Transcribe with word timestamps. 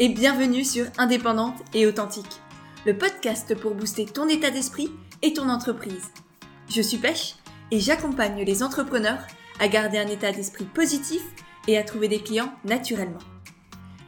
et 0.00 0.08
bienvenue 0.08 0.64
sur 0.64 0.86
Indépendante 0.96 1.56
et 1.74 1.84
Authentique, 1.84 2.40
le 2.86 2.96
podcast 2.96 3.56
pour 3.56 3.74
booster 3.74 4.06
ton 4.06 4.28
état 4.28 4.50
d'esprit 4.50 4.92
et 5.22 5.32
ton 5.32 5.48
entreprise. 5.48 6.12
Je 6.70 6.80
suis 6.80 6.98
Pêche 6.98 7.34
et 7.72 7.80
j'accompagne 7.80 8.44
les 8.44 8.62
entrepreneurs 8.62 9.18
à 9.58 9.66
garder 9.66 9.98
un 9.98 10.06
état 10.06 10.30
d'esprit 10.30 10.66
positif 10.66 11.22
et 11.66 11.76
à 11.76 11.82
trouver 11.82 12.06
des 12.06 12.20
clients 12.20 12.52
naturellement. 12.64 13.18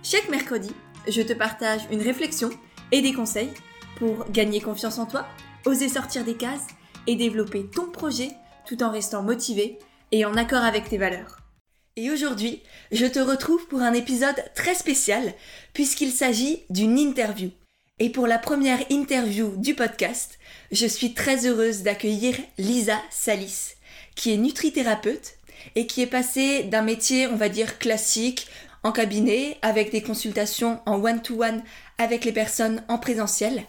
Chaque 0.04 0.28
mercredi, 0.28 0.70
je 1.08 1.22
te 1.22 1.32
partage 1.32 1.82
une 1.90 2.02
réflexion 2.02 2.50
et 2.92 3.02
des 3.02 3.12
conseils 3.12 3.52
pour 3.96 4.30
gagner 4.30 4.60
confiance 4.60 4.98
en 4.98 5.06
toi, 5.06 5.26
oser 5.66 5.88
sortir 5.88 6.24
des 6.24 6.36
cases 6.36 6.68
et 7.08 7.16
développer 7.16 7.66
ton 7.66 7.90
projet 7.90 8.30
tout 8.64 8.80
en 8.84 8.92
restant 8.92 9.24
motivé 9.24 9.80
et 10.12 10.24
en 10.24 10.36
accord 10.36 10.62
avec 10.62 10.88
tes 10.88 10.98
valeurs. 10.98 11.39
Et 11.96 12.10
aujourd'hui, 12.10 12.62
je 12.92 13.06
te 13.06 13.18
retrouve 13.18 13.66
pour 13.66 13.80
un 13.80 13.92
épisode 13.92 14.42
très 14.54 14.74
spécial 14.74 15.34
puisqu'il 15.72 16.12
s'agit 16.12 16.62
d'une 16.70 16.98
interview. 16.98 17.50
Et 17.98 18.10
pour 18.10 18.26
la 18.26 18.38
première 18.38 18.78
interview 18.90 19.54
du 19.56 19.74
podcast, 19.74 20.38
je 20.72 20.86
suis 20.86 21.12
très 21.12 21.46
heureuse 21.46 21.82
d'accueillir 21.82 22.36
Lisa 22.56 22.98
Salis, 23.10 23.74
qui 24.14 24.32
est 24.32 24.38
nutrithérapeute 24.38 25.34
et 25.74 25.86
qui 25.86 26.00
est 26.00 26.06
passée 26.06 26.62
d'un 26.62 26.82
métier, 26.82 27.26
on 27.26 27.36
va 27.36 27.48
dire, 27.48 27.78
classique, 27.78 28.46
en 28.82 28.92
cabinet, 28.92 29.58
avec 29.60 29.90
des 29.90 30.02
consultations 30.02 30.80
en 30.86 31.02
one-to-one 31.04 31.62
avec 31.98 32.24
les 32.24 32.32
personnes 32.32 32.82
en 32.88 32.96
présentiel, 32.96 33.64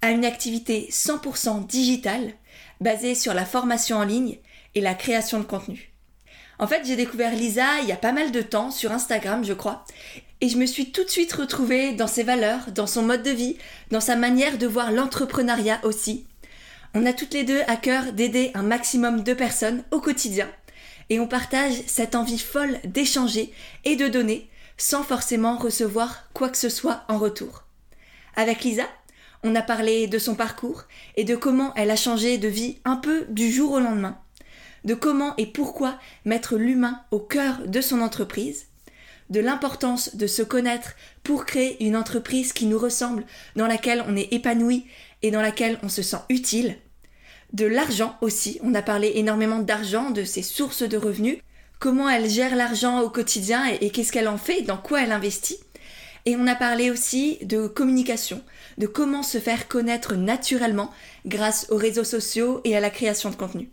à 0.00 0.10
une 0.10 0.24
activité 0.24 0.88
100% 0.90 1.66
digitale, 1.66 2.32
basée 2.80 3.14
sur 3.14 3.34
la 3.34 3.44
formation 3.44 3.98
en 3.98 4.04
ligne 4.04 4.38
et 4.74 4.80
la 4.80 4.94
création 4.94 5.38
de 5.38 5.44
contenu. 5.44 5.95
En 6.58 6.66
fait, 6.66 6.86
j'ai 6.86 6.96
découvert 6.96 7.34
Lisa 7.34 7.80
il 7.82 7.88
y 7.88 7.92
a 7.92 7.96
pas 7.96 8.12
mal 8.12 8.32
de 8.32 8.40
temps 8.40 8.70
sur 8.70 8.92
Instagram, 8.92 9.44
je 9.44 9.52
crois, 9.52 9.84
et 10.40 10.48
je 10.48 10.56
me 10.56 10.64
suis 10.64 10.90
tout 10.90 11.04
de 11.04 11.10
suite 11.10 11.32
retrouvée 11.32 11.92
dans 11.92 12.06
ses 12.06 12.22
valeurs, 12.22 12.70
dans 12.74 12.86
son 12.86 13.02
mode 13.02 13.22
de 13.22 13.30
vie, 13.30 13.58
dans 13.90 14.00
sa 14.00 14.16
manière 14.16 14.56
de 14.56 14.66
voir 14.66 14.90
l'entrepreneuriat 14.90 15.80
aussi. 15.82 16.26
On 16.94 17.04
a 17.04 17.12
toutes 17.12 17.34
les 17.34 17.44
deux 17.44 17.60
à 17.68 17.76
cœur 17.76 18.12
d'aider 18.12 18.52
un 18.54 18.62
maximum 18.62 19.22
de 19.22 19.34
personnes 19.34 19.84
au 19.90 20.00
quotidien, 20.00 20.48
et 21.10 21.20
on 21.20 21.28
partage 21.28 21.74
cette 21.86 22.14
envie 22.14 22.38
folle 22.38 22.78
d'échanger 22.84 23.52
et 23.84 23.96
de 23.96 24.08
donner 24.08 24.48
sans 24.78 25.02
forcément 25.02 25.56
recevoir 25.56 26.28
quoi 26.32 26.48
que 26.48 26.58
ce 26.58 26.68
soit 26.70 27.04
en 27.08 27.18
retour. 27.18 27.64
Avec 28.34 28.62
Lisa, 28.62 28.84
on 29.42 29.54
a 29.54 29.62
parlé 29.62 30.06
de 30.06 30.18
son 30.18 30.34
parcours 30.34 30.84
et 31.16 31.24
de 31.24 31.36
comment 31.36 31.72
elle 31.76 31.90
a 31.90 31.96
changé 31.96 32.38
de 32.38 32.48
vie 32.48 32.78
un 32.84 32.96
peu 32.96 33.26
du 33.28 33.50
jour 33.50 33.72
au 33.72 33.80
lendemain 33.80 34.18
de 34.86 34.94
comment 34.94 35.34
et 35.36 35.46
pourquoi 35.46 35.98
mettre 36.24 36.56
l'humain 36.56 37.02
au 37.10 37.18
cœur 37.18 37.58
de 37.66 37.80
son 37.82 38.00
entreprise, 38.00 38.68
de 39.28 39.40
l'importance 39.40 40.16
de 40.16 40.26
se 40.26 40.42
connaître 40.42 40.94
pour 41.22 41.44
créer 41.44 41.84
une 41.84 41.96
entreprise 41.96 42.52
qui 42.52 42.66
nous 42.66 42.78
ressemble, 42.78 43.24
dans 43.56 43.66
laquelle 43.66 44.04
on 44.08 44.16
est 44.16 44.32
épanoui 44.32 44.86
et 45.22 45.30
dans 45.30 45.42
laquelle 45.42 45.78
on 45.82 45.88
se 45.88 46.02
sent 46.02 46.20
utile, 46.30 46.76
de 47.52 47.66
l'argent 47.66 48.16
aussi, 48.20 48.58
on 48.62 48.74
a 48.74 48.82
parlé 48.82 49.12
énormément 49.16 49.58
d'argent, 49.58 50.10
de 50.10 50.24
ses 50.24 50.42
sources 50.42 50.82
de 50.82 50.96
revenus, 50.96 51.38
comment 51.78 52.08
elle 52.08 52.28
gère 52.28 52.56
l'argent 52.56 53.00
au 53.00 53.10
quotidien 53.10 53.64
et, 53.66 53.90
qu'est-ce 53.90 54.12
qu'elle 54.12 54.28
en 54.28 54.38
fait, 54.38 54.62
dans 54.62 54.76
quoi 54.76 55.02
elle 55.02 55.12
investit. 55.12 55.58
Et 56.24 56.36
on 56.36 56.46
a 56.48 56.56
parlé 56.56 56.90
aussi 56.90 57.38
de 57.42 57.68
communication, 57.68 58.42
de 58.78 58.86
comment 58.86 59.22
se 59.22 59.38
faire 59.38 59.68
connaître 59.68 60.16
naturellement 60.16 60.90
grâce 61.24 61.66
aux 61.70 61.76
réseaux 61.76 62.04
sociaux 62.04 62.60
et 62.64 62.76
à 62.76 62.80
la 62.80 62.90
création 62.90 63.30
de 63.30 63.36
contenu. 63.36 63.70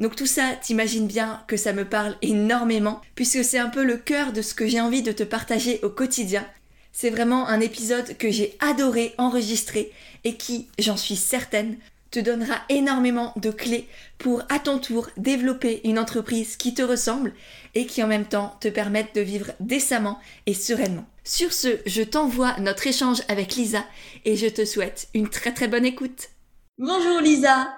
Donc 0.00 0.14
tout 0.14 0.26
ça, 0.26 0.52
t'imagines 0.60 1.06
bien 1.06 1.42
que 1.48 1.56
ça 1.56 1.72
me 1.72 1.84
parle 1.84 2.16
énormément, 2.22 3.00
puisque 3.14 3.44
c'est 3.44 3.58
un 3.58 3.68
peu 3.68 3.84
le 3.84 3.96
cœur 3.96 4.32
de 4.32 4.42
ce 4.42 4.54
que 4.54 4.66
j'ai 4.66 4.80
envie 4.80 5.02
de 5.02 5.12
te 5.12 5.24
partager 5.24 5.80
au 5.82 5.90
quotidien. 5.90 6.46
C'est 6.92 7.10
vraiment 7.10 7.48
un 7.48 7.60
épisode 7.60 8.16
que 8.16 8.30
j'ai 8.30 8.56
adoré 8.60 9.14
enregistrer 9.18 9.92
et 10.24 10.36
qui, 10.36 10.68
j'en 10.78 10.96
suis 10.96 11.16
certaine, 11.16 11.76
te 12.10 12.18
donnera 12.18 12.56
énormément 12.68 13.32
de 13.36 13.50
clés 13.50 13.86
pour 14.18 14.42
à 14.48 14.58
ton 14.58 14.78
tour 14.78 15.08
développer 15.16 15.80
une 15.84 15.98
entreprise 15.98 16.56
qui 16.56 16.74
te 16.74 16.82
ressemble 16.82 17.34
et 17.74 17.86
qui 17.86 18.02
en 18.02 18.06
même 18.06 18.24
temps 18.24 18.56
te 18.60 18.68
permette 18.68 19.14
de 19.14 19.20
vivre 19.20 19.52
décemment 19.60 20.18
et 20.46 20.54
sereinement. 20.54 21.06
Sur 21.24 21.52
ce, 21.52 21.78
je 21.86 22.02
t'envoie 22.02 22.58
notre 22.60 22.86
échange 22.86 23.22
avec 23.28 23.56
Lisa 23.56 23.84
et 24.24 24.36
je 24.36 24.46
te 24.46 24.64
souhaite 24.64 25.08
une 25.12 25.28
très 25.28 25.52
très 25.52 25.68
bonne 25.68 25.84
écoute. 25.84 26.30
Bonjour 26.78 27.20
Lisa 27.20 27.77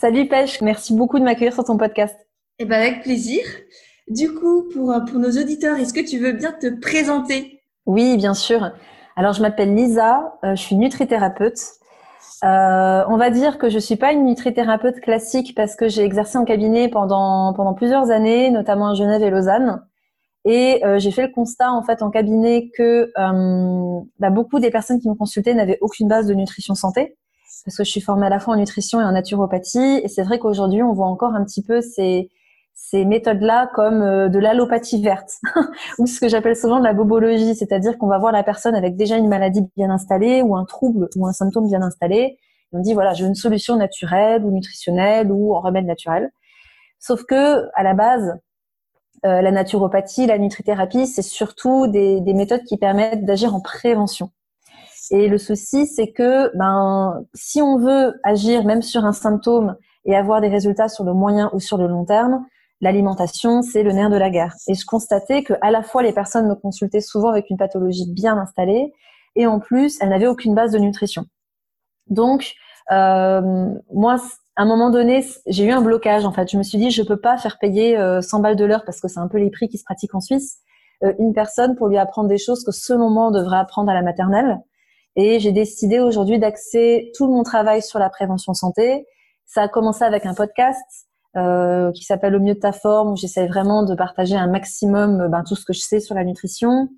Salut 0.00 0.28
Pêche, 0.28 0.62
merci 0.62 0.94
beaucoup 0.94 1.18
de 1.18 1.24
m'accueillir 1.24 1.52
sur 1.52 1.64
ton 1.64 1.76
podcast. 1.76 2.16
Eh 2.58 2.64
ben 2.64 2.80
avec 2.80 3.02
plaisir. 3.02 3.42
Du 4.08 4.32
coup, 4.32 4.66
pour, 4.72 4.90
euh, 4.92 5.00
pour 5.00 5.18
nos 5.18 5.28
auditeurs, 5.28 5.76
est-ce 5.76 5.92
que 5.92 6.00
tu 6.00 6.18
veux 6.18 6.32
bien 6.32 6.52
te 6.52 6.80
présenter? 6.80 7.60
Oui, 7.84 8.16
bien 8.16 8.32
sûr. 8.32 8.70
Alors, 9.14 9.34
je 9.34 9.42
m'appelle 9.42 9.74
Lisa, 9.74 10.38
euh, 10.42 10.56
je 10.56 10.62
suis 10.62 10.76
nutrithérapeute. 10.76 11.58
Euh, 12.44 13.04
on 13.08 13.18
va 13.18 13.28
dire 13.28 13.58
que 13.58 13.68
je 13.68 13.78
suis 13.78 13.96
pas 13.96 14.12
une 14.12 14.24
nutrithérapeute 14.24 15.00
classique 15.02 15.54
parce 15.54 15.76
que 15.76 15.90
j'ai 15.90 16.02
exercé 16.02 16.38
en 16.38 16.46
cabinet 16.46 16.88
pendant 16.88 17.52
pendant 17.52 17.74
plusieurs 17.74 18.10
années, 18.10 18.50
notamment 18.50 18.88
à 18.88 18.94
Genève 18.94 19.20
et 19.22 19.28
Lausanne. 19.28 19.86
Et 20.46 20.82
euh, 20.82 20.98
j'ai 20.98 21.10
fait 21.10 21.26
le 21.26 21.32
constat 21.32 21.72
en 21.72 21.82
fait 21.82 22.00
en 22.00 22.08
cabinet 22.08 22.70
que 22.74 23.12
bah, 24.18 24.30
beaucoup 24.30 24.60
des 24.60 24.70
personnes 24.70 24.98
qui 24.98 25.10
me 25.10 25.14
consultaient 25.14 25.52
n'avaient 25.52 25.78
aucune 25.82 26.08
base 26.08 26.26
de 26.26 26.32
nutrition 26.32 26.74
santé 26.74 27.18
parce 27.64 27.76
que 27.76 27.84
je 27.84 27.90
suis 27.90 28.00
formée 28.00 28.26
à 28.26 28.28
la 28.28 28.40
fois 28.40 28.54
en 28.54 28.56
nutrition 28.56 29.00
et 29.00 29.04
en 29.04 29.12
naturopathie. 29.12 30.00
Et 30.02 30.08
c'est 30.08 30.22
vrai 30.22 30.38
qu'aujourd'hui, 30.38 30.82
on 30.82 30.92
voit 30.92 31.06
encore 31.06 31.34
un 31.34 31.44
petit 31.44 31.62
peu 31.62 31.80
ces, 31.80 32.30
méthodes-là 32.92 33.70
comme 33.74 34.02
euh, 34.02 34.28
de 34.28 34.38
l'allopathie 34.38 35.02
verte, 35.02 35.30
ou 35.98 36.06
ce 36.06 36.18
que 36.18 36.28
j'appelle 36.28 36.56
souvent 36.56 36.78
de 36.78 36.84
la 36.84 36.94
bobologie, 36.94 37.54
c'est-à-dire 37.54 37.98
qu'on 37.98 38.08
va 38.08 38.18
voir 38.18 38.32
la 38.32 38.42
personne 38.42 38.74
avec 38.74 38.96
déjà 38.96 39.16
une 39.16 39.28
maladie 39.28 39.62
bien 39.76 39.90
installée, 39.90 40.42
ou 40.42 40.56
un 40.56 40.64
trouble, 40.64 41.08
ou 41.16 41.26
un 41.26 41.32
symptôme 41.32 41.68
bien 41.68 41.82
installé. 41.82 42.38
Et 42.72 42.76
on 42.76 42.80
dit, 42.80 42.94
voilà, 42.94 43.12
j'ai 43.12 43.26
une 43.26 43.34
solution 43.34 43.76
naturelle, 43.76 44.44
ou 44.44 44.50
nutritionnelle, 44.50 45.30
ou 45.30 45.54
en 45.54 45.60
remède 45.60 45.86
naturel. 45.86 46.30
Sauf 46.98 47.24
que, 47.24 47.68
à 47.74 47.82
la 47.82 47.94
base, 47.94 48.38
euh, 49.26 49.42
la 49.42 49.50
naturopathie, 49.50 50.26
la 50.26 50.38
nutrithérapie, 50.38 51.06
c'est 51.06 51.22
surtout 51.22 51.86
des 51.86 52.34
méthodes 52.34 52.64
qui 52.64 52.76
permettent 52.78 53.24
d'agir 53.24 53.54
en 53.54 53.60
prévention. 53.60 54.30
Et 55.10 55.28
le 55.28 55.38
souci, 55.38 55.86
c'est 55.86 56.12
que 56.12 56.56
ben, 56.56 57.24
si 57.34 57.60
on 57.60 57.78
veut 57.78 58.20
agir 58.22 58.64
même 58.64 58.82
sur 58.82 59.04
un 59.04 59.12
symptôme 59.12 59.76
et 60.04 60.16
avoir 60.16 60.40
des 60.40 60.48
résultats 60.48 60.88
sur 60.88 61.04
le 61.04 61.12
moyen 61.12 61.50
ou 61.52 61.60
sur 61.60 61.78
le 61.78 61.86
long 61.86 62.04
terme, 62.04 62.44
l'alimentation, 62.80 63.62
c'est 63.62 63.82
le 63.82 63.92
nerf 63.92 64.10
de 64.10 64.16
la 64.16 64.30
guerre. 64.30 64.54
Et 64.68 64.74
je 64.74 64.86
constatais 64.86 65.42
que 65.42 65.54
à 65.60 65.70
la 65.70 65.82
fois 65.82 66.02
les 66.02 66.12
personnes 66.12 66.48
me 66.48 66.54
consultaient 66.54 67.00
souvent 67.00 67.28
avec 67.28 67.50
une 67.50 67.56
pathologie 67.56 68.10
bien 68.12 68.38
installée, 68.38 68.92
et 69.36 69.46
en 69.46 69.60
plus, 69.60 69.98
elles 70.00 70.08
n'avaient 70.08 70.26
aucune 70.26 70.54
base 70.54 70.72
de 70.72 70.78
nutrition. 70.78 71.24
Donc, 72.08 72.54
euh, 72.90 73.68
moi, 73.92 74.16
à 74.56 74.62
un 74.62 74.66
moment 74.66 74.90
donné, 74.90 75.24
j'ai 75.46 75.64
eu 75.64 75.70
un 75.70 75.80
blocage. 75.80 76.24
En 76.24 76.32
fait, 76.32 76.50
je 76.50 76.56
me 76.56 76.62
suis 76.62 76.78
dit, 76.78 76.90
je 76.90 77.02
peux 77.02 77.20
pas 77.20 77.38
faire 77.38 77.58
payer 77.58 77.96
100 78.20 78.38
euh, 78.38 78.42
balles 78.42 78.56
de 78.56 78.64
l'heure 78.64 78.84
parce 78.84 79.00
que 79.00 79.08
c'est 79.08 79.20
un 79.20 79.28
peu 79.28 79.38
les 79.38 79.50
prix 79.50 79.68
qui 79.68 79.78
se 79.78 79.84
pratiquent 79.84 80.14
en 80.14 80.20
Suisse. 80.20 80.58
Euh, 81.04 81.12
une 81.18 81.32
personne 81.32 81.76
pour 81.76 81.88
lui 81.88 81.98
apprendre 81.98 82.28
des 82.28 82.38
choses 82.38 82.64
que 82.64 82.72
selon 82.72 83.10
moi 83.10 83.28
on 83.28 83.30
devrait 83.30 83.58
apprendre 83.58 83.90
à 83.90 83.94
la 83.94 84.02
maternelle. 84.02 84.58
Et 85.16 85.40
j'ai 85.40 85.52
décidé 85.52 86.00
aujourd'hui 86.00 86.38
d'axer 86.38 87.10
tout 87.16 87.26
mon 87.26 87.42
travail 87.42 87.82
sur 87.82 87.98
la 87.98 88.10
prévention 88.10 88.54
santé. 88.54 89.06
Ça 89.46 89.62
a 89.62 89.68
commencé 89.68 90.04
avec 90.04 90.26
un 90.26 90.34
podcast 90.34 91.08
euh, 91.36 91.90
qui 91.92 92.04
s'appelle 92.04 92.34
Au 92.34 92.40
mieux 92.40 92.54
de 92.54 92.60
ta 92.60 92.72
forme, 92.72 93.12
où 93.12 93.16
j'essaie 93.16 93.46
vraiment 93.46 93.82
de 93.82 93.94
partager 93.94 94.36
un 94.36 94.46
maximum 94.46 95.20
euh, 95.20 95.28
ben, 95.28 95.42
tout 95.44 95.56
ce 95.56 95.64
que 95.64 95.72
je 95.72 95.80
sais 95.80 96.00
sur 96.00 96.14
la 96.14 96.24
nutrition. 96.24 96.88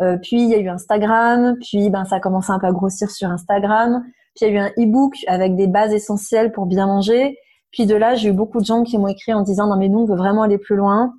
Euh, 0.00 0.16
puis 0.16 0.42
il 0.42 0.48
y 0.48 0.54
a 0.54 0.58
eu 0.58 0.68
Instagram, 0.68 1.56
puis 1.60 1.90
ben 1.90 2.04
ça 2.04 2.16
a 2.16 2.20
commencé 2.20 2.52
un 2.52 2.58
peu 2.58 2.66
à 2.66 2.72
grossir 2.72 3.10
sur 3.10 3.28
Instagram. 3.28 4.04
Puis 4.36 4.46
il 4.46 4.48
y 4.48 4.50
a 4.50 4.54
eu 4.54 4.58
un 4.58 4.70
e-book 4.78 5.14
avec 5.26 5.56
des 5.56 5.66
bases 5.66 5.92
essentielles 5.92 6.52
pour 6.52 6.66
bien 6.66 6.86
manger. 6.86 7.36
Puis 7.72 7.86
de 7.86 7.94
là, 7.94 8.14
j'ai 8.14 8.28
eu 8.28 8.32
beaucoup 8.32 8.60
de 8.60 8.64
gens 8.64 8.84
qui 8.84 8.96
m'ont 8.96 9.08
écrit 9.08 9.34
en 9.34 9.42
disant 9.42 9.66
non 9.66 9.76
mais 9.76 9.88
nous 9.88 10.00
on 10.00 10.04
veut 10.04 10.16
vraiment 10.16 10.42
aller 10.42 10.58
plus 10.58 10.76
loin. 10.76 11.12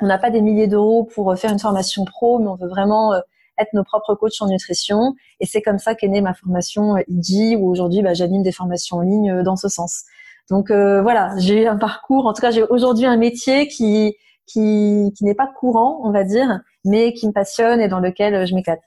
On 0.00 0.06
n'a 0.06 0.18
pas 0.18 0.30
des 0.30 0.42
milliers 0.42 0.66
d'euros 0.66 1.04
pour 1.04 1.30
euh, 1.30 1.36
faire 1.36 1.52
une 1.52 1.58
formation 1.58 2.04
pro, 2.04 2.38
mais 2.38 2.48
on 2.48 2.56
veut 2.56 2.68
vraiment 2.68 3.14
euh, 3.14 3.20
être 3.58 3.72
nos 3.72 3.84
propres 3.84 4.14
coachs 4.14 4.40
en 4.40 4.48
nutrition. 4.48 5.14
Et 5.40 5.46
c'est 5.46 5.62
comme 5.62 5.78
ça 5.78 5.94
qu'est 5.94 6.08
née 6.08 6.20
ma 6.20 6.34
formation 6.34 6.96
IG, 7.08 7.58
où 7.58 7.70
aujourd'hui, 7.70 8.02
bah, 8.02 8.14
j'anime 8.14 8.42
des 8.42 8.52
formations 8.52 8.98
en 8.98 9.02
ligne 9.02 9.30
euh, 9.30 9.42
dans 9.42 9.56
ce 9.56 9.68
sens. 9.68 10.04
Donc 10.50 10.70
euh, 10.70 11.02
voilà, 11.02 11.34
j'ai 11.38 11.62
eu 11.64 11.66
un 11.66 11.76
parcours, 11.76 12.26
en 12.26 12.32
tout 12.32 12.40
cas 12.40 12.50
j'ai 12.50 12.62
aujourd'hui 12.62 13.06
un 13.06 13.16
métier 13.16 13.66
qui, 13.66 14.14
qui, 14.46 15.12
qui 15.16 15.24
n'est 15.24 15.34
pas 15.34 15.48
courant, 15.48 16.00
on 16.04 16.12
va 16.12 16.24
dire, 16.24 16.60
mais 16.84 17.12
qui 17.12 17.26
me 17.26 17.32
passionne 17.32 17.80
et 17.80 17.88
dans 17.88 18.00
lequel 18.00 18.34
euh, 18.34 18.46
je 18.46 18.54
m'éclate. 18.54 18.80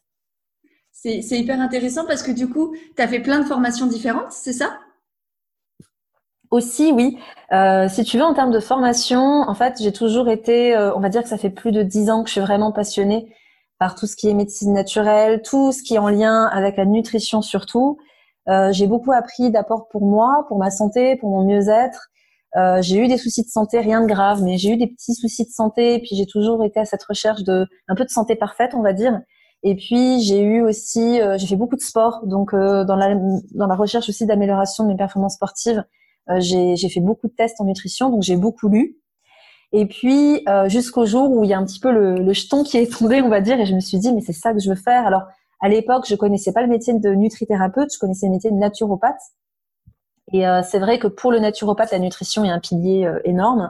C'est 0.91 1.21
hyper 1.21 1.61
intéressant 1.61 2.05
parce 2.05 2.23
que 2.23 2.31
du 2.31 2.49
coup, 2.49 2.75
tu 2.97 3.01
as 3.01 3.07
fait 3.07 3.21
plein 3.21 3.39
de 3.39 3.45
formations 3.45 3.85
différentes, 3.85 4.31
c'est 4.31 4.51
ça? 4.51 4.77
Aussi, 6.51 6.91
oui. 6.91 7.17
Euh, 7.53 7.87
si 7.87 8.03
tu 8.03 8.17
veux, 8.17 8.23
en 8.23 8.33
termes 8.33 8.51
de 8.51 8.59
formation, 8.59 9.21
en 9.21 9.53
fait, 9.53 9.77
j'ai 9.81 9.93
toujours 9.93 10.27
été, 10.27 10.75
on 10.93 10.99
va 10.99 11.07
dire 11.07 11.23
que 11.23 11.29
ça 11.29 11.37
fait 11.37 11.51
plus 11.51 11.71
de 11.71 11.83
dix 11.83 12.09
ans 12.09 12.23
que 12.23 12.27
je 12.27 12.33
suis 12.33 12.41
vraiment 12.41 12.73
passionnée 12.73 13.33
par 13.79 13.95
tout 13.95 14.05
ce 14.05 14.15
qui 14.15 14.29
est 14.29 14.33
médecine 14.33 14.73
naturelle, 14.73 15.41
tout 15.41 15.71
ce 15.71 15.81
qui 15.81 15.95
est 15.95 15.99
en 15.99 16.09
lien 16.09 16.45
avec 16.45 16.77
la 16.77 16.85
nutrition 16.85 17.41
surtout. 17.41 17.97
Euh, 18.49 18.71
j'ai 18.71 18.87
beaucoup 18.87 19.11
appris 19.13 19.51
d'abord 19.51 19.87
pour 19.89 20.05
moi, 20.05 20.45
pour 20.47 20.57
ma 20.57 20.69
santé, 20.69 21.15
pour 21.15 21.29
mon 21.29 21.45
mieux-être. 21.45 22.09
Euh, 22.57 22.81
j'ai 22.81 22.97
eu 22.97 23.07
des 23.07 23.17
soucis 23.17 23.43
de 23.43 23.49
santé, 23.49 23.79
rien 23.79 24.01
de 24.01 24.07
grave, 24.07 24.43
mais 24.43 24.57
j'ai 24.57 24.71
eu 24.71 24.77
des 24.77 24.87
petits 24.87 25.13
soucis 25.13 25.45
de 25.45 25.51
santé. 25.51 25.99
Puis 25.99 26.15
j'ai 26.15 26.25
toujours 26.25 26.63
été 26.63 26.79
à 26.79 26.85
cette 26.85 27.03
recherche 27.03 27.43
de 27.43 27.67
un 27.87 27.95
peu 27.95 28.03
de 28.03 28.09
santé 28.09 28.35
parfaite, 28.35 28.71
on 28.73 28.81
va 28.81 28.93
dire. 28.93 29.21
Et 29.63 29.75
puis 29.75 30.21
j'ai 30.21 30.41
eu 30.41 30.61
aussi, 30.61 31.19
j'ai 31.37 31.47
fait 31.47 31.57
beaucoup 31.57 31.75
de 31.75 31.81
sport, 31.81 32.21
donc 32.25 32.55
dans 32.55 32.95
la 32.95 33.15
dans 33.55 33.67
la 33.67 33.75
recherche 33.75 34.07
aussi 34.07 34.25
d'amélioration 34.25 34.85
de 34.85 34.89
mes 34.89 34.95
performances 34.95 35.35
sportives, 35.35 35.83
j'ai 36.37 36.77
j'ai 36.77 36.87
fait 36.87 37.01
beaucoup 37.01 37.27
de 37.27 37.33
tests 37.33 37.59
en 37.59 37.65
nutrition, 37.65 38.09
donc 38.09 38.23
j'ai 38.23 38.37
beaucoup 38.37 38.69
lu. 38.69 38.97
Et 39.71 39.85
puis 39.85 40.43
jusqu'au 40.65 41.05
jour 41.05 41.31
où 41.31 41.43
il 41.43 41.49
y 41.49 41.53
a 41.53 41.59
un 41.59 41.65
petit 41.65 41.79
peu 41.79 41.91
le, 41.91 42.15
le 42.15 42.33
jeton 42.33 42.63
qui 42.63 42.77
est 42.77 42.91
tombé, 42.91 43.21
on 43.21 43.29
va 43.29 43.39
dire, 43.39 43.59
et 43.59 43.65
je 43.65 43.75
me 43.75 43.79
suis 43.79 43.99
dit 43.99 44.11
mais 44.11 44.21
c'est 44.21 44.33
ça 44.33 44.53
que 44.53 44.59
je 44.59 44.69
veux 44.69 44.75
faire. 44.75 45.05
Alors 45.05 45.23
à 45.61 45.67
l'époque, 45.67 46.05
je 46.07 46.15
connaissais 46.15 46.53
pas 46.53 46.61
le 46.61 46.67
métier 46.67 46.93
de 46.93 47.09
nutrithérapeute, 47.09 47.93
je 47.93 47.99
connaissais 47.99 48.27
le 48.27 48.31
métier 48.31 48.49
de 48.49 48.55
naturopathe. 48.55 49.19
Et 50.31 50.47
euh, 50.47 50.61
c'est 50.63 50.79
vrai 50.79 50.99
que 50.99 51.07
pour 51.07 51.31
le 51.31 51.39
naturopathe, 51.39 51.91
la 51.91 51.99
nutrition 51.99 52.45
est 52.45 52.49
un 52.49 52.59
pilier 52.59 53.05
euh, 53.05 53.19
énorme. 53.25 53.69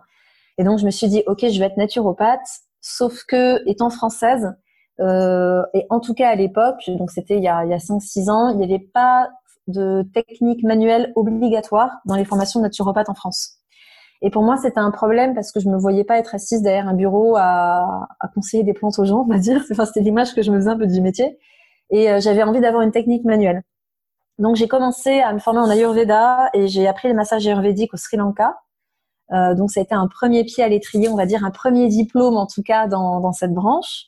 Et 0.57 0.63
donc 0.63 0.77
je 0.79 0.85
me 0.85 0.91
suis 0.91 1.07
dit, 1.07 1.23
ok, 1.25 1.47
je 1.49 1.59
vais 1.59 1.65
être 1.65 1.77
naturopathe. 1.77 2.47
Sauf 2.81 3.23
que, 3.23 3.67
étant 3.67 3.89
française, 3.89 4.55
euh, 4.99 5.63
et 5.73 5.85
en 5.89 5.99
tout 5.99 6.13
cas 6.13 6.29
à 6.29 6.35
l'époque, 6.35 6.89
donc 6.89 7.11
c'était 7.11 7.37
il 7.37 7.43
y 7.43 7.47
a, 7.47 7.65
il 7.65 7.71
y 7.71 7.73
a 7.73 7.77
5-6 7.77 8.29
ans, 8.29 8.49
il 8.49 8.57
n'y 8.57 8.63
avait 8.63 8.79
pas 8.79 9.29
de 9.67 10.03
technique 10.13 10.63
manuelle 10.63 11.11
obligatoire 11.15 11.99
dans 12.05 12.15
les 12.15 12.25
formations 12.25 12.59
de 12.59 12.65
naturopathe 12.65 13.09
en 13.09 13.13
France. 13.13 13.58
Et 14.21 14.29
pour 14.29 14.43
moi, 14.43 14.57
c'était 14.57 14.79
un 14.79 14.91
problème 14.91 15.33
parce 15.33 15.51
que 15.51 15.59
je 15.59 15.69
me 15.69 15.77
voyais 15.77 16.03
pas 16.03 16.17
être 16.19 16.35
assise 16.35 16.61
derrière 16.61 16.87
un 16.87 16.93
bureau 16.93 17.35
à, 17.37 18.07
à 18.19 18.27
conseiller 18.27 18.63
des 18.63 18.73
plantes 18.73 18.99
aux 18.99 19.05
gens, 19.05 19.25
on 19.27 19.31
va 19.31 19.37
dire. 19.39 19.61
Enfin, 19.71 19.85
c'était 19.85 20.01
l'image 20.01 20.35
que 20.35 20.41
je 20.41 20.51
me 20.51 20.57
faisais 20.57 20.69
un 20.69 20.77
peu 20.77 20.87
du 20.87 21.01
métier. 21.01 21.37
Et 21.89 22.09
euh, 22.11 22.19
j'avais 22.19 22.43
envie 22.43 22.59
d'avoir 22.59 22.83
une 22.83 22.91
technique 22.91 23.23
manuelle. 23.23 23.63
Donc 24.39 24.55
j'ai 24.55 24.67
commencé 24.69 25.19
à 25.19 25.33
me 25.33 25.39
former 25.39 25.59
en 25.59 25.69
Ayurveda 25.69 26.49
et 26.53 26.67
j'ai 26.69 26.87
appris 26.87 27.09
les 27.09 27.13
massages 27.13 27.45
ayurvédiques 27.45 27.93
au 27.93 27.97
Sri 27.97 28.15
Lanka. 28.17 28.57
Euh, 29.31 29.53
donc 29.53 29.69
ça 29.69 29.81
a 29.81 29.83
été 29.83 29.93
un 29.93 30.07
premier 30.07 30.43
pied 30.45 30.63
à 30.63 30.69
l'étrier, 30.69 31.09
on 31.09 31.15
va 31.15 31.25
dire 31.25 31.43
un 31.43 31.51
premier 31.51 31.87
diplôme 31.87 32.37
en 32.37 32.47
tout 32.47 32.63
cas 32.63 32.87
dans, 32.87 33.19
dans 33.19 33.33
cette 33.33 33.53
branche. 33.53 34.05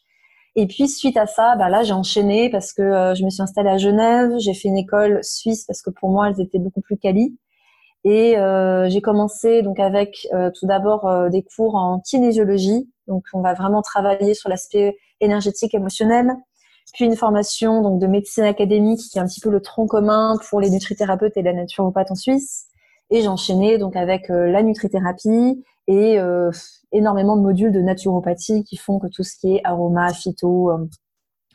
Et 0.55 0.67
puis 0.67 0.87
suite 0.87 1.17
à 1.17 1.27
ça, 1.27 1.55
bah 1.57 1.69
là 1.69 1.83
j'ai 1.83 1.93
enchaîné 1.93 2.49
parce 2.49 2.73
que 2.73 2.81
euh, 2.81 3.13
je 3.15 3.23
me 3.25 3.29
suis 3.29 3.41
installée 3.41 3.69
à 3.69 3.77
Genève, 3.77 4.31
j'ai 4.39 4.53
fait 4.53 4.69
une 4.69 4.77
école 4.77 5.19
suisse 5.21 5.65
parce 5.65 5.81
que 5.81 5.89
pour 5.89 6.09
moi 6.09 6.29
elles 6.29 6.41
étaient 6.41 6.59
beaucoup 6.59 6.81
plus 6.81 6.97
quali. 6.97 7.37
Et 8.03 8.37
euh, 8.37 8.89
j'ai 8.89 9.01
commencé 9.01 9.61
donc 9.61 9.79
avec 9.79 10.27
euh, 10.33 10.49
tout 10.57 10.65
d'abord 10.65 11.07
euh, 11.07 11.29
des 11.29 11.43
cours 11.43 11.75
en 11.75 11.99
kinésiologie, 11.99 12.89
donc 13.07 13.23
on 13.33 13.41
va 13.41 13.53
vraiment 13.53 13.81
travailler 13.81 14.33
sur 14.33 14.49
l'aspect 14.49 14.97
énergétique, 15.19 15.75
émotionnel, 15.75 16.35
puis 16.93 17.05
une 17.05 17.15
formation 17.15 17.81
donc 17.81 17.99
de 17.99 18.07
médecine 18.07 18.43
académique 18.43 18.99
qui 18.99 19.17
est 19.17 19.21
un 19.21 19.27
petit 19.27 19.39
peu 19.39 19.49
le 19.49 19.61
tronc 19.61 19.87
commun 19.87 20.37
pour 20.49 20.59
les 20.59 20.69
nutrithérapeutes 20.69 21.37
et 21.37 21.41
la 21.41 21.53
naturopathe 21.53 22.11
en 22.11 22.15
Suisse. 22.15 22.67
Et 23.09 23.21
j'enchaînais 23.21 23.77
donc 23.77 23.95
avec 23.95 24.29
euh, 24.29 24.47
la 24.47 24.63
nutrithérapie 24.63 25.63
et 25.87 26.19
euh, 26.19 26.51
énormément 26.91 27.35
de 27.35 27.41
modules 27.41 27.71
de 27.71 27.81
naturopathie 27.81 28.63
qui 28.63 28.77
font 28.77 28.99
que 28.99 29.07
tout 29.07 29.23
ce 29.23 29.35
qui 29.37 29.55
est 29.55 29.61
aroma, 29.63 30.13
phyto, 30.13 30.71
euh, 30.71 30.87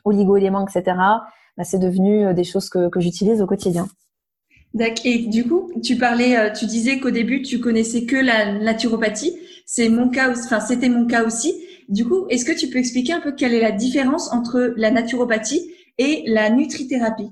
oligo-éléments, 0.05 0.65
etc., 0.67 0.97
bah, 1.57 1.63
c'est 1.63 1.79
devenu 1.79 2.33
des 2.35 2.43
choses 2.43 2.69
que, 2.69 2.89
que 2.89 2.99
j'utilise 2.99 3.41
au 3.41 3.47
quotidien. 3.47 3.87
D'accord. 4.77 5.05
Et 5.05 5.17
du 5.19 5.47
coup, 5.47 5.71
tu 5.83 5.97
parlais, 5.97 6.53
tu 6.53 6.65
disais 6.65 6.99
qu'au 6.99 7.09
début, 7.09 7.41
tu 7.41 7.59
connaissais 7.59 8.05
que 8.05 8.15
la 8.15 8.53
naturopathie. 8.53 9.35
C'est 9.65 9.89
mon 9.89 10.09
cas, 10.09 10.29
enfin, 10.29 10.59
c'était 10.59 10.87
mon 10.87 11.07
cas 11.07 11.23
aussi. 11.23 11.63
Du 11.89 12.05
coup, 12.05 12.27
est-ce 12.29 12.45
que 12.45 12.57
tu 12.57 12.69
peux 12.69 12.77
expliquer 12.77 13.13
un 13.13 13.19
peu 13.19 13.31
quelle 13.31 13.53
est 13.53 13.61
la 13.61 13.71
différence 13.71 14.31
entre 14.31 14.73
la 14.77 14.91
naturopathie 14.91 15.71
et 15.97 16.23
la 16.27 16.49
nutrithérapie? 16.49 17.31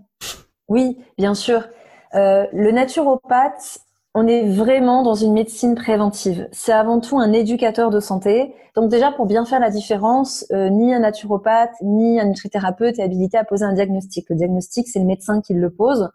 Oui, 0.67 0.97
bien 1.19 1.35
sûr. 1.35 1.67
Euh, 2.15 2.45
le 2.51 2.71
naturopathe, 2.71 3.79
on 4.15 4.27
est 4.27 4.49
vraiment 4.49 5.03
dans 5.03 5.13
une 5.13 5.33
médecine 5.33 5.75
préventive. 5.75 6.47
C'est 6.51 6.71
avant 6.71 6.99
tout 6.99 7.19
un 7.19 7.31
éducateur 7.31 7.91
de 7.91 7.99
santé. 7.99 8.55
Donc 8.75 8.89
déjà, 8.89 9.11
pour 9.11 9.27
bien 9.27 9.45
faire 9.45 9.59
la 9.59 9.69
différence, 9.69 10.45
euh, 10.51 10.69
ni 10.69 10.93
un 10.93 10.99
naturopathe 10.99 11.75
ni 11.83 12.19
un 12.19 12.25
nutrithérapeute 12.25 12.97
est 12.97 13.03
habilité 13.03 13.37
à 13.37 13.43
poser 13.43 13.65
un 13.65 13.73
diagnostic. 13.73 14.29
Le 14.29 14.35
diagnostic, 14.35 14.87
c'est 14.87 14.99
le 14.99 15.05
médecin 15.05 15.41
qui 15.41 15.53
le 15.53 15.69
pose. 15.69 16.09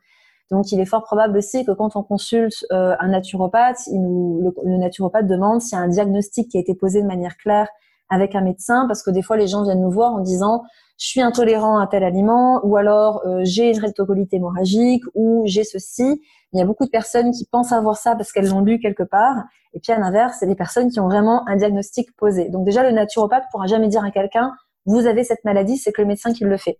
Donc, 0.50 0.72
il 0.72 0.80
est 0.80 0.86
fort 0.86 1.04
probable 1.04 1.38
aussi 1.38 1.64
que 1.64 1.72
quand 1.72 1.96
on 1.96 2.02
consulte 2.02 2.66
euh, 2.72 2.94
un 2.98 3.08
naturopathe, 3.08 3.86
il 3.86 4.02
nous, 4.02 4.40
le, 4.42 4.70
le, 4.70 4.78
naturopathe 4.78 5.26
demande 5.26 5.60
s'il 5.60 5.78
y 5.78 5.80
a 5.80 5.84
un 5.84 5.88
diagnostic 5.88 6.50
qui 6.50 6.56
a 6.56 6.60
été 6.60 6.74
posé 6.74 7.02
de 7.02 7.06
manière 7.06 7.36
claire 7.36 7.68
avec 8.08 8.34
un 8.34 8.40
médecin 8.40 8.86
parce 8.88 9.02
que 9.02 9.10
des 9.10 9.22
fois 9.22 9.36
les 9.36 9.46
gens 9.46 9.62
viennent 9.62 9.80
nous 9.80 9.90
voir 9.90 10.12
en 10.12 10.18
disant 10.18 10.64
je 10.98 11.06
suis 11.06 11.22
intolérant 11.22 11.78
à 11.78 11.86
tel 11.86 12.02
aliment 12.02 12.60
ou 12.64 12.76
alors 12.76 13.22
euh, 13.24 13.40
j'ai 13.44 13.70
une 13.70 13.78
rectocolite 13.78 14.34
hémorragique 14.34 15.04
ou 15.14 15.44
j'ai 15.46 15.64
ceci. 15.64 16.20
Il 16.52 16.58
y 16.58 16.62
a 16.62 16.66
beaucoup 16.66 16.84
de 16.84 16.90
personnes 16.90 17.30
qui 17.30 17.46
pensent 17.46 17.72
avoir 17.72 17.96
ça 17.96 18.16
parce 18.16 18.32
qu'elles 18.32 18.48
l'ont 18.48 18.60
lu 18.60 18.80
quelque 18.80 19.04
part. 19.04 19.36
Et 19.72 19.80
puis 19.80 19.92
à 19.92 19.98
l'inverse, 19.98 20.36
c'est 20.40 20.46
des 20.46 20.56
personnes 20.56 20.90
qui 20.90 20.98
ont 20.98 21.06
vraiment 21.06 21.48
un 21.48 21.56
diagnostic 21.56 22.14
posé. 22.16 22.48
Donc 22.50 22.66
déjà, 22.66 22.82
le 22.82 22.90
naturopathe 22.90 23.44
pourra 23.52 23.66
jamais 23.66 23.88
dire 23.88 24.04
à 24.04 24.10
quelqu'un 24.10 24.52
vous 24.86 25.06
avez 25.06 25.24
cette 25.24 25.44
maladie, 25.44 25.76
c'est 25.76 25.92
que 25.92 26.02
le 26.02 26.08
médecin 26.08 26.32
qui 26.32 26.44
le 26.44 26.56
fait. 26.56 26.78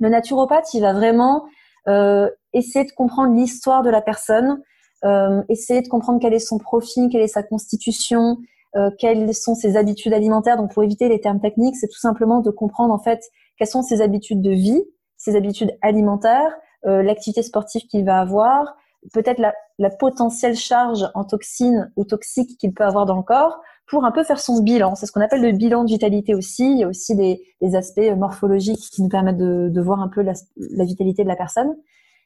Le 0.00 0.08
naturopathe, 0.08 0.72
il 0.74 0.80
va 0.80 0.92
vraiment 0.92 1.44
euh, 1.86 2.30
essayer 2.52 2.84
de 2.84 2.92
comprendre 2.92 3.34
l'histoire 3.34 3.82
de 3.82 3.90
la 3.90 4.00
personne, 4.00 4.62
euh, 5.04 5.42
essayer 5.48 5.82
de 5.82 5.88
comprendre 5.88 6.18
quel 6.20 6.34
est 6.34 6.38
son 6.38 6.58
profil, 6.58 7.08
quelle 7.10 7.22
est 7.22 7.28
sa 7.28 7.42
constitution, 7.42 8.38
euh, 8.76 8.90
quelles 8.98 9.34
sont 9.34 9.54
ses 9.54 9.76
habitudes 9.76 10.12
alimentaires. 10.12 10.56
Donc 10.56 10.72
pour 10.72 10.82
éviter 10.82 11.08
les 11.08 11.20
termes 11.20 11.40
techniques, 11.40 11.76
c'est 11.76 11.88
tout 11.88 12.00
simplement 12.00 12.40
de 12.40 12.50
comprendre 12.50 12.92
en 12.92 12.98
fait 12.98 13.20
quelles 13.56 13.68
sont 13.68 13.82
ses 13.82 14.02
habitudes 14.02 14.42
de 14.42 14.50
vie, 14.50 14.84
ses 15.16 15.36
habitudes 15.36 15.76
alimentaires, 15.82 16.54
euh, 16.86 17.02
l'activité 17.02 17.42
sportive 17.42 17.82
qu'il 17.86 18.04
va 18.04 18.20
avoir, 18.20 18.76
peut-être 19.12 19.38
la, 19.38 19.54
la, 19.78 19.90
potentielle 19.90 20.56
charge 20.56 21.08
en 21.14 21.24
toxines 21.24 21.90
ou 21.96 22.04
toxiques 22.04 22.58
qu'il 22.58 22.72
peut 22.72 22.84
avoir 22.84 23.06
dans 23.06 23.16
le 23.16 23.22
corps, 23.22 23.60
pour 23.88 24.04
un 24.04 24.12
peu 24.12 24.22
faire 24.22 24.38
son 24.38 24.60
bilan. 24.62 24.94
C'est 24.94 25.06
ce 25.06 25.12
qu'on 25.12 25.20
appelle 25.20 25.40
le 25.40 25.52
bilan 25.52 25.84
de 25.84 25.88
vitalité 25.88 26.34
aussi. 26.34 26.70
Il 26.70 26.78
y 26.78 26.84
a 26.84 26.88
aussi 26.88 27.16
des, 27.16 27.42
des 27.62 27.74
aspects 27.74 28.12
morphologiques 28.16 28.90
qui 28.92 29.02
nous 29.02 29.08
permettent 29.08 29.38
de, 29.38 29.70
de 29.70 29.80
voir 29.80 30.00
un 30.00 30.08
peu 30.08 30.20
la, 30.20 30.34
la 30.56 30.84
vitalité 30.84 31.22
de 31.22 31.28
la 31.28 31.36
personne. 31.36 31.74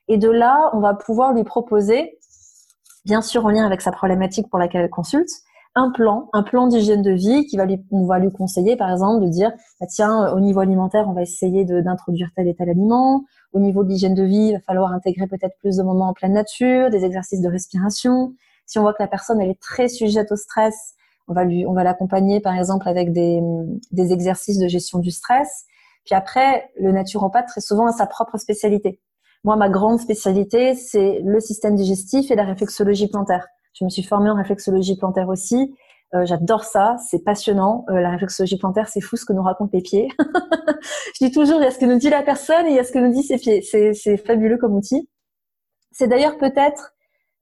Et 0.09 0.19
de 0.19 0.29
là, 0.29 0.71
on 0.73 0.81
va 0.81 0.95
pouvoir 0.95 1.33
lui 1.33 1.45
proposer, 1.45 2.19
bien 3.05 3.23
sûr 3.23 3.45
en 3.47 3.51
lien 3.51 3.65
avec 3.65 3.81
sa 3.81 3.93
problématique 3.93 4.49
pour 4.51 4.59
laquelle 4.59 4.83
elle 4.83 4.91
consulte, 4.91 5.31
un 5.75 5.91
plan, 5.91 6.29
un 6.35 6.43
plan 6.43 6.67
d'hygiène 6.67 7.03
de 7.03 7.13
vie 7.13 7.47
qui 7.47 7.57
va 7.57 7.65
lui, 7.65 7.83
on 7.91 8.05
va 8.05 8.19
lui 8.19 8.31
conseiller, 8.31 8.77
par 8.77 8.91
exemple, 8.91 9.25
de 9.25 9.31
dire, 9.31 9.53
bah, 9.81 9.87
tiens, 9.87 10.31
au 10.35 10.41
niveau 10.41 10.61
alimentaire, 10.61 11.09
on 11.09 11.13
va 11.13 11.23
essayer 11.23 11.65
d'introduire 11.65 12.29
tel 12.37 12.47
et 12.47 12.55
tel 12.55 12.69
aliment. 12.69 13.25
Au 13.53 13.59
niveau 13.59 13.83
de 13.83 13.89
l'hygiène 13.89 14.15
de 14.15 14.23
vie, 14.23 14.49
il 14.49 14.53
va 14.53 14.61
falloir 14.61 14.93
intégrer 14.93 15.27
peut-être 15.27 15.57
plus 15.61 15.77
de 15.79 15.83
moments 15.83 16.09
en 16.09 16.13
pleine 16.13 16.35
nature, 16.35 16.91
des 16.91 17.05
exercices 17.05 17.41
de 17.41 17.49
respiration. 17.49 18.35
Si 18.67 18.79
on 18.79 18.83
voit 18.83 18.93
que 18.93 19.03
la 19.03 19.09
personne, 19.09 19.41
elle 19.41 19.51
est 19.51 19.61
très 19.61 19.89
sujette 19.89 20.31
au 20.31 20.37
stress, 20.37 20.95
on 21.29 21.33
va 21.33 21.45
lui, 21.45 21.65
on 21.67 21.73
va 21.73 21.85
l'accompagner, 21.85 22.41
par 22.41 22.55
exemple, 22.55 22.87
avec 22.89 23.13
des, 23.13 23.41
des 23.93 24.13
exercices 24.13 24.59
de 24.59 24.69
gestion 24.69 24.99
du 24.99 25.11
stress. 25.11 25.65
Puis 26.05 26.15
après, 26.15 26.71
le 26.79 26.93
naturopathe, 26.93 27.47
très 27.47 27.61
souvent, 27.61 27.87
a 27.87 27.93
sa 27.93 28.07
propre 28.07 28.37
spécialité. 28.37 29.01
Moi, 29.45 29.57
ma 29.57 29.69
grande 29.69 29.99
spécialité, 29.99 30.75
c'est 30.75 31.21
le 31.25 31.41
système 31.41 31.75
digestif 31.75 32.31
et 32.31 32.37
la 32.37 32.45
réflexologie 32.45 33.09
plantaire. 33.09 33.47
Je 33.75 33.85
me 33.85 33.91
suis 33.91 34.03
formée 34.03 34.31
en 34.31 34.35
réflexologie 34.35 34.97
plantaire 34.97 35.29
aussi. 35.29 35.75
Euh, 36.15 36.27
J'adore 36.27 36.65
ça, 36.65 36.97
c'est 37.09 37.25
passionnant. 37.25 37.85
Euh, 37.89 38.01
la 38.01 38.11
réflexologie 38.11 38.59
plantaire, 38.59 38.89
c'est 38.89 39.01
fou 39.01 39.17
ce 39.17 39.25
que 39.25 39.33
nous 39.33 39.43
racontent 39.43 39.71
les 39.73 39.83
pieds. 39.83 40.09
je 40.19 41.27
dis 41.27 41.33
toujours, 41.33 41.61
il 41.61 41.65
y 41.65 41.67
a 41.67 41.71
ce 41.71 41.79
que 41.79 41.87
nous 41.87 41.99
dit 41.99 42.11
la 42.11 42.23
personne 42.23 42.67
et 42.67 42.71
il 42.71 42.77
y 42.77 42.79
a 42.79 42.85
ce 42.85 42.93
que 42.93 42.99
nous 42.99 43.13
dit 43.13 43.23
ses 43.23 43.39
pieds. 43.39 43.63
C'est 43.63 44.17
fabuleux 44.19 44.59
comme 44.59 44.77
outil. 44.77 45.09
C'est 45.91 46.07
d'ailleurs 46.07 46.39
peut-être 46.39 46.93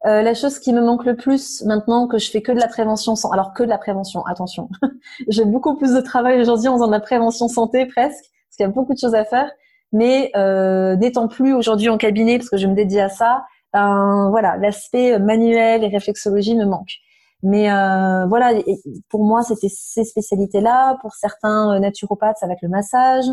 euh, 0.06 0.22
la 0.22 0.32
chose 0.32 0.58
qui 0.58 0.72
me 0.72 0.80
manque 0.80 1.04
le 1.04 1.16
plus 1.16 1.62
maintenant 1.64 2.08
que 2.08 2.16
je 2.16 2.30
fais 2.30 2.40
que 2.40 2.52
de 2.52 2.58
la 2.58 2.68
prévention 2.68 3.16
sans 3.16 3.30
alors 3.32 3.52
que 3.52 3.62
de 3.62 3.68
la 3.68 3.76
prévention 3.76 4.24
attention 4.24 4.70
j'ai 5.28 5.44
beaucoup 5.44 5.76
plus 5.76 5.92
de 5.92 6.00
travail 6.00 6.40
aujourd'hui 6.40 6.68
en 6.68 6.74
faisant 6.76 6.86
de 6.86 6.92
la 6.92 7.00
prévention 7.00 7.48
santé 7.48 7.84
presque 7.84 8.24
parce 8.24 8.56
qu'il 8.56 8.64
y 8.64 8.68
a 8.68 8.72
beaucoup 8.72 8.94
de 8.94 8.98
choses 8.98 9.14
à 9.14 9.26
faire 9.26 9.50
mais 9.92 10.30
euh, 10.36 10.96
n'étant 10.96 11.28
plus 11.28 11.54
aujourd'hui 11.54 11.88
en 11.88 11.98
cabinet 11.98 12.38
parce 12.38 12.50
que 12.50 12.56
je 12.56 12.66
me 12.66 12.74
dédie 12.74 13.00
à 13.00 13.08
ça 13.08 13.44
ben, 13.72 14.28
voilà, 14.30 14.56
l'aspect 14.56 15.18
manuel 15.18 15.84
et 15.84 15.88
réflexologie 15.88 16.56
me 16.56 16.64
manque. 16.64 16.98
Mais 17.42 17.70
euh, 17.70 18.26
voilà, 18.26 18.52
pour 19.08 19.24
moi, 19.24 19.42
c'était 19.42 19.68
ces 19.70 20.04
spécialités-là. 20.04 20.98
Pour 21.00 21.14
certains 21.14 21.74
euh, 21.74 21.78
naturopathes, 21.78 22.36
ça 22.38 22.46
va 22.46 22.52
être 22.52 22.62
le 22.62 22.68
massage. 22.68 23.26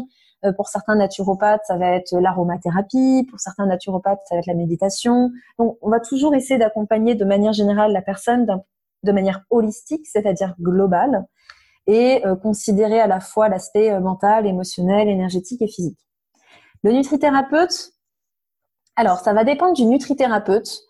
Euh, 0.46 0.54
pour 0.54 0.68
certains 0.70 0.96
naturopathes, 0.96 1.64
ça 1.66 1.78
va 1.78 1.96
être 1.96 2.14
l'aromathérapie. 2.20 3.28
Pour 3.30 3.40
certains 3.40 3.66
naturopathes, 3.66 4.22
ça 4.30 4.36
va 4.36 4.40
être 4.40 4.48
la 4.48 4.54
méditation. 4.54 5.32
Donc, 5.60 5.78
on 5.82 5.90
va 5.90 6.00
toujours 6.00 6.36
essayer 6.36 6.60
d'accompagner 6.60 7.16
de 7.16 7.26
manière 7.26 7.54
générale 7.54 7.92
la 7.92 8.02
personne 8.02 8.46
de 9.04 9.12
manière 9.12 9.44
holistique, 9.50 10.08
c'est-à-dire 10.08 10.56
globale, 10.60 11.26
et 11.86 12.24
considérer 12.42 13.00
à 13.00 13.08
la 13.08 13.20
fois 13.20 13.48
l'aspect 13.48 13.98
mental, 14.00 14.46
émotionnel, 14.48 15.08
énergétique 15.08 15.62
et 15.62 15.68
physique. 15.68 16.07
Le 16.84 16.92
nutrithérapeute, 16.92 17.94
alors, 18.98 19.20
ça 19.20 19.32
va 19.32 19.44
dépendre 19.44 19.74
du 19.74 19.86
nutrithérapeute. 19.86 20.82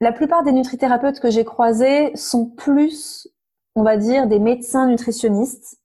La 0.00 0.12
plupart 0.12 0.44
des 0.44 0.52
nutrithérapeutes 0.52 1.18
que 1.18 1.30
j'ai 1.30 1.44
croisés 1.44 2.14
sont 2.14 2.46
plus, 2.46 3.26
on 3.74 3.82
va 3.82 3.96
dire, 3.96 4.28
des 4.28 4.38
médecins 4.38 4.86
nutritionnistes 4.86 5.78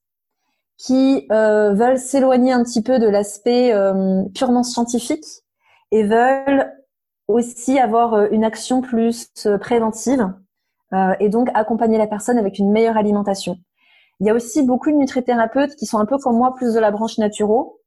qui 0.78 1.26
euh, 1.32 1.74
veulent 1.74 1.98
s'éloigner 1.98 2.52
un 2.52 2.62
petit 2.62 2.82
peu 2.82 3.00
de 3.00 3.08
l'aspect 3.08 3.72
euh, 3.72 4.22
purement 4.32 4.62
scientifique 4.62 5.24
et 5.90 6.04
veulent 6.04 6.72
aussi 7.26 7.80
avoir 7.80 8.14
euh, 8.14 8.28
une 8.30 8.44
action 8.44 8.80
plus 8.80 9.28
préventive 9.60 10.32
et 11.20 11.30
donc 11.30 11.48
accompagner 11.54 11.96
la 11.96 12.06
personne 12.06 12.36
avec 12.36 12.58
une 12.58 12.70
meilleure 12.70 12.98
alimentation. 12.98 13.56
Il 14.20 14.26
y 14.26 14.30
a 14.30 14.34
aussi 14.34 14.62
beaucoup 14.62 14.90
de 14.90 14.96
nutrithérapeutes 14.96 15.74
qui 15.76 15.86
sont 15.86 15.98
un 15.98 16.04
peu 16.04 16.18
comme 16.18 16.36
moi, 16.36 16.52
plus 16.54 16.74
de 16.74 16.80
la 16.80 16.90
branche 16.90 17.16
naturo, 17.16 17.80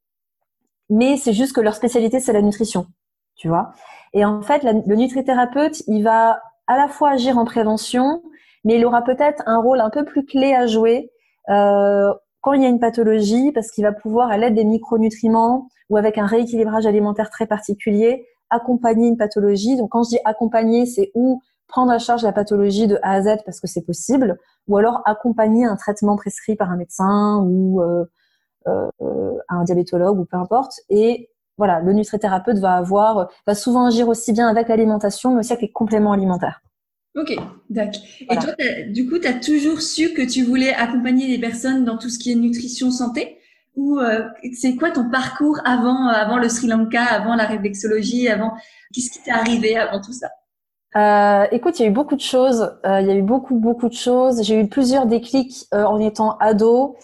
mais 0.89 1.18
c'est 1.18 1.34
juste 1.34 1.54
que 1.54 1.62
leur 1.62 1.75
spécialité 1.75 2.20
c'est 2.20 2.34
la 2.34 2.42
nutrition, 2.42 2.88
tu 3.36 3.48
vois. 3.48 3.72
Et 4.13 4.24
en 4.24 4.42
fait, 4.42 4.63
le 4.63 4.96
nutrithérapeute, 4.96 5.84
il 5.88 6.04
va 6.04 6.42
à 6.68 6.77
la 6.77 6.88
fois 6.88 7.12
agir 7.12 7.38
en 7.38 7.46
prévention, 7.46 8.24
mais 8.63 8.77
il 8.77 8.86
aura 8.86 9.04
peut-être 9.04 9.44
un 9.46 9.58
rôle 9.58 9.82
un 9.82 9.89
peu 9.89 10.06
plus 10.06 10.25
clé 10.25 10.54
à 10.54 10.68
jouer 10.68 11.12
euh, 11.50 12.12
quand 12.42 12.54
il 12.54 12.62
y 12.62 12.65
a 12.65 12.70
une 12.70 12.80
pathologie, 12.80 13.51
parce 13.51 13.72
qu'il 13.72 13.84
va 13.84 13.92
pouvoir, 13.92 14.30
à 14.30 14.38
l'aide 14.38 14.56
des 14.56 14.63
micronutriments 14.63 15.68
ou 15.89 15.98
avec 15.98 16.18
un 16.18 16.25
rééquilibrage 16.25 16.86
alimentaire 16.86 17.30
très 17.30 17.48
particulier, 17.48 18.25
accompagner 18.50 19.08
une 19.08 19.18
pathologie. 19.18 19.75
Donc 19.77 19.89
quand 19.89 20.04
je 20.04 20.10
dis 20.10 20.20
accompagner, 20.25 20.86
c'est 20.86 21.12
ou 21.15 21.42
prendre 21.68 21.92
à 21.92 22.00
charge 22.00 22.24
la 22.24 22.32
pathologie 22.32 22.88
de 22.88 23.00
A 23.01 23.13
à 23.13 23.22
Z 23.22 23.38
parce 23.46 23.60
que 23.60 23.68
c'est 23.68 23.86
possible, 23.86 24.38
ou 24.68 24.77
alors 24.77 25.01
accompagner 25.06 25.65
un 25.65 25.75
traitement 25.75 26.15
prescrit 26.15 26.56
par 26.56 26.72
un 26.72 26.77
médecin 26.77 27.42
ou 27.44 27.82
euh, 27.82 28.06
euh, 28.67 28.89
un 29.50 29.63
diabétologue 29.63 30.19
ou 30.19 30.25
peu 30.25 30.38
importe. 30.38 30.81
Et 30.89 31.29
voilà, 31.57 31.79
le 31.79 31.93
nutrithérapeute 31.93 32.57
va 32.57 32.74
avoir, 32.74 33.29
va 33.48 33.55
souvent 33.55 33.86
agir 33.88 34.07
aussi 34.07 34.34
bien 34.34 34.48
avec 34.48 34.67
l'alimentation, 34.67 35.34
mais 35.34 35.39
aussi 35.39 35.53
avec 35.53 35.62
les 35.62 35.72
compléments 35.72 36.12
alimentaires. 36.12 36.62
Ok, 37.15 37.34
d'accord. 37.69 38.01
Et 38.29 38.36
toi, 38.36 38.53
du 38.89 39.07
coup, 39.07 39.19
tu 39.19 39.27
as 39.27 39.34
toujours 39.34 39.79
su 39.79 40.13
que 40.13 40.22
tu 40.22 40.43
voulais 40.43 40.74
accompagner 40.74 41.27
les 41.27 41.39
personnes 41.39 41.86
dans 41.86 41.98
tout 41.98 42.10
ce 42.10 42.19
qui 42.19 42.31
est 42.31 42.36
nutrition 42.36 42.91
santé? 42.91 43.39
Ou 43.75 44.00
euh, 44.00 44.25
c'est 44.53 44.75
quoi 44.75 44.91
ton 44.91 45.10
parcours 45.10 45.60
avant, 45.65 46.07
avant 46.07 46.38
le 46.38 46.50
Sri 46.50 46.67
Lanka, 46.67 47.03
avant 47.03 47.36
la 47.36 47.45
réflexologie, 47.45 48.27
avant 48.27 48.53
Qu'est-ce 48.93 49.12
qui 49.12 49.22
t'est 49.24 49.31
arrivé 49.31 49.77
avant 49.77 50.01
tout 50.01 50.13
ça? 50.13 50.29
Euh, 50.95 51.48
écoute, 51.51 51.79
il 51.79 51.84
y 51.84 51.86
a 51.86 51.89
eu 51.89 51.93
beaucoup 51.93 52.15
de 52.15 52.22
choses. 52.22 52.74
Euh, 52.86 53.01
il 53.01 53.07
y 53.07 53.12
a 53.12 53.15
eu 53.15 53.22
beaucoup, 53.22 53.55
beaucoup 53.55 53.89
de 53.89 53.93
choses. 53.93 54.43
J'ai 54.43 54.60
eu 54.60 54.67
plusieurs 54.67 55.05
déclics 55.05 55.67
en 55.74 56.00
étant 56.00 56.38
ado. 56.38 56.95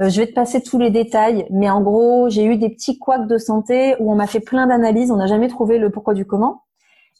Euh, 0.00 0.08
je 0.08 0.20
vais 0.20 0.26
te 0.26 0.34
passer 0.34 0.62
tous 0.62 0.78
les 0.78 0.90
détails, 0.90 1.46
mais 1.50 1.68
en 1.70 1.82
gros, 1.82 2.28
j'ai 2.28 2.44
eu 2.44 2.56
des 2.56 2.70
petits 2.70 2.98
couacs 2.98 3.26
de 3.26 3.38
santé 3.38 3.96
où 4.00 4.12
on 4.12 4.14
m'a 4.14 4.26
fait 4.26 4.40
plein 4.40 4.66
d'analyses. 4.66 5.10
On 5.10 5.16
n'a 5.16 5.26
jamais 5.26 5.48
trouvé 5.48 5.78
le 5.78 5.90
pourquoi 5.90 6.14
du 6.14 6.24
comment. 6.24 6.64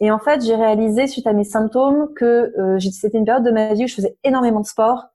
Et 0.00 0.10
en 0.10 0.18
fait, 0.18 0.42
j'ai 0.42 0.54
réalisé 0.54 1.06
suite 1.06 1.26
à 1.26 1.34
mes 1.34 1.44
symptômes 1.44 2.08
que 2.14 2.54
c'était 2.80 3.18
une 3.18 3.26
période 3.26 3.44
de 3.44 3.50
ma 3.50 3.74
vie 3.74 3.84
où 3.84 3.86
je 3.86 3.94
faisais 3.94 4.16
énormément 4.24 4.60
de 4.60 4.66
sport, 4.66 5.08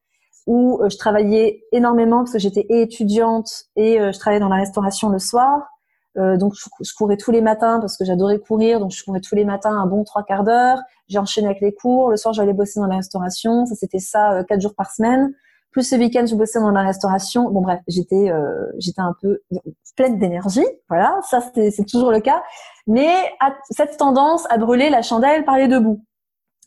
où 0.46 0.80
je 0.88 0.96
travaillais 0.96 1.64
énormément 1.72 2.20
parce 2.20 2.34
que 2.34 2.40
j'étais 2.40 2.68
étudiante 2.70 3.64
et 3.76 3.98
je 3.98 4.20
travaillais 4.20 4.40
dans 4.40 4.50
la 4.50 4.58
restauration 4.58 5.10
le 5.10 5.18
soir. 5.18 5.64
Euh, 6.18 6.38
donc 6.38 6.54
je, 6.56 6.94
courais 6.94 7.18
tous 7.18 7.32
les 7.32 7.42
matins 7.42 7.80
parce 7.80 7.98
que 7.98 8.06
j'adorais 8.06 8.40
courir, 8.40 8.80
donc 8.80 8.92
je 8.92 9.04
courais 9.04 9.20
tous 9.20 9.36
les 9.36 9.44
matins 9.44 9.72
un 9.72 9.86
bon 9.86 10.04
trois 10.04 10.24
quarts 10.24 10.44
d'heure. 10.44 10.80
J'ai 11.08 11.20
enchaîné 11.20 11.48
avec 11.48 11.62
les 11.62 11.74
cours. 11.74 12.10
Le 12.10 12.18
soir, 12.18 12.34
j'allais 12.34 12.54
bosser 12.54 12.80
dans 12.80 12.88
la 12.88 12.98
restauration. 12.98 13.66
Ça, 13.66 13.76
c'était 13.76 14.00
ça 14.00 14.34
euh, 14.34 14.44
quatre 14.44 14.62
jours 14.62 14.76
par 14.76 14.92
semaine. 14.92 15.34
Plus 15.76 15.90
ce 15.90 15.98
week-end, 15.98 16.26
je 16.26 16.36
bossais 16.36 16.58
dans 16.58 16.72
la 16.72 16.84
restauration. 16.84 17.52
Bon 17.52 17.60
bref, 17.60 17.82
j'étais 17.90 18.32
euh, 18.32 18.66
j'étais 18.78 19.02
un 19.02 19.14
peu 19.22 19.42
pleine 19.98 20.18
d'énergie. 20.18 20.64
Voilà, 20.88 21.20
ça 21.30 21.42
c'est 21.54 21.86
toujours 21.86 22.12
le 22.12 22.22
cas. 22.22 22.42
Mais 22.88 23.12
cette 23.72 23.98
tendance 23.98 24.50
à 24.50 24.58
brûler 24.58 24.90
la 24.90 25.02
chandelle 25.02 25.44
par 25.44 25.58
les 25.58 25.68
deux 25.68 25.82
bouts. 25.82 26.02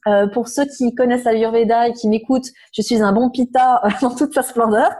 Euh, 0.07 0.27
pour 0.29 0.49
ceux 0.49 0.67
qui 0.67 0.95
connaissent 0.95 1.25
l'Ayurveda 1.25 1.89
et 1.89 1.95
qui 1.95 2.07
m'écoutent, 2.07 2.51
je 2.75 2.83
suis 2.83 3.01
un 3.01 3.15
bon 3.15 3.31
pita 3.31 3.81
euh, 3.83 3.89
dans 4.03 4.15
toute 4.15 4.35
sa 4.35 4.43
splendeur. 4.43 4.91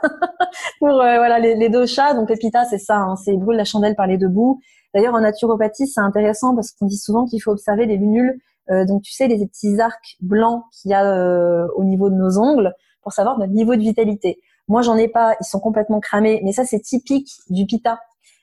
pour 0.81 0.89
euh, 0.89 1.19
voilà 1.19 1.39
les, 1.39 1.55
les 1.55 1.69
doshas, 1.69 2.15
donc 2.15 2.31
les 2.31 2.39
pita 2.39 2.65
c'est 2.65 2.79
ça, 2.79 2.97
hein, 2.97 3.17
c'est 3.17 3.37
brûle 3.37 3.59
la 3.59 3.65
chandelle 3.65 3.95
par 3.95 4.07
les 4.07 4.17
deux 4.17 4.29
bouts. 4.29 4.59
D'ailleurs 4.95 5.13
en 5.13 5.21
naturopathie 5.21 5.87
c'est 5.87 6.01
intéressant 6.01 6.55
parce 6.55 6.71
qu'on 6.71 6.87
dit 6.87 6.97
souvent 6.97 7.27
qu'il 7.27 7.43
faut 7.43 7.51
observer 7.51 7.85
les 7.85 7.99
lunules, 7.99 8.41
donc 8.87 9.03
tu 9.03 9.13
sais 9.13 9.29
les 9.29 9.47
petits 9.47 9.79
arcs 9.81 10.17
blancs 10.21 10.65
qu'il 10.73 10.93
y 10.93 10.95
a 10.95 11.67
au 11.77 11.85
niveau 11.85 12.09
de 12.09 12.15
nos 12.15 12.39
ongles 12.39 12.73
pour 13.09 13.15
savoir 13.15 13.39
notre 13.39 13.55
niveau 13.55 13.75
de 13.75 13.81
vitalité. 13.81 14.39
Moi 14.69 14.83
j'en 14.83 14.99
ai 14.99 15.09
pas, 15.09 15.35
ils 15.41 15.47
sont 15.47 15.61
complètement 15.61 15.99
cramés, 15.99 16.43
mais 16.45 16.53
ça 16.53 16.67
c'est 16.67 16.81
typique 16.81 17.31
du 17.49 17.65
pita. 17.65 17.99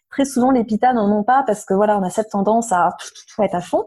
Très 0.09 0.25
souvent 0.25 0.49
les 0.49 0.63
pitas 0.63 0.91
n'en 0.91 1.15
ont 1.15 1.23
pas 1.23 1.43
parce 1.45 1.65
que 1.65 1.75
voilà 1.75 1.99
on 1.99 2.01
a 2.01 2.09
cette 2.09 2.29
tendance 2.31 2.71
à 2.71 2.97
tout 3.29 3.43
être 3.43 3.53
à 3.53 3.61
fond. 3.61 3.85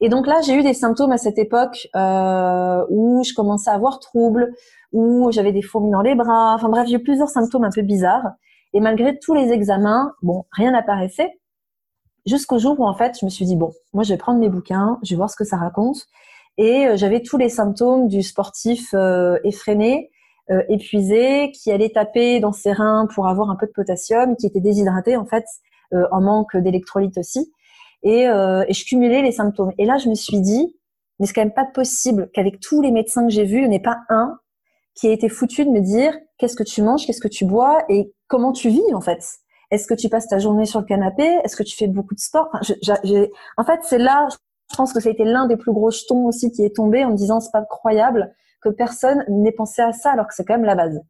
Et 0.00 0.08
donc 0.08 0.28
là, 0.28 0.40
j'ai 0.44 0.54
eu 0.54 0.62
des 0.62 0.74
symptômes 0.74 1.10
à 1.10 1.18
cette 1.18 1.38
époque 1.38 1.88
euh, 1.96 2.84
où 2.88 3.24
je 3.24 3.32
commençais 3.34 3.70
à 3.70 3.74
avoir 3.74 3.98
trouble, 3.98 4.52
où 4.92 5.32
j'avais 5.32 5.52
des 5.52 5.62
fourmis 5.62 5.90
dans 5.90 6.02
les 6.02 6.14
bras. 6.14 6.54
Enfin 6.54 6.68
bref, 6.68 6.86
j'ai 6.88 6.96
eu 6.96 7.02
plusieurs 7.02 7.28
symptômes 7.28 7.64
un 7.64 7.70
peu 7.70 7.82
bizarres. 7.82 8.32
Et 8.74 8.80
malgré 8.80 9.18
tous 9.18 9.34
les 9.34 9.50
examens, 9.50 10.12
bon, 10.22 10.44
rien 10.52 10.72
n'apparaissait. 10.72 11.30
Jusqu'au 12.26 12.58
jour 12.58 12.78
où 12.78 12.84
en 12.84 12.94
fait, 12.94 13.18
je 13.20 13.24
me 13.24 13.30
suis 13.30 13.44
dit 13.44 13.56
bon, 13.56 13.72
moi 13.92 14.04
je 14.04 14.12
vais 14.12 14.18
prendre 14.18 14.38
mes 14.38 14.48
bouquins, 14.48 14.98
je 15.02 15.10
vais 15.10 15.16
voir 15.16 15.30
ce 15.30 15.36
que 15.36 15.44
ça 15.44 15.56
raconte. 15.56 16.06
Et 16.58 16.86
euh, 16.86 16.96
j'avais 16.96 17.22
tous 17.22 17.36
les 17.36 17.48
symptômes 17.48 18.08
du 18.08 18.22
sportif 18.22 18.94
euh, 18.94 19.38
effréné, 19.44 20.10
euh, 20.50 20.62
épuisé, 20.68 21.52
qui 21.52 21.70
allait 21.70 21.90
taper 21.90 22.40
dans 22.40 22.52
ses 22.52 22.72
reins 22.72 23.06
pour 23.14 23.28
avoir 23.28 23.50
un 23.50 23.56
peu 23.56 23.66
de 23.66 23.72
potassium, 23.72 24.36
qui 24.36 24.46
était 24.46 24.60
déshydraté 24.60 25.16
en 25.16 25.24
fait, 25.24 25.44
euh, 25.92 26.06
en 26.10 26.20
manque 26.20 26.56
d'électrolytes 26.56 27.18
aussi 27.18 27.52
et, 28.02 28.28
euh, 28.28 28.64
et 28.68 28.72
je 28.72 28.84
cumulais 28.84 29.22
les 29.22 29.32
symptômes. 29.32 29.72
Et 29.78 29.84
là, 29.84 29.98
je 29.98 30.08
me 30.08 30.14
suis 30.14 30.40
dit, 30.40 30.76
mais 31.18 31.26
c'est 31.26 31.32
quand 31.32 31.42
même 31.42 31.54
pas 31.54 31.66
possible 31.66 32.30
qu'avec 32.34 32.60
tous 32.60 32.82
les 32.82 32.90
médecins 32.90 33.26
que 33.26 33.32
j'ai 33.32 33.44
vus, 33.44 33.62
il 33.62 33.68
n'y 33.68 33.76
ait 33.76 33.80
pas 33.80 34.00
un 34.08 34.38
qui 34.94 35.08
ait 35.08 35.12
été 35.12 35.28
foutu 35.28 35.64
de 35.64 35.70
me 35.70 35.80
dire 35.80 36.14
qu'est-ce 36.38 36.56
que 36.56 36.64
tu 36.64 36.82
manges, 36.82 37.06
qu'est-ce 37.06 37.20
que 37.20 37.28
tu 37.28 37.44
bois 37.44 37.84
et 37.88 38.12
comment 38.26 38.52
tu 38.52 38.68
vis 38.68 38.94
en 38.94 39.00
fait? 39.00 39.24
Est-ce 39.70 39.86
que 39.86 39.94
tu 39.94 40.08
passes 40.10 40.28
ta 40.28 40.38
journée 40.38 40.66
sur 40.66 40.80
le 40.80 40.86
canapé? 40.86 41.24
Est-ce 41.44 41.56
que 41.56 41.62
tu 41.62 41.76
fais 41.76 41.86
beaucoup 41.86 42.14
de 42.14 42.20
sport? 42.20 42.50
En 43.56 43.64
fait, 43.64 43.80
c'est 43.84 43.98
là, 43.98 44.28
je 44.70 44.76
pense 44.76 44.92
que 44.92 45.00
ça 45.00 45.08
a 45.08 45.12
été 45.12 45.24
l'un 45.24 45.46
des 45.46 45.56
plus 45.56 45.72
gros 45.72 45.90
jetons 45.90 46.26
aussi 46.26 46.50
qui 46.50 46.62
est 46.64 46.76
tombé 46.76 47.04
en 47.04 47.10
me 47.10 47.16
disant 47.16 47.40
c'est 47.40 47.52
pas 47.52 47.62
croyable 47.62 48.34
que 48.62 48.68
personne 48.68 49.24
n'ait 49.28 49.52
pensé 49.52 49.82
à 49.82 49.92
ça 49.92 50.12
alors 50.12 50.26
que 50.26 50.34
c'est 50.34 50.44
quand 50.44 50.54
même 50.54 50.64
la 50.64 50.74
base. 50.74 51.00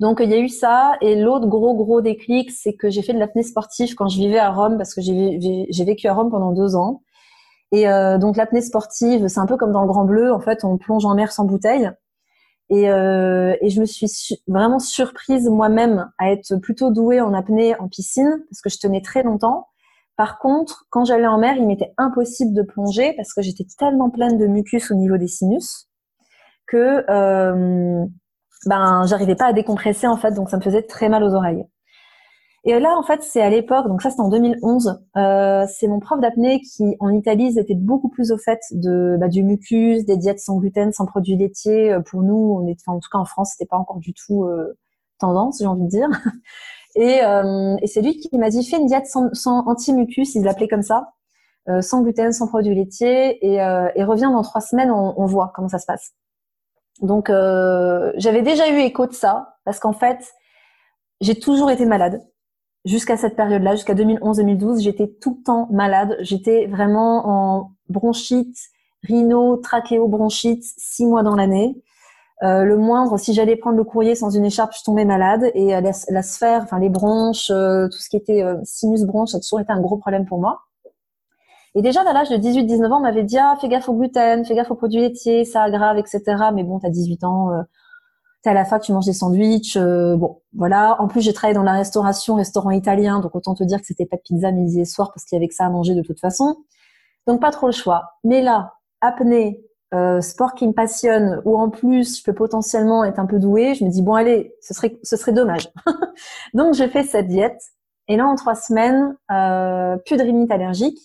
Donc 0.00 0.20
il 0.22 0.30
y 0.30 0.34
a 0.34 0.38
eu 0.38 0.48
ça 0.48 0.96
et 1.00 1.16
l'autre 1.16 1.48
gros 1.48 1.74
gros 1.74 2.00
déclic, 2.00 2.52
c'est 2.52 2.74
que 2.74 2.88
j'ai 2.88 3.02
fait 3.02 3.12
de 3.12 3.18
l'apnée 3.18 3.42
sportive 3.42 3.94
quand 3.96 4.08
je 4.08 4.18
vivais 4.18 4.38
à 4.38 4.50
Rome 4.50 4.76
parce 4.76 4.94
que 4.94 5.00
j'ai 5.00 5.84
vécu 5.84 6.06
à 6.06 6.14
Rome 6.14 6.30
pendant 6.30 6.52
deux 6.52 6.76
ans. 6.76 7.02
Et 7.72 7.88
euh, 7.88 8.16
donc 8.16 8.36
l'apnée 8.36 8.62
sportive, 8.62 9.26
c'est 9.26 9.40
un 9.40 9.46
peu 9.46 9.56
comme 9.56 9.72
dans 9.72 9.82
le 9.82 9.88
Grand 9.88 10.04
Bleu, 10.04 10.32
en 10.32 10.40
fait, 10.40 10.64
on 10.64 10.78
plonge 10.78 11.04
en 11.04 11.14
mer 11.14 11.32
sans 11.32 11.44
bouteille. 11.44 11.90
Et, 12.70 12.90
euh, 12.90 13.56
et 13.60 13.70
je 13.70 13.80
me 13.80 13.86
suis 13.86 14.08
vraiment 14.46 14.78
surprise 14.78 15.48
moi-même 15.48 16.10
à 16.18 16.30
être 16.30 16.56
plutôt 16.56 16.90
douée 16.90 17.20
en 17.20 17.34
apnée 17.34 17.78
en 17.80 17.88
piscine 17.88 18.44
parce 18.50 18.60
que 18.60 18.70
je 18.70 18.78
tenais 18.78 19.02
très 19.02 19.22
longtemps. 19.22 19.66
Par 20.16 20.38
contre, 20.38 20.86
quand 20.90 21.04
j'allais 21.04 21.26
en 21.26 21.38
mer, 21.38 21.56
il 21.56 21.66
m'était 21.66 21.92
impossible 21.96 22.54
de 22.54 22.62
plonger 22.62 23.14
parce 23.14 23.32
que 23.34 23.42
j'étais 23.42 23.66
tellement 23.78 24.10
pleine 24.10 24.38
de 24.38 24.46
mucus 24.46 24.90
au 24.90 24.94
niveau 24.94 25.16
des 25.16 25.28
sinus 25.28 25.87
que 26.68 27.04
euh, 27.10 28.04
ben 28.66 29.06
j'arrivais 29.06 29.34
pas 29.34 29.46
à 29.46 29.52
décompresser 29.52 30.06
en 30.06 30.16
fait, 30.16 30.32
donc 30.32 30.50
ça 30.50 30.58
me 30.58 30.62
faisait 30.62 30.82
très 30.82 31.08
mal 31.08 31.24
aux 31.24 31.34
oreilles. 31.34 31.64
Et 32.64 32.78
là, 32.78 32.94
en 32.98 33.02
fait, 33.02 33.22
c'est 33.22 33.40
à 33.40 33.48
l'époque, 33.48 33.86
donc 33.88 34.02
ça 34.02 34.10
c'était 34.10 34.20
en 34.20 34.28
2011, 34.28 35.00
euh, 35.16 35.64
c'est 35.68 35.88
mon 35.88 36.00
prof 36.00 36.20
d'apnée 36.20 36.60
qui, 36.60 36.96
en 37.00 37.08
Italie, 37.08 37.58
était 37.58 37.74
beaucoup 37.74 38.08
plus 38.08 38.30
au 38.30 38.36
fait 38.36 38.60
de 38.72 39.16
bah, 39.18 39.28
du 39.28 39.42
mucus, 39.42 40.04
des 40.04 40.16
diètes 40.16 40.40
sans 40.40 40.58
gluten, 40.58 40.92
sans 40.92 41.06
produits 41.06 41.36
laitiers. 41.36 41.92
Euh, 41.92 42.00
pour 42.00 42.22
nous, 42.22 42.66
en 42.86 42.98
tout 42.98 43.08
cas 43.10 43.18
en 43.18 43.24
France, 43.24 43.52
c'était 43.52 43.68
pas 43.68 43.78
encore 43.78 43.98
du 43.98 44.12
tout 44.12 44.46
tendance, 45.18 45.58
j'ai 45.60 45.66
envie 45.66 45.84
de 45.84 45.88
dire. 45.88 46.08
Et, 46.96 47.20
c'est 47.86 48.02
lui 48.02 48.18
qui 48.18 48.36
m'a 48.38 48.50
dit 48.50 48.64
fais 48.68 48.78
une 48.78 48.86
diète 48.86 49.06
sans, 49.06 49.30
anti-mucus, 49.66 50.34
il 50.34 50.42
l'appelait 50.42 50.68
comme 50.68 50.82
ça, 50.82 51.12
sans 51.80 52.02
gluten, 52.02 52.32
sans 52.32 52.48
produits 52.48 52.74
laitiers, 52.74 53.38
et, 53.46 54.04
reviens 54.04 54.32
dans 54.32 54.42
trois 54.42 54.60
semaines, 54.60 54.90
on 54.90 55.26
voit 55.26 55.52
comment 55.54 55.68
ça 55.68 55.78
se 55.78 55.86
passe. 55.86 56.12
Donc 57.00 57.30
euh, 57.30 58.12
j'avais 58.16 58.42
déjà 58.42 58.68
eu 58.70 58.78
écho 58.80 59.06
de 59.06 59.12
ça 59.12 59.56
parce 59.64 59.78
qu'en 59.78 59.92
fait 59.92 60.34
j'ai 61.20 61.38
toujours 61.38 61.70
été 61.70 61.86
malade 61.86 62.22
jusqu'à 62.84 63.16
cette 63.16 63.36
période-là, 63.36 63.74
jusqu'à 63.74 63.94
2011-2012, 63.94 64.80
j'étais 64.80 65.08
tout 65.20 65.36
le 65.38 65.44
temps 65.44 65.68
malade. 65.70 66.16
J'étais 66.20 66.66
vraiment 66.66 67.28
en 67.28 67.72
bronchite, 67.88 68.56
rhino, 69.04 69.56
trachéobronchite, 69.56 70.64
six 70.76 71.06
mois 71.06 71.22
dans 71.22 71.36
l'année. 71.36 71.82
Euh, 72.44 72.64
le 72.64 72.76
moindre, 72.76 73.18
si 73.18 73.34
j'allais 73.34 73.56
prendre 73.56 73.76
le 73.76 73.84
courrier 73.84 74.14
sans 74.14 74.30
une 74.30 74.44
écharpe, 74.44 74.72
je 74.76 74.84
tombais 74.84 75.04
malade. 75.04 75.50
Et 75.54 75.68
la, 75.68 75.92
la 76.08 76.22
sphère, 76.22 76.62
enfin 76.62 76.78
les 76.78 76.88
bronches, 76.88 77.50
euh, 77.50 77.88
tout 77.88 77.98
ce 77.98 78.08
qui 78.08 78.16
était 78.16 78.42
euh, 78.42 78.56
sinus 78.64 79.02
bronche, 79.02 79.30
ça 79.30 79.38
a 79.38 79.40
toujours 79.40 79.60
été 79.60 79.72
un 79.72 79.80
gros 79.80 79.98
problème 79.98 80.24
pour 80.24 80.40
moi. 80.40 80.67
Et 81.74 81.82
déjà, 81.82 82.00
à 82.02 82.12
l'âge 82.12 82.30
de 82.30 82.36
18-19 82.36 82.92
ans, 82.92 82.98
on 82.98 83.00
m'avait 83.00 83.24
dit, 83.24 83.38
ah, 83.38 83.56
fais 83.60 83.68
gaffe 83.68 83.88
au 83.88 83.94
gluten, 83.94 84.44
fais 84.44 84.54
gaffe 84.54 84.70
aux 84.70 84.74
produits 84.74 85.00
laitiers, 85.00 85.44
ça 85.44 85.62
aggrave, 85.62 85.98
etc. 85.98 86.22
Mais 86.54 86.64
bon, 86.64 86.78
t'as 86.78 86.90
18 86.90 87.24
ans, 87.24 87.52
euh, 87.52 87.62
t'es 88.42 88.50
à 88.50 88.54
la 88.54 88.64
fac, 88.64 88.82
tu 88.82 88.92
manges 88.92 89.06
des 89.06 89.12
sandwichs, 89.12 89.76
euh, 89.76 90.16
bon, 90.16 90.40
voilà. 90.56 90.96
En 91.00 91.08
plus, 91.08 91.20
j'ai 91.20 91.32
travaillé 91.32 91.54
dans 91.54 91.62
la 91.62 91.74
restauration, 91.74 92.34
restaurant 92.34 92.70
italien, 92.70 93.20
donc 93.20 93.34
autant 93.34 93.54
te 93.54 93.64
dire 93.64 93.80
que 93.80 93.86
c'était 93.86 94.06
pas 94.06 94.16
de 94.16 94.22
pizza 94.22 94.50
midi 94.50 94.80
et 94.80 94.84
soir 94.84 95.12
parce 95.12 95.24
qu'il 95.24 95.36
y 95.36 95.38
avait 95.38 95.48
que 95.48 95.54
ça 95.54 95.66
à 95.66 95.70
manger 95.70 95.94
de 95.94 96.02
toute 96.02 96.20
façon. 96.20 96.56
Donc 97.26 97.40
pas 97.40 97.50
trop 97.50 97.66
le 97.66 97.72
choix. 97.72 98.14
Mais 98.24 98.42
là, 98.42 98.74
apnée, 99.00 99.62
euh, 99.94 100.20
sport 100.20 100.54
qui 100.54 100.66
me 100.66 100.72
passionne, 100.72 101.40
ou 101.46 101.56
en 101.56 101.70
plus 101.70 102.18
je 102.18 102.22
peux 102.22 102.34
potentiellement 102.34 103.04
être 103.04 103.18
un 103.18 103.24
peu 103.26 103.38
douée, 103.38 103.74
je 103.74 103.84
me 103.84 103.90
dis 103.90 104.02
bon 104.02 104.14
allez, 104.14 104.54
ce 104.60 104.74
serait 104.74 104.98
ce 105.02 105.16
serait 105.16 105.32
dommage. 105.32 105.68
donc 106.54 106.74
j'ai 106.74 106.88
fait 106.88 107.04
cette 107.04 107.28
diète. 107.28 107.60
Et 108.06 108.16
là 108.16 108.26
en 108.26 108.34
trois 108.34 108.54
semaines, 108.54 109.16
euh, 109.30 109.96
plus 110.04 110.16
de 110.16 110.22
rhinite 110.22 110.50
allergique, 110.50 110.98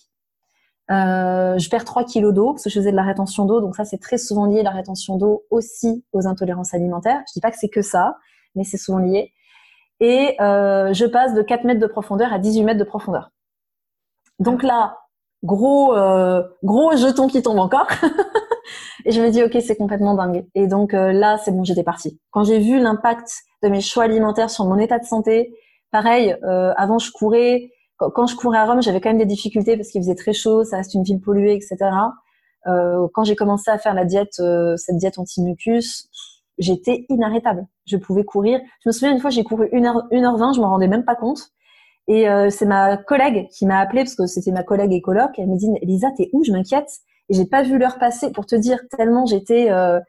euh, 0.91 1.57
je 1.57 1.69
perds 1.69 1.85
3 1.85 2.03
kilos 2.05 2.33
d'eau 2.33 2.53
parce 2.53 2.63
que 2.63 2.69
je 2.69 2.79
faisais 2.79 2.91
de 2.91 2.95
la 2.95 3.03
rétention 3.03 3.45
d'eau. 3.45 3.61
Donc 3.61 3.75
ça, 3.75 3.85
c'est 3.85 3.99
très 3.99 4.17
souvent 4.17 4.45
lié, 4.45 4.63
la 4.63 4.71
rétention 4.71 5.17
d'eau, 5.17 5.43
aussi 5.49 6.03
aux 6.11 6.27
intolérances 6.27 6.73
alimentaires. 6.73 7.21
Je 7.27 7.33
dis 7.33 7.41
pas 7.41 7.51
que 7.51 7.57
c'est 7.57 7.69
que 7.69 7.81
ça, 7.81 8.17
mais 8.55 8.63
c'est 8.63 8.77
souvent 8.77 8.99
lié. 8.99 9.33
et 9.99 10.35
euh, 10.41 10.93
je 10.93 11.05
passe 11.05 11.33
de 11.33 11.41
4 11.41 11.63
mètres 11.65 11.79
de 11.79 11.87
profondeur 11.87 12.33
à 12.33 12.39
18 12.39 12.63
mètres 12.63 12.79
de 12.79 12.83
profondeur. 12.85 13.31
Donc 14.39 14.63
là, 14.63 14.97
gros 15.43 15.95
euh, 15.95 16.41
gros 16.63 16.95
jeton 16.95 17.27
qui 17.27 17.41
tombe 17.41 17.59
encore. 17.59 17.87
et 19.05 19.11
je 19.11 19.21
me 19.21 19.29
dis 19.29 19.43
ok 19.43 19.57
c'est 19.61 19.75
complètement 19.75 20.15
dingue. 20.15 20.45
Et 20.55 20.67
donc 20.67 20.93
euh, 20.93 21.11
là 21.11 21.37
c'est 21.37 21.51
bon 21.51 21.63
j'étais 21.63 21.83
partie. 21.83 22.19
Quand 22.31 22.43
j'ai 22.43 22.59
vu 22.59 22.79
l'impact 22.79 23.29
de 23.61 23.69
mes 23.69 23.81
choix 23.81 24.05
alimentaires 24.05 24.49
sur 24.49 24.65
mon 24.65 24.77
état 24.77 24.99
de 24.99 25.05
santé, 25.05 25.53
pareil 25.91 26.35
euh, 26.43 26.73
avant 26.77 26.97
je 26.97 27.11
courais 27.11 27.69
quand 27.97 28.27
je 28.27 28.35
courais 28.35 28.57
à 28.57 28.65
Rome 28.65 28.81
j'avais 28.81 28.99
quand 28.99 29.09
même 29.09 29.17
des 29.17 29.25
difficultés 29.25 29.77
parce 29.77 29.89
qu'il 29.89 30.01
faisait 30.01 30.15
très 30.15 30.33
chaud, 30.33 30.63
ça 30.63 30.77
reste 30.77 30.93
une 30.93 31.03
ville 31.03 31.21
polluée 31.21 31.53
etc. 31.53 31.77
Euh, 32.67 33.07
quand 33.13 33.23
j'ai 33.23 33.35
commencé 33.35 33.69
à 33.69 33.77
faire 33.77 33.93
la 33.93 34.05
diète 34.05 34.41
cette 34.77 34.97
diète 34.97 35.19
anti-mucus, 35.19 36.09
j'étais 36.57 37.05
inarrêtable. 37.09 37.65
Je 37.85 37.97
pouvais 37.97 38.23
courir. 38.23 38.59
Je 38.83 38.89
me 38.89 38.91
souviens 38.91 39.11
une 39.11 39.19
fois 39.19 39.29
j'ai 39.29 39.43
couru 39.43 39.67
1h 39.67 40.09
1h20, 40.11 40.55
je 40.55 40.61
m'en 40.61 40.69
rendais 40.69 40.87
même 40.87 41.05
pas 41.05 41.15
compte. 41.15 41.51
Et 42.07 42.29
euh, 42.29 42.49
c'est 42.49 42.65
ma 42.65 42.97
collègue 42.97 43.47
qui 43.49 43.65
m'a 43.65 43.79
appelé 43.79 44.03
parce 44.03 44.15
que 44.15 44.25
c'était 44.25 44.51
ma 44.51 44.63
collègue 44.63 44.91
écologue. 44.91 45.31
Elle 45.37 45.47
me 45.47 45.57
dit 45.57 45.69
Lisa, 45.81 46.09
t'es 46.15 46.29
où? 46.33 46.43
Je 46.43 46.51
m'inquiète. 46.51 46.89
Et 47.29 47.33
j'ai 47.33 47.45
pas 47.45 47.63
vu 47.63 47.77
l'heure 47.77 47.97
passer 47.97 48.31
pour 48.31 48.45
te 48.45 48.55
dire 48.55 48.79
tellement 48.97 49.25
j'étais 49.25 49.71
euh, 49.71 49.99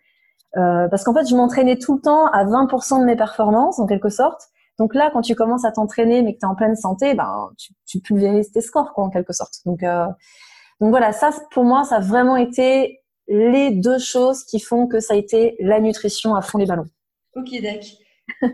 euh, 0.57 0.88
parce 0.88 1.05
qu'en 1.05 1.14
fait 1.14 1.29
je 1.29 1.37
m'entraînais 1.37 1.79
tout 1.79 1.95
le 1.95 2.00
temps 2.00 2.26
à 2.26 2.45
20% 2.45 3.00
de 3.00 3.05
mes 3.05 3.17
performances 3.17 3.79
en 3.79 3.87
quelque 3.87 4.09
sorte. 4.09 4.49
Donc 4.78 4.95
là, 4.95 5.11
quand 5.12 5.23
tu 5.23 5.35
commences 5.35 5.64
à 5.64 5.73
t'entraîner 5.73 6.23
mais 6.23 6.35
que 6.35 6.40
tu 6.40 6.47
es 6.47 6.49
en 6.49 6.54
pleine 6.54 6.76
santé, 6.76 7.14
ben 7.14 7.50
tu, 7.59 7.73
tu 7.87 8.00
pulvérises 8.00 8.50
tes 8.52 8.61
scores 8.61 8.93
quoi 8.93 9.04
en 9.04 9.11
quelque 9.11 9.33
sorte. 9.33 9.54
Donc 9.66 9.83
euh, 9.83 10.07
donc 10.81 10.90
voilà, 10.90 11.12
ça 11.12 11.31
pour 11.52 11.64
moi 11.64 11.85
ça 11.85 11.97
a 11.97 12.00
vraiment 12.00 12.37
été 12.37 13.00
les 13.28 13.71
deux 13.71 13.99
choses 13.99 14.45
qui 14.45 14.61
font 14.61 14.87
que 14.87 15.00
ça 15.00 15.14
a 15.14 15.16
été 15.16 15.57
la 15.61 15.81
nutrition 15.81 16.35
à 16.35 16.43
fond 16.43 16.59
les 16.59 16.66
ballons. 16.66 16.87
Ok, 17.37 17.50
d'accord. 17.62 18.52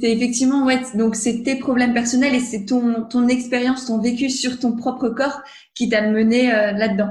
c'est 0.00 0.12
effectivement, 0.12 0.64
ouais, 0.64 0.80
donc 0.94 1.14
c'est 1.14 1.42
tes 1.42 1.56
problèmes 1.56 1.94
personnels 1.94 2.34
et 2.34 2.40
c'est 2.40 2.64
ton, 2.64 3.04
ton 3.04 3.28
expérience, 3.28 3.86
ton 3.86 3.98
vécu 4.00 4.30
sur 4.30 4.58
ton 4.58 4.76
propre 4.76 5.08
corps 5.08 5.42
qui 5.74 5.88
t'a 5.88 6.02
mené 6.02 6.52
euh, 6.52 6.72
là-dedans. 6.72 7.10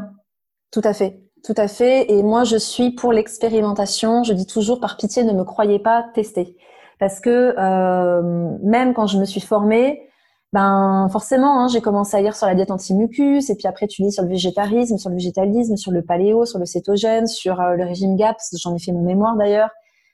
Tout 0.72 0.82
à 0.84 0.94
fait, 0.94 1.20
tout 1.44 1.54
à 1.58 1.68
fait. 1.68 2.12
Et 2.12 2.24
moi, 2.24 2.44
je 2.44 2.58
suis 2.58 2.92
pour 2.92 3.14
l'expérimentation. 3.14 4.24
Je 4.24 4.34
dis 4.34 4.48
toujours, 4.48 4.80
par 4.80 4.98
pitié, 4.98 5.24
ne 5.24 5.34
me 5.34 5.44
croyez 5.44 5.80
pas, 5.80 6.06
tester. 6.16 6.58
Parce 7.00 7.20
que 7.20 7.56
euh, 7.58 8.58
même 8.64 8.94
quand 8.94 9.08
je 9.08 9.18
me 9.18 9.26
suis 9.26 9.42
formée, 9.42 10.10
ben 10.54 11.08
forcément, 11.12 11.62
hein, 11.62 11.68
j'ai 11.68 11.82
commencé 11.82 12.16
à 12.16 12.22
lire 12.22 12.36
sur 12.36 12.46
la 12.46 12.54
diète 12.54 12.70
anti-mucus, 12.70 13.50
et 13.50 13.56
puis 13.56 13.68
après 13.68 13.88
tu 13.88 14.04
lis 14.04 14.12
sur 14.12 14.24
le 14.24 14.30
végétarisme, 14.30 14.98
sur 14.98 15.10
le 15.10 15.16
végétalisme, 15.16 15.76
sur 15.78 15.92
le 15.92 16.04
paléo, 16.04 16.46
sur 16.46 16.60
le 16.60 16.66
cétogène, 16.66 17.26
sur 17.26 17.60
euh, 17.60 17.76
le 17.76 17.84
régime 17.84 18.16
GAPS, 18.16 18.56
j'en 18.62 18.76
ai 18.76 18.80
fait 18.80 18.92
mon 18.92 19.02
mémoire 19.02 19.36
d'ailleurs. 19.36 19.70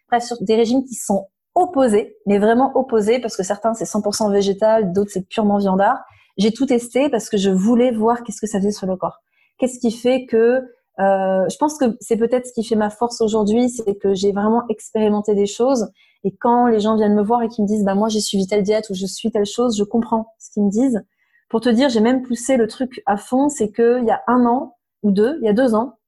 Bref, 0.10 0.24
sur 0.24 0.38
des 0.42 0.56
régimes 0.56 0.84
qui 0.86 0.96
sont 0.96 1.28
opposés, 1.56 2.16
mais 2.26 2.40
vraiment 2.40 2.72
opposés, 2.76 3.20
parce 3.20 3.36
que 3.36 3.44
certains 3.44 3.74
c'est 3.74 3.86
100% 3.86 4.32
végétal, 4.32 4.94
d'autres 4.94 5.12
c'est 5.12 5.28
purement 5.28 5.58
viandard. 5.58 6.00
J'ai 6.38 6.54
tout 6.54 6.66
testé 6.66 7.10
parce 7.10 7.30
que 7.30 7.36
je 7.36 7.50
voulais 7.50 7.92
voir 7.92 8.24
qu'est-ce 8.24 8.40
que 8.40 8.48
ça 8.48 8.60
faisait 8.60 8.72
sur 8.72 8.88
le 8.88 8.96
corps. 8.96 9.20
Qu'est-ce 9.58 9.78
qui 9.78 9.92
fait 9.92 10.26
que 10.26 10.64
euh, 11.00 11.48
je 11.50 11.58
pense 11.58 11.78
que 11.78 11.98
c'est 12.02 12.18
peut-être 12.18 12.46
ce 12.48 12.54
qui 12.54 12.64
fait 12.64 12.76
ma 12.76 12.90
force 12.90 13.22
aujourd'hui, 13.22 13.70
c'est 13.70 13.96
que 13.96 14.14
j'ai 14.14 14.32
vraiment 14.32 14.64
expérimenté 14.70 15.34
des 15.34 15.46
choses. 15.48 15.92
Et 16.24 16.36
quand 16.36 16.68
les 16.68 16.80
gens 16.80 16.96
viennent 16.96 17.16
me 17.16 17.24
voir 17.24 17.42
et 17.44 17.48
qui 17.48 17.62
me 17.62 17.68
disent, 17.68 17.84
bah 17.84 17.96
moi 17.96 18.10
j'ai 18.10 18.20
suivi 18.20 18.46
telle 18.48 18.64
diète 18.64 18.90
ou 18.90 18.94
je 18.94 19.06
suis 19.06 19.32
telle 19.32 19.46
chose, 19.46 19.78
je 19.78 19.84
comprends 19.84 20.34
ce 20.40 20.52
qu'ils 20.52 20.64
me 20.64 20.70
disent. 20.70 21.02
Pour 21.50 21.62
te 21.62 21.70
dire, 21.70 21.90
j'ai 21.90 22.02
même 22.02 22.22
poussé 22.22 22.58
le 22.58 22.68
truc 22.68 23.02
à 23.06 23.18
fond, 23.18 23.50
c'est 23.50 23.72
que 23.72 24.00
il 24.00 24.06
y 24.06 24.12
a 24.12 24.22
un 24.28 24.46
an 24.46 24.78
ou 25.04 25.12
deux, 25.12 25.38
il 25.42 25.46
y 25.46 25.50
a 25.50 25.54
deux 25.54 25.74
ans, 25.76 26.00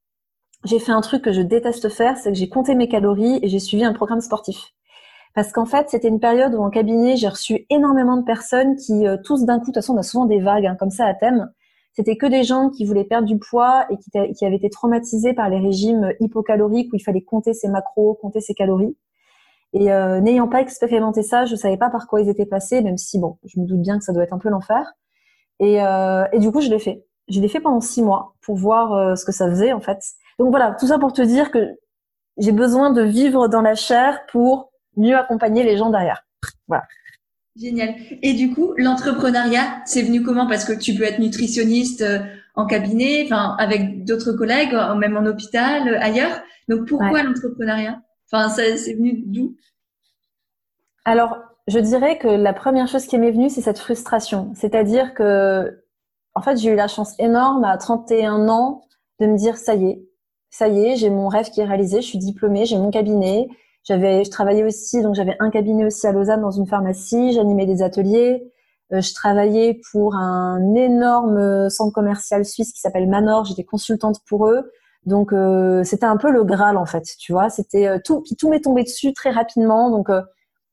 j'ai 0.63 0.79
fait 0.79 0.91
un 0.91 1.01
truc 1.01 1.23
que 1.23 1.31
je 1.31 1.41
déteste 1.41 1.89
faire, 1.89 2.17
c'est 2.17 2.31
que 2.31 2.37
j'ai 2.37 2.49
compté 2.49 2.75
mes 2.75 2.87
calories 2.87 3.39
et 3.41 3.47
j'ai 3.47 3.59
suivi 3.59 3.83
un 3.83 3.93
programme 3.93 4.21
sportif. 4.21 4.73
Parce 5.33 5.51
qu'en 5.51 5.65
fait, 5.65 5.89
c'était 5.89 6.09
une 6.09 6.19
période 6.19 6.53
où 6.53 6.61
en 6.61 6.69
cabinet, 6.69 7.15
j'ai 7.15 7.29
reçu 7.29 7.65
énormément 7.69 8.17
de 8.17 8.23
personnes 8.23 8.75
qui, 8.75 9.07
euh, 9.07 9.17
tous 9.23 9.45
d'un 9.45 9.55
coup, 9.59 9.61
de 9.61 9.65
toute 9.67 9.75
façon, 9.75 9.93
on 9.93 9.97
a 9.97 10.03
souvent 10.03 10.25
des 10.25 10.39
vagues 10.39 10.65
hein, 10.65 10.75
comme 10.77 10.89
ça 10.89 11.05
à 11.05 11.13
thème. 11.13 11.49
C'était 11.93 12.17
que 12.17 12.25
des 12.25 12.43
gens 12.43 12.69
qui 12.69 12.85
voulaient 12.85 13.05
perdre 13.05 13.27
du 13.27 13.37
poids 13.37 13.85
et 13.89 13.97
qui, 13.97 14.11
qui, 14.11 14.45
avaient 14.45 14.55
été 14.57 14.69
traumatisés 14.69 15.33
par 15.33 15.49
les 15.49 15.59
régimes 15.59 16.13
hypocaloriques 16.19 16.91
où 16.93 16.95
il 16.95 17.03
fallait 17.03 17.21
compter 17.21 17.53
ses 17.53 17.69
macros, 17.69 18.17
compter 18.21 18.41
ses 18.41 18.53
calories. 18.53 18.95
Et 19.73 19.91
euh, 19.91 20.19
n'ayant 20.19 20.47
pas 20.47 20.61
expérimenté 20.61 21.23
ça, 21.23 21.45
je 21.45 21.55
savais 21.55 21.77
pas 21.77 21.89
par 21.89 22.07
quoi 22.07 22.21
ils 22.21 22.29
étaient 22.29 22.45
passés, 22.45 22.81
même 22.81 22.97
si 22.97 23.19
bon, 23.19 23.37
je 23.45 23.59
me 23.59 23.65
doute 23.65 23.81
bien 23.81 23.97
que 23.97 24.03
ça 24.03 24.11
doit 24.11 24.23
être 24.23 24.33
un 24.33 24.39
peu 24.39 24.49
l'enfer. 24.49 24.85
Et, 25.59 25.81
euh, 25.81 26.25
et, 26.33 26.39
du 26.39 26.51
coup, 26.51 26.59
je 26.61 26.69
l'ai 26.69 26.79
fait. 26.79 27.05
Je 27.29 27.39
l'ai 27.39 27.47
fait 27.47 27.59
pendant 27.59 27.79
six 27.79 28.01
mois 28.01 28.35
pour 28.41 28.55
voir 28.55 28.93
euh, 28.93 29.15
ce 29.15 29.23
que 29.23 29.31
ça 29.31 29.47
faisait 29.49 29.71
en 29.71 29.79
fait. 29.79 29.99
Donc 30.39 30.49
voilà, 30.49 30.75
tout 30.77 30.87
ça 30.87 30.99
pour 30.99 31.13
te 31.13 31.21
dire 31.21 31.51
que 31.51 31.69
j'ai 32.37 32.51
besoin 32.51 32.91
de 32.91 33.01
vivre 33.03 33.47
dans 33.47 33.61
la 33.61 33.75
chair 33.75 34.25
pour 34.31 34.71
mieux 34.97 35.15
accompagner 35.15 35.63
les 35.63 35.77
gens 35.77 35.91
derrière. 35.91 36.25
Voilà. 36.67 36.83
Génial. 37.55 37.95
Et 38.21 38.33
du 38.33 38.53
coup, 38.53 38.73
l'entrepreneuriat, 38.77 39.81
c'est 39.85 40.01
venu 40.01 40.23
comment? 40.23 40.47
Parce 40.47 40.65
que 40.65 40.73
tu 40.73 40.95
peux 40.95 41.03
être 41.03 41.19
nutritionniste 41.19 42.01
euh, 42.01 42.19
en 42.55 42.65
cabinet, 42.65 43.23
enfin 43.25 43.55
avec 43.59 44.03
d'autres 44.05 44.33
collègues, 44.33 44.75
même 44.97 45.15
en 45.15 45.25
hôpital, 45.25 45.87
euh, 45.87 45.99
ailleurs. 46.01 46.41
Donc 46.67 46.87
pourquoi 46.87 47.23
l'entrepreneuriat? 47.23 48.01
Enfin, 48.31 48.49
c'est 48.49 48.93
venu 48.93 49.23
d'où? 49.25 49.55
Alors, 51.05 51.37
je 51.67 51.79
dirais 51.79 52.17
que 52.17 52.27
la 52.27 52.53
première 52.53 52.87
chose 52.87 53.05
qui 53.05 53.17
m'est 53.17 53.31
venue, 53.31 53.49
c'est 53.49 53.61
cette 53.61 53.79
frustration. 53.79 54.51
C'est-à-dire 54.55 55.13
que, 55.13 55.83
en 56.35 56.41
fait, 56.41 56.57
j'ai 56.57 56.69
eu 56.71 56.75
la 56.75 56.87
chance 56.87 57.13
énorme 57.19 57.63
à 57.63 57.77
31 57.77 58.47
ans 58.49 58.83
de 59.19 59.27
me 59.27 59.37
dire 59.37 59.57
ça 59.57 59.75
y 59.75 59.85
est, 59.89 60.05
ça 60.49 60.67
y 60.67 60.85
est, 60.85 60.95
j'ai 60.95 61.09
mon 61.09 61.27
rêve 61.27 61.49
qui 61.49 61.61
est 61.61 61.65
réalisé, 61.65 62.01
je 62.01 62.07
suis 62.07 62.17
diplômée, 62.17 62.65
j'ai 62.65 62.77
mon 62.77 62.91
cabinet, 62.91 63.47
j'avais, 63.83 64.23
je 64.23 64.29
travaillais 64.29 64.63
aussi, 64.63 65.01
donc 65.01 65.15
j'avais 65.15 65.35
un 65.39 65.49
cabinet 65.49 65.85
aussi 65.85 66.05
à 66.05 66.11
Lausanne 66.11 66.41
dans 66.41 66.51
une 66.51 66.67
pharmacie. 66.67 67.33
J'animais 67.33 67.65
des 67.65 67.81
ateliers. 67.81 68.43
Euh, 68.93 69.01
je 69.01 69.13
travaillais 69.13 69.79
pour 69.91 70.15
un 70.15 70.75
énorme 70.75 71.69
centre 71.69 71.93
commercial 71.93 72.45
suisse 72.45 72.73
qui 72.73 72.79
s'appelle 72.79 73.09
Manor. 73.09 73.45
J'étais 73.45 73.63
consultante 73.63 74.19
pour 74.27 74.47
eux. 74.47 74.71
Donc 75.05 75.33
euh, 75.33 75.83
c'était 75.83 76.05
un 76.05 76.17
peu 76.17 76.31
le 76.31 76.43
Graal 76.43 76.77
en 76.77 76.85
fait, 76.85 77.03
tu 77.19 77.31
vois. 77.31 77.49
C'était 77.49 77.87
euh, 77.87 77.99
tout, 78.03 78.21
puis 78.21 78.35
tout 78.35 78.49
m'est 78.49 78.61
tombé 78.61 78.83
dessus 78.83 79.13
très 79.13 79.31
rapidement. 79.31 79.89
Donc 79.89 80.09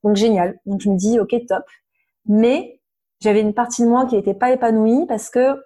donc 0.04 0.16
génial. 0.16 0.58
Donc 0.66 0.80
je 0.80 0.90
me 0.90 0.96
dis 0.96 1.18
ok 1.18 1.34
top. 1.48 1.64
Mais 2.26 2.80
j'avais 3.20 3.40
une 3.40 3.54
partie 3.54 3.82
de 3.82 3.88
moi 3.88 4.06
qui 4.06 4.16
n'était 4.16 4.34
pas 4.34 4.52
épanouie 4.52 5.06
parce 5.06 5.30
que 5.30 5.56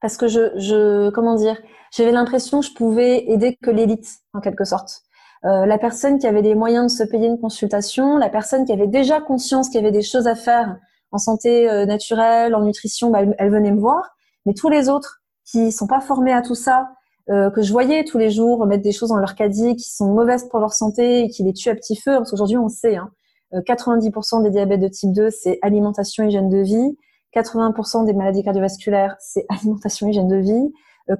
parce 0.00 0.16
que 0.16 0.28
je, 0.28 0.56
je 0.58 1.10
comment 1.10 1.34
dire, 1.34 1.60
j'avais 1.92 2.12
l'impression 2.12 2.60
que 2.60 2.66
je 2.66 2.74
pouvais 2.74 3.30
aider 3.30 3.56
que 3.56 3.70
l'élite 3.70 4.20
en 4.34 4.40
quelque 4.40 4.64
sorte. 4.64 5.02
Euh, 5.44 5.66
la 5.66 5.78
personne 5.78 6.18
qui 6.18 6.26
avait 6.26 6.42
les 6.42 6.54
moyens 6.54 6.92
de 6.92 6.98
se 6.98 7.08
payer 7.08 7.28
une 7.28 7.40
consultation, 7.40 8.16
la 8.16 8.28
personne 8.28 8.64
qui 8.64 8.72
avait 8.72 8.88
déjà 8.88 9.20
conscience 9.20 9.68
qu'il 9.68 9.80
y 9.80 9.84
avait 9.84 9.92
des 9.92 10.02
choses 10.02 10.26
à 10.26 10.34
faire 10.34 10.76
en 11.12 11.18
santé 11.18 11.70
euh, 11.70 11.86
naturelle, 11.86 12.54
en 12.54 12.62
nutrition, 12.62 13.10
bah, 13.10 13.20
elle, 13.38 13.50
venait 13.50 13.70
me 13.70 13.80
voir. 13.80 14.16
Mais 14.46 14.54
tous 14.54 14.68
les 14.68 14.88
autres 14.88 15.22
qui 15.44 15.70
sont 15.72 15.86
pas 15.86 16.00
formés 16.00 16.32
à 16.32 16.42
tout 16.42 16.56
ça, 16.56 16.90
euh, 17.30 17.50
que 17.50 17.62
je 17.62 17.72
voyais 17.72 18.04
tous 18.04 18.18
les 18.18 18.30
jours 18.30 18.66
mettre 18.66 18.82
des 18.82 18.92
choses 18.92 19.10
dans 19.10 19.16
leur 19.16 19.34
caddie 19.34 19.76
qui 19.76 19.90
sont 19.90 20.12
mauvaises 20.12 20.48
pour 20.48 20.60
leur 20.60 20.72
santé 20.72 21.24
et 21.24 21.28
qui 21.28 21.42
les 21.42 21.52
tuent 21.52 21.70
à 21.70 21.74
petit 21.74 21.96
feu, 21.96 22.12
parce 22.16 22.30
qu'aujourd'hui 22.30 22.56
on 22.56 22.68
sait, 22.68 22.96
hein, 22.96 23.10
90% 23.52 24.42
des 24.42 24.50
diabètes 24.50 24.80
de 24.80 24.88
type 24.88 25.12
2, 25.12 25.30
c'est 25.30 25.58
alimentation, 25.62 26.24
hygiène 26.24 26.48
de 26.48 26.58
vie. 26.58 26.96
80% 27.34 28.06
des 28.06 28.12
maladies 28.12 28.42
cardiovasculaires, 28.42 29.16
c'est 29.20 29.46
alimentation, 29.50 30.08
hygiène 30.08 30.28
de 30.28 30.36
vie. 30.36 30.72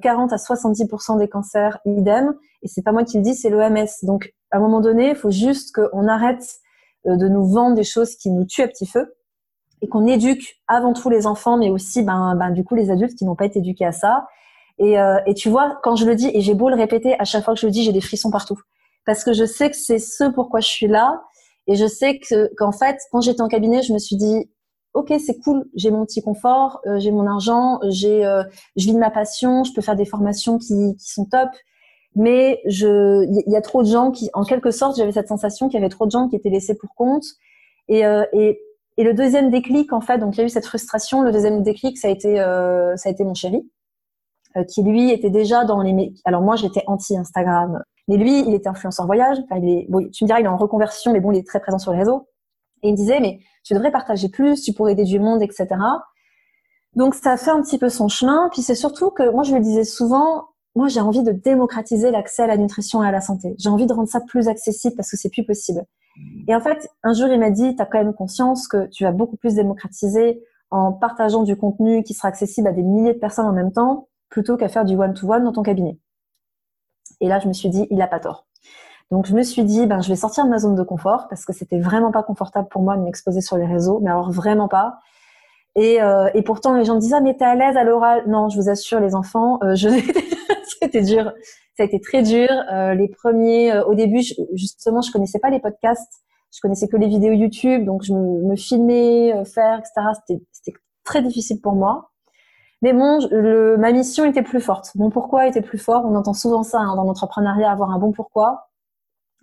40 0.02 0.32
à 0.32 0.36
70% 0.36 1.18
des 1.18 1.28
cancers, 1.28 1.78
idem. 1.86 2.34
Et 2.62 2.68
c'est 2.68 2.82
pas 2.82 2.92
moi 2.92 3.04
qui 3.04 3.16
le 3.16 3.22
dis, 3.22 3.34
c'est 3.34 3.48
l'OMS. 3.48 3.86
Donc, 4.02 4.34
à 4.50 4.58
un 4.58 4.60
moment 4.60 4.80
donné, 4.80 5.10
il 5.10 5.16
faut 5.16 5.30
juste 5.30 5.74
qu'on 5.74 6.06
arrête 6.08 6.44
euh, 7.06 7.16
de 7.16 7.28
nous 7.28 7.46
vendre 7.46 7.74
des 7.74 7.84
choses 7.84 8.16
qui 8.16 8.30
nous 8.30 8.44
tuent 8.44 8.62
à 8.62 8.68
petit 8.68 8.86
feu 8.86 9.14
et 9.80 9.88
qu'on 9.88 10.06
éduque 10.06 10.60
avant 10.66 10.92
tout 10.92 11.08
les 11.08 11.26
enfants, 11.26 11.56
mais 11.56 11.70
aussi, 11.70 12.02
ben, 12.02 12.34
ben 12.36 12.50
du 12.50 12.64
coup, 12.64 12.74
les 12.74 12.90
adultes 12.90 13.14
qui 13.14 13.24
n'ont 13.24 13.36
pas 13.36 13.46
été 13.46 13.60
éduqués 13.60 13.86
à 13.86 13.92
ça. 13.92 14.26
Et, 14.78 14.98
euh, 14.98 15.18
et 15.26 15.34
tu 15.34 15.48
vois, 15.48 15.78
quand 15.82 15.96
je 15.96 16.06
le 16.06 16.14
dis, 16.14 16.30
et 16.32 16.40
j'ai 16.40 16.54
beau 16.54 16.68
le 16.68 16.76
répéter, 16.76 17.18
à 17.18 17.24
chaque 17.24 17.44
fois 17.44 17.54
que 17.54 17.60
je 17.60 17.66
le 17.66 17.72
dis, 17.72 17.82
j'ai 17.82 17.92
des 17.92 18.00
frissons 18.00 18.30
partout. 18.30 18.60
Parce 19.04 19.24
que 19.24 19.32
je 19.32 19.44
sais 19.44 19.70
que 19.70 19.76
c'est 19.76 19.98
ce 19.98 20.24
pourquoi 20.24 20.60
je 20.60 20.68
suis 20.68 20.86
là. 20.86 21.22
Et 21.66 21.76
je 21.76 21.86
sais 21.86 22.18
que 22.18 22.54
qu'en 22.56 22.72
fait, 22.72 22.98
quand 23.12 23.20
j'étais 23.20 23.42
en 23.42 23.48
cabinet, 23.48 23.82
je 23.82 23.92
me 23.92 23.98
suis 23.98 24.16
dit, 24.16 24.48
ok, 24.94 25.12
c'est 25.24 25.38
cool, 25.40 25.64
j'ai 25.74 25.90
mon 25.90 26.04
petit 26.04 26.22
confort, 26.22 26.80
euh, 26.86 26.98
j'ai 26.98 27.10
mon 27.10 27.26
argent, 27.26 27.78
j'ai, 27.88 28.24
euh, 28.24 28.42
je 28.76 28.86
vis 28.86 28.94
de 28.94 28.98
ma 28.98 29.10
passion, 29.10 29.64
je 29.64 29.72
peux 29.72 29.82
faire 29.82 29.96
des 29.96 30.04
formations 30.04 30.58
qui, 30.58 30.96
qui 30.96 31.12
sont 31.12 31.26
top, 31.26 31.50
mais 32.16 32.60
je, 32.66 33.24
il 33.46 33.52
y, 33.52 33.56
a 33.56 33.60
trop 33.60 33.82
de 33.82 33.88
gens 33.88 34.10
qui, 34.10 34.30
en 34.32 34.44
quelque 34.44 34.70
sorte, 34.70 34.96
j'avais 34.96 35.12
cette 35.12 35.28
sensation 35.28 35.68
qu'il 35.68 35.78
y 35.78 35.82
avait 35.82 35.90
trop 35.90 36.06
de 36.06 36.10
gens 36.10 36.28
qui 36.28 36.36
étaient 36.36 36.50
laissés 36.50 36.74
pour 36.76 36.94
compte. 36.94 37.24
Et, 37.88 38.04
euh, 38.04 38.24
et, 38.32 38.60
et 38.96 39.04
le 39.04 39.14
deuxième 39.14 39.50
déclic, 39.50 39.92
en 39.92 40.00
fait, 40.00 40.18
donc 40.18 40.36
il 40.36 40.40
y 40.40 40.42
a 40.42 40.46
eu 40.46 40.48
cette 40.48 40.66
frustration. 40.66 41.22
Le 41.22 41.30
deuxième 41.30 41.62
déclic, 41.62 41.96
ça 41.98 42.08
a 42.08 42.10
été, 42.10 42.36
ça 42.36 43.08
a 43.08 43.12
été 43.12 43.22
mon 43.22 43.34
chéri, 43.34 43.70
qui 44.64 44.82
lui 44.82 45.10
était 45.10 45.30
déjà 45.30 45.64
dans 45.64 45.82
les. 45.82 46.12
Alors 46.24 46.42
moi, 46.42 46.56
j'étais 46.56 46.82
anti 46.86 47.16
Instagram, 47.16 47.82
mais 48.08 48.16
lui, 48.16 48.40
il 48.40 48.54
était 48.54 48.68
influenceur 48.68 49.06
voyage. 49.06 49.38
Enfin, 49.44 49.60
il 49.62 49.68
est, 49.68 50.10
tu 50.12 50.24
me 50.24 50.26
diras, 50.26 50.40
il 50.40 50.44
est 50.44 50.48
en 50.48 50.56
reconversion, 50.56 51.12
mais 51.12 51.20
bon, 51.20 51.32
il 51.32 51.38
est 51.38 51.46
très 51.46 51.60
présent 51.60 51.78
sur 51.78 51.92
les 51.92 51.98
réseaux. 51.98 52.28
Et 52.82 52.88
il 52.88 52.92
me 52.92 52.96
disait, 52.96 53.20
mais 53.20 53.40
tu 53.64 53.74
devrais 53.74 53.90
partager 53.90 54.28
plus, 54.28 54.62
tu 54.62 54.72
pourrais 54.72 54.92
aider 54.92 55.04
du 55.04 55.18
monde, 55.18 55.42
etc. 55.42 55.66
Donc 56.94 57.14
ça 57.14 57.36
fait 57.36 57.50
un 57.50 57.60
petit 57.62 57.78
peu 57.78 57.88
son 57.88 58.08
chemin. 58.08 58.48
Puis 58.52 58.62
c'est 58.62 58.74
surtout 58.74 59.10
que 59.10 59.30
moi 59.30 59.42
je 59.42 59.54
le 59.54 59.60
disais 59.60 59.84
souvent, 59.84 60.48
moi 60.74 60.88
j'ai 60.88 61.00
envie 61.00 61.22
de 61.22 61.32
démocratiser 61.32 62.10
l'accès 62.10 62.42
à 62.42 62.46
la 62.46 62.56
nutrition 62.56 63.02
et 63.04 63.08
à 63.08 63.12
la 63.12 63.20
santé. 63.20 63.54
J'ai 63.58 63.68
envie 63.68 63.86
de 63.86 63.92
rendre 63.92 64.08
ça 64.08 64.20
plus 64.20 64.48
accessible 64.48 64.96
parce 64.96 65.10
que 65.10 65.16
c'est 65.16 65.30
plus 65.30 65.44
possible. 65.44 65.84
Et 66.48 66.54
en 66.54 66.60
fait, 66.60 66.88
un 67.04 67.12
jour, 67.12 67.28
il 67.28 67.38
m'a 67.38 67.50
dit, 67.50 67.76
tu 67.76 67.82
as 67.82 67.86
quand 67.86 67.98
même 67.98 68.14
conscience 68.14 68.66
que 68.66 68.88
tu 68.88 69.04
vas 69.04 69.12
beaucoup 69.12 69.36
plus 69.36 69.54
démocratiser 69.54 70.42
en 70.70 70.92
partageant 70.92 71.44
du 71.44 71.56
contenu 71.56 72.02
qui 72.02 72.14
sera 72.14 72.28
accessible 72.28 72.68
à 72.68 72.72
des 72.72 72.82
milliers 72.82 73.14
de 73.14 73.18
personnes 73.18 73.46
en 73.46 73.52
même 73.52 73.72
temps, 73.72 74.08
plutôt 74.28 74.56
qu'à 74.56 74.68
faire 74.68 74.84
du 74.84 74.96
one-to-one 74.96 75.44
dans 75.44 75.52
ton 75.52 75.62
cabinet. 75.62 75.98
Et 77.20 77.28
là, 77.28 77.38
je 77.40 77.48
me 77.48 77.52
suis 77.52 77.68
dit, 77.68 77.86
il 77.90 78.00
a 78.02 78.06
pas 78.06 78.20
tort. 78.20 78.46
Donc, 79.10 79.26
je 79.26 79.34
me 79.34 79.42
suis 79.42 79.64
dit, 79.64 79.86
ben, 79.86 80.00
je 80.02 80.08
vais 80.08 80.16
sortir 80.16 80.44
de 80.44 80.50
ma 80.50 80.58
zone 80.58 80.74
de 80.74 80.82
confort 80.82 81.28
parce 81.28 81.44
que 81.44 81.52
c'était 81.52 81.78
vraiment 81.78 82.12
pas 82.12 82.22
confortable 82.22 82.68
pour 82.68 82.82
moi 82.82 82.96
de 82.96 83.02
m'exposer 83.02 83.40
sur 83.40 83.56
les 83.56 83.66
réseaux, 83.66 84.00
mais 84.00 84.10
alors 84.10 84.30
vraiment 84.30 84.68
pas. 84.68 84.98
Et, 85.76 86.02
euh, 86.02 86.28
et 86.34 86.42
pourtant, 86.42 86.74
les 86.74 86.84
gens 86.84 86.96
me 86.96 87.00
disent, 87.00 87.14
ah, 87.14 87.20
mais 87.20 87.34
t'es 87.34 87.44
à 87.44 87.54
l'aise 87.54 87.76
à 87.76 87.84
l'oral? 87.84 88.24
Non, 88.26 88.48
je 88.48 88.60
vous 88.60 88.68
assure, 88.68 89.00
les 89.00 89.14
enfants, 89.14 89.58
euh, 89.62 89.74
c'était 90.80 91.02
dur. 91.02 91.32
Ça 91.76 91.84
a 91.84 91.86
été 91.86 92.00
très 92.00 92.22
dur. 92.22 92.50
Euh, 92.72 92.94
les 92.94 93.08
premiers, 93.08 93.78
au 93.80 93.94
début, 93.94 94.20
justement, 94.52 95.00
je 95.00 95.10
connaissais 95.10 95.38
pas 95.38 95.50
les 95.50 95.60
podcasts. 95.60 96.12
Je 96.52 96.60
connaissais 96.60 96.88
que 96.88 96.96
les 96.96 97.08
vidéos 97.08 97.32
YouTube, 97.32 97.84
donc 97.84 98.02
je 98.02 98.12
me, 98.12 98.42
me 98.42 98.56
filmais, 98.56 99.44
faire, 99.44 99.78
etc. 99.78 100.40
C'était 100.52 100.76
très 101.04 101.22
difficile 101.22 101.60
pour 101.60 101.74
moi. 101.74 102.10
Mais 102.82 102.92
bon, 102.92 103.26
le, 103.30 103.76
ma 103.76 103.92
mission 103.92 104.24
était 104.24 104.42
plus 104.42 104.60
forte. 104.60 104.92
Mon 104.94 105.10
pourquoi 105.10 105.46
était 105.46 105.62
plus 105.62 105.78
fort. 105.78 106.04
On 106.04 106.14
entend 106.14 106.34
souvent 106.34 106.62
ça 106.62 106.78
hein, 106.78 106.94
dans 106.94 107.04
l'entrepreneuriat, 107.04 107.70
avoir 107.70 107.90
un 107.90 107.98
bon 107.98 108.12
pourquoi. 108.12 108.68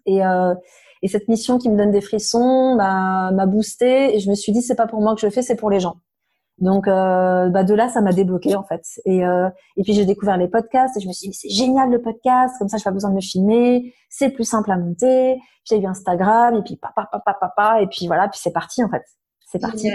Et, 0.06 0.26
euh, 0.26 0.54
et 1.02 1.08
cette 1.08 1.28
mission 1.28 1.58
qui 1.58 1.70
me 1.70 1.78
donne 1.78 1.92
des 1.92 2.02
frissons 2.02 2.76
m'a 2.76 3.46
boosté. 3.46 4.16
Et 4.16 4.20
je 4.20 4.30
me 4.30 4.36
suis 4.36 4.52
dit, 4.52 4.62
c'est 4.62 4.76
pas 4.76 4.88
pour 4.88 5.02
moi 5.02 5.16
que 5.16 5.22
je 5.22 5.26
le 5.26 5.32
fais, 5.32 5.42
c'est 5.42 5.56
pour 5.56 5.70
les 5.70 5.80
gens. 5.80 5.98
Donc, 6.58 6.88
euh, 6.88 7.50
bah 7.50 7.66
de 7.66 7.74
là, 7.74 7.90
ça 7.90 8.00
m'a 8.00 8.14
débloqué 8.14 8.56
en 8.56 8.64
fait. 8.64 8.82
Et, 9.04 9.26
euh, 9.26 9.50
et 9.76 9.84
puis 9.84 9.94
j'ai 9.94 10.06
découvert 10.06 10.38
les 10.38 10.48
podcasts 10.48 10.96
et 10.96 11.02
je 11.02 11.08
me 11.08 11.12
suis 11.12 11.28
dit, 11.28 11.34
c'est 11.34 11.50
génial 11.50 11.90
le 11.90 12.02
podcast, 12.02 12.56
comme 12.58 12.70
ça, 12.70 12.78
je 12.78 12.84
pas 12.84 12.92
besoin 12.92 13.10
de 13.10 13.16
me 13.16 13.22
filmer, 13.22 13.94
c'est 14.10 14.30
plus 14.30 14.46
simple 14.46 14.72
à 14.72 14.78
monter. 14.78 15.38
J'ai 15.66 15.82
eu 15.82 15.86
Instagram 15.86 16.56
et 16.56 16.62
puis 16.64 16.78
papa, 16.78 17.10
papa, 17.12 17.38
papa, 17.40 17.82
et 17.82 17.88
puis 17.88 18.08
voilà, 18.08 18.30
puis 18.30 18.40
c'est 18.42 18.54
parti 18.54 18.84
en 18.84 18.90
fait. 18.90 19.04
C'est 19.46 19.60
parti. 19.60 19.90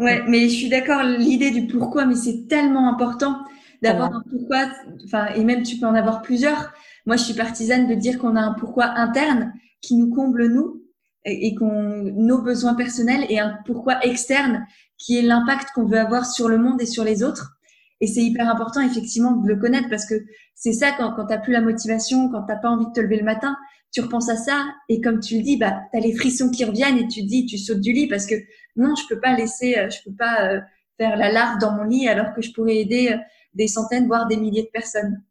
Ouais, 0.00 0.24
mais 0.26 0.48
je 0.48 0.54
suis 0.54 0.68
d'accord, 0.70 1.02
l'idée 1.02 1.50
du 1.50 1.66
pourquoi, 1.66 2.06
mais 2.06 2.14
c'est 2.14 2.48
tellement 2.48 2.88
important 2.88 3.38
d'avoir 3.82 4.14
un 4.14 4.22
pourquoi. 4.30 4.64
Enfin, 5.04 5.26
et 5.34 5.44
même 5.44 5.62
tu 5.62 5.76
peux 5.76 5.86
en 5.86 5.94
avoir 5.94 6.22
plusieurs. 6.22 6.72
Moi, 7.04 7.16
je 7.16 7.24
suis 7.24 7.34
partisane 7.34 7.86
de 7.86 7.94
dire 7.94 8.18
qu'on 8.18 8.34
a 8.34 8.40
un 8.40 8.54
pourquoi 8.54 8.86
interne 8.86 9.52
qui 9.82 9.96
nous 9.96 10.10
comble 10.10 10.46
nous 10.48 10.82
et 11.26 11.54
qu'on 11.54 12.02
nos 12.14 12.40
besoins 12.40 12.74
personnels 12.74 13.26
et 13.28 13.38
un 13.40 13.58
pourquoi 13.66 14.02
externe 14.02 14.66
qui 14.96 15.18
est 15.18 15.22
l'impact 15.22 15.68
qu'on 15.74 15.84
veut 15.84 15.98
avoir 15.98 16.24
sur 16.24 16.48
le 16.48 16.56
monde 16.56 16.80
et 16.80 16.86
sur 16.86 17.04
les 17.04 17.22
autres. 17.22 17.58
Et 18.00 18.06
c'est 18.06 18.22
hyper 18.22 18.48
important 18.48 18.80
effectivement 18.80 19.32
de 19.32 19.46
le 19.46 19.56
connaître 19.56 19.90
parce 19.90 20.06
que 20.06 20.14
c'est 20.54 20.72
ça 20.72 20.92
quand, 20.92 21.12
quand 21.12 21.26
tu 21.26 21.38
plus 21.42 21.52
la 21.52 21.60
motivation, 21.60 22.30
quand 22.30 22.44
t'as 22.44 22.56
pas 22.56 22.70
envie 22.70 22.86
de 22.86 22.92
te 22.92 23.00
lever 23.00 23.18
le 23.18 23.24
matin, 23.24 23.54
tu 23.92 24.00
repenses 24.00 24.28
à 24.28 24.36
ça. 24.36 24.64
Et 24.88 25.00
comme 25.00 25.20
tu 25.20 25.36
le 25.36 25.42
dis, 25.42 25.56
bah 25.56 25.82
tu 25.92 25.98
as 25.98 26.00
les 26.00 26.14
frissons 26.14 26.50
qui 26.50 26.64
reviennent 26.64 26.98
et 26.98 27.08
tu 27.08 27.22
te 27.22 27.26
dis, 27.26 27.46
tu 27.46 27.58
sautes 27.58 27.80
du 27.80 27.92
lit 27.92 28.08
parce 28.08 28.26
que 28.26 28.34
non, 28.76 28.94
je 28.94 29.02
peux 29.08 29.20
pas 29.20 29.34
laisser, 29.34 29.76
euh, 29.78 29.88
je 29.90 29.98
peux 30.04 30.14
pas 30.16 30.44
euh, 30.44 30.60
faire 30.98 31.16
la 31.16 31.32
larve 31.32 31.58
dans 31.58 31.72
mon 31.72 31.84
lit 31.84 32.08
alors 32.08 32.32
que 32.34 32.42
je 32.42 32.52
pourrais 32.52 32.76
aider 32.76 33.10
euh, 33.12 33.16
des 33.54 33.66
centaines 33.66 34.06
voire 34.06 34.26
des 34.26 34.36
milliers 34.36 34.62
de 34.62 34.70
personnes. 34.72 35.22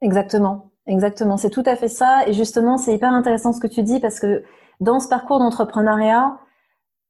Exactement, 0.00 0.70
exactement, 0.86 1.36
c'est 1.36 1.50
tout 1.50 1.64
à 1.66 1.76
fait 1.76 1.88
ça. 1.88 2.22
Et 2.26 2.32
justement 2.32 2.78
c'est 2.78 2.94
hyper 2.94 3.12
intéressant 3.12 3.52
ce 3.52 3.60
que 3.60 3.66
tu 3.66 3.82
dis 3.82 4.00
parce 4.00 4.20
que 4.20 4.42
dans 4.80 5.00
ce 5.00 5.08
parcours 5.08 5.38
d'entrepreneuriat, 5.38 6.38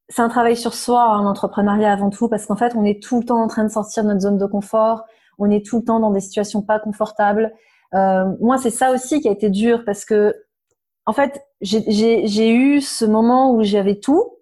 c'est 0.09 0.21
un 0.21 0.29
travail 0.29 0.55
sur 0.55 0.73
soi, 0.73 1.03
un 1.03 1.19
hein, 1.19 1.25
entrepreneuriat 1.25 1.91
avant 1.91 2.09
tout, 2.09 2.29
parce 2.29 2.45
qu'en 2.45 2.55
fait, 2.55 2.75
on 2.75 2.85
est 2.85 3.01
tout 3.01 3.19
le 3.19 3.25
temps 3.25 3.41
en 3.41 3.47
train 3.47 3.63
de 3.63 3.69
sortir 3.69 4.03
de 4.03 4.09
notre 4.09 4.21
zone 4.21 4.37
de 4.37 4.45
confort, 4.45 5.03
on 5.37 5.49
est 5.49 5.65
tout 5.65 5.79
le 5.79 5.83
temps 5.83 5.99
dans 5.99 6.11
des 6.11 6.19
situations 6.19 6.61
pas 6.61 6.79
confortables. 6.79 7.53
Euh, 7.93 8.25
moi, 8.39 8.57
c'est 8.57 8.69
ça 8.69 8.91
aussi 8.91 9.19
qui 9.19 9.27
a 9.27 9.31
été 9.31 9.49
dur, 9.49 9.83
parce 9.85 10.05
que, 10.05 10.33
en 11.05 11.13
fait, 11.13 11.41
j'ai 11.61 12.51
eu 12.51 12.81
ce 12.81 13.05
moment 13.05 13.53
où 13.53 13.63
j'avais 13.63 13.99
tout, 13.99 14.35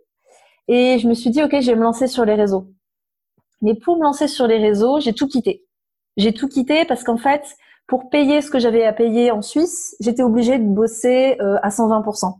et 0.67 0.97
je 0.99 1.07
me 1.07 1.13
suis 1.13 1.29
dit, 1.29 1.43
ok, 1.43 1.59
je 1.59 1.71
vais 1.71 1.75
me 1.75 1.83
lancer 1.83 2.07
sur 2.07 2.25
les 2.25 2.35
réseaux. 2.35 2.67
Mais 3.61 3.75
pour 3.75 3.97
me 3.97 4.03
lancer 4.03 4.27
sur 4.27 4.47
les 4.47 4.57
réseaux, 4.57 4.99
j'ai 4.99 5.13
tout 5.13 5.27
quitté. 5.27 5.65
J'ai 6.17 6.33
tout 6.33 6.47
quitté 6.47 6.85
parce 6.85 7.03
qu'en 7.03 7.17
fait, 7.17 7.43
pour 7.87 8.09
payer 8.09 8.41
ce 8.41 8.49
que 8.49 8.59
j'avais 8.59 8.85
à 8.85 8.93
payer 8.93 9.31
en 9.31 9.41
Suisse, 9.41 9.95
j'étais 9.99 10.23
obligée 10.23 10.57
de 10.57 10.65
bosser 10.65 11.37
euh, 11.41 11.57
à 11.63 11.69
120%. 11.69 12.33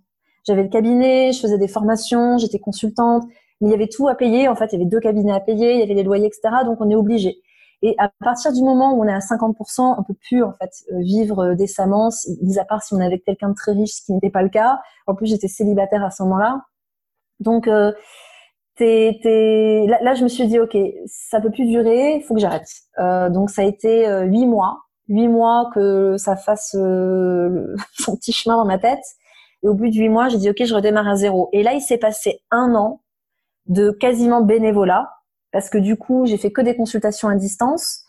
J'avais 0.46 0.64
le 0.64 0.70
cabinet, 0.70 1.32
je 1.32 1.40
faisais 1.40 1.58
des 1.58 1.68
formations, 1.68 2.38
j'étais 2.38 2.60
consultante, 2.60 3.24
mais 3.60 3.70
il 3.70 3.72
y 3.72 3.74
avait 3.74 3.88
tout 3.88 4.08
à 4.08 4.16
payer. 4.16 4.48
En 4.48 4.56
fait, 4.56 4.66
il 4.72 4.74
y 4.74 4.76
avait 4.76 4.90
deux 4.90 5.00
cabinets 5.00 5.32
à 5.34 5.40
payer, 5.40 5.74
il 5.74 5.80
y 5.80 5.84
avait 5.84 5.94
les 5.94 6.04
loyers, 6.04 6.28
etc. 6.28 6.42
Donc, 6.66 6.80
on 6.82 6.90
est 6.90 6.96
obligé. 6.96 7.42
Et 7.86 7.96
à 8.00 8.10
partir 8.24 8.54
du 8.54 8.64
moment 8.64 8.94
où 8.94 9.04
on 9.04 9.08
est 9.08 9.14
à 9.14 9.20
50%, 9.20 9.96
on 10.00 10.04
peut 10.04 10.16
plus 10.28 10.42
en 10.42 10.54
fait 10.54 10.72
euh, 10.92 11.00
vivre 11.02 11.40
euh, 11.40 11.56
décemment, 11.56 12.10
mis 12.42 12.58
à 12.58 12.64
part 12.66 12.82
si 12.82 12.94
on 12.94 13.00
est 13.00 13.06
avec 13.06 13.26
quelqu'un 13.26 13.50
de 13.50 13.56
très 13.56 13.74
riche, 13.74 13.92
ce 13.92 14.06
qui 14.06 14.14
n'était 14.14 14.30
pas 14.30 14.42
le 14.42 14.50
cas. 14.50 14.80
En 15.06 15.16
plus, 15.16 15.28
j'étais 15.28 15.50
célibataire 15.50 16.04
à 16.04 16.10
ce 16.10 16.24
moment-là. 16.24 16.62
Donc, 17.42 17.68
euh, 17.68 17.92
t'es, 18.78 19.20
t'es... 19.22 19.86
Là, 20.02 20.14
je 20.16 20.24
me 20.24 20.30
suis 20.30 20.48
dit, 20.48 20.60
ok, 20.60 20.78
ça 21.06 21.42
peut 21.42 21.52
plus 21.52 21.66
durer, 21.66 22.16
il 22.16 22.24
faut 22.24 22.34
que 22.34 22.40
j'arrête. 22.40 22.70
Euh, 23.00 23.30
donc, 23.30 23.50
ça 23.50 23.62
a 23.64 23.66
été 23.66 24.08
huit 24.28 24.48
mois, 24.48 24.80
huit 25.08 25.28
mois 25.28 25.70
que 25.74 26.18
ça 26.18 26.36
fasse 26.36 26.76
euh, 26.76 27.76
son 28.00 28.16
petit 28.16 28.32
chemin 28.32 28.56
dans 28.56 28.66
ma 28.66 28.78
tête. 28.78 29.04
Et 29.64 29.68
au 29.68 29.74
bout 29.74 29.90
de 29.90 29.96
huit 29.96 30.10
mois, 30.10 30.30
j'ai 30.30 30.38
dit, 30.38 30.50
OK, 30.50 30.64
je 30.64 30.74
redémarre 30.74 31.08
à 31.08 31.16
zéro. 31.16 31.50
Et 31.54 31.64
là, 31.64 31.74
il 31.74 31.82
s'est 31.82 31.98
passé 31.98 32.42
un 32.52 32.76
an 32.76 33.02
de 33.68 33.92
quasiment 33.92 34.42
bénévolat, 34.42 35.10
parce 35.54 35.70
que 35.70 35.78
du 35.78 35.96
coup, 35.96 36.26
j'ai 36.26 36.38
fait 36.38 36.52
que 36.52 36.62
des 36.62 36.76
consultations 36.76 37.30
à 37.30 37.36
distance. 37.36 38.06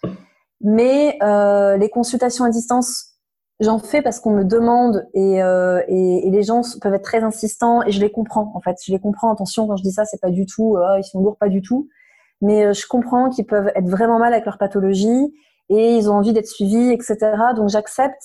Mais 0.63 1.19
euh, 1.23 1.77
les 1.77 1.91
consultations 1.91 2.45
à 2.45 2.49
distance, 2.49 3.11
j'en 3.61 3.79
fais 3.79 4.01
parce 4.01 4.19
qu'on 4.19 4.33
me 4.33 4.45
demande 4.45 5.07
et, 5.13 5.43
euh, 5.43 5.83
et, 5.87 6.31
les 6.31 6.43
gens 6.43 6.63
peuvent 6.81 6.95
être 6.95 7.05
très 7.05 7.23
insistants 7.23 7.83
et 7.83 7.93
je 7.93 8.01
les 8.01 8.11
comprends 8.11 8.51
en 8.55 8.61
fait. 8.61 8.77
Je 8.85 8.91
les 8.91 8.99
comprends. 8.99 9.31
Attention, 9.31 9.69
quand 9.69 9.77
je 9.77 9.83
dis 9.83 9.93
ça, 9.93 10.07
c'est 10.07 10.21
pas 10.21 10.31
du 10.31 10.47
tout, 10.47 10.77
euh, 10.77 10.99
ils 10.99 11.05
sont 11.05 11.21
lourds, 11.21 11.37
pas 11.37 11.51
du 11.51 11.61
tout. 11.61 11.89
Mais 12.41 12.73
je 12.73 12.87
comprends 12.87 13.29
qu'ils 13.29 13.47
peuvent 13.47 13.71
être 13.75 13.89
vraiment 13.89 14.19
mal 14.19 14.33
avec 14.33 14.47
leur 14.47 14.59
pathologie 14.59 15.35
et 15.69 15.97
ils 15.97 16.11
ont 16.11 16.15
envie 16.15 16.33
d'être 16.33 16.49
suivis, 16.49 16.93
etc. 16.93 17.17
Donc 17.55 17.69
j'accepte. 17.69 18.23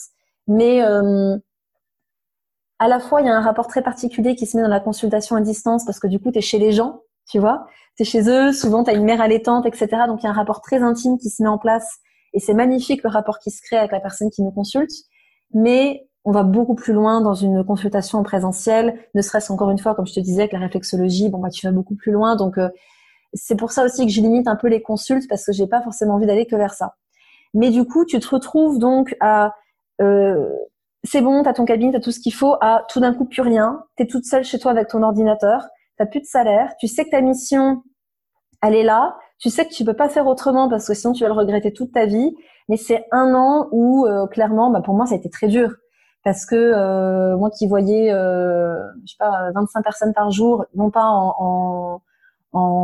Mais 0.48 0.82
à 0.82 2.88
la 2.88 3.00
fois, 3.00 3.22
il 3.22 3.28
y 3.28 3.30
a 3.30 3.36
un 3.36 3.42
rapport 3.42 3.68
très 3.68 3.82
particulier 3.82 4.36
qui 4.36 4.46
se 4.46 4.58
met 4.58 4.64
dans 4.64 4.70
la 4.70 4.80
consultation 4.80 5.36
à 5.36 5.42
distance 5.42 5.86
parce 5.86 6.00
que 6.00 6.08
du 6.08 6.20
coup, 6.20 6.32
tu 6.32 6.40
es 6.40 6.42
chez 6.42 6.60
les 6.60 6.72
gens, 6.72 7.02
tu 7.30 7.40
vois, 7.40 7.68
tu 7.96 8.04
es 8.04 8.06
chez 8.06 8.30
eux, 8.30 8.52
souvent 8.52 8.84
tu 8.84 8.90
as 8.90 8.94
une 8.94 9.04
mère 9.04 9.22
allaitante, 9.22 9.66
etc. 9.66 9.88
Donc 10.08 10.22
il 10.22 10.26
y 10.26 10.28
a 10.28 10.32
un 10.32 10.34
rapport 10.34 10.62
très 10.62 10.82
intime 10.82 11.18
qui 11.18 11.30
se 11.30 11.44
met 11.44 11.50
en 11.50 11.58
place 11.58 12.00
et 12.34 12.40
c'est 12.40 12.54
magnifique 12.54 13.04
le 13.04 13.10
rapport 13.10 13.40
qui 13.40 13.52
se 13.52 13.62
crée 13.62 13.78
avec 13.78 13.92
la 13.92 14.00
personne 14.00 14.30
qui 14.30 14.42
nous 14.42 14.52
consulte. 14.52 14.92
Mais 15.54 16.08
on 16.26 16.32
va 16.32 16.44
beaucoup 16.44 16.76
plus 16.76 16.94
loin 16.94 17.22
dans 17.22 17.34
une 17.34 17.64
consultation 17.64 18.20
en 18.20 18.24
présentiel, 18.24 19.00
ne 19.16 19.22
serait-ce 19.22 19.52
encore 19.52 19.72
une 19.72 19.80
fois, 19.80 19.96
comme 19.96 20.06
je 20.06 20.14
te 20.14 20.20
disais, 20.20 20.42
avec 20.42 20.54
la 20.54 20.60
réflexologie, 20.60 21.30
bon 21.30 21.40
bah 21.40 21.50
tu 21.50 21.66
vas 21.66 21.72
beaucoup 21.72 21.96
plus 21.96 22.12
loin. 22.12 22.36
Donc 22.36 22.58
euh, 22.58 22.70
c'est 23.34 23.56
pour 23.56 23.72
ça 23.72 23.86
aussi 23.86 24.06
que 24.06 24.12
je 24.12 24.22
limite 24.22 24.48
un 24.48 24.56
peu 24.56 24.68
les 24.68 24.82
consultes 24.82 25.28
parce 25.30 25.46
que 25.46 25.54
j'ai 25.54 25.68
pas 25.68 25.82
forcément 25.82 26.16
envie 26.16 26.26
d'aller 26.26 26.46
que 26.46 26.56
vers 26.56 26.74
ça. 26.74 26.96
Mais 27.54 27.72
du 27.72 27.86
coup, 27.86 28.06
tu 28.06 28.20
te 28.20 28.28
retrouves 28.28 28.80
donc 28.80 29.16
à 29.20 29.56
euh, 30.02 30.50
c'est 31.04 31.22
bon, 31.22 31.44
tu 31.44 31.50
as 31.50 31.54
ton 31.54 31.66
cabinet, 31.66 31.92
tu 31.92 31.98
as 31.98 32.02
tout 32.02 32.12
ce 32.12 32.20
qu'il 32.20 32.34
faut, 32.34 32.56
à 32.62 32.86
tout 32.90 33.00
d'un 33.00 33.14
coup 33.14 33.26
plus 33.26 33.42
rien, 33.42 33.84
tu 33.98 34.04
es 34.04 34.08
toute 34.08 34.26
seule 34.26 34.44
chez 34.44 34.60
toi 34.60 34.72
avec 34.72 34.90
ton 34.90 35.04
ordinateur, 35.04 35.68
tu 36.00 36.10
plus 36.10 36.22
de 36.22 36.26
salaire, 36.26 36.74
tu 36.80 36.88
sais 36.88 37.06
que 37.06 37.12
ta 37.12 37.22
mission, 37.22 37.84
elle 38.62 38.76
est 38.76 38.84
là, 38.84 39.18
tu 39.40 39.50
sais 39.50 39.66
que 39.66 39.74
tu 39.74 39.86
peux 39.86 39.96
pas 39.96 40.10
faire 40.10 40.28
autrement 40.28 40.70
parce 40.70 40.88
que 40.88 40.94
sinon 40.94 41.14
tu 41.14 41.24
vas 41.24 41.30
le 41.30 41.36
regretter 41.36 41.74
toute 41.74 41.94
ta 41.94 42.06
vie, 42.06 42.36
mais 42.68 42.78
c'est 42.78 43.06
un 43.12 43.34
an 43.34 43.68
où 43.72 44.06
euh, 44.06 44.28
clairement, 44.28 44.70
bah, 44.70 44.82
pour 44.82 44.94
moi, 44.94 45.06
ça 45.06 45.16
a 45.16 45.18
été 45.18 45.30
très 45.30 45.48
dur. 45.48 45.76
Parce 46.24 46.46
que 46.46 46.56
euh, 46.56 47.38
moi 47.38 47.50
qui 47.50 47.68
voyais, 47.68 48.12
euh, 48.12 48.76
je 49.06 49.12
sais 49.12 49.18
pas, 49.18 49.52
25 49.56 49.82
personnes 49.84 50.14
par 50.14 50.32
jour, 50.32 50.66
non 50.76 50.92
pas 50.92 51.06
en, 51.06 52.02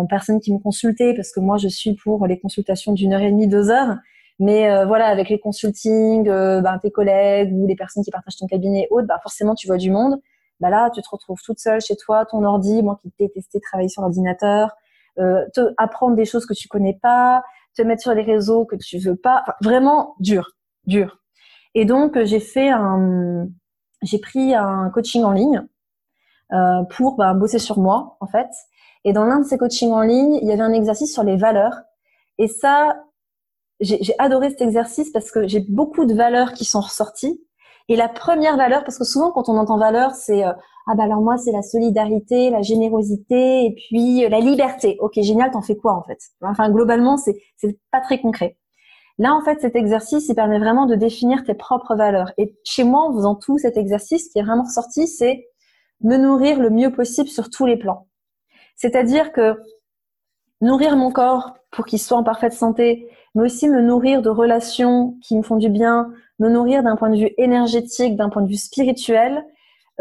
personnes 0.10 0.40
qui 0.40 0.54
me 0.54 0.60
consultaient, 0.60 1.14
parce 1.16 1.32
que 1.32 1.40
moi 1.40 1.58
je 1.58 1.68
suis 1.68 1.96
pour 1.96 2.28
les 2.28 2.40
consultations 2.40 2.94
d'une 2.94 3.14
heure 3.14 3.22
et 3.22 3.32
demie, 3.32 3.48
deux 3.48 3.70
heures, 3.72 3.98
mais 4.40 4.70
euh, 4.70 4.86
voilà, 4.86 5.08
avec 5.08 5.30
les 5.30 5.40
consultings, 5.40 6.24
ben, 6.26 6.80
tes 6.82 6.92
collègues 6.92 7.52
ou 7.54 7.68
les 7.68 7.76
personnes 7.76 8.04
qui 8.04 8.12
partagent 8.12 8.38
ton 8.38 8.48
cabinet 8.48 8.84
et 8.84 8.88
autres, 8.92 9.08
bah, 9.08 9.20
forcément, 9.22 9.56
tu 9.56 9.68
vois 9.68 9.78
du 9.78 9.92
monde. 9.92 10.22
Bah, 10.60 10.70
là, 10.70 10.90
tu 10.90 11.02
te 11.02 11.10
retrouves 11.10 11.40
toute 11.44 11.60
seule 11.60 11.82
chez 11.82 11.96
toi, 11.96 12.26
ton 12.26 12.44
ordi, 12.44 12.82
moi 12.82 13.00
qui 13.02 13.12
détestais 13.20 13.60
travailler 13.60 13.90
sur 13.90 14.02
l'ordinateur, 14.02 14.72
euh, 15.20 15.46
te 15.54 15.74
apprendre 15.78 16.16
des 16.16 16.26
choses 16.26 16.46
que 16.46 16.54
tu 16.54 16.68
connais 16.68 16.98
pas, 17.02 17.44
te 17.76 17.82
mettre 17.82 18.02
sur 18.02 18.14
les 18.14 18.24
réseaux 18.24 18.66
que 18.66 18.76
tu 18.76 18.98
veux 19.00 19.16
pas. 19.16 19.44
vraiment 19.62 20.16
dur, 20.20 20.52
dur. 20.86 21.20
Et 21.74 21.86
donc, 21.86 22.22
j'ai 22.24 22.40
fait 22.40 22.70
un, 22.70 23.48
j'ai 24.02 24.20
pris 24.20 24.56
un 24.56 24.90
coaching 24.94 25.24
en 25.24 25.32
ligne 25.32 25.68
euh, 26.54 26.84
pour 26.96 27.18
bah, 27.18 27.34
bosser 27.34 27.60
sur 27.60 27.80
moi, 27.80 28.18
en 28.22 28.28
fait. 28.28 28.50
Et 29.04 29.14
dans 29.14 29.26
l'un 29.26 29.40
de 29.40 29.46
ces 29.46 29.58
coachings 29.58 29.92
en 29.92 30.02
ligne, 30.02 30.40
il 30.42 30.48
y 30.48 30.52
avait 30.52 30.62
un 30.62 30.74
exercice 30.74 31.14
sur 31.14 31.24
les 31.24 31.38
valeurs. 31.38 31.76
Et 32.38 32.48
ça, 32.48 32.96
j'ai 33.80 34.16
adoré 34.20 34.50
cet 34.50 34.62
exercice 34.62 35.12
parce 35.12 35.32
que 35.32 35.48
j'ai 35.48 35.60
beaucoup 35.60 36.06
de 36.06 36.14
valeurs 36.14 36.54
qui 36.54 36.66
sont 36.66 36.82
ressorties. 36.82 37.42
Et 37.88 37.96
la 37.96 38.10
première 38.10 38.58
valeur, 38.58 38.84
parce 38.84 38.98
que 38.98 39.04
souvent 39.04 39.32
quand 39.32 39.48
on 39.50 39.58
entend 39.58 39.78
valeur, 39.78 40.12
c'est 40.12 40.44
euh, 40.46 40.54
ah 40.88 40.96
bah 40.96 41.04
alors 41.04 41.22
moi 41.22 41.38
c'est 41.38 41.52
la 41.52 41.62
solidarité, 41.62 42.50
la 42.50 42.62
générosité 42.62 43.66
et 43.66 43.76
puis 43.76 44.26
euh, 44.26 44.30
la 44.30 44.40
liberté. 44.40 44.98
Ok 45.00 45.14
génial, 45.22 45.52
t'en 45.52 45.62
fais 45.62 45.76
quoi 45.76 45.94
en 45.94 46.04
fait? 46.04 46.18
Enfin 46.42 46.70
globalement 46.72 47.18
c'est 47.18 47.38
c'est 47.58 47.78
pas 47.92 48.02
très 48.02 48.20
concret. 48.20 48.58
Là 49.20 49.34
en 49.34 49.42
fait 49.42 49.62
cet 49.62 49.76
exercice 49.76 50.28
il 50.30 50.36
permet 50.36 50.60
vraiment 50.60 50.88
de 50.88 50.96
définir 50.96 51.44
tes 51.44 51.54
propres 51.54 51.96
valeurs. 51.96 52.32
Et 52.38 52.56
chez 52.64 52.84
moi 52.84 53.02
en 53.02 53.14
faisant 53.14 53.36
tout 53.36 53.58
cet 53.60 53.78
exercice, 53.78 54.26
ce 54.26 54.32
qui 54.32 54.40
est 54.40 54.44
vraiment 54.44 54.64
ressorti 54.64 55.08
c'est 55.08 55.48
me 56.02 56.18
nourrir 56.18 56.60
le 56.60 56.72
mieux 56.72 56.92
possible 56.92 57.30
sur 57.30 57.50
tous 57.50 57.66
les 57.66 57.78
plans. 57.78 58.08
C'est-à-dire 58.76 59.32
que 59.32 59.60
nourrir 60.62 60.98
mon 60.98 61.12
corps 61.12 61.54
pour 61.72 61.86
qu'il 61.86 62.00
soit 62.00 62.18
en 62.18 62.24
parfaite 62.24 62.54
santé, 62.54 63.10
mais 63.36 63.44
aussi 63.44 63.70
me 63.70 63.82
nourrir 63.82 64.22
de 64.22 64.30
relations 64.30 65.18
qui 65.22 65.38
me 65.38 65.44
font 65.44 65.58
du 65.58 65.70
bien, 65.70 66.12
me 66.40 66.50
nourrir 66.50 66.84
d'un 66.84 66.96
point 66.96 67.10
de 67.10 67.18
vue 67.18 67.32
énergétique, 67.38 68.16
d'un 68.16 68.30
point 68.30 68.42
de 68.42 68.48
vue 68.48 68.58
spirituel. 68.58 69.46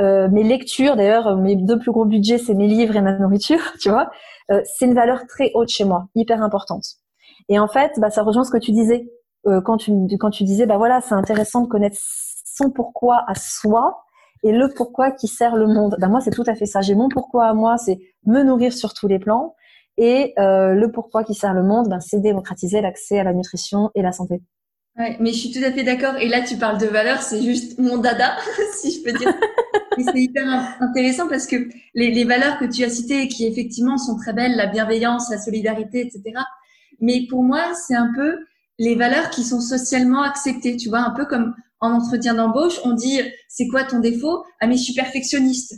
Euh, 0.00 0.28
mes 0.28 0.42
lectures, 0.42 0.96
d'ailleurs, 0.96 1.36
mes 1.36 1.56
deux 1.56 1.78
plus 1.78 1.92
gros 1.92 2.04
budgets, 2.04 2.38
c'est 2.38 2.54
mes 2.54 2.66
livres 2.66 2.96
et 2.96 3.00
ma 3.00 3.12
nourriture, 3.18 3.60
tu 3.80 3.90
vois. 3.90 4.10
Euh, 4.50 4.60
c'est 4.64 4.86
une 4.86 4.94
valeur 4.94 5.26
très 5.26 5.50
haute 5.54 5.68
chez 5.68 5.84
moi, 5.84 6.08
hyper 6.14 6.42
importante. 6.42 6.84
Et 7.48 7.58
en 7.58 7.68
fait, 7.68 7.92
bah, 7.98 8.10
ça 8.10 8.22
rejoint 8.22 8.44
ce 8.44 8.50
que 8.50 8.58
tu 8.58 8.72
disais 8.72 9.06
euh, 9.46 9.60
quand 9.60 9.76
tu 9.76 9.92
quand 10.18 10.30
tu 10.30 10.44
disais, 10.44 10.66
bah 10.66 10.78
voilà, 10.78 11.00
c'est 11.00 11.14
intéressant 11.14 11.62
de 11.62 11.68
connaître 11.68 11.96
son 11.98 12.70
pourquoi 12.70 13.24
à 13.26 13.34
soi 13.34 14.04
et 14.42 14.52
le 14.52 14.68
pourquoi 14.74 15.10
qui 15.10 15.28
sert 15.28 15.56
le 15.56 15.66
monde. 15.66 15.96
Bah 15.98 16.08
moi, 16.08 16.20
c'est 16.20 16.30
tout 16.30 16.44
à 16.46 16.54
fait 16.54 16.66
ça. 16.66 16.80
J'ai 16.80 16.94
mon 16.94 17.08
pourquoi 17.08 17.46
à 17.46 17.54
moi, 17.54 17.76
c'est 17.78 17.98
me 18.26 18.42
nourrir 18.42 18.72
sur 18.72 18.94
tous 18.94 19.08
les 19.08 19.18
plans. 19.18 19.54
Et 19.96 20.34
euh, 20.38 20.74
le 20.74 20.90
pourquoi 20.90 21.24
qui 21.24 21.34
sert 21.34 21.54
le 21.54 21.62
monde, 21.62 21.88
ben, 21.88 22.00
c'est 22.00 22.20
démocratiser 22.20 22.80
l'accès 22.80 23.18
à 23.18 23.24
la 23.24 23.32
nutrition 23.32 23.90
et 23.94 24.02
la 24.02 24.12
santé. 24.12 24.42
Ouais, 24.96 25.16
mais 25.20 25.32
je 25.32 25.38
suis 25.38 25.50
tout 25.52 25.64
à 25.64 25.72
fait 25.72 25.82
d'accord. 25.82 26.16
Et 26.16 26.28
là, 26.28 26.42
tu 26.42 26.56
parles 26.56 26.78
de 26.78 26.86
valeurs, 26.86 27.22
c'est 27.22 27.42
juste 27.42 27.78
mon 27.78 27.98
dada, 27.98 28.36
si 28.74 28.92
je 28.92 29.02
peux 29.02 29.16
dire. 29.16 29.32
c'est 29.98 30.20
hyper 30.20 30.76
intéressant 30.80 31.28
parce 31.28 31.46
que 31.46 31.68
les, 31.94 32.10
les, 32.10 32.24
valeurs 32.24 32.58
que 32.58 32.64
tu 32.64 32.84
as 32.84 32.90
citées, 32.90 33.28
qui 33.28 33.46
effectivement 33.46 33.98
sont 33.98 34.16
très 34.16 34.32
belles, 34.32 34.56
la 34.56 34.66
bienveillance, 34.66 35.30
la 35.30 35.38
solidarité, 35.38 36.00
etc. 36.00 36.40
Mais 37.00 37.26
pour 37.28 37.42
moi, 37.42 37.74
c'est 37.74 37.96
un 37.96 38.12
peu 38.14 38.38
les 38.78 38.94
valeurs 38.94 39.30
qui 39.30 39.44
sont 39.44 39.60
socialement 39.60 40.22
acceptées. 40.22 40.76
Tu 40.76 40.88
vois, 40.88 41.00
un 41.00 41.10
peu 41.10 41.26
comme 41.26 41.54
en 41.80 41.92
entretien 41.92 42.34
d'embauche, 42.34 42.80
on 42.84 42.92
dit 42.92 43.20
c'est 43.48 43.68
quoi 43.68 43.84
ton 43.84 43.98
défaut? 44.00 44.44
Ah 44.60 44.66
mais 44.66 44.76
je 44.76 44.82
suis 44.82 44.94
perfectionniste. 44.94 45.74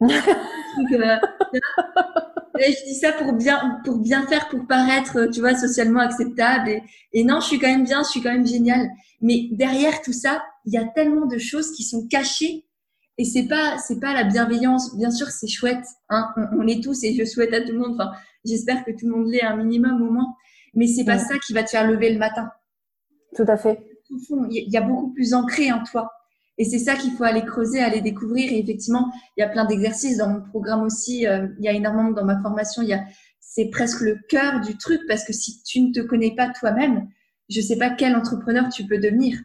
Euh, 0.92 1.16
je 2.60 2.84
dis 2.84 2.94
ça 2.94 3.12
pour 3.12 3.32
bien, 3.32 3.80
pour 3.84 3.98
bien 3.98 4.26
faire, 4.26 4.48
pour 4.48 4.66
paraître, 4.66 5.26
tu 5.32 5.40
vois, 5.40 5.54
socialement 5.54 6.00
acceptable. 6.00 6.68
Et, 6.68 6.82
et 7.12 7.24
non, 7.24 7.40
je 7.40 7.46
suis 7.46 7.58
quand 7.58 7.68
même 7.68 7.84
bien, 7.84 8.02
je 8.02 8.08
suis 8.08 8.20
quand 8.20 8.32
même 8.32 8.46
génial. 8.46 8.88
Mais 9.20 9.48
derrière 9.52 10.00
tout 10.02 10.12
ça, 10.12 10.42
il 10.64 10.72
y 10.72 10.76
a 10.76 10.84
tellement 10.84 11.26
de 11.26 11.38
choses 11.38 11.72
qui 11.72 11.82
sont 11.82 12.06
cachées. 12.08 12.64
Et 13.16 13.24
c'est 13.24 13.48
pas, 13.48 13.78
c'est 13.78 13.98
pas 13.98 14.14
la 14.14 14.24
bienveillance. 14.24 14.96
Bien 14.96 15.10
sûr, 15.10 15.28
c'est 15.28 15.48
chouette. 15.48 15.84
Hein 16.08 16.32
on, 16.56 16.66
est 16.66 16.82
tous 16.82 17.02
et 17.02 17.14
je 17.14 17.24
souhaite 17.24 17.52
à 17.52 17.60
tout 17.60 17.72
le 17.72 17.78
monde. 17.78 17.94
Enfin, 17.94 18.12
j'espère 18.44 18.84
que 18.84 18.92
tout 18.92 19.06
le 19.06 19.16
monde 19.16 19.28
l'est 19.28 19.42
un 19.42 19.56
minimum 19.56 20.00
au 20.02 20.10
moins. 20.10 20.34
Mais 20.74 20.86
c'est 20.86 21.04
pas 21.04 21.18
ça 21.18 21.34
qui 21.44 21.52
va 21.52 21.64
te 21.64 21.70
faire 21.70 21.90
lever 21.90 22.12
le 22.12 22.18
matin. 22.18 22.50
Tout 23.34 23.44
à 23.48 23.56
fait. 23.56 23.84
Il 24.50 24.70
y 24.72 24.76
a 24.76 24.82
beaucoup 24.82 25.12
plus 25.12 25.34
ancré 25.34 25.72
en 25.72 25.82
toi. 25.82 26.10
Et 26.58 26.64
c'est 26.64 26.80
ça 26.80 26.96
qu'il 26.96 27.12
faut 27.12 27.24
aller 27.24 27.44
creuser, 27.44 27.80
aller 27.80 28.00
découvrir. 28.00 28.52
Et 28.52 28.58
effectivement, 28.58 29.10
il 29.36 29.40
y 29.40 29.44
a 29.44 29.48
plein 29.48 29.64
d'exercices 29.64 30.18
dans 30.18 30.28
mon 30.28 30.42
programme 30.42 30.82
aussi. 30.82 31.26
Euh, 31.26 31.46
il 31.58 31.64
y 31.64 31.68
a 31.68 31.72
énormément 31.72 32.10
dans 32.10 32.24
ma 32.24 32.40
formation. 32.42 32.82
Il 32.82 32.88
y 32.88 32.94
a, 32.94 33.04
c'est 33.40 33.70
presque 33.70 34.00
le 34.00 34.18
cœur 34.28 34.60
du 34.60 34.76
truc 34.76 35.00
parce 35.08 35.24
que 35.24 35.32
si 35.32 35.62
tu 35.62 35.80
ne 35.80 35.92
te 35.92 36.00
connais 36.00 36.34
pas 36.34 36.48
toi-même, 36.50 37.08
je 37.48 37.60
sais 37.60 37.76
pas 37.76 37.90
quel 37.90 38.16
entrepreneur 38.16 38.68
tu 38.68 38.84
peux 38.86 38.98
devenir. 38.98 39.38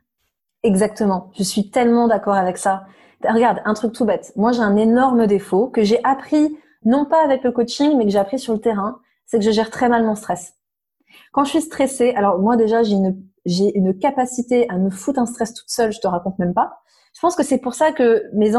Exactement. 0.63 1.31
Je 1.37 1.43
suis 1.43 1.69
tellement 1.69 2.07
d'accord 2.07 2.33
avec 2.33 2.57
ça. 2.57 2.85
Regarde, 3.23 3.59
un 3.63 3.73
truc 3.73 3.93
tout 3.93 4.05
bête. 4.05 4.33
Moi, 4.35 4.51
j'ai 4.51 4.61
un 4.61 4.75
énorme 4.75 5.27
défaut 5.27 5.67
que 5.67 5.83
j'ai 5.83 6.03
appris, 6.03 6.57
non 6.83 7.05
pas 7.05 7.23
avec 7.23 7.43
le 7.43 7.51
coaching, 7.51 7.97
mais 7.97 8.05
que 8.05 8.11
j'ai 8.11 8.19
appris 8.19 8.39
sur 8.39 8.53
le 8.53 8.59
terrain. 8.59 8.99
C'est 9.25 9.39
que 9.39 9.45
je 9.45 9.51
gère 9.51 9.69
très 9.69 9.87
mal 9.87 10.03
mon 10.03 10.15
stress. 10.15 10.55
Quand 11.31 11.43
je 11.45 11.51
suis 11.51 11.61
stressée, 11.61 12.13
alors 12.15 12.39
moi 12.39 12.57
déjà, 12.57 12.83
j'ai 12.83 12.95
une, 12.95 13.23
j'ai 13.45 13.77
une 13.77 13.97
capacité 13.97 14.69
à 14.69 14.77
me 14.77 14.89
foutre 14.89 15.19
un 15.19 15.25
stress 15.25 15.53
toute 15.53 15.69
seule, 15.69 15.91
je 15.93 15.99
te 15.99 16.07
raconte 16.07 16.39
même 16.39 16.53
pas. 16.53 16.82
Je 17.23 17.25
pense 17.25 17.37
que 17.37 17.43
c'est 17.43 17.59
pour 17.59 17.73
ça 17.73 17.93
que 17.93 18.25
mes, 18.33 18.53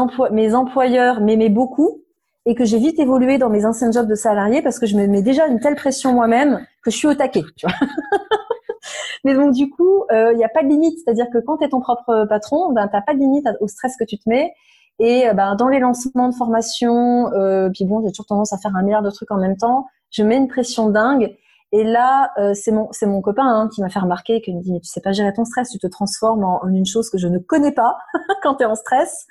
employeurs 0.55 1.21
m'aimaient 1.21 1.49
beaucoup 1.49 2.01
et 2.47 2.55
que 2.55 2.65
j'ai 2.65 2.79
vite 2.79 2.97
évolué 2.97 3.37
dans 3.37 3.51
mes 3.51 3.63
anciens 3.63 3.91
jobs 3.91 4.07
de 4.07 4.15
salarié 4.15 4.63
parce 4.63 4.79
que 4.79 4.87
je 4.87 4.97
me 4.97 5.05
mets 5.05 5.21
déjà 5.21 5.45
une 5.45 5.59
telle 5.59 5.75
pression 5.75 6.13
moi-même 6.13 6.65
que 6.83 6.89
je 6.89 6.97
suis 6.97 7.07
au 7.07 7.13
taquet. 7.13 7.43
Tu 7.57 7.67
vois 7.67 7.75
Mais 9.23 9.35
donc 9.35 9.53
du 9.53 9.69
coup, 9.69 10.05
il 10.09 10.15
euh, 10.15 10.33
n'y 10.33 10.43
a 10.43 10.49
pas 10.49 10.63
de 10.63 10.69
limite. 10.69 10.97
C'est-à-dire 10.97 11.27
que 11.31 11.37
quand 11.45 11.57
tu 11.57 11.65
es 11.65 11.69
ton 11.69 11.79
propre 11.79 12.25
patron, 12.27 12.73
ben, 12.73 12.87
tu 12.87 12.95
n'as 12.95 13.03
pas 13.03 13.13
de 13.13 13.19
limite 13.19 13.47
au 13.59 13.67
stress 13.67 13.95
que 13.97 14.03
tu 14.03 14.17
te 14.17 14.27
mets. 14.27 14.51
Et 14.97 15.29
euh, 15.29 15.33
ben, 15.33 15.53
dans 15.53 15.67
les 15.67 15.77
lancements 15.77 16.29
de 16.29 16.33
formation, 16.33 17.31
euh, 17.33 17.69
puis 17.71 17.85
bon, 17.85 18.01
j'ai 18.01 18.09
toujours 18.09 18.25
tendance 18.25 18.51
à 18.51 18.57
faire 18.57 18.75
un 18.75 18.81
milliard 18.81 19.03
de 19.03 19.11
trucs 19.11 19.29
en 19.29 19.37
même 19.37 19.57
temps, 19.57 19.85
je 20.09 20.23
mets 20.23 20.37
une 20.37 20.47
pression 20.47 20.89
dingue. 20.89 21.37
Et 21.71 21.83
là, 21.83 22.31
euh, 22.37 22.53
c'est 22.53 22.71
mon 22.71 22.89
mon 23.03 23.21
copain 23.21 23.43
hein, 23.45 23.69
qui 23.73 23.81
m'a 23.81 23.89
fait 23.89 23.99
remarquer, 23.99 24.41
qui 24.41 24.53
me 24.53 24.61
dit 24.61 24.71
mais 24.71 24.79
tu 24.79 24.89
sais 24.89 25.01
pas 25.01 25.11
gérer 25.11 25.33
ton 25.33 25.45
stress, 25.45 25.69
tu 25.69 25.79
te 25.79 25.87
transformes 25.87 26.43
en, 26.43 26.65
une 26.67 26.85
chose 26.85 27.09
que 27.09 27.17
je 27.17 27.27
ne 27.27 27.39
connais 27.39 27.71
pas 27.71 27.97
quand 28.43 28.55
tu 28.55 28.63
es 28.63 28.65
en 28.65 28.75
stress. 28.75 29.25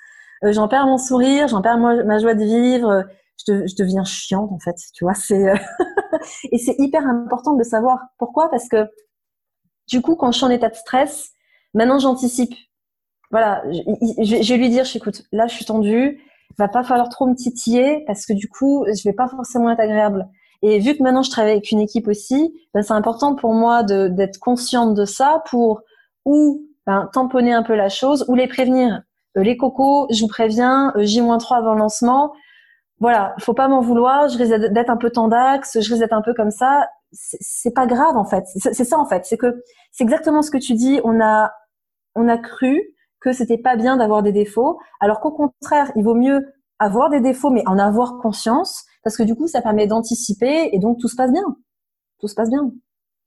Euh, 0.44 0.52
j'en 0.52 0.68
perds 0.68 0.86
mon 0.86 0.98
sourire, 0.98 1.48
j'en 1.48 1.62
perds 1.62 1.78
ma, 1.78 2.18
joie 2.18 2.34
de 2.34 2.44
vivre, 2.44 3.04
je, 3.46 3.66
je, 3.66 3.76
deviens 3.76 4.04
chiante 4.04 4.50
en 4.52 4.58
fait, 4.58 4.76
tu 4.94 5.04
vois. 5.04 5.14
C'est 5.14 5.48
euh, 5.48 5.56
et 6.52 6.58
c'est 6.58 6.74
hyper 6.78 7.06
important 7.06 7.54
de 7.54 7.62
savoir 7.62 7.98
pourquoi? 8.18 8.50
Parce 8.50 8.68
que 8.68 8.88
du 9.88 10.02
coup 10.02 10.16
quand 10.16 10.32
je 10.32 10.38
suis 10.38 10.46
en 10.46 10.50
état 10.50 10.68
de 10.68 10.76
stress, 10.76 11.30
maintenant 11.72 11.98
j'anticipe. 11.98 12.54
Voilà, 13.30 13.64
je, 13.72 14.42
je, 14.42 14.52
vais 14.52 14.58
lui 14.58 14.68
dire, 14.68 14.84
écoute, 14.94 15.22
là 15.32 15.46
je 15.46 15.54
suis 15.54 15.64
tendue, 15.64 16.20
va 16.58 16.68
pas 16.68 16.84
falloir 16.84 17.08
trop 17.08 17.26
me 17.26 17.34
titiller 17.34 18.04
parce 18.06 18.26
que 18.26 18.32
du 18.32 18.48
coup 18.48 18.84
je 18.86 19.08
vais 19.08 19.14
pas 19.14 19.28
forcément 19.28 19.70
être 19.70 19.80
agréable. 19.80 20.28
Et 20.66 20.79
vu 20.79 20.96
que 20.96 21.03
maintenant 21.03 21.22
je 21.22 21.31
travaille 21.31 21.53
avec 21.53 21.70
une 21.70 21.81
équipe 21.81 22.09
aussi, 22.09 22.55
ben, 22.72 22.83
c'est 22.83 22.94
important 22.94 23.35
pour 23.35 23.53
moi 23.53 23.83
d'être 23.83 24.38
consciente 24.38 24.94
de 24.94 25.05
ça 25.05 25.42
pour 25.50 25.83
ou 26.24 26.66
ben, 26.87 27.11
tamponner 27.12 27.53
un 27.53 27.62
peu 27.62 27.74
la 27.74 27.90
chose 27.90 28.24
ou 28.29 28.35
les 28.35 28.48
prévenir. 28.48 29.03
Euh, 29.37 29.42
les 29.42 29.59
cocos, 29.59 30.07
je 30.11 30.22
vous 30.22 30.29
préviens, 30.29 30.90
euh, 30.96 31.05
J-3 31.05 31.59
avant 31.59 31.74
le 31.74 31.81
lancement. 31.81 32.33
Voilà, 32.98 33.35
faut 33.40 33.53
pas 33.53 33.68
m'en 33.68 33.83
vouloir, 33.83 34.29
je 34.29 34.38
risque 34.38 34.55
d'être 34.72 34.88
un 34.88 34.96
peu 34.96 35.11
tendax, 35.11 35.74
je 35.83 35.87
risque 35.90 35.98
d'être 35.98 36.14
un 36.14 36.22
peu 36.22 36.33
comme 36.33 36.50
ça. 36.50 36.88
C'est 37.12 37.74
pas 37.74 37.87
grave 37.87 38.16
en 38.16 38.24
fait. 38.24 38.44
C'est 38.57 38.85
ça 38.85 38.98
en 38.98 39.05
fait, 39.05 39.27
c'est 39.27 39.37
que 39.37 39.62
c'est 39.92 40.03
exactement 40.03 40.40
ce 40.40 40.50
que 40.50 40.57
tu 40.57 40.72
dis. 40.72 40.98
On 41.05 41.20
a 41.20 41.53
on 42.14 42.27
a 42.27 42.38
cru 42.38 42.81
que 43.20 43.33
c'était 43.33 43.59
pas 43.59 43.77
bien 43.77 43.98
d'avoir 43.98 44.22
des 44.22 44.33
défauts, 44.33 44.79
alors 45.00 45.20
qu'au 45.20 45.33
contraire, 45.33 45.92
il 45.94 46.05
vaut 46.05 46.14
mieux 46.14 46.40
avoir 46.79 47.11
des 47.11 47.20
défauts, 47.20 47.50
mais 47.50 47.62
en 47.66 47.79
avoir 47.79 48.18
conscience, 48.18 48.85
parce 49.04 49.16
que 49.16 49.22
du 49.22 49.34
coup, 49.34 49.46
ça 49.46 49.62
permet 49.62 49.86
d'anticiper 49.86 50.70
et 50.72 50.78
donc 50.78 50.98
tout 50.98 51.08
se 51.08 51.14
passe 51.14 51.30
bien. 51.30 51.44
Tout 52.18 52.28
se 52.28 52.34
passe 52.34 52.50
bien. 52.50 52.72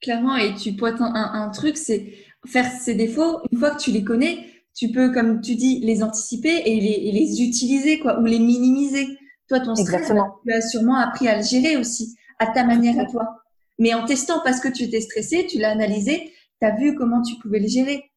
Clairement, 0.01 0.35
et 0.35 0.53
tu 0.55 0.73
pointes 0.73 0.99
un, 1.01 1.13
un, 1.13 1.49
truc, 1.49 1.77
c'est 1.77 2.13
faire 2.45 2.69
ces 2.69 2.95
défauts, 2.95 3.39
une 3.51 3.57
fois 3.59 3.71
que 3.71 3.79
tu 3.79 3.91
les 3.91 4.03
connais, 4.03 4.45
tu 4.75 4.91
peux, 4.91 5.11
comme 5.11 5.41
tu 5.41 5.55
dis, 5.55 5.79
les 5.79 6.03
anticiper 6.03 6.61
et 6.65 6.79
les, 6.79 7.11
les 7.11 7.41
utiliser, 7.41 7.99
quoi, 7.99 8.19
ou 8.19 8.25
les 8.25 8.39
minimiser. 8.39 9.07
Toi, 9.47 9.59
ton 9.59 9.75
stress, 9.75 10.11
tu 10.45 10.53
as 10.53 10.61
sûrement 10.61 10.97
appris 10.97 11.27
à 11.27 11.37
le 11.37 11.43
gérer 11.43 11.77
aussi, 11.77 12.15
à 12.37 12.47
ta 12.47 12.63
manière 12.63 12.99
à 12.99 13.05
toi. 13.05 13.43
Mais 13.79 13.93
en 13.93 14.05
testant 14.05 14.41
parce 14.43 14.59
que 14.59 14.67
tu 14.67 14.83
étais 14.83 15.01
stressé, 15.01 15.47
tu 15.47 15.57
l'as 15.57 15.71
analysé, 15.71 16.33
tu 16.61 16.67
as 16.67 16.75
vu 16.75 16.95
comment 16.95 17.21
tu 17.21 17.35
pouvais 17.41 17.59
le 17.59 17.67
gérer. 17.67 18.11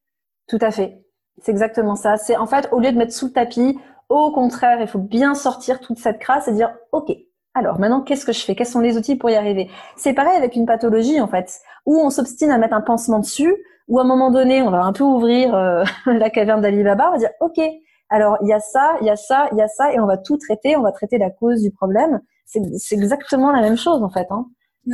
Tout 0.49 0.59
à 0.61 0.71
fait. 0.71 1.05
C'est 1.43 1.53
exactement 1.53 1.97
ça. 1.97 2.17
C'est 2.17 2.37
en 2.37 2.47
fait, 2.47 2.69
au 2.73 2.81
lieu 2.81 2.93
de 2.93 2.99
mettre 2.99 3.13
sous 3.13 3.27
le 3.27 3.33
tapis, 3.33 3.79
au 4.09 4.33
contraire, 4.33 4.81
il 4.81 4.89
faut 4.89 4.99
bien 4.99 5.35
sortir 5.35 5.81
toute 5.81 5.99
cette 5.99 6.19
crasse 6.19 6.49
et 6.49 6.53
dire, 6.53 6.75
OK, 6.93 7.11
alors 7.55 7.81
maintenant, 7.81 8.01
qu'est-ce 8.01 8.25
que 8.25 8.33
je 8.33 8.41
fais? 8.41 8.55
Quels 8.55 8.67
sont 8.67 8.81
les 8.81 8.97
outils 8.97 9.17
pour 9.17 9.31
y 9.31 9.35
arriver? 9.35 9.69
C'est 9.97 10.13
pareil 10.13 10.37
avec 10.37 10.55
une 10.55 10.67
pathologie, 10.67 11.21
en 11.21 11.27
fait, 11.27 11.61
où 11.85 11.99
on 11.99 12.11
s'obstine 12.11 12.51
à 12.51 12.59
mettre 12.59 12.75
un 12.75 12.81
pansement 12.81 13.19
dessus, 13.19 13.55
où 13.89 13.99
à 13.99 14.03
un 14.03 14.07
moment 14.07 14.31
donné, 14.31 14.63
on 14.63 14.71
va 14.71 14.83
un 14.83 14.93
peu 14.93 15.05
ouvrir 15.05 15.55
euh, 15.55 15.85
la 16.07 16.31
caverne 16.31 16.61
d'Alibaba, 16.61 17.09
on 17.09 17.13
va 17.13 17.19
dire, 17.19 17.31
OK, 17.41 17.61
alors 18.09 18.39
il 18.43 18.49
y 18.49 18.53
a 18.53 18.61
ça, 18.61 18.97
il 19.01 19.07
y 19.07 19.11
a 19.11 19.17
ça, 19.17 19.49
il 19.53 19.59
y 19.59 19.63
a 19.63 19.69
ça, 19.69 19.93
et 19.93 19.99
on 19.99 20.07
va 20.07 20.17
tout 20.17 20.37
traiter, 20.37 20.77
on 20.77 20.83
va 20.83 20.93
traiter 20.93 21.19
la 21.19 21.31
cause 21.31 21.61
du 21.63 21.71
problème. 21.71 22.21
C'est 22.47 22.97
exactement 22.97 23.53
la 23.53 23.61
même 23.61 23.77
chose, 23.77 24.03
en 24.03 24.11
fait. 24.11 24.27
Hein. 24.31 24.47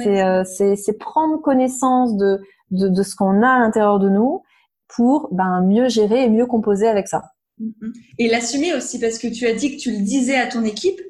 Euh, 0.07 0.45
c'est 0.45 0.99
prendre 0.99 1.41
connaissance 1.41 2.17
de, 2.17 2.41
de, 2.71 2.89
de 2.89 3.03
ce 3.03 3.15
qu'on 3.17 3.43
a 3.43 3.49
à 3.49 3.59
l'intérieur 3.59 3.99
de 3.99 4.11
nous 4.11 4.43
pour 4.89 5.29
ben, 5.33 5.63
mieux 5.63 5.89
gérer 5.89 6.25
et 6.25 6.29
mieux 6.29 6.47
composer 6.47 6.87
avec 6.87 7.09
ça. 7.09 7.23
Mm-hmm. 7.61 7.93
Et 8.19 8.29
l'assumer 8.29 8.75
aussi, 8.75 8.99
parce 9.01 9.19
que 9.19 9.29
tu 9.29 9.47
as 9.47 9.55
dit 9.55 9.77
que 9.77 9.81
tu 9.81 9.91
le 9.91 9.99
disais 9.99 10.37
à 10.37 10.47
ton 10.47 10.65
équipe, 10.65 11.01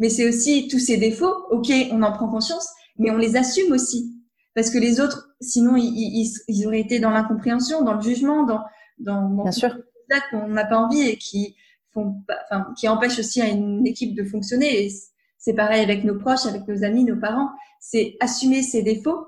mais 0.00 0.08
c'est 0.08 0.26
aussi 0.26 0.66
tous 0.66 0.80
ces 0.80 0.96
défauts. 0.96 1.46
Ok, 1.50 1.70
on 1.92 2.02
en 2.02 2.10
prend 2.10 2.28
conscience, 2.28 2.66
mais 2.98 3.10
on 3.10 3.16
les 3.16 3.36
assume 3.36 3.70
aussi. 3.72 4.16
Parce 4.54 4.70
que 4.70 4.78
les 4.78 5.00
autres, 5.00 5.28
sinon, 5.40 5.76
ils, 5.76 6.32
ils, 6.48 6.66
auraient 6.66 6.80
été 6.80 6.98
dans 6.98 7.10
l'incompréhension, 7.10 7.82
dans 7.82 7.94
le 7.94 8.00
jugement, 8.00 8.44
dans, 8.44 8.62
dans, 8.98 9.28
dans 9.28 9.44
Bien 9.44 9.52
sûr. 9.52 9.78
ça 10.10 10.18
qu'on 10.30 10.48
n'a 10.48 10.64
pas 10.64 10.78
envie 10.78 11.02
et 11.02 11.16
qui 11.16 11.54
font, 11.92 12.24
enfin, 12.50 12.66
qui 12.76 12.88
empêchent 12.88 13.18
aussi 13.18 13.40
à 13.40 13.48
une 13.48 13.86
équipe 13.86 14.16
de 14.16 14.24
fonctionner. 14.24 14.86
Et 14.86 14.90
c'est 15.38 15.54
pareil 15.54 15.82
avec 15.82 16.02
nos 16.02 16.18
proches, 16.18 16.46
avec 16.46 16.66
nos 16.66 16.82
amis, 16.82 17.04
nos 17.04 17.20
parents. 17.20 17.50
C'est 17.78 18.16
assumer 18.20 18.62
ces 18.62 18.82
défauts 18.82 19.26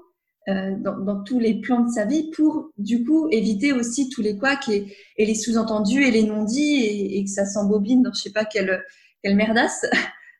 euh, 0.48 0.74
dans, 0.78 0.98
dans, 0.98 1.22
tous 1.22 1.38
les 1.38 1.60
plans 1.60 1.80
de 1.80 1.90
sa 1.90 2.04
vie 2.04 2.30
pour 2.30 2.70
du 2.76 3.04
coup 3.04 3.28
éviter 3.30 3.72
aussi 3.72 4.08
tous 4.08 4.22
les 4.22 4.36
couacs 4.36 4.68
et, 4.68 4.92
et 5.16 5.24
les 5.24 5.36
sous-entendus 5.36 6.02
et 6.02 6.10
les 6.10 6.24
non-dits 6.24 6.82
et, 6.82 7.18
et, 7.18 7.24
que 7.24 7.30
ça 7.30 7.46
s'embobine 7.46 8.02
dans 8.02 8.12
je 8.12 8.22
sais 8.22 8.32
pas 8.32 8.44
quelle 8.44 8.82
quelle 9.22 9.36
merdasse. 9.36 9.86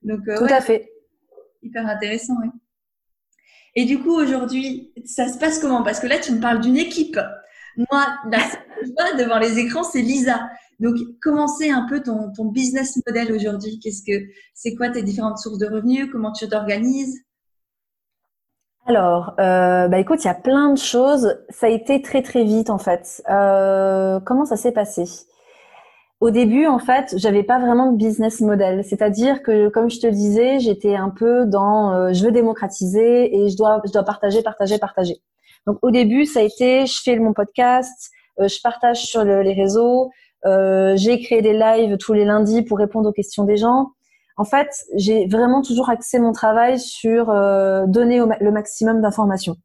Donc 0.05 0.21
euh, 0.29 0.37
tout 0.37 0.53
à 0.53 0.61
fait. 0.61 0.93
Hyper 1.63 1.87
intéressant. 1.87 2.35
Oui. 2.43 2.49
Et 3.75 3.85
du 3.85 4.01
coup 4.01 4.13
aujourd'hui 4.13 4.93
ça 5.05 5.29
se 5.29 5.39
passe 5.39 5.59
comment? 5.59 5.83
Parce 5.83 6.01
que 6.01 6.07
là 6.07 6.19
tu 6.19 6.33
me 6.33 6.41
parles 6.41 6.61
d'une 6.61 6.77
équipe. 6.77 7.19
Moi 7.77 8.07
là 8.31 8.39
je 8.83 8.91
vois 8.91 9.23
devant 9.23 9.39
les 9.39 9.59
écrans 9.59 9.85
c'est 9.85 10.03
Lisa. 10.03 10.49
Donc, 10.81 10.97
comment 11.23 11.47
c'est 11.47 11.71
un 11.71 11.87
peu 11.89 12.03
ton, 12.03 12.33
ton 12.33 12.47
business 12.47 12.99
model 13.07 13.33
aujourd'hui? 13.33 13.79
Qu'est-ce 13.79 14.03
que 14.03 14.27
c'est 14.53 14.75
quoi 14.75 14.91
tes 14.91 15.05
différentes 15.05 15.39
sources 15.39 15.59
de 15.59 15.67
revenus? 15.67 16.09
Comment 16.11 16.33
tu 16.33 16.49
t'organises? 16.49 17.21
Alors, 18.87 19.35
euh, 19.39 19.87
bah 19.87 20.01
écoute, 20.01 20.25
il 20.25 20.27
y 20.27 20.31
a 20.31 20.35
plein 20.35 20.73
de 20.73 20.79
choses. 20.79 21.39
Ça 21.51 21.67
a 21.67 21.69
été 21.69 22.03
très 22.03 22.21
très 22.21 22.43
vite 22.43 22.69
en 22.69 22.79
fait. 22.79 23.23
Euh, 23.31 24.19
comment 24.27 24.45
ça 24.45 24.57
s'est 24.57 24.73
passé? 24.73 25.05
Au 26.23 26.31
début, 26.31 26.67
en 26.67 26.79
fait, 26.79 27.15
j'avais 27.17 27.43
pas 27.43 27.59
vraiment 27.59 27.91
de 27.91 27.97
business 27.97 28.41
model. 28.41 28.85
C'est-à-dire 28.85 29.43
que, 29.43 29.69
comme 29.69 29.91
je 29.91 29.99
te 29.99 30.07
disais, 30.07 30.61
j'étais 30.61 30.95
un 30.95 31.11
peu 31.11 31.47
dans 31.47 31.93
euh, 31.93 32.13
je 32.13 32.25
veux 32.25 32.31
démocratiser 32.31 33.37
et 33.37 33.49
je 33.49 33.57
dois 33.57 33.83
je 33.85 33.91
dois 33.91 34.05
partager, 34.05 34.41
partager, 34.43 34.79
partager. 34.79 35.17
Donc 35.67 35.79
au 35.83 35.91
début, 35.91 36.25
ça 36.25 36.41
a 36.41 36.43
été 36.45 36.87
je 36.87 37.01
fais 37.03 37.17
mon 37.19 37.33
podcast, 37.33 38.11
euh, 38.41 38.47
je 38.47 38.61
partage 38.63 39.05
sur 39.05 39.25
les 39.25 39.53
réseaux, 39.53 40.11
euh, 40.47 40.95
j'ai 40.97 41.21
créé 41.21 41.43
des 41.43 41.55
lives 41.55 41.97
tous 41.99 42.13
les 42.13 42.25
lundis 42.25 42.63
pour 42.63 42.79
répondre 42.79 43.09
aux 43.09 43.13
questions 43.13 43.45
des 43.45 43.57
gens 43.57 43.89
en 44.37 44.45
fait, 44.45 44.85
j'ai 44.97 45.27
vraiment 45.27 45.63
toujours 45.63 45.91
axé 45.91 46.19
mon 46.19 46.33
travail 46.33 46.79
sur 46.79 47.31
euh, 47.31 47.87
donner 47.87 48.21
le 48.41 48.51
maximum 48.51 49.01
d'informations. 49.03 49.57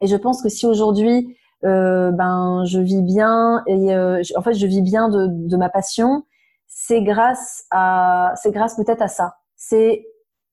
Et 0.00 0.06
je 0.06 0.16
pense 0.16 0.42
que 0.42 0.48
si 0.48 0.66
aujourd'hui, 0.66 1.36
ben, 1.62 2.64
je 2.66 2.80
vis 2.80 3.02
bien 3.02 3.62
et 3.66 3.94
euh, 3.94 4.22
en 4.36 4.42
fait, 4.42 4.54
je 4.54 4.66
vis 4.66 4.82
bien 4.82 5.08
de, 5.08 5.28
de 5.28 5.56
ma 5.56 5.68
passion, 5.68 6.24
c'est 6.66 7.02
grâce 7.02 7.64
à, 7.70 8.32
c'est 8.36 8.50
grâce 8.50 8.76
peut-être 8.76 9.02
à 9.02 9.08
ça. 9.08 9.36
C'est 9.56 10.04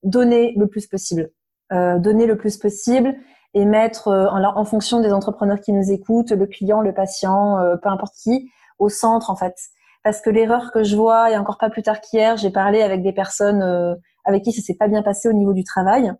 donner 0.03 0.53
le 0.57 0.67
plus 0.67 0.87
possible, 0.87 1.31
euh, 1.71 1.99
donner 1.99 2.25
le 2.25 2.37
plus 2.37 2.57
possible 2.57 3.15
et 3.53 3.65
mettre 3.65 4.09
en, 4.09 4.43
en, 4.43 4.65
fonction 4.65 5.01
des 5.01 5.11
entrepreneurs 5.11 5.59
qui 5.59 5.73
nous 5.73 5.91
écoutent, 5.91 6.31
le 6.31 6.45
client, 6.45 6.81
le 6.81 6.93
patient, 6.93 7.57
peu 7.81 7.89
importe 7.89 8.13
qui, 8.13 8.51
au 8.77 8.89
centre 8.89 9.31
en 9.31 9.35
fait. 9.35 9.55
Parce 10.03 10.21
que 10.21 10.29
l'erreur 10.29 10.71
que 10.71 10.83
je 10.83 10.95
vois, 10.95 11.31
et 11.31 11.37
encore 11.37 11.57
pas 11.57 11.69
plus 11.69 11.83
tard 11.83 11.99
qu'hier, 11.99 12.37
j'ai 12.37 12.51
parlé 12.51 12.81
avec 12.81 13.03
des 13.03 13.11
personnes 13.11 13.61
euh, 13.61 13.95
avec 14.25 14.43
qui 14.43 14.51
ça 14.51 14.61
s'est 14.61 14.75
pas 14.75 14.87
bien 14.87 15.03
passé 15.03 15.27
au 15.27 15.33
niveau 15.33 15.53
du 15.53 15.63
travail, 15.63 16.13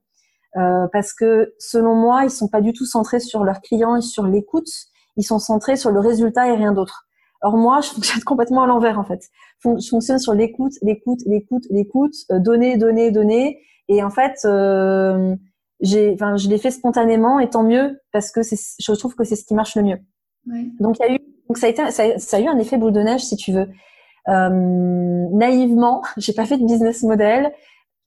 euh, 0.58 0.88
parce 0.92 1.14
que 1.14 1.54
selon 1.60 1.96
moi, 1.96 2.24
ils 2.24 2.32
sont 2.32 2.48
pas 2.48 2.62
du 2.62 2.74
tout 2.74 2.86
centrés 2.86 3.20
sur 3.20 3.44
leurs 3.44 3.62
clients 3.62 3.96
et 3.96 4.02
sur 4.02 4.26
l'écoute, 4.26 4.70
ils 5.18 5.24
sont 5.24 5.40
centrés 5.40 5.76
sur 5.76 5.92
le 5.92 6.00
résultat 6.00 6.48
et 6.48 6.56
rien 6.56 6.74
d'autre. 6.74 7.06
Or 7.42 7.56
moi, 7.56 7.82
je 7.82 7.90
fonctionne 7.90 8.24
complètement 8.26 8.64
à 8.64 8.68
l'envers 8.68 9.00
en 9.00 9.04
fait. 9.04 9.22
Je 9.64 9.90
fonctionne 9.90 10.20
sur 10.20 10.34
l'écoute, 10.34 10.74
l'écoute, 10.82 11.20
l'écoute, 11.26 11.66
l'écoute, 11.70 12.14
euh, 12.32 12.40
donner, 12.40 12.78
donner, 12.78 13.12
donner, 13.12 13.60
et 13.90 14.04
en 14.04 14.10
fait, 14.10 14.36
euh, 14.46 15.36
j'ai, 15.82 16.14
enfin, 16.14 16.38
je 16.38 16.48
l'ai 16.50 16.58
fait 16.58 16.72
spontanément 16.72 17.40
et 17.40 17.50
tant 17.50 17.64
mieux 17.64 18.00
parce 18.12 18.32
que 18.32 18.42
je 18.44 18.92
trouve 18.94 19.16
que 19.16 19.24
c'est 19.24 19.36
ce 19.36 19.46
qui 19.46 19.54
marche 19.54 19.76
le 19.76 19.84
mieux. 19.84 19.98
Ouais. 20.48 20.68
Donc 20.80 20.98
il 21.00 21.08
y 21.08 21.10
a 21.10 21.16
eu 21.16 21.20
donc 21.50 21.58
ça 21.58 21.66
a, 21.66 21.70
été, 21.70 21.90
ça, 21.90 22.20
ça, 22.20 22.38
a 22.38 22.40
eu 22.40 22.48
un 22.48 22.60
effet 22.60 22.78
boule 22.78 22.92
de 22.92 23.02
neige, 23.02 23.22
si 23.22 23.36
tu 23.36 23.52
veux. 23.52 23.68
Euh, 24.28 24.50
naïvement, 25.32 26.04
j'ai 26.18 26.34
pas 26.34 26.46
fait 26.46 26.58
de 26.58 26.66
business 26.66 27.02
model. 27.04 27.52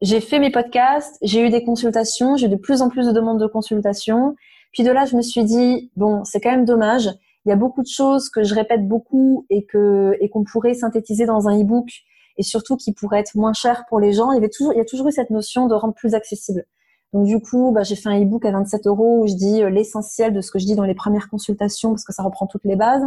J'ai 0.02 0.20
fait 0.20 0.40
mes 0.40 0.50
podcasts, 0.50 1.16
j'ai 1.22 1.46
eu 1.46 1.48
des 1.48 1.64
consultations, 1.64 2.36
j'ai 2.36 2.46
eu 2.46 2.50
de 2.50 2.56
plus 2.56 2.82
en 2.82 2.88
plus 2.88 3.06
de 3.06 3.12
demandes 3.12 3.40
de 3.40 3.46
consultations. 3.46 4.34
Puis 4.72 4.82
de 4.82 4.90
là, 4.90 5.04
je 5.04 5.16
me 5.16 5.22
suis 5.22 5.44
dit 5.44 5.90
bon, 5.96 6.24
c'est 6.24 6.40
quand 6.40 6.50
même 6.50 6.64
dommage. 6.64 7.08
Il 7.46 7.50
y 7.50 7.52
a 7.52 7.56
beaucoup 7.56 7.82
de 7.82 7.88
choses 7.88 8.28
que 8.28 8.42
je 8.42 8.54
répète 8.54 8.86
beaucoup 8.88 9.46
et 9.48 9.64
que 9.64 10.16
et 10.20 10.28
qu'on 10.28 10.42
pourrait 10.42 10.74
synthétiser 10.74 11.24
dans 11.24 11.48
un 11.48 11.60
e-book 11.60 11.88
et 12.36 12.42
surtout 12.42 12.76
qui 12.76 12.92
pourrait 12.92 13.20
être 13.20 13.36
moins 13.36 13.52
cher 13.52 13.84
pour 13.88 14.00
les 14.00 14.12
gens. 14.12 14.32
Il 14.32 14.34
y 14.34 14.38
avait 14.38 14.48
toujours, 14.48 14.72
il 14.72 14.78
y 14.78 14.80
a 14.80 14.84
toujours 14.84 15.06
eu 15.06 15.12
cette 15.12 15.30
notion 15.30 15.68
de 15.68 15.74
rendre 15.74 15.94
plus 15.94 16.14
accessible. 16.14 16.64
Donc 17.12 17.26
du 17.26 17.40
coup, 17.40 17.70
bah, 17.72 17.84
j'ai 17.84 17.94
fait 17.94 18.08
un 18.08 18.20
e-book 18.20 18.44
à 18.44 18.50
27 18.50 18.86
euros 18.88 19.20
où 19.22 19.28
je 19.28 19.34
dis 19.34 19.62
euh, 19.62 19.70
l'essentiel 19.70 20.32
de 20.32 20.40
ce 20.40 20.50
que 20.50 20.58
je 20.58 20.66
dis 20.66 20.74
dans 20.74 20.84
les 20.84 20.94
premières 20.94 21.28
consultations 21.28 21.90
parce 21.90 22.04
que 22.04 22.12
ça 22.12 22.22
reprend 22.24 22.46
toutes 22.46 22.64
les 22.64 22.76
bases. 22.76 23.04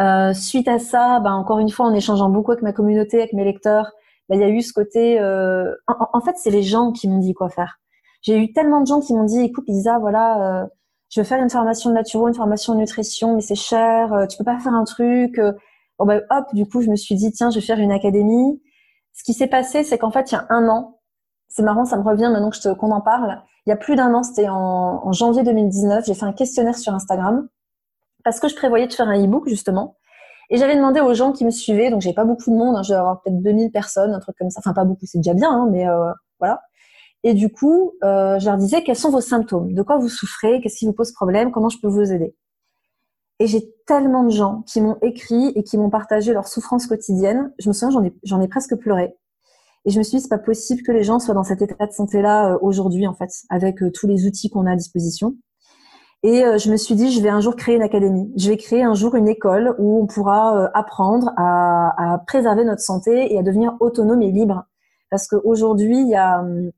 Euh, 0.00 0.32
suite 0.32 0.68
à 0.68 0.78
ça, 0.78 1.20
bah, 1.20 1.32
encore 1.32 1.58
une 1.58 1.70
fois, 1.70 1.86
en 1.86 1.94
échangeant 1.94 2.28
beaucoup 2.28 2.52
avec 2.52 2.62
ma 2.62 2.72
communauté, 2.72 3.18
avec 3.18 3.32
mes 3.32 3.44
lecteurs, 3.44 3.92
bah, 4.28 4.36
il 4.36 4.40
y 4.40 4.44
a 4.44 4.48
eu 4.48 4.62
ce 4.62 4.72
côté. 4.72 5.20
Euh... 5.20 5.74
En, 5.86 6.20
fait, 6.20 6.36
c'est 6.36 6.50
les 6.50 6.62
gens 6.62 6.92
qui 6.92 7.08
m'ont 7.08 7.18
dit 7.18 7.34
quoi 7.34 7.48
faire. 7.48 7.78
J'ai 8.22 8.36
eu 8.36 8.52
tellement 8.52 8.80
de 8.80 8.86
gens 8.86 9.00
qui 9.00 9.14
m'ont 9.14 9.24
dit, 9.24 9.40
écoute 9.40 9.64
Lisa, 9.68 9.98
voilà, 9.98 10.62
euh, 10.62 10.66
je 11.10 11.20
veux 11.20 11.24
faire 11.24 11.42
une 11.42 11.50
formation 11.50 11.90
de 11.90 11.94
naturo, 11.94 12.28
une 12.28 12.34
formation 12.34 12.74
de 12.74 12.80
nutrition, 12.80 13.34
mais 13.34 13.40
c'est 13.40 13.54
cher, 13.54 14.12
euh, 14.12 14.26
tu 14.26 14.36
peux 14.36 14.44
pas 14.44 14.58
faire 14.58 14.74
un 14.74 14.84
truc. 14.84 15.38
Euh. 15.38 15.52
Bon 15.98 16.06
bah, 16.06 16.20
hop, 16.30 16.46
du 16.52 16.66
coup, 16.66 16.82
je 16.82 16.90
me 16.90 16.96
suis 16.96 17.14
dit, 17.14 17.32
tiens, 17.32 17.50
je 17.50 17.56
vais 17.56 17.64
faire 17.66 17.78
une 17.78 17.92
académie. 17.92 18.60
Ce 19.14 19.24
qui 19.24 19.34
s'est 19.34 19.46
passé, 19.48 19.84
c'est 19.84 19.98
qu'en 19.98 20.10
fait, 20.10 20.30
il 20.30 20.34
y 20.34 20.38
a 20.38 20.46
un 20.50 20.68
an, 20.68 21.00
c'est 21.48 21.62
marrant, 21.62 21.84
ça 21.84 21.96
me 21.96 22.02
revient 22.02 22.30
maintenant 22.32 22.50
que 22.50 22.74
qu'on 22.74 22.90
en 22.90 23.00
parle. 23.00 23.42
Il 23.66 23.70
y 23.70 23.72
a 23.72 23.76
plus 23.76 23.96
d'un 23.96 24.14
an, 24.14 24.22
c'était 24.22 24.48
en, 24.48 25.00
en 25.04 25.12
janvier 25.12 25.42
2019, 25.42 26.04
j'ai 26.06 26.14
fait 26.14 26.24
un 26.24 26.32
questionnaire 26.32 26.76
sur 26.76 26.94
Instagram 26.94 27.48
parce 28.24 28.40
que 28.40 28.48
je 28.48 28.54
prévoyais 28.56 28.86
de 28.86 28.92
faire 28.92 29.08
un 29.08 29.24
e-book 29.24 29.48
justement. 29.48 29.96
Et 30.50 30.56
j'avais 30.56 30.76
demandé 30.76 31.00
aux 31.00 31.14
gens 31.14 31.32
qui 31.32 31.44
me 31.44 31.50
suivaient, 31.50 31.90
donc 31.90 32.00
j'ai 32.00 32.14
pas 32.14 32.24
beaucoup 32.24 32.50
de 32.50 32.56
monde, 32.56 32.76
hein, 32.76 32.82
j'ai 32.82 32.94
avoir 32.94 33.20
peut-être 33.20 33.42
2000 33.42 33.70
personnes, 33.70 34.12
un 34.12 34.20
truc 34.20 34.36
comme 34.38 34.50
ça. 34.50 34.60
Enfin 34.60 34.72
pas 34.72 34.84
beaucoup, 34.84 35.04
c'est 35.04 35.18
déjà 35.18 35.34
bien, 35.34 35.50
hein, 35.50 35.68
mais 35.70 35.86
euh, 35.86 36.10
voilà. 36.38 36.62
Et 37.24 37.34
du 37.34 37.50
coup, 37.50 37.92
euh, 38.04 38.38
je 38.38 38.46
leur 38.46 38.56
disais 38.56 38.82
quels 38.82 38.96
sont 38.96 39.10
vos 39.10 39.20
symptômes, 39.20 39.74
de 39.74 39.82
quoi 39.82 39.98
vous 39.98 40.08
souffrez, 40.08 40.60
qu'est-ce 40.60 40.76
qui 40.76 40.86
vous 40.86 40.92
pose 40.92 41.12
problème, 41.12 41.50
comment 41.50 41.68
je 41.68 41.78
peux 41.80 41.88
vous 41.88 42.12
aider? 42.12 42.34
Et 43.40 43.46
j'ai 43.46 43.72
tellement 43.86 44.24
de 44.24 44.30
gens 44.30 44.62
qui 44.66 44.80
m'ont 44.80 44.98
écrit 45.02 45.52
et 45.54 45.62
qui 45.62 45.78
m'ont 45.78 45.90
partagé 45.90 46.32
leurs 46.32 46.48
souffrances 46.48 46.86
quotidiennes. 46.86 47.52
Je 47.58 47.68
me 47.68 47.72
souviens, 47.72 47.90
j'en 47.90 48.04
ai, 48.04 48.12
j'en 48.24 48.40
ai 48.40 48.48
presque 48.48 48.74
pleuré. 48.76 49.16
Et 49.84 49.90
je 49.90 49.98
me 49.98 50.02
suis 50.02 50.18
dit, 50.18 50.22
c'est 50.22 50.28
pas 50.28 50.38
possible 50.38 50.82
que 50.82 50.92
les 50.92 51.04
gens 51.04 51.18
soient 51.18 51.34
dans 51.34 51.44
cet 51.44 51.62
état 51.62 51.86
de 51.86 51.92
santé-là 51.92 52.54
euh, 52.54 52.58
aujourd'hui, 52.60 53.06
en 53.06 53.14
fait, 53.14 53.30
avec 53.48 53.82
euh, 53.82 53.90
tous 53.92 54.06
les 54.06 54.26
outils 54.26 54.50
qu'on 54.50 54.66
a 54.66 54.72
à 54.72 54.76
disposition. 54.76 55.36
Et 56.24 56.44
euh, 56.44 56.58
je 56.58 56.70
me 56.70 56.76
suis 56.76 56.96
dit, 56.96 57.12
je 57.12 57.22
vais 57.22 57.28
un 57.28 57.40
jour 57.40 57.54
créer 57.54 57.76
une 57.76 57.82
académie. 57.82 58.32
Je 58.36 58.50
vais 58.50 58.56
créer 58.56 58.82
un 58.82 58.94
jour 58.94 59.14
une 59.14 59.28
école 59.28 59.74
où 59.78 60.02
on 60.02 60.06
pourra 60.06 60.64
euh, 60.64 60.68
apprendre 60.74 61.32
à, 61.36 62.14
à, 62.14 62.18
préserver 62.18 62.64
notre 62.64 62.82
santé 62.82 63.32
et 63.32 63.38
à 63.38 63.42
devenir 63.42 63.76
autonome 63.80 64.22
et 64.22 64.32
libre. 64.32 64.64
Parce 65.10 65.28
qu'aujourd'hui, 65.28 66.00
il 66.00 66.08
y 66.08 66.16
a 66.16 66.40
hum, 66.40 66.70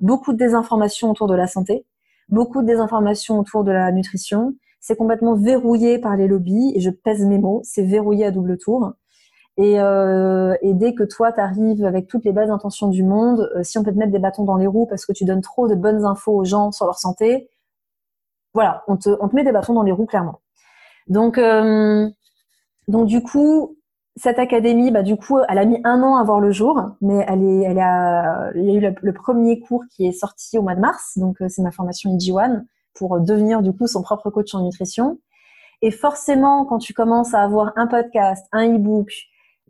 beaucoup 0.00 0.32
de 0.32 0.38
désinformation 0.38 1.10
autour 1.10 1.26
de 1.26 1.34
la 1.34 1.46
santé, 1.46 1.86
beaucoup 2.28 2.62
de 2.62 2.66
désinformation 2.66 3.38
autour 3.38 3.64
de 3.64 3.72
la 3.72 3.92
nutrition. 3.92 4.54
C'est 4.80 4.96
complètement 4.96 5.34
verrouillé 5.34 5.98
par 5.98 6.16
les 6.16 6.26
lobbies, 6.26 6.72
et 6.74 6.80
je 6.80 6.90
pèse 6.90 7.24
mes 7.26 7.38
mots, 7.38 7.60
c'est 7.64 7.82
verrouillé 7.82 8.24
à 8.24 8.30
double 8.30 8.56
tour. 8.56 8.92
Et, 9.58 9.78
euh, 9.78 10.54
et 10.62 10.72
dès 10.72 10.94
que 10.94 11.02
toi, 11.02 11.32
tu 11.32 11.40
arrives 11.40 11.84
avec 11.84 12.06
toutes 12.06 12.24
les 12.24 12.32
belles 12.32 12.50
intentions 12.50 12.88
du 12.88 13.02
monde, 13.02 13.50
euh, 13.56 13.62
si 13.62 13.76
on 13.76 13.82
peut 13.82 13.92
te 13.92 13.98
mettre 13.98 14.12
des 14.12 14.18
bâtons 14.18 14.44
dans 14.44 14.56
les 14.56 14.66
roues 14.66 14.86
parce 14.86 15.04
que 15.04 15.12
tu 15.12 15.26
donnes 15.26 15.42
trop 15.42 15.68
de 15.68 15.74
bonnes 15.74 16.06
infos 16.06 16.32
aux 16.32 16.44
gens 16.44 16.72
sur 16.72 16.86
leur 16.86 16.98
santé, 16.98 17.50
voilà, 18.54 18.82
on 18.88 18.96
te, 18.96 19.10
met 19.34 19.44
des 19.44 19.52
bâtons 19.52 19.74
dans 19.74 19.82
les 19.82 19.92
roues 19.92 20.06
clairement. 20.06 20.40
Donc, 21.08 21.38
euh, 21.38 22.08
donc 22.88 23.06
du 23.06 23.22
coup, 23.22 23.76
cette 24.16 24.38
académie, 24.38 24.90
bah, 24.90 25.02
du 25.02 25.16
coup, 25.16 25.38
elle 25.48 25.58
a 25.58 25.64
mis 25.64 25.80
un 25.84 26.02
an 26.02 26.16
à 26.16 26.24
voir 26.24 26.40
le 26.40 26.50
jour, 26.50 26.80
mais 27.00 27.24
elle 27.28 27.42
est, 27.42 27.62
elle 27.62 27.78
a, 27.78 28.50
il 28.54 28.64
y 28.64 28.70
a 28.70 28.74
eu 28.74 28.94
le, 29.00 29.12
premier 29.12 29.60
cours 29.60 29.84
qui 29.90 30.06
est 30.06 30.12
sorti 30.12 30.58
au 30.58 30.62
mois 30.62 30.74
de 30.74 30.80
mars, 30.80 31.16
donc 31.16 31.40
euh, 31.40 31.48
c'est 31.48 31.62
ma 31.62 31.70
formation 31.70 32.10
IG1 32.10 32.64
pour 32.94 33.20
devenir 33.20 33.62
du 33.62 33.72
coup 33.72 33.86
son 33.86 34.02
propre 34.02 34.30
coach 34.30 34.54
en 34.54 34.62
nutrition. 34.62 35.18
Et 35.82 35.90
forcément, 35.90 36.66
quand 36.66 36.78
tu 36.78 36.92
commences 36.92 37.32
à 37.34 37.42
avoir 37.42 37.72
un 37.76 37.86
podcast, 37.86 38.44
un 38.52 38.74
e-book, 38.74 39.10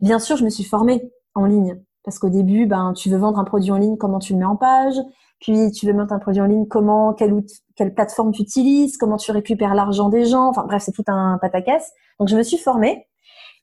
bien 0.01 0.19
sûr, 0.19 0.35
je 0.35 0.43
me 0.43 0.49
suis 0.49 0.65
formée 0.65 1.11
en 1.35 1.45
ligne 1.45 1.81
parce 2.03 2.19
qu'au 2.19 2.29
début, 2.29 2.65
ben, 2.65 2.93
tu 2.93 3.09
veux 3.09 3.17
vendre 3.17 3.39
un 3.39 3.43
produit 3.43 3.71
en 3.71 3.77
ligne, 3.77 3.95
comment 3.95 4.19
tu 4.19 4.33
le 4.33 4.39
mets 4.39 4.45
en 4.45 4.55
page, 4.55 4.95
puis 5.39 5.71
tu 5.71 5.85
veux 5.85 5.93
mettre 5.93 6.13
un 6.13 6.19
produit 6.19 6.41
en 6.41 6.45
ligne, 6.45 6.65
comment, 6.67 7.13
quelle, 7.13 7.33
quelle 7.81 7.95
plateforme 7.95 8.31
tu 8.31 8.43
utilises, 8.43 8.95
comment 8.97 9.17
tu 9.17 9.31
récupères 9.31 9.73
l'argent 9.73 10.09
des 10.09 10.25
gens. 10.25 10.49
Enfin 10.49 10.65
bref, 10.67 10.83
c'est 10.85 10.91
tout 10.91 11.03
un 11.07 11.39
pataquès. 11.41 11.91
Donc 12.19 12.27
je 12.29 12.37
me 12.37 12.43
suis 12.43 12.57
formée. 12.57 13.07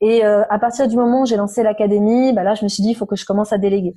Et 0.00 0.24
euh, 0.24 0.42
à 0.50 0.58
partir 0.58 0.88
du 0.88 0.96
moment 0.96 1.22
où 1.22 1.26
j'ai 1.26 1.36
lancé 1.36 1.62
l'académie, 1.62 2.32
bah 2.32 2.42
là 2.42 2.56
je 2.56 2.64
me 2.64 2.68
suis 2.68 2.82
dit 2.82 2.90
il 2.90 2.94
faut 2.96 3.06
que 3.06 3.14
je 3.14 3.24
commence 3.24 3.52
à 3.52 3.58
déléguer. 3.58 3.96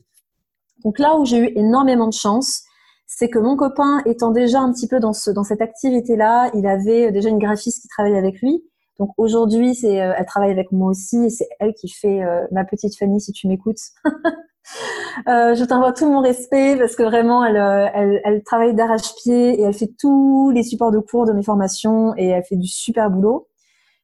Donc 0.84 1.00
là 1.00 1.16
où 1.18 1.26
j'ai 1.26 1.38
eu 1.40 1.52
énormément 1.56 2.08
de 2.08 2.14
chance, 2.14 2.62
c'est 3.08 3.30
que 3.30 3.40
mon 3.40 3.56
copain 3.56 4.04
étant 4.06 4.30
déjà 4.30 4.60
un 4.60 4.72
petit 4.72 4.88
peu 4.88 5.00
dans 5.00 5.14
ce 5.14 5.32
dans 5.32 5.44
cette 5.44 5.62
activité-là, 5.62 6.52
il 6.54 6.68
avait 6.68 7.12
déjà 7.12 7.30
une 7.30 7.40
graphiste 7.40 7.82
qui 7.82 7.88
travaillait 7.88 8.20
avec 8.20 8.42
lui. 8.42 8.64
Donc 9.00 9.10
aujourd'hui, 9.18 9.74
c'est 9.74 10.04
euh, 10.04 10.14
elle 10.16 10.26
travaille 10.28 10.52
avec 10.52 10.72
moi 10.72 10.92
aussi 10.92 11.18
et 11.18 11.30
c'est 11.32 11.50
elle 11.60 11.74
qui 11.74 11.90
fait 11.90 12.22
euh, 12.22 12.46
ma 12.52 12.64
petite 12.64 12.96
Fanny 12.96 13.20
si 13.20 13.32
tu 13.32 13.48
m'écoutes. 13.48 13.82
Euh, 15.28 15.56
je 15.56 15.64
t'envoie 15.66 15.92
tout 15.92 16.08
mon 16.08 16.22
respect 16.22 16.78
parce 16.78 16.96
que 16.96 17.04
vraiment, 17.04 17.44
elle, 17.44 17.58
euh, 17.58 18.20
elle, 18.24 18.44
travaille 18.44 18.74
d'arrache-pied 18.74 19.60
et 19.60 19.64
elle 19.64 19.74
fait 19.74 19.92
tous 20.00 20.52
les 20.52 20.64
supports 20.64 20.92
de 20.92 21.00
cours 21.00 21.26
de 21.26 21.34
mes 21.34 21.44
formations 21.44 22.14
et 22.18 22.28
elle 22.28 22.44
fait 22.44 22.56
du 22.56 22.68
super 22.68 23.10
boulot. 23.10 23.48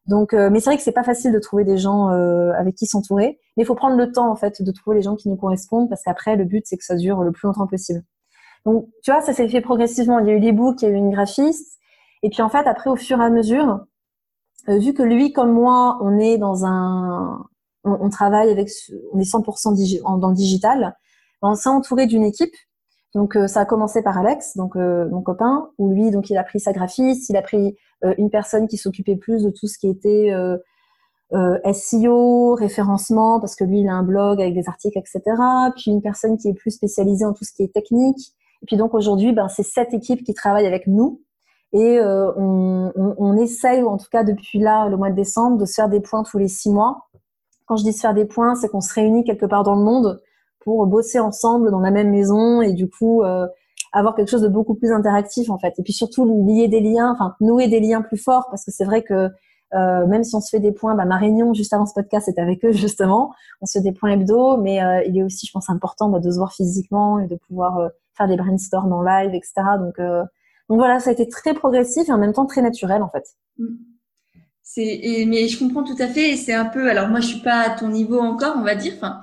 Donc, 0.07 0.33
euh, 0.33 0.49
mais 0.49 0.59
c'est 0.59 0.69
vrai 0.69 0.77
que 0.77 0.83
c'est 0.83 0.91
pas 0.91 1.03
facile 1.03 1.31
de 1.31 1.39
trouver 1.39 1.63
des 1.63 1.77
gens 1.77 2.07
avec 2.07 2.75
qui 2.75 2.85
s'entourer. 2.85 3.39
Mais 3.55 3.63
il 3.63 3.65
faut 3.65 3.75
prendre 3.75 3.97
le 3.97 4.11
temps 4.11 4.29
en 4.29 4.35
fait 4.35 4.61
de 4.61 4.71
trouver 4.71 4.97
les 4.97 5.01
gens 5.01 5.15
qui 5.15 5.29
nous 5.29 5.37
correspondent 5.37 5.89
parce 5.89 6.03
qu'après, 6.03 6.35
le 6.35 6.45
but 6.45 6.63
c'est 6.65 6.77
que 6.77 6.83
ça 6.83 6.95
dure 6.95 7.23
le 7.23 7.31
plus 7.31 7.47
longtemps 7.47 7.67
possible. 7.67 8.03
Donc, 8.65 8.87
tu 9.03 9.11
vois, 9.11 9.21
ça 9.21 9.33
s'est 9.33 9.47
fait 9.47 9.61
progressivement. 9.61 10.19
Il 10.19 10.27
y 10.27 10.31
a 10.31 10.33
eu 10.33 10.39
les 10.39 10.51
books, 10.51 10.81
il 10.81 10.85
y 10.85 10.87
a 10.89 10.91
eu 10.91 10.97
une 10.97 11.09
graphiste, 11.09 11.77
et 12.23 12.29
puis 12.29 12.41
en 12.41 12.49
fait, 12.49 12.67
après, 12.67 12.89
au 12.89 12.95
fur 12.95 13.21
et 13.21 13.23
à 13.23 13.29
mesure, 13.29 13.79
vu 14.67 14.93
que 14.93 15.03
lui 15.03 15.31
comme 15.31 15.53
moi, 15.53 15.97
on 16.01 16.17
est 16.19 16.37
dans 16.37 16.65
un 16.65 17.45
on, 17.87 18.09
travaille 18.09 18.49
avec, 18.49 18.69
on 19.13 19.19
est 19.19 19.31
100% 19.31 20.19
dans 20.19 20.29
le 20.29 20.35
digital. 20.35 20.95
On 21.41 21.55
s'est 21.55 21.69
entouré 21.69 22.07
d'une 22.07 22.23
équipe. 22.23 22.53
Donc 23.17 23.35
euh, 23.35 23.47
ça 23.47 23.61
a 23.61 23.65
commencé 23.65 24.03
par 24.03 24.17
Alex, 24.17 24.57
donc 24.57 24.75
euh, 24.75 25.09
mon 25.09 25.21
copain, 25.21 25.69
où 25.77 25.89
lui 25.89 26.11
donc 26.11 26.29
il 26.29 26.37
a 26.37 26.43
pris 26.43 26.59
sa 26.59 26.71
graphiste, 26.71 27.29
il 27.29 27.37
a 27.37 27.41
pris 27.41 27.75
euh, 28.03 28.13
une 28.17 28.29
personne 28.29 28.67
qui 28.67 28.77
s'occupait 28.77 29.15
plus 29.15 29.43
de 29.43 29.49
tout 29.49 29.67
ce 29.67 29.79
qui 29.79 29.89
était 29.89 30.31
SEO, 31.73 32.53
référencement, 32.53 33.39
parce 33.39 33.55
que 33.55 33.63
lui, 33.63 33.81
il 33.81 33.89
a 33.89 33.93
un 33.93 34.03
blog 34.03 34.39
avec 34.39 34.53
des 34.53 34.69
articles, 34.69 34.97
etc. 34.97 35.21
Puis 35.75 35.91
une 35.91 36.01
personne 36.01 36.37
qui 36.37 36.47
est 36.47 36.53
plus 36.53 36.71
spécialisée 36.71 37.25
en 37.25 37.33
tout 37.33 37.43
ce 37.43 37.51
qui 37.53 37.63
est 37.63 37.73
technique. 37.73 38.33
Et 38.61 38.65
puis 38.65 38.77
donc 38.77 38.93
aujourd'hui, 38.93 39.33
ben, 39.33 39.49
c'est 39.49 39.63
cette 39.63 39.93
équipe 39.93 40.23
qui 40.23 40.33
travaille 40.33 40.65
avec 40.65 40.87
nous. 40.87 41.21
Et 41.73 41.99
on, 42.01 43.35
essaye, 43.37 43.83
ou 43.83 43.89
en 43.89 43.97
tout 43.97 44.07
cas 44.09 44.23
depuis 44.23 44.59
là, 44.59 44.87
le 44.87 44.95
mois 44.95 45.09
de 45.09 45.15
décembre, 45.15 45.57
de 45.57 45.65
se 45.65 45.73
faire 45.73 45.89
des 45.89 45.99
points 45.99 46.23
tous 46.23 46.37
les 46.37 46.47
six 46.47 46.71
mois. 46.71 47.06
Quand 47.67 47.75
je 47.75 47.83
dis 47.83 47.93
se 47.93 47.99
faire 47.99 48.13
des 48.13 48.25
points, 48.25 48.55
c'est 48.55 48.69
qu'on 48.69 48.81
se 48.81 48.93
réunit 48.93 49.23
quelque 49.23 49.45
part 49.45 49.63
dans 49.63 49.75
le 49.75 49.83
monde 49.83 50.21
pour 50.61 50.85
bosser 50.87 51.19
ensemble 51.19 51.69
dans 51.69 51.79
la 51.79 51.91
même 51.91 52.09
maison 52.09 52.61
et 52.61 52.73
du 52.73 52.89
coup 52.89 53.23
euh, 53.23 53.45
avoir 53.93 54.15
quelque 54.15 54.29
chose 54.29 54.41
de 54.41 54.47
beaucoup 54.47 54.73
plus 54.73 54.91
interactif 54.91 55.49
en 55.49 55.59
fait. 55.59 55.73
Et 55.77 55.83
puis 55.83 55.93
surtout 55.93 56.25
lier 56.45 56.67
des 56.67 56.79
liens, 56.79 57.11
enfin 57.11 57.35
nouer 57.41 57.67
des 57.67 57.79
liens 57.79 58.01
plus 58.01 58.17
forts 58.17 58.47
parce 58.49 58.65
que 58.65 58.71
c'est 58.71 58.85
vrai 58.85 59.03
que 59.03 59.29
euh, 59.73 60.07
même 60.07 60.23
si 60.23 60.33
on 60.33 60.39
se 60.39 60.49
fait 60.49 60.61
des 60.61 60.71
points, 60.71 60.95
bah, 60.95 61.03
ma 61.03 61.17
réunion 61.17 61.53
juste 61.53 61.73
avant 61.73 61.85
ce 61.85 61.93
podcast 61.93 62.25
c'était 62.25 62.41
avec 62.41 62.63
eux 62.63 62.71
justement. 62.71 63.33
On 63.61 63.65
se 63.65 63.79
fait 63.79 63.83
des 63.83 63.91
points 63.91 64.11
hebdo, 64.11 64.57
mais 64.57 64.81
euh, 64.81 65.03
il 65.05 65.17
est 65.17 65.23
aussi, 65.23 65.45
je 65.45 65.51
pense, 65.51 65.69
important 65.69 66.09
bah, 66.09 66.19
de 66.19 66.31
se 66.31 66.37
voir 66.37 66.53
physiquement 66.53 67.19
et 67.19 67.27
de 67.27 67.35
pouvoir 67.35 67.89
faire 68.15 68.27
des 68.27 68.37
brainstorms 68.37 68.93
en 68.93 69.01
live, 69.01 69.33
etc. 69.33 69.53
Donc, 69.79 69.99
donc 70.69 70.79
voilà, 70.79 70.99
ça 70.99 71.09
a 71.09 71.13
été 71.13 71.27
très 71.27 71.53
progressif 71.53 72.07
et 72.07 72.11
en 72.11 72.17
même 72.17 72.33
temps 72.33 72.45
très 72.45 72.61
naturel 72.61 73.01
en 73.03 73.09
fait. 73.09 73.25
Mm. 73.57 73.75
C'est, 74.69 75.25
mais 75.27 75.47
je 75.47 75.57
comprends 75.57 75.83
tout 75.83 75.95
à 75.97 76.07
fait. 76.07 76.33
Et 76.33 76.37
c'est 76.37 76.53
un 76.53 76.65
peu, 76.65 76.89
alors 76.89 77.07
moi 77.07 77.21
je 77.21 77.27
suis 77.27 77.39
pas 77.39 77.61
à 77.61 77.69
ton 77.69 77.87
niveau 77.87 78.19
encore, 78.19 78.55
on 78.57 78.63
va 78.63 78.75
dire, 78.75 78.93
enfin 78.97 79.21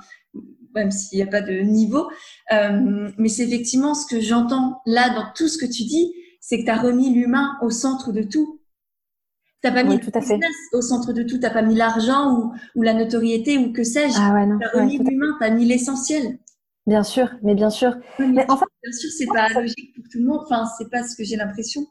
même 0.74 0.90
s'il 0.90 1.18
n'y 1.18 1.22
a 1.22 1.26
pas 1.26 1.40
de 1.40 1.60
niveau, 1.60 2.10
euh, 2.52 3.10
mais 3.16 3.28
c'est 3.28 3.44
effectivement 3.44 3.94
ce 3.94 4.06
que 4.06 4.20
j'entends 4.20 4.80
là 4.86 5.10
dans 5.14 5.26
tout 5.34 5.46
ce 5.46 5.56
que 5.56 5.66
tu 5.66 5.84
dis, 5.84 6.12
c'est 6.40 6.58
que 6.58 6.64
tu 6.64 6.70
as 6.70 6.80
remis 6.80 7.14
l'humain 7.14 7.56
au 7.62 7.70
centre 7.70 8.10
de 8.10 8.22
tout. 8.22 8.60
T'as 9.62 9.70
pas 9.70 9.84
mis 9.84 10.00
tout 10.00 10.10
le 10.12 10.20
business 10.20 10.56
au 10.72 10.82
centre 10.82 11.12
de 11.12 11.22
tout, 11.22 11.38
t'as 11.38 11.50
pas 11.50 11.62
mis 11.62 11.74
l'argent 11.74 12.36
ou, 12.36 12.52
ou, 12.74 12.82
la 12.82 12.92
notoriété 12.92 13.56
ou 13.56 13.72
que 13.72 13.84
sais-je. 13.84 14.16
Ah 14.18 14.34
ouais, 14.34 14.48
t'as 14.60 14.78
remis 14.80 14.98
ouais, 14.98 15.04
l'humain, 15.08 15.36
t'as 15.38 15.50
mis 15.50 15.64
l'essentiel. 15.64 16.38
Bien 16.86 17.02
sûr, 17.02 17.30
mais 17.42 17.54
bien 17.54 17.70
sûr. 17.70 17.96
mais, 18.18 18.26
mais 18.28 18.50
en 18.50 18.56
fait, 18.56 18.66
bien 18.82 18.92
sûr, 18.92 19.10
c'est 19.16 19.26
pas 19.26 19.48
logique 19.60 19.94
pour 19.94 20.04
tout 20.10 20.18
le 20.18 20.24
monde. 20.24 20.40
Enfin, 20.42 20.66
c'est 20.76 20.90
pas 20.90 21.02
ce 21.06 21.16
que 21.16 21.22
j'ai 21.24 21.36
l'impression. 21.36 21.86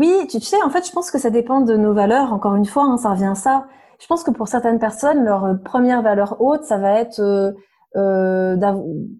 Oui, 0.00 0.26
tu 0.30 0.40
sais, 0.40 0.60
en 0.62 0.70
fait, 0.70 0.86
je 0.86 0.92
pense 0.92 1.10
que 1.10 1.18
ça 1.18 1.28
dépend 1.30 1.60
de 1.60 1.76
nos 1.76 1.92
valeurs. 1.92 2.32
Encore 2.32 2.54
une 2.56 2.64
fois, 2.64 2.84
hein, 2.84 2.96
ça 2.96 3.10
revient 3.10 3.26
à 3.26 3.34
ça. 3.34 3.66
Je 4.00 4.06
pense 4.06 4.24
que 4.24 4.30
pour 4.30 4.48
certaines 4.48 4.78
personnes, 4.78 5.24
leur 5.24 5.56
première 5.62 6.00
valeur 6.02 6.40
haute, 6.40 6.64
ça 6.64 6.78
va 6.78 6.98
être 6.98 7.20
euh, 7.20 7.52
euh, 7.96 8.56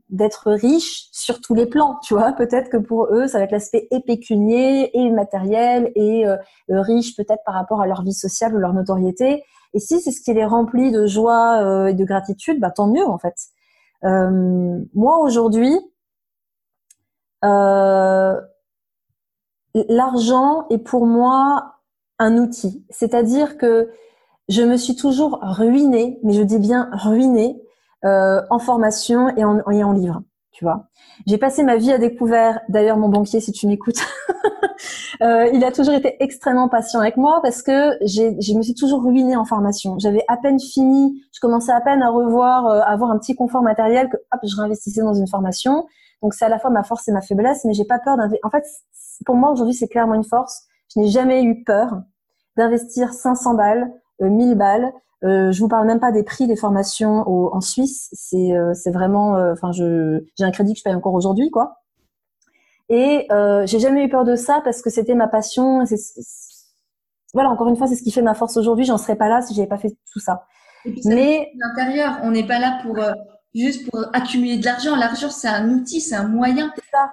d'être 0.09 0.53
riche 0.53 1.09
sur 1.12 1.41
tous 1.43 1.55
les 1.55 1.66
plans, 1.66 1.99
tu 2.03 2.14
vois. 2.14 2.33
Peut-être 2.33 2.70
que 2.70 2.78
pour 2.78 3.09
eux, 3.12 3.26
ça 3.26 3.39
va 3.39 3.45
être 3.45 3.53
l'aspect 3.53 3.89
et 3.91 4.01
pécunier 4.01 4.97
et 4.99 5.11
matériel 5.11 5.93
et 5.97 6.26
euh, 6.26 6.37
riche 6.70 7.14
peut-être 7.14 7.43
par 7.45 7.55
rapport 7.55 7.83
à 7.83 7.87
leur 7.87 8.03
vie 8.03 8.14
sociale 8.14 8.55
ou 8.55 8.59
leur 8.59 8.72
notoriété. 8.72 9.45
Et 9.74 9.81
si 9.81 10.01
c'est 10.01 10.12
ce 10.12 10.20
qui 10.22 10.33
les 10.33 10.47
remplit 10.47 10.91
de 10.93 11.07
joie 11.07 11.62
euh, 11.62 11.87
et 11.89 11.95
de 11.95 12.05
gratitude, 12.05 12.59
bah 12.59 12.70
tant 12.70 12.87
mieux 12.87 13.07
en 13.07 13.18
fait. 13.18 13.35
Euh, 14.05 14.81
moi 14.95 15.18
aujourd'hui, 15.18 15.78
euh, 17.45 18.41
l'argent 19.75 20.66
est 20.71 20.79
pour 20.79 21.07
moi 21.07 21.77
un 22.18 22.37
outil. 22.37 22.85
C'est-à-dire 22.91 23.57
que 23.57 23.91
je 24.49 24.62
me 24.62 24.77
suis 24.77 24.97
toujours 24.97 25.39
ruinée, 25.43 26.18
mais 26.23 26.33
je 26.33 26.43
dis 26.43 26.59
bien 26.59 26.91
ruinée, 26.93 27.61
euh, 28.05 28.41
en 28.51 28.59
formation 28.59 29.29
et 29.37 29.45
en, 29.45 29.61
et 29.71 29.85
en 29.85 29.93
livre. 29.93 30.23
Tu 30.53 30.64
vois, 30.64 30.89
j'ai 31.27 31.39
passé 31.39 31.62
ma 31.62 31.77
vie 31.77 31.93
à 31.93 31.99
découvert. 31.99 32.61
D'ailleurs, 32.68 32.97
mon 32.97 33.09
banquier, 33.09 33.41
si 33.41 33.53
tu 33.53 33.66
m'écoutes, 33.66 34.01
euh, 35.23 35.49
il 35.53 35.62
a 35.64 35.71
toujours 35.71 35.95
été 35.95 36.16
extrêmement 36.23 36.68
patient 36.68 37.01
avec 37.01 37.16
moi 37.16 37.41
parce 37.43 37.62
que 37.62 37.97
j'ai, 38.03 38.41
je 38.41 38.55
me 38.55 38.62
suis 38.62 38.75
toujours 38.75 39.03
ruinée 39.03 39.37
en 39.37 39.45
formation. 39.45 39.99
J'avais 39.99 40.25
à 40.29 40.37
peine 40.37 40.59
fini, 40.59 41.23
je 41.33 41.41
commençais 41.41 41.73
à 41.73 41.81
peine 41.81 42.03
à 42.03 42.11
revoir, 42.11 42.66
euh, 42.66 42.81
avoir 42.81 43.11
un 43.11 43.18
petit 43.18 43.35
confort 43.35 43.62
matériel 43.62 44.09
que 44.09 44.16
hop, 44.16 44.41
je 44.43 44.57
réinvestissais 44.57 45.03
dans 45.03 45.14
une 45.14 45.29
formation. 45.29 45.87
Donc 46.23 46.35
c'est 46.35 46.45
à 46.45 46.49
la 46.49 46.59
fois 46.59 46.71
ma 46.71 46.83
force 46.83 47.07
et 47.09 47.12
ma 47.12 47.23
faiblesse, 47.23 47.64
mais 47.64 47.73
j'ai 47.73 47.85
pas 47.85 47.99
peur 47.99 48.16
d'investir. 48.16 48.41
En 48.43 48.51
fait, 48.51 48.64
pour 49.25 49.37
moi 49.37 49.51
aujourd'hui, 49.51 49.75
c'est 49.75 49.89
clairement 49.89 50.14
une 50.14 50.25
force. 50.25 50.64
Je 50.95 51.01
n'ai 51.01 51.09
jamais 51.09 51.43
eu 51.43 51.62
peur 51.64 52.03
d'investir 52.57 53.12
500 53.12 53.55
balles, 53.55 53.93
euh, 54.23 54.29
1000 54.29 54.55
balles, 54.57 54.93
euh, 55.23 55.53
je 55.53 55.61
vous 55.61 55.68
parle 55.68 55.87
même 55.87 56.01
pas 56.01 56.12
des 56.12 56.23
prix 56.23 56.47
des 56.47 56.57
formations 56.57 57.29
au, 57.29 57.55
en 57.55 57.61
Suisse. 57.61 58.09
C'est 58.12 58.57
euh, 58.57 58.73
c'est 58.75 58.91
vraiment, 58.91 59.37
euh, 59.37 59.53
enfin, 59.53 59.71
je 59.73 60.25
j'ai 60.39 60.45
un 60.45 60.51
crédit 60.51 60.73
que 60.73 60.79
je 60.79 60.85
paye 60.85 60.95
encore 60.95 61.14
aujourd'hui, 61.14 61.51
quoi. 61.51 61.77
Et 62.89 63.27
euh, 63.31 63.66
j'ai 63.66 63.79
jamais 63.79 64.05
eu 64.05 64.09
peur 64.09 64.25
de 64.25 64.35
ça 64.35 64.61
parce 64.64 64.83
que 64.83 64.91
c'était 64.91 65.14
ma 65.14 65.29
passion. 65.29 65.85
Voilà, 67.35 67.51
encore 67.51 67.68
une 67.68 67.77
fois, 67.77 67.87
c'est 67.87 67.95
ce 67.95 68.03
qui 68.03 68.11
fait 68.11 68.23
ma 68.23 68.35
force 68.35 68.57
aujourd'hui. 68.57 68.85
J'en 68.85 68.99
serais 68.99 69.14
pas 69.14 69.29
là 69.29 69.43
si 69.43 69.55
j'avais 69.55 69.68
pas 69.68 69.79
fait 69.79 69.97
tout 70.12 70.18
ça. 70.18 70.47
Et 70.85 70.93
puis, 70.93 71.03
Mais 71.05 71.53
l'intérieur, 71.57 72.18
on 72.25 72.31
n'est 72.31 72.47
pas 72.47 72.59
là 72.59 72.81
pour 72.83 72.99
euh, 72.99 73.12
juste 73.55 73.89
pour 73.89 74.01
accumuler 74.12 74.57
de 74.57 74.64
l'argent. 74.64 74.97
L'argent, 74.97 75.31
c'est 75.31 75.49
un 75.49 75.68
outil, 75.71 76.01
c'est 76.01 76.16
un 76.16 76.27
moyen. 76.27 76.73
C'est 76.75 76.91
ça. 76.91 77.12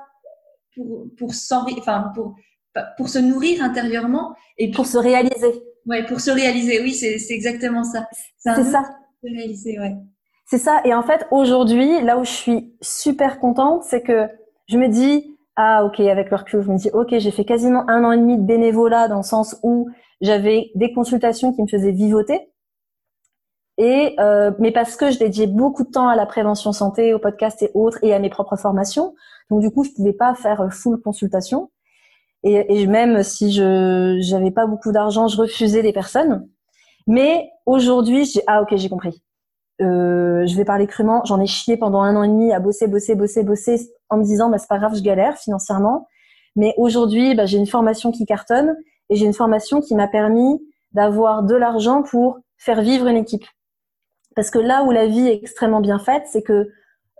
Pour 0.77 1.07
pour 1.17 1.31
enfin 1.77 2.11
pour 2.15 2.35
pour 2.97 3.09
se 3.09 3.19
nourrir 3.19 3.63
intérieurement 3.63 4.35
et 4.57 4.71
pour 4.71 4.85
se 4.85 4.97
réaliser. 4.97 5.63
Ouais, 5.87 6.05
pour 6.05 6.19
se 6.19 6.31
réaliser, 6.31 6.81
oui, 6.81 6.93
c'est 6.93 7.33
exactement 7.33 7.83
ça. 7.83 8.07
C'est 8.37 8.63
ça. 8.63 8.83
Se 9.23 9.29
réaliser, 9.29 9.79
ouais. 9.79 9.95
C'est 10.45 10.57
ça. 10.57 10.81
Et 10.85 10.93
en 10.93 11.03
fait, 11.03 11.27
aujourd'hui, 11.31 12.01
là 12.01 12.17
où 12.17 12.23
je 12.23 12.31
suis 12.31 12.73
super 12.81 13.39
contente, 13.39 13.83
c'est 13.83 14.01
que 14.01 14.27
je 14.67 14.77
me 14.77 14.87
dis, 14.87 15.37
ah 15.55 15.85
ok, 15.85 15.99
avec 16.01 16.29
le 16.29 16.37
recul, 16.37 16.61
je 16.61 16.71
me 16.71 16.77
dis, 16.77 16.89
ok, 16.93 17.17
j'ai 17.17 17.31
fait 17.31 17.45
quasiment 17.45 17.89
un 17.89 18.03
an 18.03 18.11
et 18.11 18.17
demi 18.17 18.37
de 18.37 18.43
bénévolat 18.43 19.07
dans 19.07 19.17
le 19.17 19.23
sens 19.23 19.57
où 19.63 19.89
j'avais 20.21 20.71
des 20.75 20.93
consultations 20.93 21.53
qui 21.53 21.61
me 21.61 21.67
faisaient 21.67 21.91
vivoter. 21.91 22.51
Et 23.77 24.15
euh, 24.19 24.51
mais 24.59 24.71
parce 24.71 24.95
que 24.95 25.11
je 25.11 25.19
dédiais 25.19 25.47
beaucoup 25.47 25.83
de 25.83 25.91
temps 25.91 26.07
à 26.07 26.15
la 26.15 26.25
prévention 26.25 26.71
santé, 26.71 27.13
au 27.13 27.19
podcast 27.19 27.61
et 27.61 27.69
autres, 27.73 27.99
et 28.01 28.13
à 28.13 28.19
mes 28.19 28.29
propres 28.29 28.55
formations, 28.55 29.15
donc 29.49 29.61
du 29.61 29.71
coup, 29.71 29.83
je 29.83 29.91
pouvais 29.91 30.13
pas 30.13 30.35
faire 30.35 30.73
full 30.73 31.01
consultation. 31.01 31.71
Et, 32.43 32.81
et 32.81 32.87
même 32.87 33.23
si 33.23 33.51
je 33.51 34.17
j'avais 34.21 34.51
pas 34.51 34.67
beaucoup 34.67 34.91
d'argent, 34.91 35.27
je 35.27 35.37
refusais 35.37 35.81
les 35.81 35.93
personnes. 35.93 36.47
Mais 37.07 37.49
aujourd'hui, 37.65 38.25
j'ai 38.25 38.41
ah 38.47 38.61
ok, 38.61 38.75
j'ai 38.75 38.89
compris. 38.89 39.23
Euh, 39.81 40.45
je 40.45 40.55
vais 40.55 40.65
parler 40.65 40.87
crûment. 40.87 41.23
J'en 41.25 41.39
ai 41.39 41.47
chié 41.47 41.77
pendant 41.77 42.01
un 42.01 42.15
an 42.15 42.23
et 42.23 42.27
demi 42.27 42.51
à 42.51 42.59
bosser, 42.59 42.87
bosser, 42.87 43.15
bosser, 43.15 43.43
bosser, 43.43 43.91
en 44.09 44.17
me 44.17 44.23
disant 44.23 44.49
bah 44.49 44.57
c'est 44.57 44.67
pas 44.67 44.77
grave, 44.77 44.95
je 44.95 45.01
galère 45.01 45.37
financièrement. 45.37 46.07
Mais 46.55 46.73
aujourd'hui, 46.77 47.35
bah, 47.35 47.45
j'ai 47.45 47.57
une 47.57 47.67
formation 47.67 48.11
qui 48.11 48.25
cartonne 48.25 48.75
et 49.09 49.15
j'ai 49.15 49.25
une 49.25 49.33
formation 49.33 49.79
qui 49.79 49.95
m'a 49.95 50.07
permis 50.07 50.59
d'avoir 50.91 51.43
de 51.43 51.55
l'argent 51.55 52.03
pour 52.03 52.39
faire 52.57 52.81
vivre 52.81 53.07
une 53.07 53.17
équipe. 53.17 53.45
Parce 54.35 54.49
que 54.49 54.59
là 54.59 54.83
où 54.83 54.91
la 54.91 55.07
vie 55.07 55.27
est 55.27 55.35
extrêmement 55.35 55.81
bien 55.81 55.99
faite, 55.99 56.23
c'est 56.27 56.41
que 56.41 56.69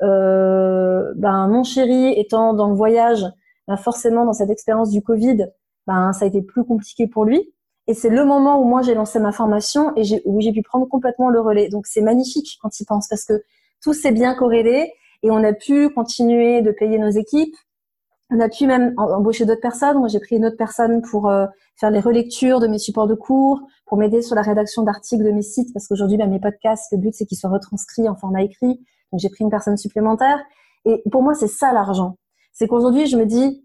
ben, 0.02 1.48
mon 1.48 1.64
chéri 1.64 2.14
étant 2.20 2.54
dans 2.54 2.70
le 2.70 2.76
voyage, 2.76 3.26
ben 3.68 3.78
forcément 3.78 4.26
dans 4.26 4.34
cette 4.34 4.50
expérience 4.50 4.92
du 4.92 5.02
Covid, 5.02 5.48
ben 5.88 6.14
ça 6.14 6.26
a 6.26 6.28
été 6.28 6.42
plus 6.42 6.64
compliqué 6.64 7.08
pour 7.08 7.26
lui. 7.26 7.54
Et 7.88 7.94
c'est 7.94 8.10
le 8.10 8.26
moment 8.26 8.62
où 8.62 8.66
moi 8.66 8.82
j'ai 8.82 8.94
lancé 8.94 9.20
ma 9.20 9.32
formation 9.32 9.94
et 9.96 10.04
où 10.26 10.42
j'ai 10.42 10.52
pu 10.52 10.62
prendre 10.62 10.88
complètement 10.88 11.30
le 11.30 11.40
relais. 11.40 11.70
Donc 11.70 11.88
c'est 11.88 12.02
magnifique 12.02 12.58
quand 12.62 12.80
il 12.80 12.86
pense 12.86 13.08
parce 13.08 13.24
que 13.24 13.42
tout 13.82 13.94
s'est 13.94 14.12
bien 14.12 14.36
corrélé 14.36 14.92
et 15.24 15.32
on 15.32 15.44
a 15.44 15.54
pu 15.54 15.90
continuer 15.90 16.62
de 16.62 16.72
payer 16.72 17.00
nos 17.00 17.10
équipes. 17.10 17.56
On 18.30 18.42
a 18.42 18.50
pu 18.50 18.68
même 18.68 18.94
embaucher 18.98 19.46
d'autres 19.46 19.62
personnes. 19.62 20.00
Moi 20.00 20.10
j'ai 20.10 20.20
pris 20.20 20.36
une 20.36 20.46
autre 20.46 20.58
personne 20.58 21.02
pour 21.02 21.30
euh, 21.30 21.46
faire 21.78 21.90
les 21.90 22.02
relectures 22.02 22.60
de 22.60 22.68
mes 22.68 22.78
supports 22.78 23.08
de 23.08 23.16
cours, 23.16 23.62
pour 23.86 23.98
m'aider 23.98 24.22
sur 24.22 24.36
la 24.36 24.42
rédaction 24.42 24.84
d'articles 24.84 25.24
de 25.24 25.32
mes 25.32 25.42
sites 25.42 25.74
parce 25.74 25.88
qu'aujourd'hui 25.88 26.18
ben, 26.18 26.30
mes 26.30 26.42
podcasts, 26.42 26.92
le 26.92 26.98
but 26.98 27.14
c'est 27.14 27.26
qu'ils 27.26 27.38
soient 27.38 27.50
retranscrits 27.50 28.10
en 28.10 28.16
format 28.16 28.42
écrit. 28.44 28.82
Donc 29.12 29.20
j'ai 29.20 29.30
pris 29.30 29.44
une 29.44 29.50
personne 29.50 29.78
supplémentaire. 29.78 30.40
Et 30.86 31.04
pour 31.12 31.24
moi 31.24 31.34
c'est 31.34 31.48
ça 31.48 31.74
l'argent 31.74 32.16
c'est 32.58 32.68
qu'aujourd'hui, 32.68 33.06
je 33.06 33.18
me 33.18 33.26
dis, 33.26 33.64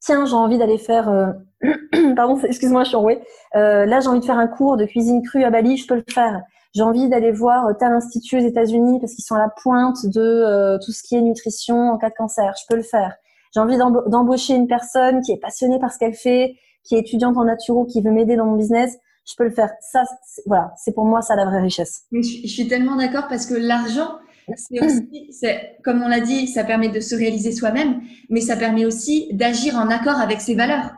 tiens, 0.00 0.26
j'ai 0.26 0.34
envie 0.34 0.58
d'aller 0.58 0.76
faire, 0.76 1.08
euh... 1.08 1.32
pardon, 2.16 2.38
excuse-moi, 2.44 2.84
je 2.84 2.88
suis 2.88 2.96
enrouée. 2.96 3.22
Euh, 3.56 3.86
là, 3.86 4.00
j'ai 4.00 4.08
envie 4.08 4.20
de 4.20 4.24
faire 4.26 4.38
un 4.38 4.46
cours 4.46 4.76
de 4.76 4.84
cuisine 4.84 5.22
crue 5.22 5.42
à 5.42 5.50
Bali, 5.50 5.78
je 5.78 5.86
peux 5.86 5.94
le 5.94 6.04
faire. 6.06 6.42
J'ai 6.74 6.82
envie 6.82 7.08
d'aller 7.08 7.32
voir 7.32 7.64
tel 7.78 7.92
institut 7.92 8.36
aux 8.36 8.46
États-Unis 8.46 9.00
parce 9.00 9.14
qu'ils 9.14 9.24
sont 9.24 9.36
à 9.36 9.38
la 9.38 9.48
pointe 9.48 10.04
de 10.04 10.20
euh, 10.20 10.78
tout 10.84 10.92
ce 10.92 11.02
qui 11.02 11.16
est 11.16 11.22
nutrition 11.22 11.90
en 11.90 11.96
cas 11.96 12.10
de 12.10 12.14
cancer, 12.14 12.52
je 12.60 12.64
peux 12.68 12.76
le 12.76 12.82
faire. 12.82 13.14
J'ai 13.54 13.60
envie 13.60 13.78
d'embaucher 13.78 14.54
une 14.54 14.68
personne 14.68 15.22
qui 15.22 15.32
est 15.32 15.40
passionnée 15.40 15.80
par 15.80 15.90
ce 15.90 15.98
qu'elle 15.98 16.14
fait, 16.14 16.54
qui 16.84 16.96
est 16.96 17.00
étudiante 17.00 17.38
en 17.38 17.44
naturo, 17.44 17.86
qui 17.86 18.02
veut 18.02 18.12
m'aider 18.12 18.36
dans 18.36 18.44
mon 18.44 18.56
business, 18.56 18.96
je 19.26 19.34
peux 19.36 19.44
le 19.44 19.50
faire. 19.50 19.70
Ça, 19.80 20.04
voilà, 20.46 20.72
c'est 20.76 20.94
pour 20.94 21.04
moi 21.04 21.22
ça 21.22 21.34
la 21.34 21.46
vraie 21.46 21.60
richesse. 21.62 22.02
je, 22.12 22.20
je 22.20 22.46
suis 22.46 22.68
tellement 22.68 22.96
d'accord 22.96 23.26
parce 23.28 23.46
que 23.46 23.54
l'argent, 23.54 24.18
c'est 24.56 24.84
aussi, 24.84 25.32
c'est, 25.32 25.76
comme 25.84 26.02
on 26.02 26.08
l'a 26.08 26.20
dit, 26.20 26.48
ça 26.48 26.64
permet 26.64 26.88
de 26.88 27.00
se 27.00 27.14
réaliser 27.14 27.52
soi-même, 27.52 28.00
mais 28.28 28.40
ça 28.40 28.56
permet 28.56 28.84
aussi 28.84 29.28
d'agir 29.32 29.76
en 29.76 29.88
accord 29.88 30.20
avec 30.20 30.40
ses 30.40 30.54
valeurs, 30.54 30.92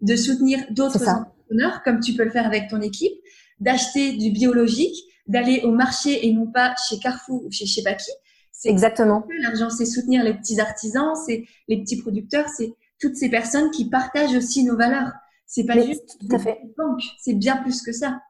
de 0.00 0.16
soutenir 0.16 0.64
d'autres 0.70 1.08
entrepreneurs, 1.08 1.82
comme 1.84 2.00
tu 2.00 2.14
peux 2.14 2.24
le 2.24 2.30
faire 2.30 2.46
avec 2.46 2.68
ton 2.68 2.80
équipe, 2.80 3.12
d'acheter 3.60 4.12
du 4.12 4.30
biologique, 4.30 4.96
d'aller 5.26 5.62
au 5.64 5.70
marché 5.70 6.26
et 6.26 6.32
non 6.32 6.46
pas 6.46 6.74
chez 6.88 6.98
Carrefour 6.98 7.44
ou 7.44 7.50
chez 7.50 7.66
je 7.66 7.74
sais 7.74 7.82
pas 7.82 7.94
qui. 7.94 8.10
C'est 8.52 8.68
Exactement. 8.68 9.26
L'argent, 9.40 9.70
c'est 9.70 9.86
soutenir 9.86 10.22
les 10.22 10.34
petits 10.34 10.60
artisans, 10.60 11.14
c'est 11.26 11.44
les 11.68 11.80
petits 11.80 12.00
producteurs, 12.00 12.48
c'est 12.48 12.72
toutes 13.00 13.16
ces 13.16 13.28
personnes 13.28 13.70
qui 13.70 13.88
partagent 13.88 14.36
aussi 14.36 14.64
nos 14.64 14.76
valeurs. 14.76 15.12
C'est 15.46 15.64
pas 15.64 15.80
juste 15.80 16.16
tout 16.20 16.34
à 16.34 16.38
fait. 16.38 16.58
banque, 16.76 17.02
c'est 17.20 17.34
bien 17.34 17.56
plus 17.58 17.82
que 17.82 17.92
ça. 17.92 18.20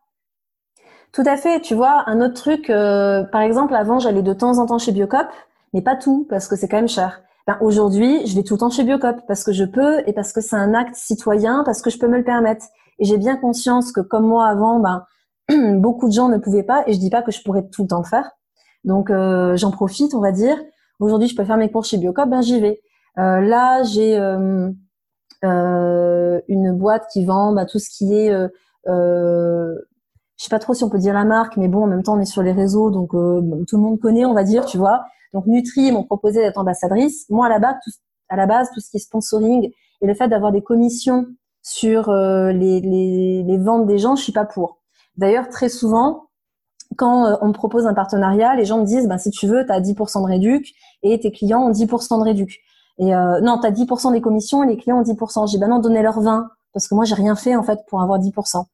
Tout 1.14 1.22
à 1.26 1.36
fait. 1.36 1.60
Tu 1.60 1.74
vois, 1.74 2.02
un 2.08 2.20
autre 2.20 2.34
truc, 2.34 2.68
euh, 2.70 3.22
par 3.22 3.40
exemple, 3.40 3.74
avant, 3.76 4.00
j'allais 4.00 4.22
de 4.22 4.32
temps 4.32 4.58
en 4.58 4.66
temps 4.66 4.78
chez 4.78 4.90
Biocop, 4.90 5.28
mais 5.72 5.80
pas 5.80 5.94
tout, 5.94 6.26
parce 6.28 6.48
que 6.48 6.56
c'est 6.56 6.66
quand 6.68 6.76
même 6.76 6.88
cher. 6.88 7.22
Ben, 7.46 7.56
Aujourd'hui, 7.60 8.26
je 8.26 8.34
vais 8.34 8.42
tout 8.42 8.54
le 8.54 8.58
temps 8.58 8.70
chez 8.70 8.82
Biocop, 8.82 9.18
parce 9.28 9.44
que 9.44 9.52
je 9.52 9.64
peux 9.64 10.02
et 10.08 10.12
parce 10.12 10.32
que 10.32 10.40
c'est 10.40 10.56
un 10.56 10.74
acte 10.74 10.96
citoyen, 10.96 11.62
parce 11.64 11.82
que 11.82 11.90
je 11.90 11.98
peux 11.98 12.08
me 12.08 12.18
le 12.18 12.24
permettre. 12.24 12.66
Et 12.98 13.04
j'ai 13.04 13.16
bien 13.16 13.36
conscience 13.36 13.92
que, 13.92 14.00
comme 14.00 14.26
moi 14.26 14.48
avant, 14.48 14.80
ben, 14.80 15.04
beaucoup 15.78 16.08
de 16.08 16.12
gens 16.12 16.28
ne 16.28 16.38
pouvaient 16.38 16.64
pas, 16.64 16.82
et 16.88 16.94
je 16.94 16.98
dis 16.98 17.10
pas 17.10 17.22
que 17.22 17.30
je 17.30 17.42
pourrais 17.44 17.64
tout 17.68 17.82
le 17.82 17.88
temps 17.88 18.02
le 18.02 18.08
faire. 18.08 18.28
Donc, 18.82 19.08
euh, 19.10 19.56
j'en 19.56 19.70
profite, 19.70 20.14
on 20.14 20.20
va 20.20 20.32
dire. 20.32 20.56
Aujourd'hui, 20.98 21.28
je 21.28 21.36
peux 21.36 21.44
faire 21.44 21.58
mes 21.58 21.70
cours 21.70 21.84
chez 21.84 21.96
Biocop, 21.96 22.28
ben 22.28 22.42
j'y 22.42 22.58
vais. 22.58 22.80
Euh, 23.18 23.40
là, 23.40 23.84
j'ai 23.84 24.16
une 25.46 26.72
boîte 26.72 27.06
qui 27.12 27.24
vend 27.24 27.52
ben, 27.52 27.66
tout 27.66 27.78
ce 27.78 27.88
qui 27.88 28.14
est 28.14 28.34
je 30.36 30.44
sais 30.44 30.50
pas 30.50 30.58
trop 30.58 30.74
si 30.74 30.84
on 30.84 30.90
peut 30.90 30.98
dire 30.98 31.14
la 31.14 31.24
marque, 31.24 31.56
mais 31.56 31.68
bon, 31.68 31.84
en 31.84 31.86
même 31.86 32.02
temps, 32.02 32.16
on 32.16 32.20
est 32.20 32.24
sur 32.24 32.42
les 32.42 32.52
réseaux, 32.52 32.90
donc 32.90 33.14
euh, 33.14 33.40
tout 33.68 33.76
le 33.76 33.82
monde 33.82 34.00
connaît, 34.00 34.24
on 34.24 34.34
va 34.34 34.44
dire, 34.44 34.66
tu 34.66 34.78
vois. 34.78 35.04
Donc 35.32 35.46
Nutri 35.46 35.92
m'ont 35.92 36.04
proposé 36.04 36.40
d'être 36.40 36.58
ambassadrice. 36.58 37.26
Moi, 37.30 37.46
à 37.46 37.48
la 37.48 37.58
base, 37.58 37.76
tout, 37.84 37.90
à 38.28 38.36
la 38.36 38.46
base, 38.46 38.68
tout 38.72 38.80
ce 38.80 38.90
qui 38.90 38.96
est 38.96 39.00
sponsoring 39.00 39.70
et 40.00 40.06
le 40.06 40.14
fait 40.14 40.28
d'avoir 40.28 40.52
des 40.52 40.62
commissions 40.62 41.26
sur 41.62 42.08
euh, 42.10 42.52
les, 42.52 42.80
les, 42.80 43.42
les, 43.42 43.58
ventes 43.58 43.86
des 43.86 43.98
gens, 43.98 44.16
je 44.16 44.22
suis 44.22 44.32
pas 44.32 44.44
pour. 44.44 44.80
D'ailleurs, 45.16 45.48
très 45.48 45.68
souvent, 45.68 46.28
quand 46.96 47.26
euh, 47.26 47.36
on 47.40 47.48
me 47.48 47.52
propose 47.52 47.86
un 47.86 47.94
partenariat, 47.94 48.54
les 48.54 48.64
gens 48.64 48.78
me 48.78 48.84
disent, 48.84 49.08
ben, 49.08 49.18
si 49.18 49.30
tu 49.30 49.46
veux, 49.46 49.64
tu 49.64 49.72
as 49.72 49.80
10% 49.80 50.22
de 50.22 50.26
réduc 50.26 50.72
et 51.02 51.18
tes 51.18 51.32
clients 51.32 51.62
ont 51.62 51.72
10% 51.72 52.18
de 52.18 52.24
réduc. 52.24 52.60
Et 52.98 53.14
euh, 53.14 53.40
non, 53.40 53.58
tu 53.58 53.66
as 53.66 53.72
10% 53.72 54.12
des 54.12 54.20
commissions 54.20 54.62
et 54.62 54.66
les 54.66 54.76
clients 54.76 54.98
ont 54.98 55.02
10%. 55.02 55.50
J'ai 55.50 55.58
ben 55.58 55.68
non, 55.68 55.78
donnez 55.78 56.02
leur 56.02 56.20
20 56.20 56.48
parce 56.72 56.86
que 56.86 56.94
moi, 56.94 57.04
j'ai 57.04 57.14
rien 57.14 57.34
fait 57.34 57.56
en 57.56 57.62
fait 57.62 57.80
pour 57.88 58.02
avoir 58.02 58.20
10%. 58.20 58.64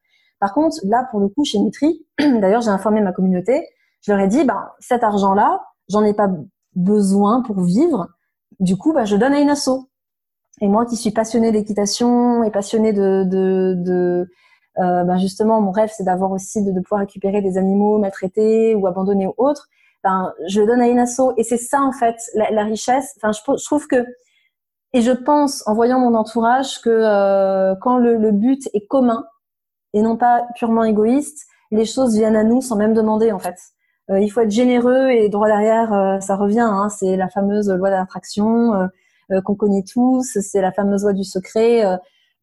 Par 0.40 0.54
contre, 0.54 0.78
là, 0.84 1.06
pour 1.10 1.20
le 1.20 1.28
coup, 1.28 1.44
chez 1.44 1.58
Nutri, 1.58 2.04
d'ailleurs, 2.18 2.62
j'ai 2.62 2.70
informé 2.70 3.00
ma 3.00 3.12
communauté, 3.12 3.68
je 4.02 4.12
leur 4.12 4.20
ai 4.20 4.28
dit, 4.28 4.44
ben, 4.44 4.68
cet 4.80 5.04
argent-là, 5.04 5.60
j'en 5.88 6.02
ai 6.04 6.14
pas 6.14 6.28
besoin 6.74 7.42
pour 7.42 7.60
vivre. 7.60 8.08
Du 8.58 8.76
coup, 8.76 8.92
ben, 8.92 9.04
je 9.04 9.16
donne 9.16 9.34
à 9.34 9.40
une 9.40 9.50
asso. 9.50 9.88
Et 10.62 10.68
moi, 10.68 10.86
qui 10.86 10.96
suis 10.96 11.10
passionnée 11.10 11.52
d'équitation 11.52 12.42
et 12.42 12.50
passionnée 12.50 12.92
de, 12.92 13.24
de, 13.24 13.74
de 13.76 14.28
euh, 14.78 15.04
ben 15.04 15.18
justement, 15.18 15.60
mon 15.60 15.72
rêve, 15.72 15.90
c'est 15.94 16.04
d'avoir 16.04 16.32
aussi 16.32 16.62
de, 16.64 16.72
de, 16.72 16.80
pouvoir 16.80 17.00
récupérer 17.00 17.42
des 17.42 17.58
animaux 17.58 17.98
maltraités 17.98 18.74
ou 18.74 18.86
abandonnés 18.86 19.26
ou 19.26 19.34
autres. 19.36 19.68
Ben, 20.02 20.32
je 20.48 20.60
le 20.60 20.66
donne 20.66 20.80
à 20.80 20.88
une 20.88 20.98
asso. 20.98 21.32
Et 21.36 21.44
c'est 21.44 21.58
ça, 21.58 21.82
en 21.82 21.92
fait, 21.92 22.16
la, 22.34 22.50
la 22.50 22.64
richesse. 22.64 23.14
Enfin, 23.16 23.32
je, 23.32 23.40
je, 23.58 23.64
trouve 23.64 23.86
que, 23.86 24.06
et 24.92 25.02
je 25.02 25.12
pense, 25.12 25.66
en 25.66 25.74
voyant 25.74 25.98
mon 25.98 26.14
entourage, 26.14 26.80
que 26.80 26.90
euh, 26.90 27.74
quand 27.80 27.98
le, 27.98 28.16
le 28.16 28.32
but 28.32 28.68
est 28.74 28.86
commun, 28.86 29.24
et 29.92 30.02
non 30.02 30.16
pas 30.16 30.46
purement 30.56 30.84
égoïste, 30.84 31.46
les 31.70 31.84
choses 31.84 32.16
viennent 32.16 32.36
à 32.36 32.44
nous 32.44 32.60
sans 32.60 32.76
même 32.76 32.94
demander 32.94 33.32
en 33.32 33.38
fait. 33.38 33.56
Euh, 34.10 34.20
il 34.20 34.28
faut 34.28 34.40
être 34.40 34.50
généreux 34.50 35.10
et 35.10 35.28
droit 35.28 35.46
derrière, 35.46 35.92
euh, 35.92 36.20
ça 36.20 36.36
revient. 36.36 36.60
Hein, 36.60 36.88
c'est 36.88 37.16
la 37.16 37.28
fameuse 37.28 37.70
loi 37.70 37.90
d'attraction 37.90 38.74
euh, 38.74 38.86
euh, 39.30 39.40
qu'on 39.42 39.54
connaît 39.54 39.84
tous, 39.84 40.38
c'est 40.40 40.60
la 40.60 40.72
fameuse 40.72 41.04
loi 41.04 41.12
du 41.12 41.24
secret. 41.24 41.82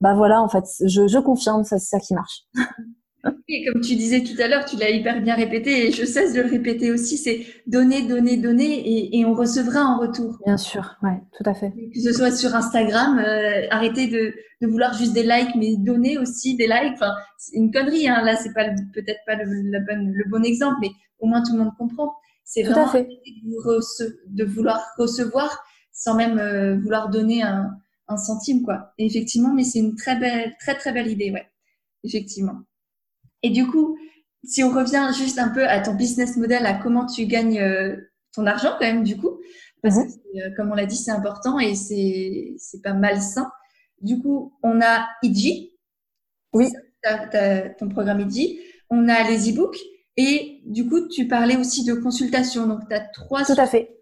bah 0.02 0.14
voilà, 0.14 0.42
en 0.42 0.48
fait, 0.50 0.66
je, 0.86 1.08
je 1.08 1.20
confirme, 1.20 1.64
c'est 1.64 1.80
ça 1.80 2.00
qui 2.00 2.14
marche. 2.14 2.44
Et 3.50 3.66
comme 3.66 3.82
tu 3.82 3.96
disais 3.96 4.24
tout 4.24 4.40
à 4.42 4.48
l'heure, 4.48 4.66
tu 4.66 4.78
l'as 4.78 4.90
hyper 4.90 5.22
bien 5.22 5.36
répété 5.36 5.88
et 5.88 5.92
je 5.92 6.06
cesse 6.06 6.34
de 6.34 6.42
le 6.42 6.50
répéter 6.50 6.92
aussi, 6.92 7.18
c'est 7.18 7.46
donner, 7.66 8.08
donner, 8.08 8.38
donner 8.38 8.80
et, 8.80 9.20
et, 9.20 9.26
on 9.26 9.34
recevra 9.34 9.82
en 9.82 10.00
retour. 10.00 10.38
Bien 10.46 10.58
sûr, 10.58 10.96
ouais, 11.02 11.22
tout 11.36 11.50
à 11.50 11.54
fait. 11.54 11.72
Que 11.94 12.00
ce 12.00 12.14
soit 12.14 12.32
sur 12.32 12.56
Instagram, 12.56 13.20
euh, 13.20 13.68
arrêtez 13.70 14.08
de, 14.08 14.34
de, 14.62 14.68
vouloir 14.68 14.94
juste 14.94 15.14
des 15.14 15.24
likes, 15.24 15.56
mais 15.56 15.76
donner 15.78 16.18
aussi 16.18 16.56
des 16.56 16.68
likes. 16.68 16.94
Enfin, 16.94 17.16
c'est 17.38 17.56
une 17.56 17.72
connerie, 17.72 18.08
hein. 18.08 18.22
là, 18.24 18.36
c'est 18.36 18.54
pas 18.54 18.66
peut-être 18.94 19.20
pas 19.26 19.36
le, 19.36 19.72
la 19.72 19.80
bonne, 19.80 20.12
le 20.14 20.30
bon 20.30 20.44
exemple, 20.44 20.78
mais 20.82 20.92
au 21.20 21.28
moins 21.28 21.42
tout 21.42 21.54
le 21.54 21.64
monde 21.64 21.74
comprend. 21.78 22.14
C'est 22.44 22.64
vraiment 22.64 22.88
fait. 22.88 23.04
De, 23.04 24.20
de, 24.28 24.44
vouloir 24.46 24.82
recevoir 24.98 25.64
sans 25.92 26.16
même 26.16 26.38
euh, 26.38 26.78
vouloir 26.78 27.10
donner 27.10 27.44
un, 27.44 27.72
un 28.08 28.18
centime, 28.18 28.64
quoi. 28.64 28.94
Et 28.98 29.06
effectivement, 29.06 29.54
mais 29.54 29.64
c'est 29.64 29.80
une 29.80 29.96
très 29.96 30.18
belle, 30.18 30.56
très 30.60 30.76
très 30.76 30.94
belle 30.94 31.08
idée, 31.08 31.32
ouais. 31.32 31.48
Effectivement. 32.04 32.62
Et 33.48 33.50
du 33.50 33.66
coup, 33.66 33.98
si 34.44 34.62
on 34.62 34.72
revient 34.72 35.10
juste 35.18 35.40
un 35.40 35.48
peu 35.48 35.66
à 35.66 35.80
ton 35.80 35.94
business 35.94 36.36
model, 36.36 36.66
à 36.66 36.74
comment 36.74 37.06
tu 37.06 37.26
gagnes 37.28 37.62
euh, 37.62 37.96
ton 38.34 38.46
argent 38.46 38.72
quand 38.78 38.86
même 38.86 39.06
du 39.06 39.16
coup, 39.16 39.40
parce 39.82 39.96
que 39.96 40.02
mhm. 40.02 40.12
euh, 40.36 40.50
comme 40.58 40.70
on 40.70 40.76
l'a 40.76 40.86
dit, 40.86 40.98
c'est 40.98 41.12
important 41.12 41.58
et 41.60 41.74
c'est 41.74 42.56
c'est 42.58 42.82
pas 42.82 42.94
malsain. 42.94 43.50
Du 44.02 44.20
coup, 44.20 44.54
on 44.64 44.82
a 44.82 45.08
IG. 45.24 45.72
Oui. 46.52 46.68
ton 47.80 47.88
programme 47.88 48.20
IG. 48.20 48.60
On 48.90 49.08
a 49.08 49.24
les 49.30 49.50
e-books 49.50 49.80
et 50.18 50.60
du 50.66 50.90
coup, 50.90 51.08
tu 51.08 51.30
parlais 51.30 51.56
aussi 51.56 51.86
de 51.86 51.94
consultation. 51.94 52.68
Donc, 52.68 52.82
tu 52.90 52.96
as 52.96 53.00
trois. 53.00 53.46
Tout 53.46 53.54
à 53.58 53.66
fait. 53.66 53.98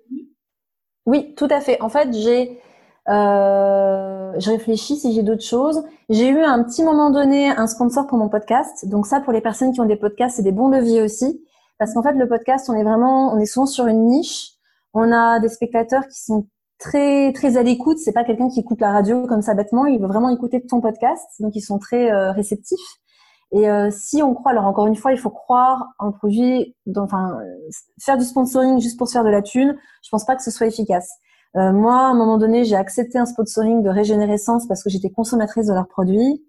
Oui, 1.05 1.35
tout 1.35 1.47
à 1.51 1.61
fait. 1.61 1.79
En 1.81 1.89
fait, 1.89 2.11
j'ai 2.13 2.59
euh, 3.07 4.33
je 4.39 4.49
réfléchis 4.49 4.97
si 4.97 5.13
j'ai 5.13 5.23
d'autres 5.23 5.43
choses. 5.43 5.83
J'ai 6.09 6.29
eu 6.29 6.39
un 6.39 6.63
petit 6.63 6.83
moment 6.83 7.09
donné 7.09 7.49
un 7.49 7.67
sponsor 7.67 8.07
pour 8.07 8.17
mon 8.17 8.29
podcast. 8.29 8.87
Donc 8.87 9.05
ça, 9.05 9.19
pour 9.19 9.33
les 9.33 9.41
personnes 9.41 9.71
qui 9.73 9.81
ont 9.81 9.85
des 9.85 9.95
podcasts, 9.95 10.37
c'est 10.37 10.43
des 10.43 10.51
bons 10.51 10.69
leviers 10.69 11.01
aussi. 11.01 11.41
Parce 11.77 11.93
qu'en 11.93 12.03
fait, 12.03 12.13
le 12.13 12.27
podcast, 12.27 12.69
on 12.69 12.73
est 12.73 12.83
vraiment, 12.83 13.33
on 13.33 13.39
est 13.39 13.45
souvent 13.45 13.65
sur 13.65 13.87
une 13.87 14.07
niche. 14.07 14.51
On 14.93 15.11
a 15.11 15.39
des 15.39 15.49
spectateurs 15.49 16.07
qui 16.07 16.23
sont 16.23 16.47
très 16.79 17.31
très 17.33 17.57
à 17.57 17.63
l'écoute. 17.63 17.97
C'est 17.99 18.13
pas 18.13 18.23
quelqu'un 18.23 18.49
qui 18.49 18.61
écoute 18.61 18.81
la 18.81 18.91
radio 18.91 19.27
comme 19.27 19.41
ça 19.41 19.53
bêtement. 19.53 19.85
Il 19.85 19.99
veut 19.99 20.07
vraiment 20.07 20.29
écouter 20.29 20.65
ton 20.65 20.81
podcast. 20.81 21.25
Donc 21.39 21.55
ils 21.55 21.61
sont 21.61 21.79
très 21.79 22.11
euh, 22.11 22.31
réceptifs. 22.31 22.79
Et 23.51 23.69
euh, 23.69 23.89
si 23.91 24.23
on 24.23 24.33
croit, 24.33 24.51
alors 24.51 24.65
encore 24.65 24.87
une 24.87 24.95
fois, 24.95 25.11
il 25.11 25.19
faut 25.19 25.29
croire 25.29 25.85
en 25.99 26.11
produit. 26.11 26.75
Enfin, 26.97 27.37
faire 28.01 28.17
du 28.17 28.25
sponsoring 28.25 28.79
juste 28.81 28.97
pour 28.97 29.07
se 29.07 29.13
faire 29.13 29.23
de 29.23 29.29
la 29.29 29.41
thune, 29.41 29.77
je 30.01 30.09
pense 30.09 30.25
pas 30.25 30.35
que 30.35 30.43
ce 30.43 30.51
soit 30.51 30.67
efficace. 30.67 31.09
Euh, 31.55 31.71
moi, 31.71 31.95
à 31.95 32.09
un 32.09 32.13
moment 32.13 32.37
donné, 32.37 32.65
j'ai 32.65 32.75
accepté 32.75 33.17
un 33.17 33.25
sponsoring 33.25 33.81
de 33.81 33.89
Régénérescence 33.89 34.67
parce 34.67 34.83
que 34.83 34.89
j'étais 34.89 35.09
consommatrice 35.09 35.67
de 35.67 35.73
leurs 35.73 35.87
produits, 35.87 36.43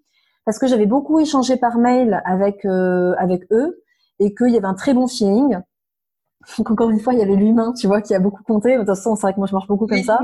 parce 0.45 0.59
que 0.59 0.67
j'avais 0.67 0.85
beaucoup 0.85 1.19
échangé 1.19 1.57
par 1.57 1.77
mail 1.77 2.21
avec 2.25 2.65
euh, 2.65 3.13
avec 3.17 3.43
eux 3.51 3.83
et 4.19 4.33
qu'il 4.33 4.49
y 4.49 4.57
avait 4.57 4.67
un 4.67 4.73
très 4.73 4.93
bon 4.93 5.07
feeling. 5.07 5.59
Donc 6.57 6.71
encore 6.71 6.89
une 6.89 6.99
fois, 6.99 7.13
il 7.13 7.19
y 7.19 7.21
avait 7.21 7.35
l'humain, 7.35 7.73
tu 7.73 7.87
vois, 7.87 8.01
qui 8.01 8.15
a 8.15 8.19
beaucoup 8.19 8.41
compté. 8.43 8.73
De 8.73 8.77
toute 8.79 8.87
façon, 8.87 9.15
c'est 9.15 9.23
vrai 9.23 9.33
que 9.33 9.39
moi, 9.39 9.47
je 9.47 9.53
marche 9.53 9.67
beaucoup 9.67 9.85
comme 9.85 10.01
ça. 10.01 10.19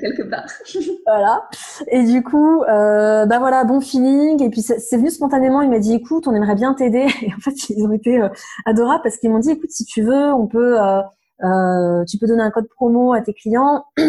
Quelque 0.00 0.22
part. 0.28 0.44
voilà. 1.06 1.48
Et 1.88 2.04
du 2.04 2.22
coup, 2.22 2.62
euh, 2.64 3.24
bah 3.26 3.38
voilà, 3.38 3.64
bon 3.64 3.80
feeling. 3.80 4.42
Et 4.42 4.50
puis 4.50 4.60
c'est 4.60 4.96
venu 4.96 5.10
spontanément. 5.10 5.62
Il 5.62 5.70
m'a 5.70 5.78
dit, 5.78 5.94
écoute, 5.94 6.28
on 6.28 6.34
aimerait 6.34 6.56
bien 6.56 6.74
t'aider. 6.74 7.06
Et 7.22 7.32
en 7.32 7.38
fait, 7.38 7.70
ils 7.70 7.84
ont 7.84 7.92
été 7.92 8.20
euh, 8.20 8.28
adorables 8.66 9.02
parce 9.02 9.16
qu'ils 9.16 9.30
m'ont 9.30 9.38
dit, 9.38 9.50
écoute, 9.50 9.70
si 9.70 9.84
tu 9.84 10.02
veux, 10.02 10.32
on 10.34 10.46
peut 10.46 10.80
euh, 10.80 11.00
euh, 11.42 12.04
tu 12.04 12.18
peux 12.18 12.26
donner 12.26 12.42
un 12.42 12.50
code 12.50 12.68
promo 12.68 13.12
à 13.12 13.20
tes 13.20 13.34
clients. 13.34 13.84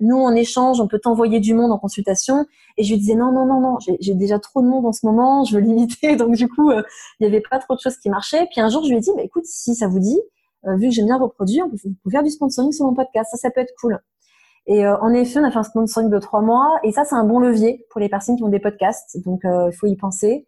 Nous, 0.00 0.16
en 0.16 0.34
échange, 0.34 0.80
on 0.80 0.88
peut 0.88 0.98
t'envoyer 0.98 1.38
du 1.38 1.54
monde 1.54 1.70
en 1.70 1.78
consultation. 1.78 2.46
Et 2.76 2.84
je 2.84 2.92
lui 2.92 2.98
disais 2.98 3.14
non, 3.14 3.30
non, 3.32 3.46
non, 3.46 3.60
non, 3.60 3.78
j'ai 3.78 4.14
déjà 4.14 4.38
trop 4.38 4.62
de 4.62 4.66
monde 4.66 4.86
en 4.86 4.92
ce 4.92 5.06
moment, 5.06 5.44
je 5.44 5.56
veux 5.56 5.60
limiter. 5.64 6.16
Donc 6.16 6.34
du 6.34 6.48
coup, 6.48 6.70
euh, 6.70 6.82
il 7.20 7.24
n'y 7.24 7.32
avait 7.32 7.42
pas 7.48 7.58
trop 7.58 7.74
de 7.74 7.80
choses 7.80 7.96
qui 7.98 8.10
marchaient. 8.10 8.46
Puis 8.50 8.60
un 8.60 8.68
jour, 8.68 8.82
je 8.84 8.90
lui 8.90 8.96
ai 8.96 9.00
dit, 9.00 9.10
bah, 9.14 9.22
écoute, 9.22 9.44
si 9.46 9.74
ça 9.74 9.88
vous 9.88 10.00
dit, 10.00 10.20
euh, 10.66 10.76
vu 10.76 10.88
que 10.88 10.94
j'aime 10.94 11.06
bien 11.06 11.18
vos 11.18 11.28
produits, 11.28 11.62
on 11.62 11.70
peut, 11.70 11.76
faire 12.10 12.22
du 12.22 12.30
sponsoring 12.30 12.72
sur 12.72 12.86
mon 12.86 12.94
podcast. 12.94 13.30
Ça, 13.30 13.36
ça 13.36 13.50
peut 13.50 13.60
être 13.60 13.74
cool. 13.80 13.98
Et 14.66 14.86
euh, 14.86 14.96
en 14.98 15.12
effet, 15.12 15.40
on 15.40 15.44
a 15.44 15.50
fait 15.50 15.58
un 15.58 15.64
sponsoring 15.64 16.08
de 16.08 16.18
trois 16.18 16.40
mois. 16.40 16.78
Et 16.84 16.92
ça, 16.92 17.04
c'est 17.04 17.16
un 17.16 17.24
bon 17.24 17.38
levier 17.38 17.86
pour 17.90 18.00
les 18.00 18.08
personnes 18.08 18.36
qui 18.36 18.44
ont 18.44 18.48
des 18.48 18.60
podcasts. 18.60 19.18
Donc 19.24 19.42
il 19.44 19.72
faut 19.72 19.86
y 19.86 19.96
penser. 19.96 20.46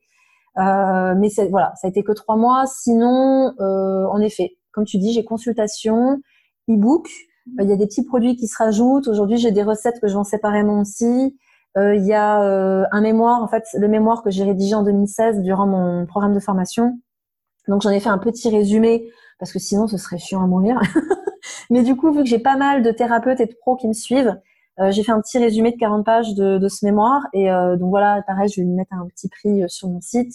mais 0.56 1.28
voilà, 1.50 1.72
ça 1.76 1.86
a 1.86 1.90
été 1.90 2.02
que 2.02 2.12
trois 2.12 2.36
mois. 2.36 2.64
Sinon, 2.66 3.54
en 3.58 4.20
effet, 4.20 4.56
comme 4.74 4.84
tu 4.84 4.98
dis, 4.98 5.12
j'ai 5.12 5.24
consultation, 5.24 6.20
e-book. 6.68 7.08
Euh, 7.58 7.62
il 7.62 7.68
y 7.68 7.72
a 7.72 7.76
des 7.76 7.86
petits 7.86 8.04
produits 8.04 8.36
qui 8.36 8.48
se 8.48 8.56
rajoutent. 8.58 9.08
Aujourd'hui, 9.08 9.38
j'ai 9.38 9.52
des 9.52 9.62
recettes 9.62 10.00
que 10.00 10.08
je 10.08 10.14
vends 10.14 10.24
séparément 10.24 10.80
aussi. 10.80 11.38
Euh, 11.76 11.94
il 11.94 12.04
y 12.04 12.12
a 12.12 12.42
euh, 12.42 12.84
un 12.90 13.00
mémoire, 13.00 13.42
en 13.42 13.48
fait, 13.48 13.64
le 13.74 13.88
mémoire 13.88 14.22
que 14.22 14.30
j'ai 14.30 14.44
rédigé 14.44 14.74
en 14.74 14.82
2016 14.82 15.40
durant 15.42 15.66
mon 15.66 16.06
programme 16.06 16.34
de 16.34 16.40
formation. 16.40 16.98
Donc, 17.68 17.82
j'en 17.82 17.90
ai 17.90 18.00
fait 18.00 18.08
un 18.08 18.18
petit 18.18 18.48
résumé 18.50 19.10
parce 19.38 19.52
que 19.52 19.58
sinon, 19.58 19.86
ce 19.86 19.96
serait 19.96 20.18
chiant 20.18 20.42
à 20.42 20.46
mourir. 20.46 20.80
Mais 21.70 21.82
du 21.82 21.96
coup, 21.96 22.12
vu 22.12 22.22
que 22.22 22.28
j'ai 22.28 22.38
pas 22.38 22.56
mal 22.56 22.82
de 22.82 22.90
thérapeutes 22.90 23.40
et 23.40 23.46
de 23.46 23.54
pros 23.60 23.76
qui 23.76 23.88
me 23.88 23.92
suivent, 23.92 24.36
j'ai 24.90 25.04
fait 25.04 25.12
un 25.12 25.20
petit 25.20 25.38
résumé 25.38 25.70
de 25.70 25.76
40 25.76 26.04
pages 26.04 26.34
de, 26.34 26.58
de 26.58 26.68
ce 26.68 26.84
mémoire. 26.84 27.22
Et 27.32 27.46
donc 27.46 27.90
voilà, 27.90 28.22
pareil, 28.26 28.48
je 28.48 28.60
vais 28.60 28.66
mettre 28.66 28.92
un 28.92 29.06
petit 29.06 29.28
prix 29.28 29.62
sur 29.68 29.88
mon 29.88 30.00
site. 30.00 30.34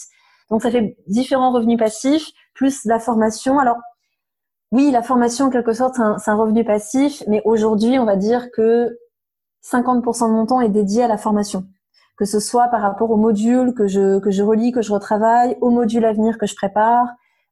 Donc 0.50 0.62
ça 0.62 0.72
fait 0.72 0.96
différents 1.08 1.52
revenus 1.52 1.78
passifs, 1.78 2.26
plus 2.54 2.86
la 2.86 3.00
formation. 3.00 3.60
Alors, 3.60 3.78
oui, 4.72 4.92
la 4.92 5.02
formation, 5.02 5.46
en 5.46 5.50
quelque 5.50 5.74
sorte, 5.74 5.96
c'est 5.96 6.30
un, 6.30 6.36
revenu 6.36 6.64
passif, 6.64 7.24
mais 7.28 7.42
aujourd'hui, 7.44 7.98
on 7.98 8.06
va 8.06 8.16
dire 8.16 8.52
que 8.52 8.98
50% 9.66 10.28
de 10.28 10.34
mon 10.34 10.46
temps 10.46 10.62
est 10.62 10.70
dédié 10.70 11.04
à 11.04 11.08
la 11.08 11.18
formation. 11.18 11.66
Que 12.18 12.26
ce 12.26 12.40
soit 12.40 12.68
par 12.68 12.82
rapport 12.82 13.10
aux 13.10 13.18
modules 13.18 13.74
que 13.74 13.88
je, 13.88 14.20
que 14.20 14.30
je 14.30 14.44
relis, 14.44 14.72
que 14.72 14.82
je 14.82 14.92
retravaille, 14.92 15.58
aux 15.62 15.72
modules 15.72 16.06
à 16.06 16.14
venir 16.14 16.38
que 16.38 16.46
je 16.46 16.56
prépare, 16.56 17.08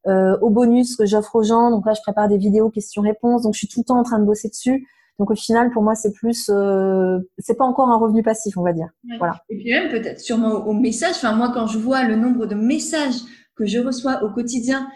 euh, 0.06 0.38
aux 0.42 0.52
bonus 0.52 0.96
que 0.96 1.06
j'offre 1.06 1.36
aux 1.36 1.44
gens. 1.44 1.72
Donc 1.72 1.86
là, 1.88 1.94
je 1.94 2.02
prépare 2.02 2.28
des 2.28 2.38
vidéos 2.38 2.70
questions-réponses. 2.70 3.44
Donc, 3.44 3.56
je 3.56 3.60
suis 3.60 3.68
tout 3.68 3.80
le 3.80 3.86
temps 3.86 3.98
en 4.00 4.04
train 4.04 4.20
de 4.20 4.26
bosser 4.26 4.50
dessus. 4.50 4.88
Donc, 5.18 5.32
au 5.32 5.36
final, 5.36 5.72
pour 5.72 5.82
moi, 5.82 5.96
c'est 5.96 6.14
plus, 6.14 6.50
euh, 6.50 7.18
c'est 7.40 7.58
pas 7.58 7.66
encore 7.66 7.90
un 7.90 7.98
revenu 7.98 8.22
passif, 8.22 8.58
on 8.58 8.64
va 8.64 8.74
dire. 8.74 8.90
Voilà. 9.18 9.42
Et 9.50 9.58
puis 9.58 9.72
même 9.72 9.90
peut-être 9.90 10.20
sûrement 10.20 10.68
au 10.68 10.74
message. 10.74 11.16
Enfin, 11.16 11.34
moi, 11.34 11.50
quand 11.52 11.66
je 11.66 11.80
vois 11.80 12.04
le 12.04 12.16
nombre 12.16 12.46
de 12.46 12.54
messages 12.54 13.22
que 13.56 13.66
je 13.66 13.80
reçois 13.80 14.24
au 14.24 14.30
quotidien 14.30 14.88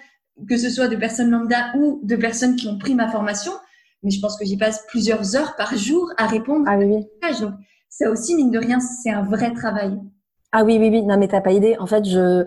que 0.47 0.57
ce 0.57 0.69
soit 0.69 0.87
de 0.87 0.95
personnes 0.95 1.29
lambda 1.29 1.71
ou 1.77 1.99
de 2.03 2.15
personnes 2.15 2.55
qui 2.55 2.67
ont 2.67 2.77
pris 2.77 2.95
ma 2.95 3.09
formation, 3.09 3.51
mais 4.03 4.09
je 4.09 4.19
pense 4.19 4.37
que 4.37 4.45
j'y 4.45 4.57
passe 4.57 4.85
plusieurs 4.87 5.35
heures 5.35 5.55
par 5.55 5.75
jour 5.75 6.09
à 6.17 6.27
répondre 6.27 6.65
ah, 6.67 6.77
oui, 6.77 6.85
oui. 6.85 7.39
Donc, 7.39 7.53
ça 7.89 8.09
aussi, 8.09 8.35
mine 8.35 8.51
de 8.51 8.59
rien, 8.59 8.79
c'est 8.79 9.11
un 9.11 9.23
vrai 9.23 9.53
travail. 9.53 9.99
Ah 10.51 10.63
oui, 10.63 10.77
oui, 10.79 10.89
oui. 10.89 11.03
Non, 11.03 11.17
mais 11.17 11.27
t'as 11.27 11.41
pas 11.41 11.51
idée. 11.51 11.77
En 11.79 11.85
fait, 11.85 12.05
je, 12.05 12.45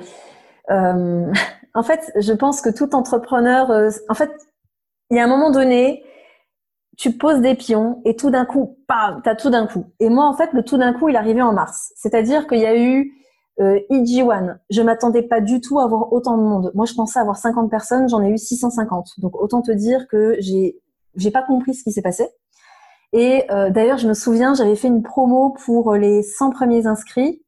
euh, 0.70 1.32
en 1.74 1.82
fait, 1.82 2.12
je 2.16 2.32
pense 2.32 2.60
que 2.60 2.70
tout 2.70 2.94
entrepreneur, 2.94 3.70
euh, 3.70 3.90
en 4.08 4.14
fait, 4.14 4.30
il 5.10 5.16
y 5.16 5.20
a 5.20 5.24
un 5.24 5.28
moment 5.28 5.50
donné, 5.50 6.02
tu 6.96 7.12
poses 7.12 7.40
des 7.40 7.54
pions 7.54 8.00
et 8.04 8.16
tout 8.16 8.30
d'un 8.30 8.44
coup, 8.44 8.78
pam, 8.88 9.20
t'as 9.22 9.34
tout 9.34 9.50
d'un 9.50 9.66
coup. 9.66 9.86
Et 10.00 10.08
moi, 10.08 10.26
en 10.26 10.36
fait, 10.36 10.52
le 10.52 10.62
tout 10.62 10.78
d'un 10.78 10.92
coup, 10.92 11.08
il 11.08 11.14
est 11.14 11.18
arrivé 11.18 11.42
en 11.42 11.52
mars. 11.52 11.92
C'est-à-dire 11.96 12.46
qu'il 12.46 12.60
y 12.60 12.66
a 12.66 12.76
eu 12.76 13.12
euh, 13.60 13.78
EG1. 13.90 14.58
Je 14.70 14.82
m'attendais 14.82 15.22
pas 15.22 15.40
du 15.40 15.60
tout 15.60 15.78
à 15.78 15.84
avoir 15.84 16.12
autant 16.12 16.36
de 16.36 16.42
monde. 16.42 16.72
Moi, 16.74 16.86
je 16.86 16.94
pensais 16.94 17.18
avoir 17.18 17.36
50 17.36 17.70
personnes, 17.70 18.08
j'en 18.08 18.22
ai 18.22 18.28
eu 18.28 18.38
650. 18.38 19.20
Donc, 19.20 19.40
autant 19.40 19.62
te 19.62 19.70
dire 19.70 20.08
que 20.08 20.36
j'ai, 20.40 20.80
j'ai 21.16 21.30
pas 21.30 21.42
compris 21.42 21.74
ce 21.74 21.84
qui 21.84 21.92
s'est 21.92 22.02
passé. 22.02 22.28
Et 23.12 23.44
euh, 23.52 23.70
d'ailleurs, 23.70 23.98
je 23.98 24.08
me 24.08 24.14
souviens, 24.14 24.54
j'avais 24.54 24.74
fait 24.74 24.88
une 24.88 25.02
promo 25.02 25.54
pour 25.64 25.94
les 25.94 26.22
100 26.22 26.50
premiers 26.50 26.86
inscrits. 26.86 27.42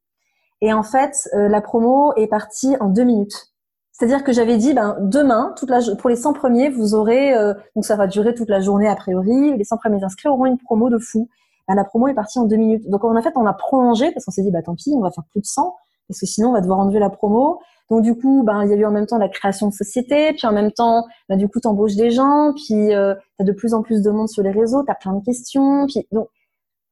Et 0.61 0.73
en 0.73 0.85
fait, 0.85 1.29
euh, 1.35 1.49
la 1.49 1.61
promo 1.61 2.15
est 2.15 2.29
partie 2.29 2.77
en 2.79 2.89
deux 2.89 3.03
minutes. 3.03 3.53
C'est-à-dire 3.91 4.23
que 4.23 4.33
j'avais 4.33 4.59
dit, 4.59 4.75
ben, 4.75 4.97
demain, 5.01 5.55
toute 5.57 5.71
la, 5.71 5.81
pour 5.99 6.09
les 6.09 6.17
100 6.17 6.35
premiers, 6.35 6.69
vous 6.69 6.95
aurez, 6.95 7.35
euh, 7.35 7.55
donc 7.75 7.85
ça 7.85 7.97
va 7.97 8.07
durer 8.07 8.35
toute 8.35 8.49
la 8.49 8.61
journée 8.61 8.87
a 8.87 8.95
priori, 8.95 9.57
les 9.57 9.65
100 9.65 9.79
premiers 9.79 10.05
inscrits 10.05 10.29
auront 10.29 10.47
une 10.47 10.59
promo 10.59 10.89
de 10.89 10.99
fou. 10.99 11.29
Ben, 11.67 11.75
la 11.75 11.85
promo 11.85 12.07
est 12.07 12.15
partie 12.15 12.39
en 12.39 12.45
deux 12.45 12.57
minutes. 12.57 12.89
Donc 12.89 13.05
en 13.05 13.21
fait, 13.21 13.33
on 13.35 13.47
a 13.47 13.53
prolongé 13.53 14.13
parce 14.13 14.25
qu'on 14.25 14.31
s'est 14.31 14.43
dit, 14.43 14.53
bah 14.53 14.63
tant 14.63 14.77
pis, 14.77 14.93
on 14.95 15.01
va 15.01 15.11
faire 15.11 15.25
plus 15.33 15.41
de 15.41 15.47
100 15.47 15.75
parce 16.09 16.21
que 16.21 16.27
sinon 16.27 16.51
on 16.51 16.53
va 16.53 16.61
devoir 16.61 16.79
enlever 16.79 16.99
la 16.99 17.11
promo. 17.11 17.61
Donc 17.91 18.03
du 18.03 18.17
coup, 18.17 18.43
ben 18.45 18.65
il 18.65 18.71
y 18.71 18.73
a 18.73 18.77
eu 18.77 18.85
en 18.85 18.91
même 18.91 19.07
temps 19.07 19.19
la 19.19 19.29
création 19.29 19.69
de 19.69 19.73
société, 19.73 20.33
puis 20.33 20.47
en 20.47 20.53
même 20.53 20.73
temps, 20.73 21.05
ben, 21.29 21.37
du 21.37 21.49
coup 21.49 21.61
tu 21.61 21.69
embauches 21.69 21.95
des 21.95 22.11
gens, 22.11 22.53
puis 22.55 22.95
euh, 22.95 23.15
tu 23.39 23.43
as 23.43 23.45
de 23.45 23.53
plus 23.53 23.75
en 23.75 23.83
plus 23.83 24.03
de 24.03 24.11
monde 24.11 24.29
sur 24.29 24.43
les 24.43 24.51
réseaux, 24.51 24.83
tu 24.85 24.91
as 24.91 24.97
plein 24.97 25.13
de 25.13 25.25
questions, 25.25 25.87
puis 25.87 26.07
donc 26.13 26.29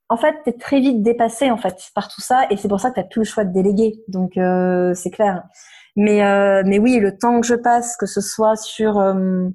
en 0.08 0.16
fait, 0.16 0.34
tu 0.44 0.50
es 0.50 0.52
très 0.52 0.80
vite 0.80 1.02
dépassé 1.02 1.50
en 1.50 1.56
fait 1.56 1.76
par 1.94 2.08
tout 2.08 2.20
ça 2.20 2.46
et 2.50 2.56
c'est 2.56 2.68
pour 2.68 2.80
ça 2.80 2.90
que 2.90 3.00
tu 3.00 3.08
plus 3.08 3.20
le 3.20 3.24
choix 3.24 3.44
de 3.44 3.52
déléguer. 3.52 4.02
Donc 4.08 4.36
euh, 4.36 4.94
c'est 4.94 5.10
clair. 5.10 5.42
Mais 5.96 6.24
euh, 6.24 6.62
mais 6.66 6.78
oui, 6.78 6.98
le 6.98 7.16
temps 7.16 7.40
que 7.40 7.46
je 7.46 7.54
passe 7.54 7.96
que 7.96 8.06
ce 8.06 8.20
soit 8.20 8.56
sur 8.56 8.98
euh, 8.98 9.48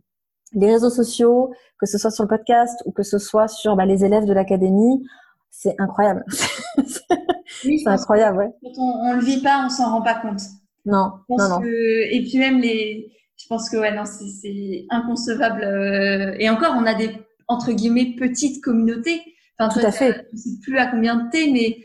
les 0.54 0.72
réseaux 0.72 0.90
sociaux, 0.90 1.52
que 1.80 1.86
ce 1.86 1.98
soit 1.98 2.12
sur 2.12 2.24
le 2.24 2.30
podcast 2.30 2.82
ou 2.86 2.92
que 2.92 3.04
ce 3.04 3.20
soit 3.20 3.48
sur 3.48 3.76
bah, 3.76 3.86
les 3.86 4.04
élèves 4.06 4.26
de 4.26 4.34
l'académie, 4.34 5.06
c'est 5.52 5.76
incroyable. 5.80 6.24
c'est 7.48 7.88
incroyable, 7.88 8.38
ouais. 8.38 8.50
Quand 8.64 8.82
on, 8.82 9.10
on 9.10 9.14
le 9.14 9.22
vit 9.22 9.42
pas, 9.42 9.64
on 9.66 9.70
s'en 9.70 9.92
rend 9.92 10.02
pas 10.02 10.16
compte. 10.16 10.42
Non, 10.86 11.12
non, 11.30 11.50
non. 11.50 11.62
et 11.64 12.26
puis 12.28 12.38
même 12.38 12.60
les, 12.60 13.12
je 13.38 13.48
pense 13.48 13.70
que 13.70 13.78
ouais, 13.78 13.94
non, 13.94 14.04
c'est 14.06 14.86
inconcevable. 14.90 15.64
Euh, 15.64 16.36
et 16.40 16.50
encore, 16.50 16.76
on 16.78 16.86
a 16.86 16.94
des 16.94 17.12
entre 17.48 17.72
guillemets 17.72 18.16
petites 18.18 18.64
communautés. 18.64 19.22
Enfin, 19.60 19.80
Tout 19.80 19.86
à 19.86 19.92
fait. 19.92 20.28
Je 20.34 20.38
sais 20.38 20.50
plus 20.64 20.78
à 20.78 20.88
combien 20.88 21.16
de 21.16 21.30
t'es, 21.30 21.50
mais 21.52 21.78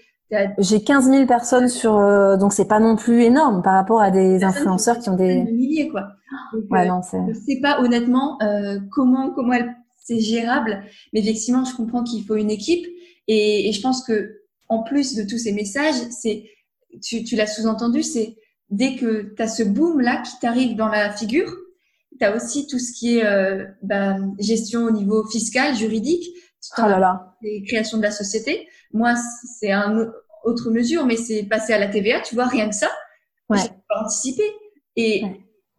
j'ai 0.59 0.83
15 0.83 1.11
000 1.11 1.27
personnes 1.27 1.69
sur, 1.69 1.97
euh, 1.97 2.37
donc 2.37 2.53
c'est 2.53 2.67
pas 2.67 2.81
non 2.81 2.97
plus 2.97 3.23
énorme 3.23 3.62
par 3.62 3.75
rapport 3.75 4.01
à 4.01 4.11
des 4.11 4.43
influenceurs 4.45 4.99
qui 4.99 5.09
ont 5.11 5.17
des 5.17 5.45
milliers 5.45 5.89
quoi. 5.89 6.09
ouais, 6.71 6.87
euh, 6.87 6.89
non, 6.89 7.03
c'est. 7.03 7.19
Je 7.29 7.35
sais 7.35 7.61
pas 7.61 7.81
honnêtement 7.81 8.39
euh, 8.43 8.79
comment 8.91 9.31
comment 9.31 9.53
elle 9.53 9.75
c'est 9.97 10.21
gérable, 10.21 10.83
mais 11.12 11.21
effectivement 11.21 11.65
je 11.65 11.75
comprends 11.75 12.03
qu'il 12.03 12.25
faut 12.25 12.37
une 12.37 12.51
équipe 12.51 12.87
et, 13.29 13.68
et, 13.68 13.72
je 13.72 13.81
pense 13.81 14.05
que 14.05 14.43
en 14.68 14.83
plus 14.83 15.14
de 15.14 15.22
tous 15.22 15.39
ces 15.39 15.53
messages, 15.53 16.09
c'est 16.11 16.51
tu, 17.03 17.25
tu 17.25 17.37
l'as 17.37 17.47
sous-entendu, 17.47 18.03
c'est 18.03 18.37
dès 18.70 18.97
que 18.97 19.35
tu 19.35 19.43
as 19.43 19.49
ce 19.49 19.62
boom 19.62 20.01
là 20.01 20.22
qui 20.22 20.39
t'arrive 20.41 20.77
dans 20.77 20.89
la 20.89 21.12
figure, 21.12 21.55
tu 22.18 22.25
as 22.25 22.35
aussi 22.35 22.66
tout 22.66 22.79
ce 22.79 22.93
qui 22.93 23.18
est 23.18 23.25
euh, 23.25 23.64
bah, 23.83 24.16
gestion 24.39 24.85
au 24.85 24.91
niveau 24.91 25.27
fiscal, 25.29 25.75
juridique, 25.75 26.25
oh 26.79 26.83
là 26.83 26.99
là. 26.99 27.37
création 27.66 27.99
de 27.99 28.03
la 28.03 28.11
société. 28.11 28.68
Moi, 28.93 29.14
c'est 29.59 29.72
un 29.72 30.12
autre 30.45 30.70
mesure, 30.70 31.07
mais 31.07 31.16
c'est 31.16 31.43
passer 31.45 31.72
à 31.72 31.79
la 31.79 31.89
TVA, 31.89 32.20
tu 32.20 32.35
vois, 32.35 32.47
rien 32.47 32.68
que 32.68 32.75
ça. 32.75 32.89
Ouais. 33.49 33.59
pas 33.89 34.03
anticipé. 34.03 34.43
Et 34.97 35.22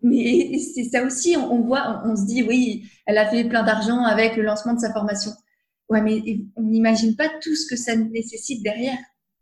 mais 0.01 0.57
c'est 0.75 0.83
ça 0.83 1.03
aussi, 1.03 1.35
on, 1.37 1.61
voit, 1.61 2.01
on, 2.05 2.15
se 2.15 2.25
dit 2.25 2.43
oui, 2.43 2.85
elle 3.05 3.17
a 3.17 3.27
fait 3.27 3.43
plein 3.43 3.63
d'argent 3.63 4.03
avec 4.03 4.35
le 4.35 4.43
lancement 4.43 4.73
de 4.73 4.79
sa 4.79 4.93
formation. 4.93 5.31
Ouais, 5.89 6.01
mais 6.01 6.21
on 6.55 6.63
n'imagine 6.63 7.15
pas 7.15 7.29
tout 7.41 7.55
ce 7.55 7.67
que 7.69 7.75
ça 7.75 7.95
nécessite 7.95 8.63
derrière. 8.63 8.97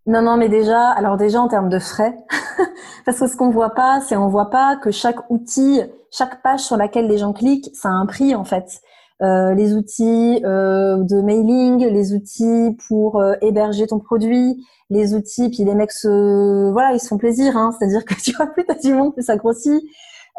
Non, 0.05 0.21
non, 0.21 0.35
mais 0.35 0.49
déjà, 0.49 0.89
alors 0.89 1.15
déjà 1.15 1.39
en 1.39 1.47
termes 1.47 1.69
de 1.69 1.79
frais, 1.79 2.13
parce 3.05 3.19
que 3.19 3.27
ce 3.27 3.37
qu'on 3.37 3.49
voit 3.49 3.73
pas, 3.73 4.01
c'est 4.01 4.17
on 4.17 4.27
voit 4.27 4.49
pas 4.49 4.75
que 4.75 4.91
chaque 4.91 5.29
outil, 5.29 5.81
chaque 6.11 6.41
page 6.41 6.59
sur 6.59 6.75
laquelle 6.75 7.07
les 7.07 7.17
gens 7.17 7.31
cliquent, 7.31 7.69
ça 7.73 7.89
a 7.89 7.93
un 7.93 8.05
prix 8.05 8.35
en 8.35 8.43
fait. 8.43 8.81
Euh, 9.21 9.53
les 9.53 9.73
outils 9.73 10.41
euh, 10.43 10.97
de 10.97 11.21
mailing, 11.21 11.85
les 11.85 12.13
outils 12.13 12.75
pour 12.89 13.21
euh, 13.21 13.35
héberger 13.41 13.87
ton 13.87 13.99
produit, 13.99 14.65
les 14.89 15.13
outils, 15.13 15.49
puis 15.49 15.63
les 15.63 15.75
mecs 15.75 15.91
voilà, 16.03 16.93
ils 16.93 16.99
se 16.99 17.07
font 17.07 17.17
plaisir, 17.17 17.55
hein, 17.55 17.71
c'est-à-dire 17.77 18.03
que 18.03 18.15
tu 18.21 18.33
vois 18.33 18.47
plus 18.47 18.65
t'as 18.65 18.75
du 18.75 18.93
monde, 18.93 19.13
plus 19.13 19.23
ça 19.23 19.37
grossit. 19.37 19.81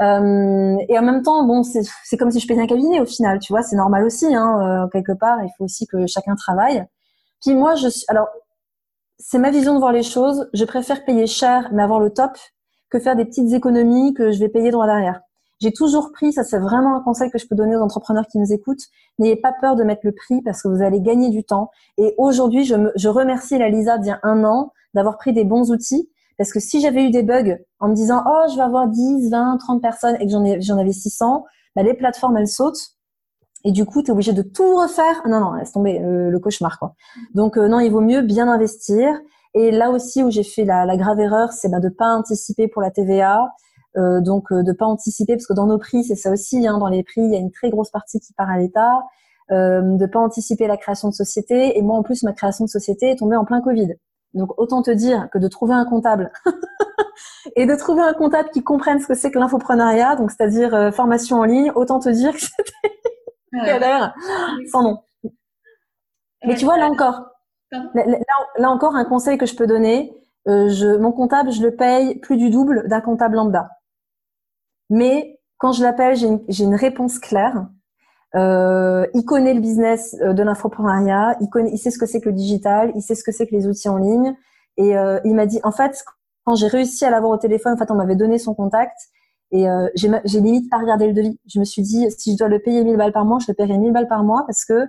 Et 0.00 0.98
en 0.98 1.02
même 1.02 1.22
temps, 1.22 1.44
bon, 1.46 1.62
c'est 1.62 2.16
comme 2.16 2.30
si 2.30 2.40
je 2.40 2.46
payais 2.46 2.60
un 2.60 2.66
cabinet 2.66 3.00
au 3.00 3.06
final, 3.06 3.38
tu 3.38 3.52
vois, 3.52 3.62
c'est 3.62 3.76
normal 3.76 4.04
aussi, 4.04 4.34
hein, 4.34 4.88
quelque 4.92 5.12
part, 5.12 5.42
il 5.42 5.50
faut 5.56 5.64
aussi 5.64 5.86
que 5.86 6.06
chacun 6.06 6.34
travaille. 6.34 6.84
Puis 7.40 7.54
moi, 7.54 7.74
je 7.74 7.88
suis, 7.88 8.04
alors 8.08 8.28
c'est 9.18 9.38
ma 9.38 9.50
vision 9.50 9.74
de 9.74 9.78
voir 9.78 9.92
les 9.92 10.02
choses. 10.02 10.48
Je 10.52 10.64
préfère 10.64 11.04
payer 11.04 11.26
cher 11.26 11.70
mais 11.72 11.82
avoir 11.82 12.00
le 12.00 12.10
top 12.10 12.32
que 12.90 12.98
faire 12.98 13.16
des 13.16 13.24
petites 13.24 13.52
économies 13.52 14.14
que 14.14 14.32
je 14.32 14.38
vais 14.38 14.48
payer 14.48 14.70
droit 14.70 14.86
derrière. 14.86 15.20
J'ai 15.60 15.72
toujours 15.72 16.10
pris, 16.12 16.32
ça 16.32 16.44
c'est 16.44 16.58
vraiment 16.58 16.96
un 16.96 17.00
conseil 17.00 17.30
que 17.30 17.38
je 17.38 17.46
peux 17.46 17.54
donner 17.54 17.76
aux 17.76 17.80
entrepreneurs 17.80 18.26
qui 18.26 18.38
nous 18.38 18.52
écoutent, 18.52 18.82
n'ayez 19.18 19.36
pas 19.36 19.52
peur 19.60 19.76
de 19.76 19.84
mettre 19.84 20.02
le 20.04 20.12
prix 20.12 20.42
parce 20.42 20.62
que 20.62 20.68
vous 20.68 20.82
allez 20.82 21.00
gagner 21.00 21.30
du 21.30 21.44
temps. 21.44 21.70
Et 21.96 22.14
aujourd'hui, 22.18 22.64
je, 22.64 22.74
je 22.96 23.08
remercie 23.08 23.56
la 23.56 23.68
Lisa 23.68 23.98
d'il 23.98 24.08
y 24.08 24.10
a 24.10 24.20
un 24.24 24.44
an 24.44 24.72
d'avoir 24.94 25.16
pris 25.16 25.32
des 25.32 25.44
bons 25.44 25.70
outils 25.70 26.10
parce 26.38 26.52
que 26.52 26.60
si 26.60 26.80
j'avais 26.80 27.04
eu 27.04 27.10
des 27.10 27.22
bugs 27.22 27.58
en 27.80 27.88
me 27.88 27.94
disant 27.94 28.22
oh 28.26 28.46
je 28.50 28.56
vais 28.56 28.62
avoir 28.62 28.88
10, 28.88 29.30
20, 29.30 29.58
30 29.58 29.82
personnes 29.82 30.16
et 30.20 30.26
que 30.26 30.30
j'en 30.30 30.44
j'en 30.60 30.78
avais 30.78 30.92
600, 30.92 31.44
bah, 31.76 31.82
les 31.82 31.94
plateformes 31.94 32.36
elles 32.36 32.48
sautent 32.48 32.94
et 33.64 33.72
du 33.72 33.86
coup, 33.86 34.02
tu 34.02 34.08
es 34.08 34.12
obligé 34.12 34.34
de 34.34 34.42
tout 34.42 34.76
refaire. 34.76 35.22
Non, 35.26 35.40
non, 35.40 35.54
laisse 35.54 35.72
tomber 35.72 35.98
le, 35.98 36.38
cauchemar. 36.38 36.78
Quoi. 36.78 36.94
Donc, 37.32 37.56
euh, 37.56 37.66
non, 37.66 37.80
il 37.80 37.90
vaut 37.90 38.02
mieux 38.02 38.20
bien 38.20 38.46
investir. 38.46 39.18
Et 39.54 39.70
là 39.70 39.90
aussi 39.90 40.22
où 40.22 40.30
j'ai 40.30 40.42
fait 40.42 40.64
la, 40.64 40.96
grave 40.98 41.18
erreur, 41.18 41.52
c'est 41.52 41.70
bah, 41.70 41.80
de 41.80 41.88
pas 41.88 42.14
anticiper 42.14 42.68
pour 42.68 42.82
la 42.82 42.90
TVA. 42.90 43.54
Euh, 43.96 44.20
donc, 44.20 44.52
euh, 44.52 44.62
de 44.62 44.72
pas 44.72 44.84
anticiper, 44.84 45.34
parce 45.34 45.46
que 45.46 45.54
dans 45.54 45.66
nos 45.66 45.78
prix, 45.78 46.04
c'est 46.04 46.16
ça 46.16 46.30
aussi. 46.30 46.66
Hein, 46.66 46.78
dans 46.78 46.88
les 46.88 47.02
prix, 47.02 47.22
il 47.22 47.30
y 47.30 47.36
a 47.36 47.38
une 47.38 47.52
très 47.52 47.70
grosse 47.70 47.90
partie 47.90 48.20
qui 48.20 48.34
part 48.34 48.50
à 48.50 48.58
l'État. 48.58 49.02
Euh, 49.50 49.98
de 49.98 50.06
pas 50.06 50.20
anticiper 50.20 50.66
la 50.66 50.76
création 50.76 51.08
de 51.08 51.14
société. 51.14 51.78
Et 51.78 51.82
moi, 51.82 51.96
en 51.98 52.02
plus, 52.02 52.22
ma 52.22 52.32
création 52.32 52.64
de 52.64 52.70
société 52.70 53.10
est 53.10 53.16
tombée 53.16 53.36
en 53.36 53.44
plein 53.44 53.60
Covid. 53.60 53.94
Donc, 54.34 54.58
autant 54.58 54.82
te 54.82 54.90
dire 54.90 55.28
que 55.32 55.38
de 55.38 55.48
trouver 55.48 55.74
un 55.74 55.84
comptable 55.84 56.32
et 57.56 57.66
de 57.66 57.74
trouver 57.76 58.02
un 58.02 58.12
comptable 58.12 58.50
qui 58.50 58.62
comprenne 58.62 59.00
ce 59.00 59.06
que 59.06 59.14
c'est 59.14 59.30
que 59.30 59.38
l'infoprenariat, 59.38 60.16
donc 60.16 60.30
c'est-à-dire 60.30 60.74
euh, 60.74 60.90
formation 60.90 61.38
en 61.38 61.44
ligne, 61.44 61.72
autant 61.74 62.00
te 62.00 62.08
dire 62.08 62.32
que 62.32 62.40
c'était 62.40 62.72
galère 63.52 64.14
sans 64.70 64.82
nom. 64.82 65.02
Mais 66.44 66.56
tu 66.56 66.64
vois, 66.64 66.76
là 66.76 66.88
encore, 66.88 67.30
là, 67.72 68.70
encore, 68.70 68.96
un 68.96 69.04
conseil 69.04 69.38
que 69.38 69.46
je 69.46 69.56
peux 69.56 69.66
donner, 69.66 70.14
euh, 70.46 70.68
je, 70.68 70.96
mon 70.96 71.12
comptable, 71.12 71.50
je 71.52 71.62
le 71.62 71.74
paye 71.74 72.18
plus 72.18 72.36
du 72.36 72.50
double 72.50 72.86
d'un 72.88 73.00
comptable 73.00 73.36
lambda. 73.36 73.70
Mais 74.90 75.40
quand 75.58 75.72
je 75.72 75.82
l'appelle, 75.82 76.16
j'ai 76.16 76.26
une, 76.26 76.44
une, 76.48 76.74
réponse 76.74 77.18
claire. 77.18 77.66
Euh, 78.34 79.06
il 79.14 79.24
connaît 79.24 79.54
le 79.54 79.60
business 79.60 80.16
euh, 80.20 80.32
de 80.32 80.42
l'infoprenariat, 80.42 81.36
il, 81.40 81.48
connaît, 81.48 81.70
il 81.72 81.78
sait 81.78 81.90
ce 81.90 81.98
que 81.98 82.06
c'est 82.06 82.20
que 82.20 82.28
le 82.28 82.34
digital, 82.34 82.92
il 82.96 83.02
sait 83.02 83.14
ce 83.14 83.22
que 83.22 83.30
c'est 83.30 83.46
que 83.46 83.54
les 83.54 83.66
outils 83.66 83.88
en 83.88 83.96
ligne. 83.96 84.34
Et 84.76 84.96
euh, 84.96 85.20
il 85.24 85.34
m'a 85.34 85.46
dit, 85.46 85.60
en 85.62 85.70
fait, 85.70 86.04
quand 86.44 86.56
j'ai 86.56 86.66
réussi 86.66 87.04
à 87.04 87.10
l'avoir 87.10 87.32
au 87.32 87.36
téléphone, 87.36 87.74
en 87.74 87.76
fait, 87.76 87.90
on 87.90 87.94
m'avait 87.94 88.16
donné 88.16 88.38
son 88.38 88.54
contact. 88.54 88.96
Et 89.50 89.68
euh, 89.68 89.88
j'ai 89.94 90.40
limite 90.40 90.68
pas 90.68 90.78
regardé 90.78 91.06
le 91.06 91.12
devis. 91.12 91.38
Je 91.46 91.60
me 91.60 91.64
suis 91.64 91.82
dit, 91.82 92.10
si 92.10 92.32
je 92.32 92.38
dois 92.38 92.48
le 92.48 92.58
payer 92.58 92.82
1000 92.82 92.96
balles 92.96 93.12
par 93.12 93.24
mois, 93.24 93.38
je 93.38 93.46
le 93.48 93.54
paierai 93.54 93.78
1000 93.78 93.92
balles 93.92 94.08
par 94.08 94.24
mois 94.24 94.44
parce 94.46 94.64
que 94.64 94.86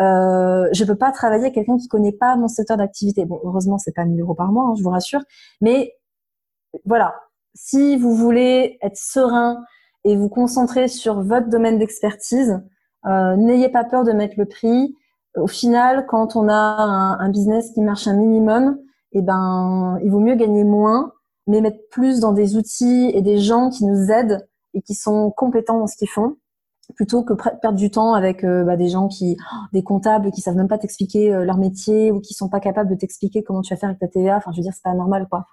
euh, 0.00 0.68
je 0.72 0.84
peux 0.84 0.96
pas 0.96 1.12
travailler 1.12 1.44
avec 1.44 1.54
quelqu'un 1.54 1.76
qui 1.76 1.88
connaît 1.88 2.12
pas 2.12 2.36
mon 2.36 2.48
secteur 2.48 2.76
d'activité. 2.76 3.24
Bon, 3.24 3.40
heureusement, 3.44 3.78
c'est 3.78 3.94
pas 3.94 4.04
1000 4.04 4.20
euros 4.20 4.34
par 4.34 4.50
mois, 4.50 4.64
hein, 4.64 4.74
je 4.76 4.82
vous 4.82 4.90
rassure. 4.90 5.20
Mais 5.60 5.94
voilà, 6.84 7.14
si 7.54 7.96
vous 7.96 8.14
voulez 8.14 8.78
être 8.82 8.96
serein 8.96 9.62
et 10.04 10.16
vous 10.16 10.28
concentrer 10.28 10.88
sur 10.88 11.22
votre 11.22 11.48
domaine 11.48 11.78
d'expertise, 11.78 12.60
euh, 13.06 13.36
n'ayez 13.36 13.68
pas 13.68 13.84
peur 13.84 14.04
de 14.04 14.12
mettre 14.12 14.34
le 14.38 14.46
prix. 14.46 14.94
Au 15.36 15.46
final, 15.46 16.06
quand 16.06 16.36
on 16.36 16.48
a 16.48 16.54
un, 16.54 17.28
business 17.30 17.70
qui 17.72 17.80
marche 17.80 18.08
un 18.08 18.14
minimum, 18.14 18.78
eh 19.12 19.22
ben, 19.22 19.98
il 20.02 20.10
vaut 20.10 20.20
mieux 20.20 20.34
gagner 20.34 20.64
moins 20.64 21.12
mais 21.48 21.60
mettre 21.60 21.80
plus 21.90 22.20
dans 22.20 22.32
des 22.32 22.56
outils 22.56 23.10
et 23.12 23.22
des 23.22 23.38
gens 23.38 23.70
qui 23.70 23.84
nous 23.84 24.10
aident 24.12 24.46
et 24.74 24.82
qui 24.82 24.94
sont 24.94 25.30
compétents 25.30 25.80
dans 25.80 25.86
ce 25.88 25.96
qu'ils 25.96 26.08
font 26.10 26.36
plutôt 26.94 27.22
que 27.22 27.34
perdre 27.34 27.76
du 27.76 27.90
temps 27.90 28.14
avec 28.14 28.44
euh, 28.44 28.64
bah, 28.64 28.76
des 28.76 28.88
gens 28.88 29.08
qui 29.08 29.36
des 29.72 29.82
comptables 29.82 30.30
qui 30.30 30.40
savent 30.40 30.56
même 30.56 30.68
pas 30.68 30.78
t'expliquer 30.78 31.32
euh, 31.32 31.44
leur 31.44 31.58
métier 31.58 32.10
ou 32.12 32.20
qui 32.20 32.32
sont 32.32 32.48
pas 32.48 32.60
capables 32.60 32.88
de 32.88 32.94
t'expliquer 32.94 33.42
comment 33.42 33.60
tu 33.60 33.74
vas 33.74 33.78
faire 33.78 33.90
avec 33.90 33.98
ta 34.00 34.08
TVA 34.08 34.36
enfin 34.36 34.52
je 34.52 34.58
veux 34.58 34.62
dire 34.62 34.72
c'est 34.72 34.82
pas 34.82 34.94
normal 34.94 35.26
quoi. 35.28 35.46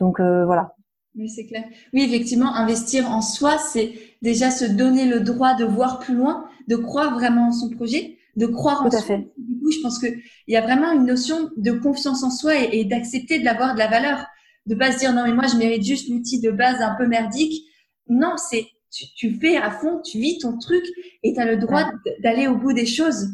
Donc 0.00 0.20
voilà. 0.20 0.74
Oui 1.16 1.28
c'est 1.28 1.46
clair. 1.46 1.64
Oui 1.92 2.02
effectivement 2.02 2.54
investir 2.54 3.10
en 3.10 3.20
soi 3.20 3.58
c'est 3.58 3.92
déjà 4.22 4.50
se 4.50 4.64
donner 4.64 5.06
le 5.06 5.20
droit 5.20 5.54
de 5.54 5.64
voir 5.64 5.98
plus 5.98 6.14
loin, 6.14 6.48
de 6.68 6.76
croire 6.76 7.14
vraiment 7.14 7.48
en 7.48 7.52
son 7.52 7.70
projet, 7.70 8.18
de 8.36 8.46
croire 8.46 8.82
en 8.82 8.90
Tout 8.90 8.96
à 8.96 9.02
fait. 9.02 9.32
Du 9.38 9.58
coup, 9.58 9.70
je 9.70 9.80
pense 9.80 9.98
que 9.98 10.06
il 10.06 10.54
y 10.54 10.56
a 10.56 10.60
vraiment 10.60 10.92
une 10.92 11.06
notion 11.06 11.50
de 11.56 11.72
confiance 11.72 12.22
en 12.22 12.30
soi 12.30 12.54
et, 12.56 12.84
d'accepter 12.84 13.38
de 13.38 13.44
l'avoir 13.44 13.74
de 13.74 13.78
la 13.78 13.88
valeur, 13.88 14.24
de 14.66 14.74
pas 14.74 14.92
se 14.92 14.98
dire 14.98 15.12
non 15.12 15.24
mais 15.24 15.32
moi 15.32 15.46
je 15.46 15.56
mérite 15.56 15.82
juste 15.82 16.08
l'outil 16.08 16.40
de 16.40 16.50
base 16.50 16.80
un 16.80 16.94
peu 16.96 17.06
merdique. 17.06 17.64
Non, 18.08 18.34
c'est 18.36 18.66
tu, 18.92 19.04
tu, 19.14 19.38
fais 19.38 19.56
à 19.56 19.70
fond, 19.70 20.00
tu 20.04 20.18
vis 20.18 20.38
ton 20.38 20.58
truc 20.58 20.84
et 21.22 21.32
tu 21.32 21.40
as 21.40 21.44
le 21.44 21.56
droit 21.56 21.90
d'aller 22.22 22.48
au 22.48 22.56
bout 22.56 22.72
des 22.72 22.86
choses. 22.86 23.28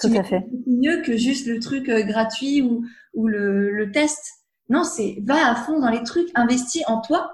Tout 0.00 0.12
à 0.16 0.24
fait. 0.24 0.44
Mieux 0.66 1.02
que 1.02 1.16
juste 1.16 1.46
le 1.46 1.60
truc 1.60 1.88
euh, 1.88 2.02
gratuit 2.02 2.62
ou, 2.62 2.84
ou 3.12 3.28
le, 3.28 3.70
le 3.70 3.92
test. 3.92 4.18
Non, 4.68 4.82
c'est 4.82 5.18
va 5.22 5.50
à 5.50 5.54
fond 5.54 5.78
dans 5.78 5.90
les 5.90 6.02
trucs, 6.02 6.30
investis 6.34 6.82
en 6.86 7.00
toi. 7.00 7.30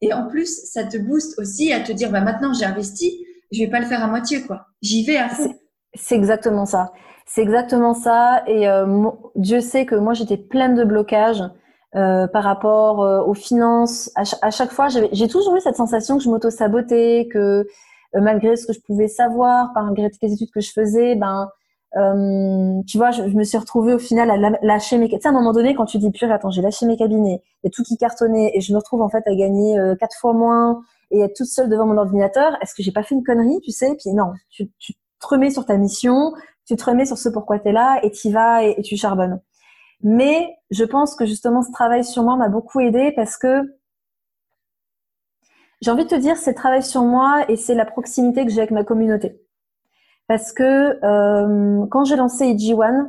Et 0.00 0.12
en 0.12 0.28
plus, 0.28 0.64
ça 0.64 0.84
te 0.84 0.96
booste 0.96 1.38
aussi 1.38 1.72
à 1.72 1.80
te 1.80 1.92
dire, 1.92 2.10
bah 2.10 2.20
maintenant 2.20 2.52
j'ai 2.52 2.64
investi, 2.64 3.24
je 3.52 3.60
vais 3.60 3.70
pas 3.70 3.80
le 3.80 3.86
faire 3.86 4.02
à 4.02 4.06
moitié, 4.06 4.42
quoi. 4.42 4.66
J'y 4.82 5.04
vais 5.04 5.16
à. 5.16 5.28
C'est 5.94 6.14
exactement 6.14 6.66
ça. 6.66 6.92
C'est 7.26 7.42
exactement 7.42 7.94
ça. 7.94 8.42
Et 8.46 8.68
euh, 8.68 9.06
Dieu 9.34 9.60
sait 9.60 9.86
que 9.86 9.94
moi 9.94 10.14
j'étais 10.14 10.36
pleine 10.36 10.74
de 10.74 10.84
blocages 10.84 11.42
euh, 11.96 12.26
par 12.26 12.44
rapport 12.44 13.02
euh, 13.02 13.22
aux 13.22 13.34
finances. 13.34 14.10
À, 14.14 14.22
à 14.42 14.50
chaque 14.50 14.70
fois, 14.70 14.88
j'ai 14.88 15.28
toujours 15.28 15.56
eu 15.56 15.60
cette 15.60 15.76
sensation 15.76 16.18
que 16.18 16.22
je 16.22 16.28
m'auto-sabotais, 16.28 17.28
que 17.32 17.66
euh, 18.14 18.20
malgré 18.20 18.56
ce 18.56 18.66
que 18.66 18.72
je 18.72 18.80
pouvais 18.80 19.08
savoir, 19.08 19.70
malgré 19.74 20.10
toutes 20.10 20.22
les 20.22 20.34
études 20.34 20.50
que 20.50 20.60
je 20.60 20.72
faisais, 20.72 21.14
ben 21.14 21.48
euh, 21.98 22.82
tu 22.86 22.98
vois, 22.98 23.10
je, 23.10 23.22
me 23.22 23.44
suis 23.44 23.58
retrouvée 23.58 23.94
au 23.94 23.98
final 23.98 24.30
à 24.30 24.36
lâcher 24.62 24.98
mes. 24.98 25.08
Tu 25.08 25.16
sais, 25.20 25.26
à 25.26 25.30
un 25.30 25.34
moment 25.34 25.52
donné, 25.52 25.74
quand 25.74 25.86
tu 25.86 25.98
dis 25.98 26.10
purée, 26.10 26.32
attends, 26.32 26.50
j'ai 26.50 26.62
lâché 26.62 26.86
mes 26.86 26.96
cabinets, 26.96 27.42
a 27.66 27.70
tout 27.70 27.82
qui 27.82 27.96
cartonnait, 27.96 28.52
et 28.54 28.60
je 28.60 28.72
me 28.72 28.78
retrouve 28.78 29.02
en 29.02 29.08
fait 29.08 29.22
à 29.26 29.34
gagner 29.34 29.78
euh, 29.78 29.94
quatre 29.96 30.16
fois 30.18 30.32
moins 30.32 30.82
et 31.10 31.20
être 31.20 31.34
toute 31.34 31.46
seule 31.46 31.68
devant 31.68 31.86
mon 31.86 31.96
ordinateur. 31.96 32.52
Est-ce 32.62 32.74
que 32.74 32.82
j'ai 32.82 32.92
pas 32.92 33.02
fait 33.02 33.14
une 33.14 33.24
connerie, 33.24 33.60
tu 33.62 33.72
sais? 33.72 33.96
Puis 33.96 34.12
non, 34.12 34.32
tu, 34.50 34.70
te 34.70 35.26
remets 35.26 35.50
sur 35.50 35.66
ta 35.66 35.76
mission, 35.76 36.32
tu 36.66 36.76
te 36.76 36.84
remets 36.84 37.06
sur 37.06 37.18
ce 37.18 37.28
pourquoi 37.28 37.58
tu 37.58 37.68
es 37.68 37.72
là, 37.72 37.98
et 38.02 38.10
tu 38.10 38.30
vas 38.30 38.64
et, 38.64 38.80
tu 38.82 38.96
charbonnes. 38.96 39.40
Mais 40.02 40.48
je 40.70 40.84
pense 40.84 41.16
que 41.16 41.26
justement, 41.26 41.62
ce 41.62 41.72
travail 41.72 42.04
sur 42.04 42.22
moi 42.22 42.36
m'a 42.36 42.48
beaucoup 42.48 42.80
aidé 42.80 43.12
parce 43.16 43.36
que 43.36 43.62
j'ai 45.80 45.90
envie 45.90 46.04
de 46.04 46.08
te 46.08 46.14
dire, 46.14 46.36
c'est 46.36 46.50
le 46.50 46.56
travail 46.56 46.82
sur 46.82 47.02
moi 47.02 47.44
et 47.48 47.56
c'est 47.56 47.74
la 47.74 47.84
proximité 47.84 48.44
que 48.44 48.52
j'ai 48.52 48.58
avec 48.58 48.70
ma 48.70 48.84
communauté 48.84 49.40
parce 50.28 50.52
que 50.52 51.04
euh, 51.04 51.86
quand 51.90 52.04
j'ai 52.04 52.16
lancé 52.16 52.44
EG1, 52.44 53.08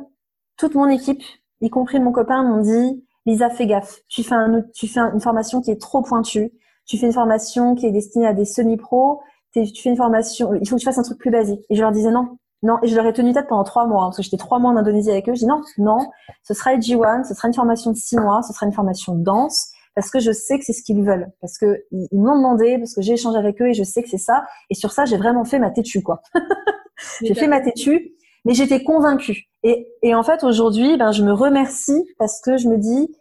toute 0.56 0.74
mon 0.74 0.88
équipe, 0.88 1.22
y 1.60 1.70
compris 1.70 2.00
mon 2.00 2.12
copain, 2.12 2.42
m'ont 2.42 2.62
dit 2.62 3.04
Lisa, 3.26 3.50
fais 3.50 3.66
gaffe. 3.66 4.00
Tu 4.08 4.22
fais, 4.22 4.34
un, 4.34 4.62
tu 4.74 4.88
fais 4.88 5.00
une 5.00 5.20
formation 5.20 5.60
qui 5.60 5.70
est 5.70 5.80
trop 5.80 6.02
pointue. 6.02 6.50
Tu 6.86 6.98
fais 6.98 7.06
une 7.06 7.12
formation 7.12 7.74
qui 7.74 7.86
est 7.86 7.92
destinée 7.92 8.26
à 8.26 8.32
des 8.32 8.44
semi-pros. 8.46 9.20
Tu 9.52 9.66
fais 9.66 9.90
une 9.90 9.96
formation. 9.96 10.54
Il 10.54 10.68
faut 10.68 10.76
que 10.76 10.80
tu 10.80 10.86
fasses 10.86 10.98
un 10.98 11.02
truc 11.02 11.18
plus 11.18 11.30
basique. 11.30 11.64
Et 11.68 11.76
je 11.76 11.82
leur 11.82 11.92
disais 11.92 12.10
non, 12.10 12.38
non. 12.62 12.78
Et 12.82 12.88
je 12.88 12.96
leur 12.96 13.06
ai 13.06 13.12
tenu 13.12 13.32
tête 13.32 13.46
pendant 13.48 13.64
trois 13.64 13.86
mois 13.86 14.02
hein, 14.02 14.06
parce 14.06 14.16
que 14.16 14.22
j'étais 14.22 14.36
trois 14.36 14.58
mois 14.58 14.70
en 14.70 14.76
Indonésie 14.76 15.10
avec 15.10 15.28
eux. 15.28 15.34
Je 15.34 15.40
dis 15.40 15.46
non, 15.46 15.60
non. 15.78 15.98
Ce 16.42 16.54
sera 16.54 16.74
EG1. 16.74 17.24
Ce 17.24 17.34
sera 17.34 17.48
une 17.48 17.54
formation 17.54 17.90
de 17.90 17.96
six 17.96 18.16
mois. 18.16 18.42
Ce 18.42 18.52
sera 18.54 18.64
une 18.66 18.72
formation 18.72 19.14
dense 19.14 19.70
parce 19.94 20.10
que 20.10 20.20
je 20.20 20.32
sais 20.32 20.58
que 20.58 20.64
c'est 20.64 20.72
ce 20.72 20.82
qu'ils 20.82 21.02
veulent. 21.04 21.30
Parce 21.40 21.58
que 21.58 21.84
ils, 21.90 22.08
m'ont 22.12 22.36
demandé, 22.36 22.78
parce 22.78 22.94
que 22.94 23.02
j'ai 23.02 23.14
échangé 23.14 23.36
avec 23.38 23.60
eux 23.60 23.68
et 23.68 23.74
je 23.74 23.84
sais 23.84 24.02
que 24.02 24.08
c'est 24.08 24.18
ça. 24.18 24.44
Et 24.70 24.74
sur 24.74 24.92
ça, 24.92 25.04
j'ai 25.04 25.16
vraiment 25.16 25.44
fait 25.44 25.58
ma 25.58 25.70
têtue 25.70 26.02
quoi. 26.02 26.22
j'ai 27.22 27.34
fait 27.34 27.46
ma 27.46 27.60
têtue, 27.60 28.12
mais 28.44 28.54
j'étais 28.54 28.82
convaincue. 28.82 29.50
Et, 29.62 29.88
et 30.02 30.14
en 30.14 30.22
fait, 30.22 30.44
aujourd'hui, 30.44 30.96
ben, 30.96 31.12
je 31.12 31.22
me 31.22 31.32
remercie 31.32 32.04
parce 32.18 32.40
que 32.40 32.56
je 32.56 32.68
me 32.68 32.78
dis, 32.78 33.14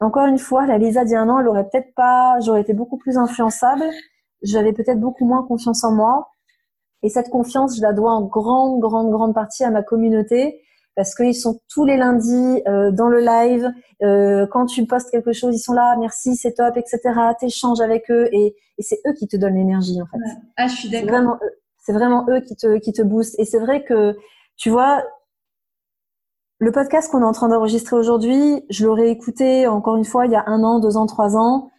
encore 0.00 0.26
une 0.26 0.38
fois, 0.38 0.66
la 0.66 0.78
Lisa 0.78 1.04
d'il 1.04 1.12
y 1.12 1.16
a 1.16 1.20
un 1.20 1.28
an, 1.28 1.40
elle 1.40 1.48
aurait 1.48 1.68
peut-être 1.68 1.94
pas, 1.94 2.38
j'aurais 2.40 2.60
été 2.60 2.74
beaucoup 2.74 2.98
plus 2.98 3.16
influençable. 3.16 3.84
J'avais 4.42 4.72
peut-être 4.72 5.00
beaucoup 5.00 5.24
moins 5.24 5.42
confiance 5.42 5.84
en 5.84 5.92
moi. 5.92 6.28
Et 7.02 7.08
cette 7.08 7.30
confiance, 7.30 7.76
je 7.76 7.82
la 7.82 7.92
dois 7.92 8.12
en 8.12 8.22
grande, 8.22 8.80
grande, 8.80 9.10
grande 9.10 9.34
partie 9.34 9.64
à 9.64 9.70
ma 9.70 9.82
communauté 9.82 10.60
parce 10.94 11.14
qu'ils 11.14 11.34
sont 11.34 11.60
tous 11.68 11.84
les 11.84 11.98
lundis 11.98 12.62
euh, 12.66 12.90
dans 12.90 13.08
le 13.08 13.20
live. 13.20 13.70
Euh, 14.02 14.46
quand 14.50 14.66
tu 14.66 14.86
postes 14.86 15.10
quelque 15.10 15.32
chose, 15.32 15.54
ils 15.54 15.60
sont 15.60 15.74
là, 15.74 15.94
merci, 15.98 16.36
c'est 16.36 16.54
top, 16.54 16.76
etc. 16.76 17.00
T'échanges 17.38 17.80
avec 17.80 18.10
eux 18.10 18.28
et, 18.32 18.56
et 18.78 18.82
c'est 18.82 18.98
eux 19.06 19.12
qui 19.12 19.28
te 19.28 19.36
donnent 19.36 19.56
l'énergie 19.56 20.00
en 20.00 20.06
fait. 20.06 20.18
Ah, 20.56 20.66
je 20.68 20.74
suis 20.74 20.90
d'accord. 20.90 21.08
Vraiment 21.08 21.38
eux 21.42 21.58
c'est 21.86 21.92
vraiment 21.92 22.26
eux 22.28 22.40
qui 22.40 22.56
te, 22.56 22.78
qui 22.78 22.92
te 22.92 23.00
boostent. 23.00 23.38
Et 23.38 23.44
c'est 23.44 23.60
vrai 23.60 23.84
que, 23.84 24.16
tu 24.56 24.70
vois, 24.70 25.04
le 26.58 26.72
podcast 26.72 27.08
qu'on 27.08 27.20
est 27.20 27.24
en 27.24 27.32
train 27.32 27.48
d'enregistrer 27.48 27.94
aujourd'hui, 27.94 28.64
je 28.70 28.84
l'aurais 28.84 29.08
écouté 29.10 29.68
encore 29.68 29.94
une 29.94 30.04
fois 30.04 30.26
il 30.26 30.32
y 30.32 30.34
a 30.34 30.42
un 30.48 30.64
an, 30.64 30.80
deux 30.80 30.96
ans, 30.96 31.06
trois 31.06 31.36
ans. 31.36 31.70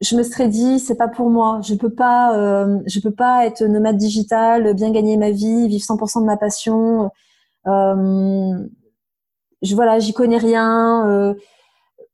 Je 0.00 0.16
me 0.16 0.24
serais 0.24 0.48
dit, 0.48 0.80
c'est 0.80 0.96
pas 0.96 1.06
pour 1.06 1.30
moi. 1.30 1.60
Je 1.62 1.74
peux 1.74 1.94
pas, 1.94 2.36
euh, 2.36 2.80
je 2.86 2.98
peux 2.98 3.12
pas 3.12 3.46
être 3.46 3.62
nomade 3.62 3.96
digital, 3.96 4.74
bien 4.74 4.90
gagner 4.90 5.16
ma 5.16 5.30
vie, 5.30 5.68
vivre 5.68 5.84
100% 5.84 6.20
de 6.20 6.26
ma 6.26 6.36
passion. 6.36 7.12
Euh, 7.68 8.58
je 9.62 9.74
voilà, 9.76 10.00
j'y 10.00 10.12
connais 10.12 10.38
rien. 10.38 11.08
Euh, 11.08 11.34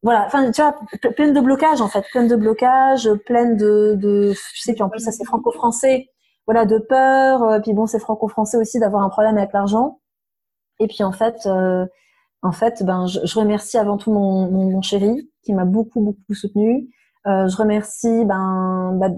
voilà, 0.02 0.26
enfin, 0.26 0.50
tu 0.50 0.60
vois, 0.60 0.78
plein 1.16 1.32
de 1.32 1.40
blocages 1.40 1.80
en 1.80 1.88
fait, 1.88 2.04
plein 2.12 2.26
de 2.26 2.36
blocages, 2.36 3.10
plein 3.26 3.54
de, 3.54 3.94
de, 3.96 4.34
je 4.34 4.60
sais, 4.60 4.74
puis 4.74 4.82
en 4.82 4.90
plus 4.90 5.00
ça 5.00 5.12
c'est 5.12 5.24
franco-français 5.24 6.10
voilà 6.46 6.66
de 6.66 6.78
peur. 6.78 7.42
Euh, 7.42 7.60
puis 7.60 7.72
bon, 7.72 7.86
c'est 7.86 7.98
franco-français 7.98 8.56
aussi 8.56 8.78
d'avoir 8.78 9.02
un 9.02 9.08
problème 9.08 9.38
avec 9.38 9.52
l'argent. 9.52 10.00
Et 10.78 10.86
puis 10.86 11.02
en 11.04 11.12
fait, 11.12 11.36
euh, 11.46 11.86
en 12.42 12.52
fait, 12.52 12.82
ben 12.82 13.06
je, 13.06 13.38
remercie 13.38 13.78
avant 13.78 13.98
tout 13.98 14.12
mon, 14.12 14.50
mon, 14.50 14.82
chéri 14.82 15.30
qui 15.42 15.52
m'a 15.52 15.64
beaucoup 15.64 16.00
beaucoup 16.00 16.34
soutenu. 16.34 16.88
Euh, 17.26 17.48
je 17.48 17.56
remercie 17.56 18.24
ben, 18.24 18.96
bah, 18.98 19.10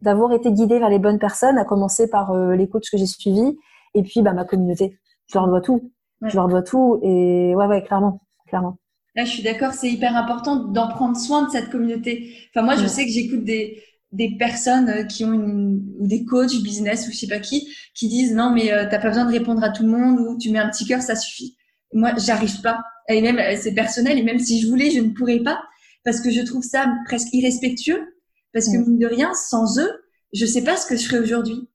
d'avoir 0.00 0.32
été 0.32 0.52
guidée 0.52 0.78
vers 0.78 0.88
les 0.88 0.98
bonnes 0.98 1.18
personnes, 1.18 1.58
à 1.58 1.64
commencer 1.64 2.08
par 2.08 2.34
les 2.34 2.68
coachs 2.68 2.88
que 2.90 2.96
j'ai 2.96 3.06
suivis, 3.06 3.56
et 3.94 4.02
puis 4.02 4.22
bah, 4.22 4.32
ma 4.32 4.44
communauté. 4.44 4.98
Je 5.28 5.38
leur 5.38 5.46
dois 5.48 5.60
tout. 5.60 5.92
Je 6.22 6.34
leur 6.34 6.48
dois 6.48 6.62
tout. 6.62 6.98
Et 7.02 7.54
ouais, 7.54 7.66
ouais, 7.66 7.82
clairement, 7.82 8.20
clairement. 8.46 8.78
Là, 9.14 9.24
je 9.24 9.30
suis 9.30 9.42
d'accord, 9.42 9.74
c'est 9.74 9.90
hyper 9.90 10.16
important 10.16 10.56
d'en 10.56 10.88
prendre 10.88 11.16
soin 11.16 11.44
de 11.44 11.50
cette 11.50 11.68
communauté. 11.70 12.34
Enfin, 12.48 12.64
moi, 12.64 12.76
je 12.76 12.86
sais 12.86 13.04
que 13.04 13.10
j'écoute 13.10 13.44
des, 13.44 13.82
des 14.12 14.36
personnes 14.36 14.88
euh, 14.90 15.04
qui 15.04 15.24
ont 15.24 15.32
une, 15.32 15.82
ou 15.98 16.06
des 16.06 16.24
coachs 16.24 16.62
business 16.62 17.08
ou 17.08 17.12
je 17.12 17.16
sais 17.16 17.26
pas 17.26 17.40
qui 17.40 17.68
qui 17.94 18.08
disent 18.08 18.34
non 18.34 18.50
mais 18.50 18.72
euh, 18.72 18.86
t'as 18.90 18.98
pas 18.98 19.08
besoin 19.08 19.24
de 19.24 19.32
répondre 19.32 19.64
à 19.64 19.70
tout 19.70 19.82
le 19.82 19.88
monde 19.88 20.20
ou 20.20 20.38
tu 20.38 20.50
mets 20.50 20.58
un 20.58 20.68
petit 20.68 20.86
cœur 20.86 21.00
ça 21.00 21.16
suffit. 21.16 21.56
Moi 21.92 22.12
j'arrive 22.16 22.60
pas. 22.60 22.80
Et 23.08 23.20
même 23.22 23.38
euh, 23.38 23.56
c'est 23.60 23.72
personnel 23.72 24.18
et 24.18 24.22
même 24.22 24.38
si 24.38 24.60
je 24.60 24.68
voulais 24.68 24.90
je 24.90 25.00
ne 25.00 25.10
pourrais 25.10 25.40
pas 25.40 25.62
parce 26.04 26.20
que 26.20 26.30
je 26.30 26.42
trouve 26.42 26.62
ça 26.62 26.86
presque 27.06 27.32
irrespectueux 27.32 28.14
parce 28.52 28.66
que 28.66 28.76
mm. 28.76 28.82
mine 28.82 28.98
de 28.98 29.06
rien 29.06 29.32
sans 29.34 29.78
eux 29.78 29.90
je 30.34 30.46
sais 30.46 30.62
pas 30.62 30.76
ce 30.76 30.86
que 30.86 30.96
je 30.96 31.06
ferais 31.06 31.20
aujourd'hui. 31.20 31.68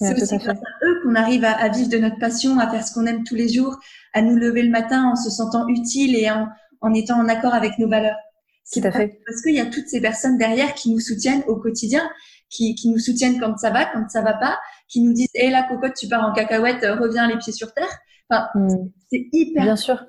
C'est 0.00 0.20
aussi 0.20 0.36
grâce 0.38 0.58
à 0.58 0.86
eux 0.86 1.00
qu'on 1.04 1.14
arrive 1.14 1.44
à, 1.44 1.52
à, 1.52 1.68
vivre 1.68 1.88
de 1.88 1.98
notre 1.98 2.18
passion 2.18 2.58
à 2.58 2.68
faire 2.68 2.84
ce 2.84 2.92
qu'on 2.92 3.06
aime 3.06 3.22
tous 3.22 3.36
les 3.36 3.48
jours 3.48 3.78
à 4.14 4.22
nous 4.22 4.34
lever 4.34 4.62
le 4.62 4.70
matin 4.70 5.04
en 5.04 5.14
se 5.14 5.30
sentant 5.30 5.68
utile 5.68 6.16
et 6.16 6.28
en, 6.28 6.48
en 6.80 6.92
étant 6.92 7.20
en 7.20 7.28
accord 7.28 7.54
avec 7.54 7.78
nos 7.78 7.88
valeurs 7.88 8.16
tout 8.70 8.80
à 8.84 8.90
fait. 8.90 9.20
Parce 9.26 9.42
qu'il 9.42 9.54
y 9.54 9.60
a 9.60 9.66
toutes 9.66 9.88
ces 9.88 10.00
personnes 10.00 10.38
derrière 10.38 10.74
qui 10.74 10.92
nous 10.92 11.00
soutiennent 11.00 11.42
au 11.46 11.56
quotidien, 11.56 12.08
qui, 12.48 12.74
qui 12.74 12.90
nous 12.90 12.98
soutiennent 12.98 13.40
quand 13.40 13.56
ça 13.56 13.70
va, 13.70 13.86
quand 13.86 14.08
ça 14.08 14.22
va 14.22 14.34
pas, 14.34 14.58
qui 14.88 15.00
nous 15.02 15.12
disent 15.12 15.30
"Hé, 15.34 15.50
la 15.50 15.62
cocotte, 15.62 15.94
tu 15.94 16.08
pars 16.08 16.24
en 16.28 16.32
cacahuète, 16.32 16.84
euh, 16.84 16.94
reviens 16.94 17.26
les 17.28 17.38
pieds 17.38 17.52
sur 17.52 17.72
terre." 17.72 17.98
Enfin, 18.30 18.48
hmm. 18.54 18.88
c'est 19.10 19.26
hyper. 19.32 19.64
Bien 19.64 19.76
sûr. 19.76 20.04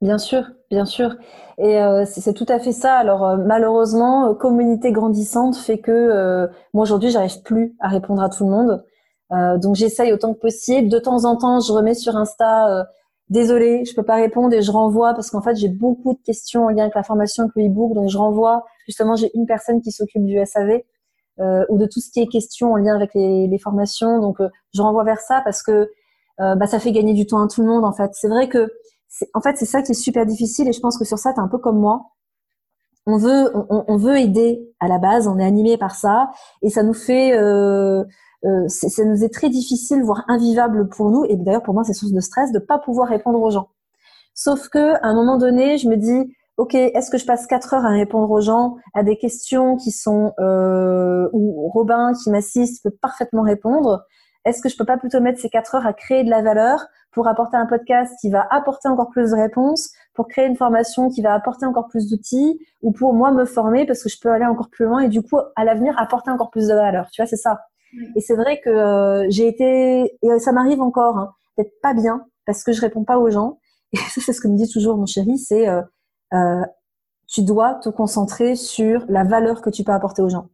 Bien 0.00 0.18
sûr, 0.18 0.50
bien 0.68 0.84
sûr. 0.84 1.14
Et 1.58 1.80
euh, 1.80 2.04
c'est 2.04 2.34
tout 2.34 2.46
à 2.48 2.58
fait 2.58 2.72
ça. 2.72 2.96
Alors 2.96 3.24
euh, 3.24 3.36
malheureusement, 3.36 4.34
communauté 4.34 4.90
grandissante 4.90 5.56
fait 5.56 5.78
que 5.78 6.48
moi 6.74 6.82
aujourd'hui, 6.82 7.10
j'arrive 7.10 7.42
plus 7.42 7.76
à 7.78 7.88
répondre 7.88 8.20
à 8.20 8.28
tout 8.28 8.44
le 8.44 8.50
monde. 8.50 8.84
donc 9.60 9.76
j'essaye 9.76 10.12
autant 10.12 10.34
que 10.34 10.40
possible. 10.40 10.88
De 10.88 10.98
temps 10.98 11.24
en 11.24 11.36
temps, 11.36 11.60
je 11.60 11.72
remets 11.72 11.94
sur 11.94 12.16
Insta 12.16 12.84
désolée, 13.32 13.84
je 13.84 13.94
peux 13.94 14.02
pas 14.02 14.16
répondre 14.16 14.54
et 14.54 14.62
je 14.62 14.70
renvoie 14.70 15.14
parce 15.14 15.30
qu'en 15.30 15.40
fait 15.40 15.56
j'ai 15.56 15.68
beaucoup 15.68 16.12
de 16.12 16.20
questions 16.22 16.66
en 16.66 16.68
lien 16.68 16.82
avec 16.82 16.94
la 16.94 17.02
formation 17.02 17.44
avec 17.44 17.56
le 17.56 17.66
e-book, 17.66 17.94
donc 17.94 18.08
je 18.08 18.18
renvoie. 18.18 18.64
Justement, 18.86 19.16
j'ai 19.16 19.30
une 19.34 19.46
personne 19.46 19.80
qui 19.80 19.90
s'occupe 19.90 20.24
du 20.24 20.38
SAV 20.44 20.82
euh, 21.40 21.64
ou 21.68 21.78
de 21.78 21.86
tout 21.86 22.00
ce 22.00 22.10
qui 22.10 22.20
est 22.20 22.26
question 22.26 22.72
en 22.72 22.76
lien 22.76 22.94
avec 22.94 23.14
les, 23.14 23.48
les 23.48 23.58
formations, 23.58 24.20
donc 24.20 24.40
euh, 24.40 24.48
je 24.74 24.82
renvoie 24.82 25.02
vers 25.02 25.20
ça 25.20 25.40
parce 25.44 25.62
que 25.62 25.90
euh, 26.40 26.54
bah, 26.56 26.66
ça 26.66 26.78
fait 26.78 26.92
gagner 26.92 27.14
du 27.14 27.26
temps 27.26 27.42
à 27.42 27.48
tout 27.48 27.62
le 27.62 27.68
monde 27.68 27.84
en 27.84 27.92
fait. 27.92 28.10
C'est 28.12 28.28
vrai 28.28 28.48
que 28.48 28.70
en 29.34 29.40
fait 29.40 29.56
c'est 29.56 29.66
ça 29.66 29.82
qui 29.82 29.92
est 29.92 29.94
super 29.94 30.26
difficile 30.26 30.68
et 30.68 30.72
je 30.72 30.80
pense 30.80 30.98
que 30.98 31.04
sur 31.04 31.18
ça 31.18 31.32
tu 31.32 31.40
es 31.40 31.42
un 31.42 31.48
peu 31.48 31.58
comme 31.58 31.78
moi. 31.78 32.04
On 33.06 33.16
veut 33.16 33.50
on, 33.56 33.84
on, 33.88 33.96
veut 33.96 34.16
aider 34.18 34.70
à 34.78 34.86
la 34.86 34.98
base, 34.98 35.26
on 35.26 35.38
est 35.38 35.44
animé 35.44 35.76
par 35.76 35.96
ça 35.96 36.30
et 36.60 36.70
ça 36.70 36.84
nous 36.84 36.94
fait 36.94 37.32
euh, 38.44 38.68
ça 38.68 39.04
nous 39.04 39.24
est 39.24 39.32
très 39.32 39.48
difficile, 39.48 40.02
voire 40.02 40.24
invivable 40.28 40.88
pour 40.88 41.10
nous, 41.10 41.24
et 41.24 41.36
d'ailleurs 41.36 41.62
pour 41.62 41.74
moi 41.74 41.84
c'est 41.84 41.92
source 41.92 42.12
de 42.12 42.20
stress 42.20 42.52
de 42.52 42.58
pas 42.58 42.78
pouvoir 42.78 43.08
répondre 43.08 43.40
aux 43.40 43.50
gens. 43.50 43.68
Sauf 44.34 44.68
que 44.68 44.94
à 44.94 45.06
un 45.06 45.14
moment 45.14 45.36
donné, 45.36 45.78
je 45.78 45.88
me 45.88 45.96
dis, 45.96 46.34
ok, 46.56 46.74
est-ce 46.74 47.10
que 47.10 47.18
je 47.18 47.26
passe 47.26 47.46
quatre 47.46 47.74
heures 47.74 47.84
à 47.84 47.90
répondre 47.90 48.30
aux 48.30 48.40
gens 48.40 48.76
à 48.94 49.02
des 49.02 49.16
questions 49.16 49.76
qui 49.76 49.90
sont 49.90 50.32
euh, 50.40 51.28
où 51.32 51.68
Robin 51.68 52.12
qui 52.14 52.30
m'assiste 52.30 52.82
peut 52.82 52.90
parfaitement 52.90 53.42
répondre 53.42 54.04
Est-ce 54.44 54.60
que 54.62 54.68
je 54.68 54.76
peux 54.76 54.84
pas 54.84 54.98
plutôt 54.98 55.20
mettre 55.20 55.40
ces 55.40 55.48
quatre 55.48 55.74
heures 55.74 55.86
à 55.86 55.92
créer 55.92 56.24
de 56.24 56.30
la 56.30 56.42
valeur 56.42 56.86
pour 57.12 57.28
apporter 57.28 57.56
un 57.56 57.66
podcast 57.66 58.14
qui 58.20 58.30
va 58.30 58.46
apporter 58.50 58.88
encore 58.88 59.10
plus 59.10 59.30
de 59.30 59.36
réponses, 59.36 59.90
pour 60.14 60.28
créer 60.28 60.46
une 60.46 60.56
formation 60.56 61.10
qui 61.10 61.22
va 61.22 61.34
apporter 61.34 61.66
encore 61.66 61.88
plus 61.88 62.08
d'outils, 62.08 62.58
ou 62.80 62.92
pour 62.92 63.12
moi 63.12 63.30
me 63.32 63.44
former 63.44 63.86
parce 63.86 64.02
que 64.02 64.08
je 64.08 64.18
peux 64.20 64.30
aller 64.30 64.46
encore 64.46 64.70
plus 64.70 64.86
loin 64.86 65.00
et 65.00 65.08
du 65.08 65.22
coup 65.22 65.38
à 65.56 65.64
l'avenir 65.64 65.94
apporter 65.98 66.30
encore 66.30 66.50
plus 66.50 66.68
de 66.68 66.74
valeur? 66.74 67.10
Tu 67.12 67.22
vois, 67.22 67.26
c'est 67.26 67.36
ça. 67.36 67.60
Et 68.16 68.20
c'est 68.20 68.34
vrai 68.34 68.60
que 68.60 69.26
j'ai 69.28 69.46
été, 69.46 70.16
et 70.22 70.38
ça 70.38 70.52
m'arrive 70.52 70.80
encore, 70.80 71.18
hein, 71.18 71.32
d'être 71.58 71.80
pas 71.82 71.94
bien 71.94 72.26
parce 72.46 72.64
que 72.64 72.72
je 72.72 72.80
réponds 72.80 73.04
pas 73.04 73.18
aux 73.18 73.30
gens. 73.30 73.58
Et 73.92 73.96
ça, 73.98 74.20
c'est 74.20 74.32
ce 74.32 74.40
que 74.40 74.48
me 74.48 74.56
dit 74.56 74.68
toujours 74.68 74.96
mon 74.96 75.06
chéri, 75.06 75.38
c'est 75.38 75.68
euh, 75.68 76.62
tu 77.28 77.42
dois 77.42 77.74
te 77.74 77.88
concentrer 77.88 78.56
sur 78.56 79.04
la 79.08 79.24
valeur 79.24 79.62
que 79.62 79.70
tu 79.70 79.84
peux 79.84 79.92
apporter 79.92 80.22
aux 80.22 80.28
gens. 80.28 80.48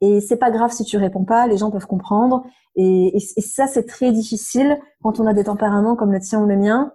Et 0.00 0.20
c'est 0.20 0.36
pas 0.36 0.50
grave 0.50 0.72
si 0.72 0.84
tu 0.84 0.96
réponds 0.96 1.24
pas, 1.24 1.46
les 1.46 1.58
gens 1.58 1.70
peuvent 1.70 1.86
comprendre. 1.86 2.42
Et, 2.74 3.18
ça, 3.38 3.66
c'est 3.66 3.84
très 3.84 4.12
difficile 4.12 4.78
quand 5.02 5.20
on 5.20 5.26
a 5.26 5.34
des 5.34 5.44
tempéraments 5.44 5.94
comme 5.94 6.12
le 6.12 6.20
tien 6.20 6.40
ou 6.40 6.46
le 6.46 6.56
mien. 6.56 6.92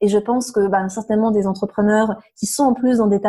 Et 0.00 0.08
je 0.08 0.18
pense 0.18 0.50
que 0.50 0.66
bah, 0.66 0.88
certainement 0.88 1.30
des 1.30 1.46
entrepreneurs 1.46 2.16
qui 2.36 2.46
sont 2.46 2.64
en 2.64 2.72
plus 2.72 2.98
dans 2.98 3.06
des, 3.06 3.20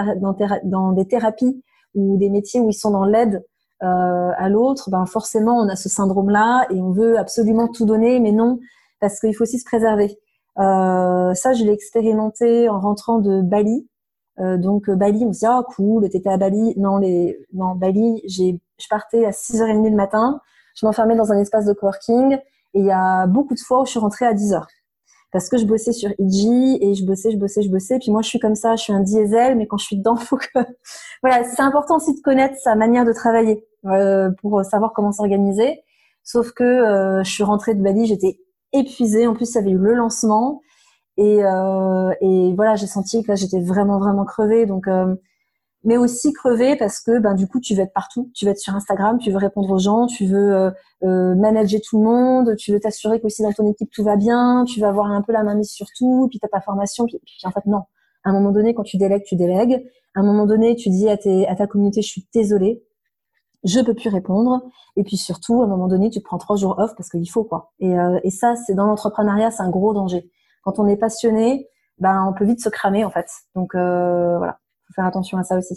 dans 0.63 0.91
des 0.93 1.07
thérapies 1.07 1.61
ou 1.93 2.17
des 2.17 2.29
métiers 2.29 2.61
où 2.61 2.69
ils 2.69 2.73
sont 2.73 2.91
dans 2.91 3.03
l'aide 3.03 3.45
euh, 3.83 4.31
à 4.37 4.49
l'autre, 4.49 4.89
ben 4.89 5.05
forcément 5.05 5.57
on 5.59 5.67
a 5.69 5.75
ce 5.75 5.89
syndrome-là 5.89 6.67
et 6.69 6.81
on 6.81 6.91
veut 6.91 7.17
absolument 7.17 7.67
tout 7.67 7.85
donner, 7.85 8.19
mais 8.19 8.31
non, 8.31 8.59
parce 8.99 9.19
qu'il 9.19 9.35
faut 9.35 9.43
aussi 9.43 9.59
se 9.59 9.65
préserver. 9.65 10.17
Euh, 10.59 11.33
ça, 11.33 11.53
je 11.53 11.63
l'ai 11.63 11.71
expérimenté 11.71 12.69
en 12.69 12.79
rentrant 12.79 13.19
de 13.19 13.41
Bali. 13.41 13.87
Euh, 14.39 14.57
donc 14.57 14.89
euh, 14.89 14.95
Bali, 14.95 15.25
on 15.25 15.33
se 15.33 15.39
dit 15.39 15.45
ah 15.45 15.63
cool, 15.75 16.07
t'étais 16.09 16.29
à 16.29 16.37
Bali. 16.37 16.73
Non, 16.77 16.97
les 16.97 17.37
non 17.53 17.75
Bali, 17.75 18.21
j'ai 18.25 18.59
je 18.79 18.87
partais 18.89 19.25
à 19.25 19.31
6h30 19.31 19.89
le 19.89 19.95
matin, 19.95 20.41
je 20.75 20.85
m'enfermais 20.85 21.15
dans 21.15 21.31
un 21.31 21.37
espace 21.39 21.65
de 21.65 21.73
coworking 21.73 22.33
et 22.73 22.79
il 22.79 22.85
y 22.85 22.91
a 22.91 23.27
beaucoup 23.27 23.53
de 23.53 23.59
fois 23.59 23.81
où 23.81 23.85
je 23.85 23.91
suis 23.91 23.99
rentrée 23.99 24.25
à 24.25 24.33
10h 24.33 24.65
parce 25.31 25.49
que 25.49 25.57
je 25.57 25.65
bossais 25.65 25.91
sur 25.91 26.09
IG 26.17 26.79
et 26.81 26.93
je 26.95 27.05
bossais, 27.05 27.31
je 27.31 27.37
bossais, 27.37 27.61
je 27.61 27.69
bossais. 27.69 27.99
Puis 27.99 28.11
moi, 28.11 28.21
je 28.21 28.27
suis 28.27 28.39
comme 28.39 28.55
ça, 28.55 28.75
je 28.75 28.83
suis 28.83 28.93
un 28.93 28.99
diesel, 28.99 29.55
mais 29.57 29.67
quand 29.67 29.77
je 29.77 29.85
suis 29.85 29.97
dedans, 29.97 30.15
faut 30.17 30.37
que 30.37 30.47
voilà, 31.21 31.43
c'est 31.43 31.61
important 31.61 31.97
aussi 31.97 32.15
de 32.15 32.21
connaître 32.21 32.55
sa 32.59 32.75
manière 32.75 33.05
de 33.05 33.13
travailler 33.13 33.65
pour 34.41 34.63
savoir 34.63 34.93
comment 34.93 35.11
s'organiser. 35.11 35.81
Sauf 36.23 36.51
que 36.51 36.63
euh, 36.63 37.23
je 37.23 37.31
suis 37.31 37.43
rentrée 37.43 37.75
de 37.75 37.81
Bali, 37.81 38.05
j'étais 38.05 38.39
épuisée. 38.73 39.27
En 39.27 39.33
plus, 39.33 39.45
ça 39.45 39.59
avait 39.59 39.71
eu 39.71 39.77
le 39.77 39.93
lancement 39.93 40.61
et, 41.17 41.43
euh, 41.43 42.13
et 42.21 42.53
voilà, 42.55 42.75
j'ai 42.75 42.87
senti 42.87 43.23
que 43.23 43.29
là, 43.29 43.35
j'étais 43.35 43.59
vraiment, 43.59 43.99
vraiment 43.99 44.25
crevée. 44.25 44.65
Donc 44.65 44.87
euh, 44.87 45.15
mais 45.83 45.97
aussi 45.97 46.31
crever 46.33 46.75
parce 46.75 46.99
que 46.99 47.19
ben 47.19 47.33
du 47.33 47.47
coup 47.47 47.59
tu 47.59 47.73
veux 47.73 47.81
être 47.81 47.93
partout, 47.93 48.29
tu 48.35 48.45
veux 48.45 48.51
être 48.51 48.59
sur 48.59 48.75
Instagram, 48.75 49.17
tu 49.17 49.31
veux 49.31 49.37
répondre 49.37 49.71
aux 49.71 49.79
gens, 49.79 50.05
tu 50.05 50.25
veux 50.25 50.53
euh, 50.53 50.71
euh 51.03 51.35
manager 51.35 51.79
tout 51.81 51.99
le 51.99 52.05
monde, 52.05 52.55
tu 52.55 52.71
veux 52.71 52.79
t'assurer 52.79 53.19
qu'aussi 53.19 53.41
dans 53.41 53.51
ton 53.51 53.69
équipe 53.71 53.89
tout 53.91 54.03
va 54.03 54.15
bien, 54.15 54.63
tu 54.65 54.79
vas 54.79 54.89
avoir 54.89 55.07
un 55.07 55.21
peu 55.21 55.33
la 55.33 55.43
main 55.43 55.55
mise 55.55 55.71
sur 55.71 55.87
tout, 55.97 56.27
puis 56.29 56.39
tu 56.39 56.45
as 56.45 56.49
ta 56.49 56.61
formation, 56.61 57.05
puis, 57.05 57.19
puis, 57.25 57.39
en 57.45 57.51
fait 57.51 57.65
non. 57.65 57.81
À 58.23 58.29
un 58.29 58.33
moment 58.33 58.51
donné, 58.51 58.75
quand 58.75 58.83
tu 58.83 58.97
délègues, 58.97 59.23
tu 59.23 59.35
délègues. 59.35 59.83
À 60.13 60.19
un 60.19 60.23
moment 60.23 60.45
donné, 60.45 60.75
tu 60.75 60.89
dis 60.89 61.09
à, 61.09 61.17
tes, 61.17 61.47
à 61.47 61.55
ta 61.55 61.65
communauté, 61.65 62.03
je 62.03 62.07
suis 62.07 62.27
désolée, 62.31 62.83
je 63.63 63.79
peux 63.79 63.93
plus 63.93 64.09
répondre. 64.09 64.61
Et 64.95 65.03
puis 65.03 65.17
surtout, 65.17 65.61
à 65.61 65.65
un 65.65 65.67
moment 65.67 65.87
donné, 65.87 66.09
tu 66.09 66.21
prends 66.21 66.37
trois 66.37 66.55
jours 66.55 66.77
off 66.79 66.91
parce 66.97 67.09
qu'il 67.09 67.29
faut 67.29 67.43
quoi. 67.43 67.71
Et, 67.79 67.97
euh, 67.97 68.19
et 68.23 68.31
ça, 68.31 68.55
c'est 68.55 68.73
dans 68.73 68.85
l'entrepreneuriat, 68.85 69.51
c'est 69.51 69.63
un 69.63 69.69
gros 69.69 69.93
danger. 69.93 70.29
Quand 70.63 70.79
on 70.79 70.87
est 70.87 70.97
passionné, 70.97 71.67
ben 71.99 72.25
on 72.27 72.33
peut 72.33 72.45
vite 72.45 72.61
se 72.61 72.69
cramer 72.69 73.05
en 73.05 73.11
fait. 73.11 73.27
Donc 73.55 73.75
euh, 73.75 74.37
voilà 74.37 74.59
faire 74.95 75.05
attention 75.05 75.37
à 75.37 75.43
ça 75.43 75.57
aussi. 75.57 75.75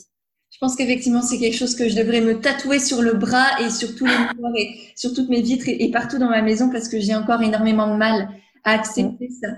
Je 0.50 0.58
pense 0.60 0.76
qu'effectivement, 0.76 1.22
c'est 1.22 1.38
quelque 1.38 1.56
chose 1.56 1.74
que 1.74 1.88
je 1.88 1.96
devrais 1.96 2.20
me 2.20 2.40
tatouer 2.40 2.78
sur 2.78 3.02
le 3.02 3.14
bras 3.14 3.60
et 3.60 3.70
sur 3.70 3.94
tous 3.96 4.06
les 4.06 4.16
murs 4.16 4.56
et 4.56 4.78
sur 4.94 5.12
toutes 5.12 5.28
mes 5.28 5.42
vitres 5.42 5.64
et, 5.66 5.90
partout 5.90 6.18
dans 6.18 6.28
ma 6.28 6.42
maison 6.42 6.70
parce 6.70 6.88
que 6.88 7.00
j'ai 7.00 7.14
encore 7.14 7.42
énormément 7.42 7.88
de 7.88 7.96
mal 7.96 8.28
à 8.62 8.72
accepter 8.72 9.30
ça. 9.40 9.48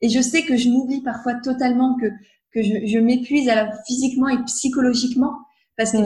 Et 0.00 0.08
je 0.08 0.20
sais 0.20 0.42
que 0.42 0.56
je 0.56 0.68
m'oublie 0.68 1.02
parfois 1.02 1.34
totalement 1.34 1.96
que, 2.00 2.06
que 2.52 2.62
je, 2.62 2.86
je 2.86 2.98
m'épuise 2.98 3.50
physiquement 3.86 4.28
et 4.28 4.42
psychologiquement 4.44 5.32
parce 5.76 5.92
que 5.92 5.98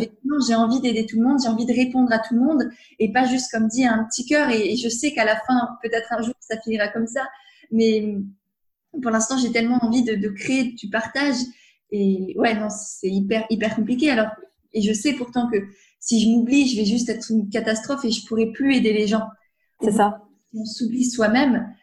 j'ai 0.47 0.55
envie 0.55 0.81
d'aider 0.81 1.07
tout 1.07 1.17
le 1.17 1.25
monde, 1.27 1.39
j'ai 1.43 1.49
envie 1.49 1.67
de 1.67 1.73
répondre 1.73 2.11
à 2.13 2.19
tout 2.19 2.35
le 2.35 2.41
monde 2.41 2.71
et 2.99 3.13
pas 3.13 3.27
juste 3.27 3.51
comme 3.51 3.69
dit 3.69 3.85
un 3.85 4.05
petit 4.05 4.25
cœur 4.25 4.49
et, 4.51 4.73
et 4.73 4.77
je 4.77 4.89
sais 4.89 5.13
qu'à 5.13 5.25
la 5.25 5.37
fin, 5.37 5.69
peut-être 5.83 6.13
un 6.13 6.23
jour, 6.23 6.35
ça 6.41 6.59
finira 6.61 6.89
comme 6.89 7.07
ça. 7.07 7.27
Mais 7.71 8.17
pour 9.03 9.11
l'instant, 9.11 9.37
j'ai 9.37 9.53
tellement 9.53 9.79
envie 9.83 10.03
de, 10.03 10.15
de 10.15 10.29
créer 10.29 10.73
du 10.73 10.89
partage 10.89 11.37
et 11.91 12.35
ouais, 12.37 12.55
non, 12.55 12.69
c'est 12.71 13.09
hyper, 13.09 13.45
hyper 13.51 13.75
compliqué. 13.75 14.11
Alors, 14.11 14.29
et 14.73 14.83
je 14.83 14.93
sais 14.93 15.15
pourtant 15.15 15.49
que 15.51 15.59
si 16.01 16.21
je 16.21 16.29
m'oublie, 16.29 16.69
je 16.69 16.77
vais 16.77 16.85
juste 16.85 17.09
être 17.09 17.31
une 17.31 17.49
catastrophe 17.49 18.05
et 18.05 18.11
je 18.11 18.27
pourrai 18.27 18.53
plus 18.53 18.77
aider 18.77 18.93
les 18.93 19.07
gens. 19.07 19.25
C'est 19.83 19.93
ça. 19.93 20.23
Si 20.51 20.59
on 20.59 20.65
s'oublie 20.65 21.05
soi-même, 21.05 21.75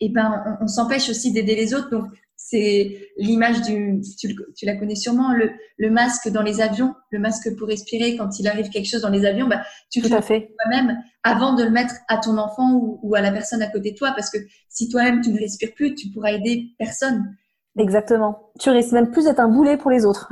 et 0.00 0.08
ben, 0.08 0.58
on, 0.60 0.66
s'empêche 0.66 1.08
aussi 1.10 1.32
d'aider 1.32 1.54
les 1.54 1.74
autres. 1.74 1.90
Donc, 1.90 2.06
c'est 2.44 3.08
l'image 3.16 3.62
du, 3.62 4.00
tu, 4.18 4.34
tu, 4.56 4.66
la 4.66 4.76
connais 4.76 4.96
sûrement, 4.96 5.32
le, 5.32 5.50
le, 5.78 5.90
masque 5.90 6.28
dans 6.28 6.42
les 6.42 6.60
avions, 6.60 6.94
le 7.10 7.20
masque 7.20 7.56
pour 7.56 7.68
respirer 7.68 8.16
quand 8.16 8.38
il 8.40 8.48
arrive 8.48 8.68
quelque 8.68 8.88
chose 8.88 9.02
dans 9.02 9.10
les 9.10 9.24
avions, 9.24 9.46
bah, 9.46 9.62
tu 9.90 10.00
le 10.00 10.08
fais 10.20 10.52
toi-même 10.60 10.98
avant 11.22 11.54
de 11.54 11.62
le 11.62 11.70
mettre 11.70 11.94
à 12.08 12.18
ton 12.18 12.36
enfant 12.38 12.72
ou, 12.74 12.98
ou, 13.02 13.14
à 13.14 13.20
la 13.20 13.30
personne 13.30 13.62
à 13.62 13.68
côté 13.68 13.92
de 13.92 13.96
toi, 13.96 14.12
parce 14.14 14.28
que 14.28 14.38
si 14.68 14.88
toi-même 14.88 15.20
tu 15.20 15.30
ne 15.30 15.38
respires 15.38 15.72
plus, 15.74 15.94
tu 15.94 16.08
pourras 16.10 16.32
aider 16.32 16.74
personne. 16.78 17.36
Exactement. 17.78 18.50
Tu 18.58 18.70
risques 18.70 18.92
même 18.92 19.10
plus 19.10 19.24
d'être 19.24 19.40
un 19.40 19.48
boulet 19.48 19.76
pour 19.76 19.90
les 19.90 20.04
autres. 20.04 20.28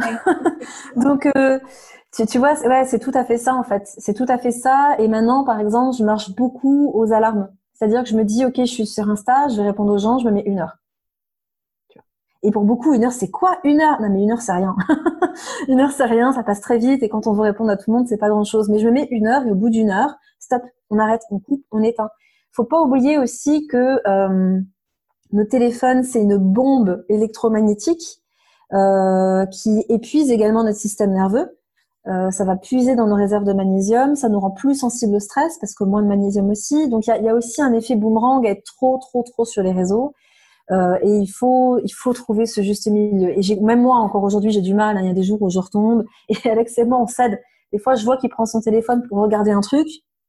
Donc, 0.96 1.26
euh, 1.36 1.58
tu, 2.14 2.26
tu, 2.26 2.38
vois, 2.38 2.60
ouais, 2.66 2.84
c'est 2.86 2.98
tout 2.98 3.12
à 3.14 3.24
fait 3.24 3.38
ça 3.38 3.54
en 3.54 3.62
fait. 3.62 3.82
C'est 3.84 4.14
tout 4.14 4.26
à 4.28 4.36
fait 4.36 4.50
ça. 4.50 4.96
Et 4.98 5.06
maintenant, 5.06 5.44
par 5.44 5.60
exemple, 5.60 5.96
je 5.96 6.04
marche 6.04 6.34
beaucoup 6.34 6.90
aux 6.92 7.12
alarmes. 7.12 7.48
C'est-à-dire 7.72 8.02
que 8.02 8.10
je 8.10 8.16
me 8.16 8.24
dis, 8.24 8.44
ok, 8.44 8.56
je 8.56 8.64
suis 8.64 8.86
sur 8.86 9.08
Insta, 9.08 9.48
je 9.48 9.56
vais 9.56 9.68
répondre 9.68 9.92
aux 9.92 9.98
gens, 9.98 10.18
je 10.18 10.26
me 10.26 10.32
mets 10.32 10.42
une 10.44 10.58
heure. 10.58 10.79
Et 12.42 12.50
pour 12.50 12.64
beaucoup, 12.64 12.94
une 12.94 13.04
heure, 13.04 13.12
c'est 13.12 13.30
quoi 13.30 13.58
une 13.64 13.80
heure? 13.80 14.00
Non, 14.00 14.08
mais 14.10 14.22
une 14.22 14.32
heure, 14.32 14.40
c'est 14.40 14.52
rien. 14.52 14.74
une 15.68 15.80
heure, 15.80 15.92
c'est 15.92 16.04
rien, 16.04 16.32
ça 16.32 16.42
passe 16.42 16.60
très 16.60 16.78
vite. 16.78 17.02
Et 17.02 17.08
quand 17.08 17.26
on 17.26 17.32
veut 17.32 17.42
répondre 17.42 17.70
à 17.70 17.76
tout 17.76 17.90
le 17.90 17.98
monde, 17.98 18.08
c'est 18.08 18.16
pas 18.16 18.30
grand-chose. 18.30 18.70
Mais 18.70 18.78
je 18.78 18.86
me 18.86 18.92
mets 18.92 19.08
une 19.10 19.26
heure 19.26 19.46
et 19.46 19.50
au 19.50 19.54
bout 19.54 19.68
d'une 19.68 19.90
heure, 19.90 20.14
stop, 20.38 20.62
on 20.88 20.98
arrête, 20.98 21.22
on 21.30 21.38
coupe, 21.38 21.64
on 21.70 21.82
éteint. 21.82 22.08
Faut 22.52 22.64
pas 22.64 22.80
oublier 22.80 23.18
aussi 23.18 23.66
que 23.66 24.00
euh, 24.08 24.60
nos 25.32 25.44
téléphones, 25.44 26.02
c'est 26.02 26.22
une 26.22 26.38
bombe 26.38 27.04
électromagnétique 27.08 28.22
euh, 28.72 29.46
qui 29.46 29.84
épuise 29.88 30.30
également 30.30 30.64
notre 30.64 30.78
système 30.78 31.12
nerveux. 31.12 31.58
Euh, 32.06 32.30
ça 32.30 32.44
va 32.44 32.56
puiser 32.56 32.96
dans 32.96 33.06
nos 33.06 33.14
réserves 33.14 33.44
de 33.44 33.52
magnésium, 33.52 34.16
ça 34.16 34.30
nous 34.30 34.40
rend 34.40 34.50
plus 34.50 34.74
sensibles 34.74 35.16
au 35.16 35.20
stress 35.20 35.58
parce 35.58 35.74
que 35.74 35.84
moins 35.84 36.02
de 36.02 36.08
magnésium 36.08 36.48
aussi. 36.48 36.88
Donc 36.88 37.06
il 37.06 37.10
y 37.22 37.28
a, 37.28 37.34
aussi 37.34 37.60
un 37.60 37.72
effet 37.74 37.94
boomerang 37.94 38.46
à 38.46 38.50
être 38.50 38.64
trop, 38.64 38.98
trop, 38.98 39.22
trop 39.22 39.44
sur 39.44 39.62
les 39.62 39.72
réseaux. 39.72 40.14
Euh, 40.70 40.96
et 41.02 41.10
il 41.10 41.26
faut, 41.26 41.78
il 41.84 41.90
faut 41.90 42.12
trouver 42.12 42.46
ce 42.46 42.62
juste 42.62 42.86
milieu. 42.88 43.30
Et 43.36 43.60
même 43.60 43.82
moi 43.82 43.96
encore 43.96 44.22
aujourd'hui, 44.22 44.50
j'ai 44.50 44.60
du 44.60 44.74
mal. 44.74 44.96
Hein. 44.96 45.00
Il 45.02 45.06
y 45.06 45.10
a 45.10 45.14
des 45.14 45.22
jours 45.22 45.42
où 45.42 45.50
je 45.50 45.58
retombe. 45.58 46.04
Et 46.28 46.36
Alex 46.48 46.78
et 46.78 46.84
moi, 46.84 47.00
on 47.00 47.06
cède. 47.06 47.40
Des 47.72 47.78
fois, 47.78 47.94
je 47.94 48.04
vois 48.04 48.16
qu'il 48.16 48.30
prend 48.30 48.46
son 48.46 48.60
téléphone 48.60 49.02
pour 49.08 49.18
regarder 49.18 49.50
un 49.50 49.60
truc. 49.60 49.86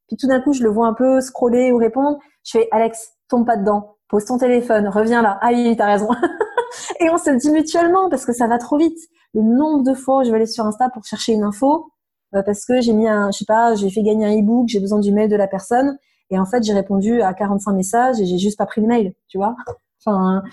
Puis 0.07 0.17
tout 0.17 0.27
d'un 0.27 0.41
coup, 0.41 0.53
je 0.53 0.63
le 0.63 0.69
vois 0.69 0.87
un 0.87 0.93
peu 0.93 1.21
scroller 1.21 1.71
ou 1.71 1.77
répondre. 1.77 2.17
Je 2.43 2.51
fais 2.59 2.67
Alex, 2.71 3.13
tombe 3.29 3.45
pas 3.45 3.57
dedans 3.57 3.95
pose 4.11 4.25
ton 4.25 4.37
téléphone, 4.37 4.89
reviens 4.89 5.21
là. 5.21 5.39
Ah 5.41 5.49
oui, 5.53 5.73
t'as 5.77 5.85
raison. 5.85 6.09
et 6.99 7.09
on 7.09 7.17
se 7.17 7.31
dit 7.31 7.49
mutuellement 7.49 8.09
parce 8.09 8.25
que 8.25 8.33
ça 8.33 8.45
va 8.45 8.57
trop 8.57 8.77
vite. 8.77 8.99
Le 9.33 9.41
nombre 9.41 9.83
de 9.83 9.93
fois 9.93 10.19
où 10.19 10.23
je 10.25 10.29
vais 10.29 10.35
aller 10.35 10.45
sur 10.45 10.65
Insta 10.65 10.89
pour 10.89 11.05
chercher 11.05 11.31
une 11.31 11.43
info 11.43 11.89
euh, 12.35 12.43
parce 12.43 12.65
que 12.65 12.81
j'ai 12.81 12.91
mis 12.91 13.07
un, 13.07 13.31
je 13.31 13.39
sais 13.39 13.45
pas, 13.45 13.73
j'ai 13.75 13.89
fait 13.89 14.03
gagner 14.03 14.25
un 14.25 14.37
e-book, 14.37 14.67
j'ai 14.67 14.81
besoin 14.81 14.99
du 14.99 15.13
mail 15.13 15.29
de 15.29 15.37
la 15.37 15.47
personne 15.47 15.97
et 16.29 16.37
en 16.37 16.45
fait 16.45 16.61
j'ai 16.63 16.73
répondu 16.73 17.21
à 17.21 17.33
45 17.33 17.71
messages 17.71 18.19
et 18.19 18.25
j'ai 18.25 18.37
juste 18.37 18.57
pas 18.57 18.65
pris 18.65 18.81
le 18.81 18.87
mail, 18.87 19.13
tu 19.29 19.37
vois. 19.37 19.55
Enfin, 20.03 20.43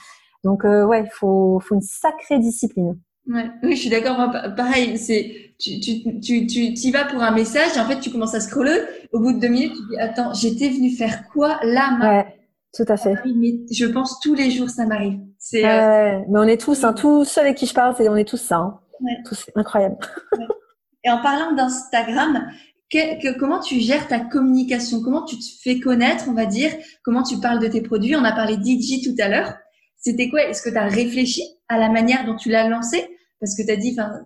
donc 0.44 0.64
euh, 0.64 0.84
ouais, 0.84 1.04
faut 1.12 1.60
faut 1.60 1.74
une 1.74 1.82
sacrée 1.82 2.38
discipline. 2.38 2.98
Ouais, 3.26 3.50
oui, 3.62 3.76
je 3.76 3.80
suis 3.80 3.90
d'accord. 3.90 4.30
Pareil, 4.56 4.96
c'est 4.98 5.54
tu 5.58 5.80
tu 5.80 6.20
tu 6.20 6.46
tu 6.46 6.60
y 6.60 6.90
vas 6.90 7.04
pour 7.04 7.22
un 7.22 7.32
message 7.32 7.76
et 7.76 7.80
en 7.80 7.84
fait 7.84 8.00
tu 8.00 8.10
commences 8.10 8.34
à 8.34 8.40
scroller. 8.40 8.80
Au 9.12 9.20
bout 9.20 9.32
de 9.32 9.40
deux 9.40 9.48
minutes, 9.48 9.74
tu 9.74 9.88
dis 9.90 9.98
attends, 9.98 10.32
j'étais 10.32 10.68
venu 10.68 10.90
faire 10.90 11.28
quoi 11.28 11.58
là 11.62 11.98
ouais. 12.00 12.38
Tout 12.74 12.84
à 12.88 12.96
fait. 12.96 13.14
je 13.24 13.86
pense 13.86 14.20
tous 14.20 14.34
les 14.34 14.50
jours, 14.50 14.68
ça 14.68 14.86
m'arrive. 14.86 15.18
C'est. 15.38 15.64
Euh, 15.64 16.20
mais 16.28 16.38
on 16.38 16.44
est 16.44 16.60
tous, 16.60 16.84
hein, 16.84 16.92
tous 16.92 17.24
ceux 17.24 17.40
avec 17.40 17.56
qui 17.56 17.66
je 17.66 17.74
parle, 17.74 17.94
c'est 17.96 18.08
on 18.08 18.16
est 18.16 18.28
tous 18.28 18.36
ça. 18.36 18.56
Hein. 18.56 18.80
Tous, 19.26 19.48
incroyable. 19.54 19.96
Et 21.04 21.10
en 21.10 21.22
parlant 21.22 21.52
d'Instagram, 21.52 22.48
comment 23.38 23.60
tu 23.60 23.80
gères 23.80 24.08
ta 24.08 24.20
communication? 24.20 25.02
Comment 25.02 25.24
tu 25.24 25.36
te 25.36 25.44
fais 25.62 25.80
connaître, 25.80 26.24
on 26.28 26.32
va 26.32 26.46
dire? 26.46 26.72
Comment 27.02 27.22
tu 27.22 27.38
parles 27.38 27.60
de 27.60 27.68
tes 27.68 27.82
produits? 27.82 28.16
On 28.16 28.24
a 28.24 28.32
parlé 28.32 28.56
d'IG 28.56 29.04
tout 29.04 29.14
à 29.22 29.28
l'heure. 29.28 29.54
C'était 29.96 30.28
quoi? 30.28 30.42
Est-ce 30.42 30.62
que 30.62 30.70
tu 30.70 30.76
as 30.76 30.86
réfléchi 30.86 31.42
à 31.68 31.78
la 31.78 31.90
manière 31.90 32.24
dont 32.24 32.36
tu 32.36 32.48
l'as 32.48 32.68
lancé? 32.68 33.06
Parce 33.40 33.56
que 33.56 33.62
tu 33.62 33.70
as 33.70 33.76
dit, 33.76 33.96
enfin, 33.98 34.24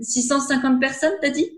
650 0.00 0.80
personnes, 0.80 1.12
t'as 1.20 1.30
dit? 1.30 1.48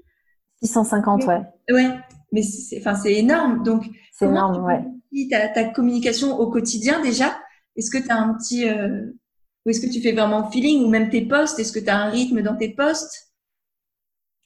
650, 0.62 1.24
ouais. 1.24 1.41
Ouais, 1.70 1.89
mais 2.33 2.43
c'est, 2.43 2.78
enfin, 2.78 2.95
c'est 2.95 3.14
énorme. 3.14 3.62
Donc, 3.62 3.85
c'est 4.12 4.26
énorme, 4.26 4.64
ouais. 4.64 4.85
ta, 5.31 5.49
ta 5.49 5.64
communication 5.64 6.39
au 6.39 6.51
quotidien 6.51 7.01
déjà? 7.01 7.39
Est-ce 7.76 7.91
que 7.91 7.99
tu 7.99 8.11
as 8.11 8.16
un 8.16 8.35
petit... 8.35 8.68
Euh, 8.68 9.16
ou 9.64 9.70
est-ce 9.70 9.81
que 9.81 9.93
tu 9.93 10.01
fais 10.01 10.12
vraiment 10.12 10.51
feeling? 10.51 10.85
Ou 10.85 10.89
même 10.89 11.11
tes 11.11 11.22
posts? 11.22 11.59
Est-ce 11.59 11.72
que 11.72 11.78
tu 11.78 11.89
as 11.89 11.97
un 11.97 12.11
rythme 12.11 12.43
dans 12.43 12.57
tes 12.57 12.70
posts? 12.70 13.30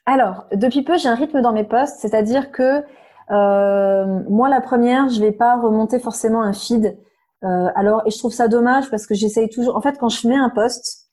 Alors, 0.06 0.44
depuis 0.52 0.82
peu, 0.82 0.98
j'ai 0.98 1.08
un 1.08 1.14
rythme 1.14 1.40
dans 1.40 1.52
mes 1.52 1.64
posts, 1.64 1.98
c'est-à-dire 2.00 2.52
que 2.52 2.82
euh, 3.30 4.20
moi, 4.28 4.48
la 4.48 4.60
première, 4.60 5.08
je 5.08 5.20
vais 5.20 5.32
pas 5.32 5.58
remonter 5.58 5.98
forcément 5.98 6.42
un 6.42 6.52
feed. 6.52 6.98
Euh, 7.42 7.68
alors, 7.74 8.02
et 8.06 8.10
je 8.10 8.18
trouve 8.18 8.32
ça 8.32 8.48
dommage 8.48 8.90
parce 8.90 9.06
que 9.06 9.14
j'essaye 9.14 9.48
toujours. 9.48 9.76
En 9.76 9.80
fait, 9.80 9.98
quand 9.98 10.10
je 10.10 10.28
mets 10.28 10.36
un 10.36 10.50
post, 10.50 11.08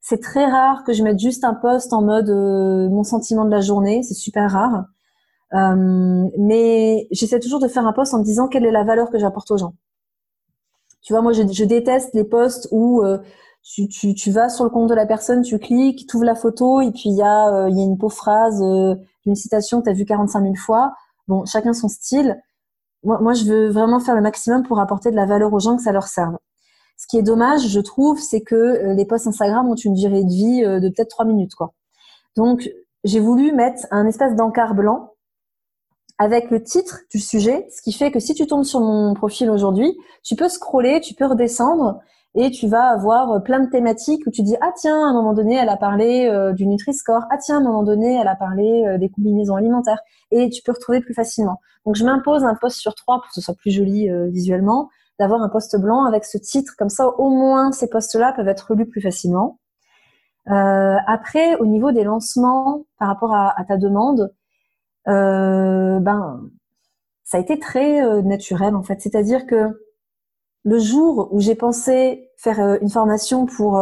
c'est 0.00 0.20
très 0.20 0.44
rare 0.44 0.84
que 0.84 0.92
je 0.92 1.02
mette 1.02 1.18
juste 1.18 1.44
un 1.44 1.54
post 1.54 1.92
en 1.94 2.02
mode 2.02 2.28
euh, 2.28 2.88
mon 2.90 3.02
sentiment 3.02 3.46
de 3.46 3.50
la 3.50 3.60
journée. 3.62 4.02
C'est 4.02 4.14
super 4.14 4.50
rare. 4.50 4.84
Mais 5.52 7.06
j'essaie 7.12 7.38
toujours 7.38 7.60
de 7.60 7.68
faire 7.68 7.86
un 7.86 7.92
post 7.92 8.12
en 8.12 8.18
me 8.18 8.24
disant 8.24 8.48
quelle 8.48 8.66
est 8.66 8.72
la 8.72 8.82
valeur 8.82 9.10
que 9.10 9.18
j'apporte 9.18 9.50
aux 9.52 9.56
gens. 9.56 9.74
Tu 11.02 11.12
vois, 11.12 11.22
moi, 11.22 11.32
je, 11.32 11.64
déteste 11.64 12.12
les 12.14 12.24
posts 12.24 12.66
où 12.72 13.04
tu, 13.64 14.30
vas 14.30 14.48
sur 14.48 14.64
le 14.64 14.70
compte 14.70 14.88
de 14.88 14.94
la 14.94 15.06
personne, 15.06 15.42
tu 15.42 15.58
cliques, 15.58 16.06
tu 16.06 16.16
ouvres 16.16 16.26
la 16.26 16.34
photo 16.34 16.80
et 16.80 16.90
puis 16.90 17.04
il 17.06 17.16
y, 17.16 17.22
a, 17.22 17.48
euh, 17.48 17.68
une 17.68 17.96
pauvre 17.96 18.14
phrase, 18.14 18.62
euh, 18.62 18.94
une 19.24 19.34
citation 19.34 19.80
que 19.80 19.84
tu 19.84 19.90
as 19.90 19.94
vue 19.94 20.04
45 20.04 20.42
000 20.42 20.54
fois. 20.54 20.92
Bon, 21.28 21.44
chacun 21.46 21.72
son 21.72 21.88
style. 21.88 22.40
Moi, 23.02 23.34
je 23.34 23.44
veux 23.44 23.68
vraiment 23.70 24.00
faire 24.00 24.14
le 24.14 24.22
maximum 24.22 24.62
pour 24.62 24.80
apporter 24.80 25.10
de 25.10 25.16
la 25.16 25.26
valeur 25.26 25.52
aux 25.52 25.60
gens 25.60 25.76
que 25.76 25.82
ça 25.82 25.92
leur 25.92 26.08
serve. 26.08 26.38
Ce 26.96 27.06
qui 27.06 27.18
est 27.18 27.22
dommage, 27.22 27.68
je 27.68 27.80
trouve, 27.80 28.18
c'est 28.18 28.40
que 28.40 28.94
les 28.94 29.04
posts 29.04 29.26
Instagram 29.26 29.68
ont 29.68 29.74
une 29.74 29.92
durée 29.92 30.24
de 30.24 30.30
vie 30.30 30.62
de 30.62 30.88
peut-être 30.88 31.10
trois 31.10 31.26
minutes, 31.26 31.54
quoi. 31.54 31.74
Donc, 32.34 32.70
j'ai 33.04 33.20
voulu 33.20 33.52
mettre 33.52 33.86
un 33.90 34.06
espace 34.06 34.34
d'encart 34.36 34.74
blanc 34.74 35.12
avec 36.16 36.50
le 36.50 36.62
titre 36.62 37.00
du 37.10 37.18
sujet, 37.18 37.66
ce 37.70 37.82
qui 37.82 37.92
fait 37.92 38.10
que 38.10 38.20
si 38.20 38.34
tu 38.34 38.46
tombes 38.46 38.64
sur 38.64 38.80
mon 38.80 39.12
profil 39.12 39.50
aujourd'hui, 39.50 39.98
tu 40.22 40.34
peux 40.34 40.48
scroller, 40.48 41.00
tu 41.02 41.12
peux 41.12 41.26
redescendre 41.26 42.00
et 42.34 42.50
tu 42.50 42.66
vas 42.68 42.88
avoir 42.88 43.42
plein 43.42 43.60
de 43.60 43.70
thématiques 43.70 44.26
où 44.26 44.30
tu 44.30 44.42
dis 44.42 44.56
ah 44.60 44.72
tiens 44.76 44.96
à 44.96 45.10
un 45.10 45.12
moment 45.12 45.34
donné 45.34 45.54
elle 45.54 45.68
a 45.68 45.76
parlé 45.76 46.26
euh, 46.26 46.52
du 46.52 46.66
Nutri-Score, 46.66 47.22
ah 47.30 47.38
tiens 47.38 47.56
à 47.56 47.60
un 47.60 47.62
moment 47.62 47.82
donné 47.82 48.14
elle 48.20 48.28
a 48.28 48.36
parlé 48.36 48.84
euh, 48.86 48.98
des 48.98 49.08
combinaisons 49.08 49.56
alimentaires 49.56 50.00
et 50.30 50.50
tu 50.50 50.62
peux 50.62 50.72
retrouver 50.72 51.00
plus 51.00 51.14
facilement. 51.14 51.60
Donc 51.86 51.96
je 51.96 52.04
m'impose 52.04 52.44
un 52.44 52.54
poste 52.54 52.78
sur 52.78 52.94
trois 52.94 53.16
pour 53.16 53.28
que 53.28 53.34
ce 53.34 53.40
soit 53.40 53.54
plus 53.54 53.70
joli 53.70 54.10
euh, 54.10 54.28
visuellement, 54.28 54.88
d'avoir 55.18 55.42
un 55.42 55.48
poste 55.48 55.78
blanc 55.78 56.04
avec 56.04 56.24
ce 56.24 56.38
titre 56.38 56.74
comme 56.78 56.88
ça 56.88 57.08
au 57.08 57.30
moins 57.30 57.72
ces 57.72 57.88
postes-là 57.88 58.32
peuvent 58.32 58.48
être 58.48 58.74
lus 58.74 58.86
plus 58.86 59.00
facilement. 59.00 59.58
après 60.46 61.56
au 61.56 61.66
niveau 61.66 61.92
des 61.92 62.04
lancements 62.04 62.84
par 62.98 63.08
rapport 63.08 63.32
à, 63.34 63.58
à 63.58 63.64
ta 63.64 63.76
demande, 63.76 64.32
euh, 65.08 66.00
ben 66.00 66.50
ça 67.24 67.38
a 67.38 67.40
été 67.40 67.58
très 67.58 68.02
euh, 68.02 68.22
naturel 68.22 68.74
en 68.74 68.82
fait. 68.82 69.00
C'est-à-dire 69.00 69.46
que 69.46 69.82
le 70.64 70.78
jour 70.78 71.28
où 71.30 71.40
j'ai 71.40 71.54
pensé 71.54 72.30
faire 72.36 72.60
euh, 72.60 72.78
une 72.80 72.90
formation 72.90 73.46
pour 73.46 73.80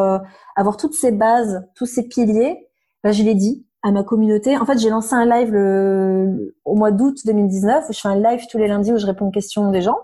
avoir 0.56 0.76
toutes 0.76 0.94
ces 0.94 1.12
bases, 1.12 1.64
tous 1.74 1.86
ces 1.86 2.08
piliers, 2.08 2.68
ben, 3.02 3.12
je 3.12 3.22
l'ai 3.22 3.34
dit 3.34 3.66
à 3.82 3.90
ma 3.90 4.04
communauté. 4.04 4.56
En 4.56 4.64
fait, 4.64 4.78
j'ai 4.78 4.90
lancé 4.90 5.14
un 5.14 5.26
live 5.26 5.52
le, 5.52 6.54
au 6.64 6.76
mois 6.76 6.92
d'août 6.92 7.18
2019 7.24 7.88
où 7.88 7.92
je 7.92 8.00
fais 8.00 8.08
un 8.08 8.16
live 8.16 8.46
tous 8.50 8.58
les 8.58 8.68
lundis 8.68 8.92
où 8.92 8.98
je 8.98 9.06
réponds 9.06 9.28
aux 9.28 9.32
questions 9.32 9.70
des 9.70 9.82
gens. 9.82 9.98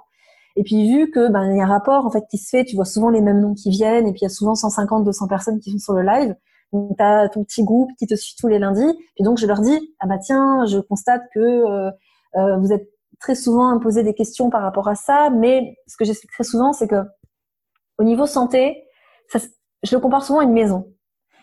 Et 0.56 0.64
puis 0.64 0.90
vu 0.90 1.10
que 1.12 1.28
ben 1.28 1.52
il 1.52 1.58
y 1.58 1.60
a 1.60 1.64
un 1.64 1.68
rapport 1.68 2.04
en 2.04 2.10
fait 2.10 2.24
qui 2.28 2.36
se 2.36 2.48
fait, 2.48 2.64
tu 2.64 2.74
vois 2.74 2.84
souvent 2.84 3.10
les 3.10 3.20
mêmes 3.20 3.40
noms 3.40 3.54
qui 3.54 3.70
viennent 3.70 4.08
et 4.08 4.10
puis 4.10 4.22
il 4.22 4.24
y 4.24 4.26
a 4.26 4.30
souvent 4.30 4.56
150 4.56 5.04
200 5.04 5.28
personnes 5.28 5.60
qui 5.60 5.70
sont 5.70 5.78
sur 5.78 5.92
le 5.92 6.02
live. 6.02 6.34
Donc, 6.72 6.96
tu 6.96 7.02
as 7.02 7.28
ton 7.28 7.44
petit 7.44 7.62
groupe 7.64 7.90
qui 7.98 8.06
te 8.06 8.14
suit 8.14 8.34
tous 8.38 8.48
les 8.48 8.58
lundis. 8.58 8.92
Et 9.16 9.22
donc, 9.22 9.38
je 9.38 9.46
leur 9.46 9.60
dis, 9.60 9.94
ah 10.00 10.06
bah 10.06 10.18
tiens, 10.18 10.66
je 10.66 10.78
constate 10.80 11.22
que 11.32 11.40
euh, 11.40 11.90
euh, 12.36 12.56
vous 12.58 12.72
êtes 12.72 12.88
très 13.20 13.34
souvent 13.34 13.74
à 13.74 13.80
poser 13.80 14.02
des 14.02 14.14
questions 14.14 14.50
par 14.50 14.62
rapport 14.62 14.88
à 14.88 14.94
ça. 14.94 15.30
Mais 15.30 15.76
ce 15.86 15.96
que 15.96 16.04
j'explique 16.04 16.32
très 16.32 16.44
souvent, 16.44 16.72
c'est 16.72 16.88
que 16.88 17.02
au 17.98 18.04
niveau 18.04 18.26
santé, 18.26 18.84
je 19.82 19.94
le 19.94 20.00
compare 20.00 20.24
souvent 20.24 20.40
à 20.40 20.44
une 20.44 20.52
maison. 20.52 20.92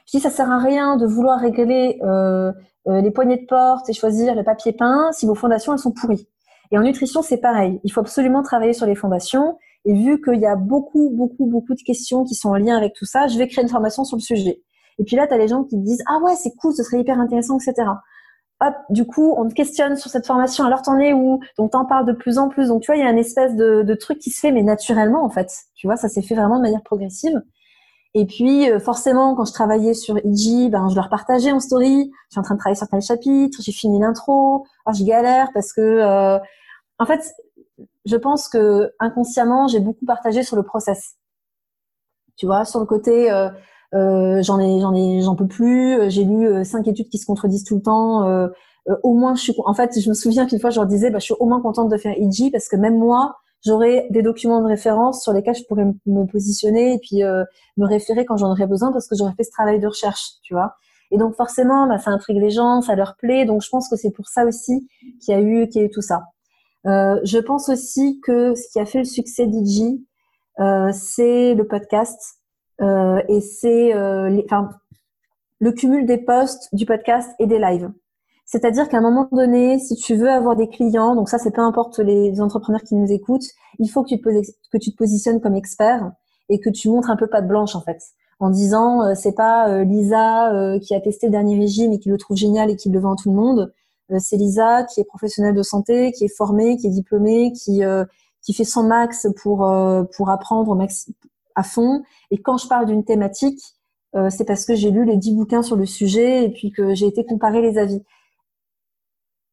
Je 0.08 0.18
dis, 0.18 0.24
ça 0.24 0.30
sert 0.30 0.52
à 0.52 0.60
rien 0.60 0.98
de 0.98 1.06
vouloir 1.06 1.40
régler 1.40 2.00
euh, 2.04 2.52
euh 2.88 3.02
les 3.02 3.12
poignées 3.12 3.38
de 3.38 3.46
porte 3.46 3.90
et 3.90 3.94
choisir 3.94 4.36
les 4.36 4.44
papiers 4.44 4.74
peints 4.74 5.12
si 5.12 5.26
vos 5.26 5.36
fondations, 5.36 5.74
elles 5.74 5.80
sont 5.80 5.92
pourries. 5.92 6.28
Et 6.72 6.78
en 6.78 6.82
nutrition, 6.82 7.22
c'est 7.22 7.38
pareil. 7.38 7.80
Il 7.84 7.92
faut 7.92 8.02
absolument 8.02 8.44
travailler 8.44 8.74
sur 8.74 8.86
les 8.86 8.96
fondations. 8.96 9.58
Et 9.86 9.94
vu 9.94 10.22
qu'il 10.22 10.40
y 10.40 10.46
a 10.46 10.56
beaucoup, 10.56 11.12
beaucoup, 11.12 11.46
beaucoup 11.46 11.76
de 11.76 11.82
questions 11.82 12.24
qui 12.24 12.36
sont 12.36 12.50
en 12.50 12.56
lien 12.56 12.76
avec 12.76 12.94
tout 12.94 13.06
ça, 13.06 13.28
je 13.28 13.38
vais 13.38 13.48
créer 13.48 13.64
une 13.64 13.70
formation 13.70 14.04
sur 14.04 14.18
le 14.18 14.22
sujet. 14.22 14.64
Et 14.98 15.04
puis 15.04 15.16
là, 15.16 15.28
tu 15.28 15.34
as 15.34 15.38
les 15.38 15.48
gens 15.48 15.64
qui 15.64 15.76
te 15.76 15.84
disent 15.84 16.04
ah 16.08 16.20
ouais, 16.24 16.36
c'est 16.36 16.56
cool, 16.56 16.74
ce 16.74 16.84
serait 16.84 17.00
hyper 17.00 17.20
intéressant, 17.20 17.58
etc. 17.58 17.88
Hop, 18.62 18.74
du 18.90 19.06
coup, 19.06 19.34
on 19.38 19.48
te 19.50 19.54
questionne 19.54 19.98
sur 19.98 20.10
cette 20.10 20.26
formation. 20.26 20.64
Alors, 20.64 20.82
t'en 20.82 20.98
es 20.98 21.12
où 21.12 21.42
Donc, 21.58 21.72
t'en 21.72 21.86
parles 21.86 22.06
de 22.06 22.14
plus 22.14 22.38
en 22.38 22.48
plus. 22.48 22.70
Donc, 22.70 22.82
tu 22.82 22.88
vois, 22.88 22.96
il 22.96 23.04
y 23.04 23.08
a 23.08 23.12
une 23.12 23.18
espèce 23.18 23.56
de, 23.56 23.96
truc 23.96 24.20
qui 24.20 24.30
se 24.32 24.40
fait, 24.40 24.52
mais 24.52 24.64
naturellement, 24.64 25.26
en 25.26 25.30
fait. 25.30 25.52
Tu 25.76 25.88
vois, 25.88 25.98
ça 25.98 26.08
s'est 26.08 26.22
fait 26.22 26.36
vraiment 26.36 26.58
de 26.58 26.62
manière 26.62 26.84
progressive. 26.84 27.42
Et 28.14 28.26
puis, 28.26 28.72
euh, 28.72 28.80
forcément, 28.80 29.36
quand 29.36 29.44
je 29.44 29.52
travaillais 29.52 29.94
sur 29.94 30.18
IG, 30.24 30.72
ben, 30.72 30.88
je 30.90 30.96
leur 30.96 31.10
partageais 31.10 31.52
en 31.52 31.60
story. 31.60 32.12
Je 32.30 32.34
suis 32.34 32.40
en 32.40 32.44
train 32.44 32.56
de 32.56 32.60
travailler 32.60 32.78
sur 32.78 32.88
tel 32.88 33.02
chapitre. 33.02 33.60
J'ai 33.62 33.74
fini 33.74 34.00
l'intro. 34.00 34.66
Alors, 34.86 34.98
je 34.98 35.04
galère 35.04 35.50
parce 35.54 35.74
que, 35.74 35.82
euh, 35.82 36.40
en 36.98 37.06
fait, 37.06 37.20
je 38.06 38.16
pense 38.16 38.48
que 38.48 38.94
inconsciemment, 39.00 39.68
j'ai 39.68 39.82
beaucoup 39.82 40.06
partagé 40.06 40.44
sur 40.44 40.56
le 40.56 40.64
process. 40.64 41.16
Tu 42.38 42.46
vois, 42.46 42.64
sur 42.64 42.80
le 42.80 42.86
côté, 42.86 43.32
euh, 43.32 43.50
euh, 43.96 44.42
j'en 44.44 44.60
ai, 44.60 44.80
j'en 44.80 44.94
ai, 44.94 45.22
j'en 45.22 45.36
peux 45.36 45.48
plus. 45.48 45.94
Euh, 45.94 46.10
j'ai 46.10 46.24
lu 46.24 46.48
euh, 46.48 46.64
cinq 46.64 46.88
études 46.88 47.10
qui 47.10 47.18
se 47.18 47.26
contredisent 47.26 47.64
tout 47.64 47.76
le 47.76 47.82
temps. 47.82 48.28
Euh, 48.28 48.48
au 49.04 49.14
moins, 49.14 49.36
je 49.36 49.42
suis. 49.42 49.54
En 49.66 49.74
fait, 49.74 50.00
je 50.00 50.10
me 50.10 50.14
souviens 50.14 50.46
qu'une 50.46 50.60
fois, 50.60 50.70
je 50.70 50.80
leur 50.80 50.88
disais, 50.88 51.10
bah, 51.10 51.20
je 51.20 51.26
suis 51.26 51.36
au 51.40 51.46
moins 51.46 51.62
contente 51.62 51.90
de 51.90 51.98
faire 51.98 52.14
IG 52.18 52.52
parce 52.52 52.68
que 52.68 52.76
même 52.76 52.98
moi, 52.98 53.36
j'aurais 53.66 54.08
des 54.12 54.22
documents 54.22 54.62
de 54.62 54.68
référence 54.68 55.24
sur 55.24 55.34
lesquels 55.34 55.56
je 55.56 55.64
pourrais 55.64 55.86
me 56.06 56.26
positionner 56.26 56.94
et 56.94 57.00
puis 57.00 57.24
me 57.24 57.86
référer 57.88 58.26
quand 58.26 58.38
j'en 58.38 58.52
aurais 58.52 58.68
besoin 58.68 58.92
parce 58.92 59.08
que 59.08 59.16
j'aurais 59.16 59.34
fait 59.34 59.44
ce 59.44 59.50
travail 59.50 59.80
de 59.80 59.88
recherche, 59.88 60.34
tu 60.44 60.54
vois. 60.54 60.76
Et 61.12 61.18
donc 61.18 61.36
forcément, 61.36 61.88
bah, 61.88 61.98
ça 61.98 62.12
intrigue 62.12 62.38
les 62.38 62.52
gens, 62.52 62.82
ça 62.82 62.96
leur 62.96 63.16
plaît. 63.16 63.46
Donc 63.46 63.64
je 63.64 63.70
pense 63.70 63.90
que 63.90 63.96
c'est 63.96 64.12
pour 64.12 64.28
ça 64.28 64.46
aussi 64.46 64.88
qu'il 65.20 65.34
y 65.34 65.38
a 65.38 65.42
eu, 65.42 65.68
qu'il 65.68 65.82
y 65.82 65.84
a 65.84 65.88
eu 65.88 65.90
tout 65.90 66.02
ça. 66.02 66.22
Euh, 66.86 67.20
je 67.24 67.40
pense 67.40 67.70
aussi 67.70 68.20
que 68.22 68.54
ce 68.54 68.72
qui 68.72 68.80
a 68.80 68.86
fait 68.86 69.00
le 69.00 69.06
succès 69.06 69.48
d'IG, 69.48 70.04
euh, 70.60 70.92
c'est 70.94 71.56
le 71.56 71.66
podcast. 71.68 72.20
Euh, 72.82 73.22
et 73.30 73.42
c'est 73.42 73.94
euh, 73.94 74.30
le 75.60 75.72
cumul 75.72 76.06
des 76.06 76.18
posts, 76.18 76.70
du 76.74 76.86
podcast 76.86 77.32
et 77.40 77.48
des 77.48 77.60
lives. 77.60 77.92
C'est-à-dire 78.46 78.88
qu'à 78.90 78.98
un 79.00 79.02
moment 79.02 79.28
donné, 79.32 79.80
si 79.80 79.96
tu 79.96 80.16
veux 80.16 80.30
avoir 80.30 80.56
des 80.56 80.70
clients, 80.70 81.16
donc 81.16 81.30
ça 81.30 81.40
c'est 81.40 81.52
peu 81.52 81.62
importe 81.62 81.98
les 82.00 82.40
entrepreneurs 82.42 82.84
qui 82.84 82.96
nous 82.96 83.12
écoutent, 83.12 83.48
il 83.80 83.90
faut 83.90 84.04
que 84.04 84.10
tu 84.10 84.22
te, 84.22 84.30
que 84.72 84.78
tu 84.78 84.92
te 84.92 84.96
positionnes 84.96 85.42
comme 85.42 85.56
expert 85.56 86.12
et 86.50 86.60
que 86.60 86.70
tu 86.70 86.90
montres 86.90 87.10
un 87.10 87.16
peu 87.16 87.28
patte 87.28 87.48
blanche 87.48 87.76
en 87.76 87.82
fait, 87.82 88.00
en 88.40 88.52
disant 88.52 89.02
euh, 89.02 89.14
c'est 89.16 89.34
pas 89.34 89.70
euh, 89.70 89.84
Lisa 89.84 90.54
euh, 90.54 90.80
qui 90.80 90.94
a 90.94 91.02
testé 91.02 91.26
le 91.26 91.32
dernier 91.32 91.58
régime 91.58 91.92
et 91.94 92.00
qui 92.00 92.10
le 92.10 92.18
trouve 92.18 92.38
génial 92.38 92.70
et 92.70 92.76
qui 92.76 92.90
le 92.90 93.00
vend 93.00 93.14
à 93.14 93.16
tout 93.16 93.30
le 93.30 93.36
monde, 93.36 93.74
c'est 94.20 94.38
Lisa 94.38 94.84
qui 94.84 95.02
est 95.02 95.06
professionnelle 95.06 95.56
de 95.56 95.64
santé, 95.64 96.12
qui 96.12 96.26
est 96.26 96.36
formée, 96.36 96.78
qui 96.78 96.86
est 96.86 96.92
diplômée, 96.92 97.52
qui 97.54 97.82
qui 98.44 98.54
fait 98.54 98.64
son 98.64 98.84
max 98.84 99.26
pour 99.42 99.68
pour 100.16 100.30
apprendre 100.30 100.76
maxi 100.76 101.16
à 101.56 101.64
fond. 101.64 102.04
Et 102.32 102.42
quand 102.42 102.58
je 102.58 102.68
parle 102.68 102.86
d'une 102.86 103.04
thématique, 103.04 103.62
euh, 104.16 104.30
c'est 104.30 104.46
parce 104.46 104.66
que 104.66 104.76
j'ai 104.76 104.92
lu 104.92 105.06
les 105.06 105.18
dix 105.18 105.34
bouquins 105.34 105.62
sur 105.62 105.76
le 105.76 105.86
sujet 105.86 106.46
et 106.46 106.50
puis 106.50 106.72
que 106.72 106.94
j'ai 106.94 107.08
été 107.08 107.26
comparer 107.26 107.62
les 107.62 107.78
avis. 107.78 108.02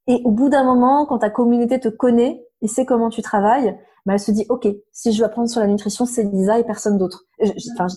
Et 0.07 0.21
au 0.25 0.31
bout 0.31 0.49
d'un 0.49 0.63
moment, 0.63 1.05
quand 1.05 1.19
ta 1.19 1.29
communauté 1.29 1.79
te 1.79 1.89
connaît 1.89 2.45
et 2.61 2.67
sait 2.67 2.85
comment 2.85 3.09
tu 3.09 3.21
travailles, 3.21 3.77
bah, 4.05 4.13
elle 4.13 4.19
se 4.19 4.31
dit, 4.31 4.45
OK, 4.49 4.67
si 4.91 5.11
je 5.11 5.19
veux 5.19 5.25
apprendre 5.25 5.49
sur 5.49 5.61
la 5.61 5.67
nutrition, 5.67 6.05
c'est 6.05 6.23
Lisa 6.23 6.59
et 6.59 6.63
personne 6.63 6.97
d'autre. 6.97 7.23
Je, 7.39 7.51
enfin, 7.73 7.87
je, 7.87 7.95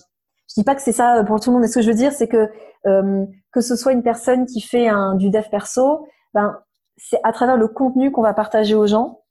dis 0.55 0.63
pas 0.63 0.75
que 0.75 0.81
c'est 0.81 0.93
ça 0.93 1.23
pour 1.25 1.39
tout 1.39 1.49
le 1.49 1.53
monde, 1.53 1.61
mais 1.61 1.67
ce 1.67 1.75
que 1.75 1.81
je 1.81 1.89
veux 1.89 1.97
dire, 1.97 2.13
c'est 2.13 2.27
que 2.27 2.49
euh, 2.85 3.25
que 3.51 3.61
ce 3.61 3.75
soit 3.75 3.91
une 3.91 4.03
personne 4.03 4.45
qui 4.45 4.61
fait 4.61 4.87
un, 4.87 5.15
du 5.15 5.29
dev 5.29 5.43
perso, 5.49 6.07
ben, 6.33 6.57
c'est 6.95 7.19
à 7.23 7.33
travers 7.33 7.57
le 7.57 7.67
contenu 7.67 8.11
qu'on 8.11 8.21
va 8.21 8.33
partager 8.33 8.75
aux 8.75 8.87
gens, 8.87 9.21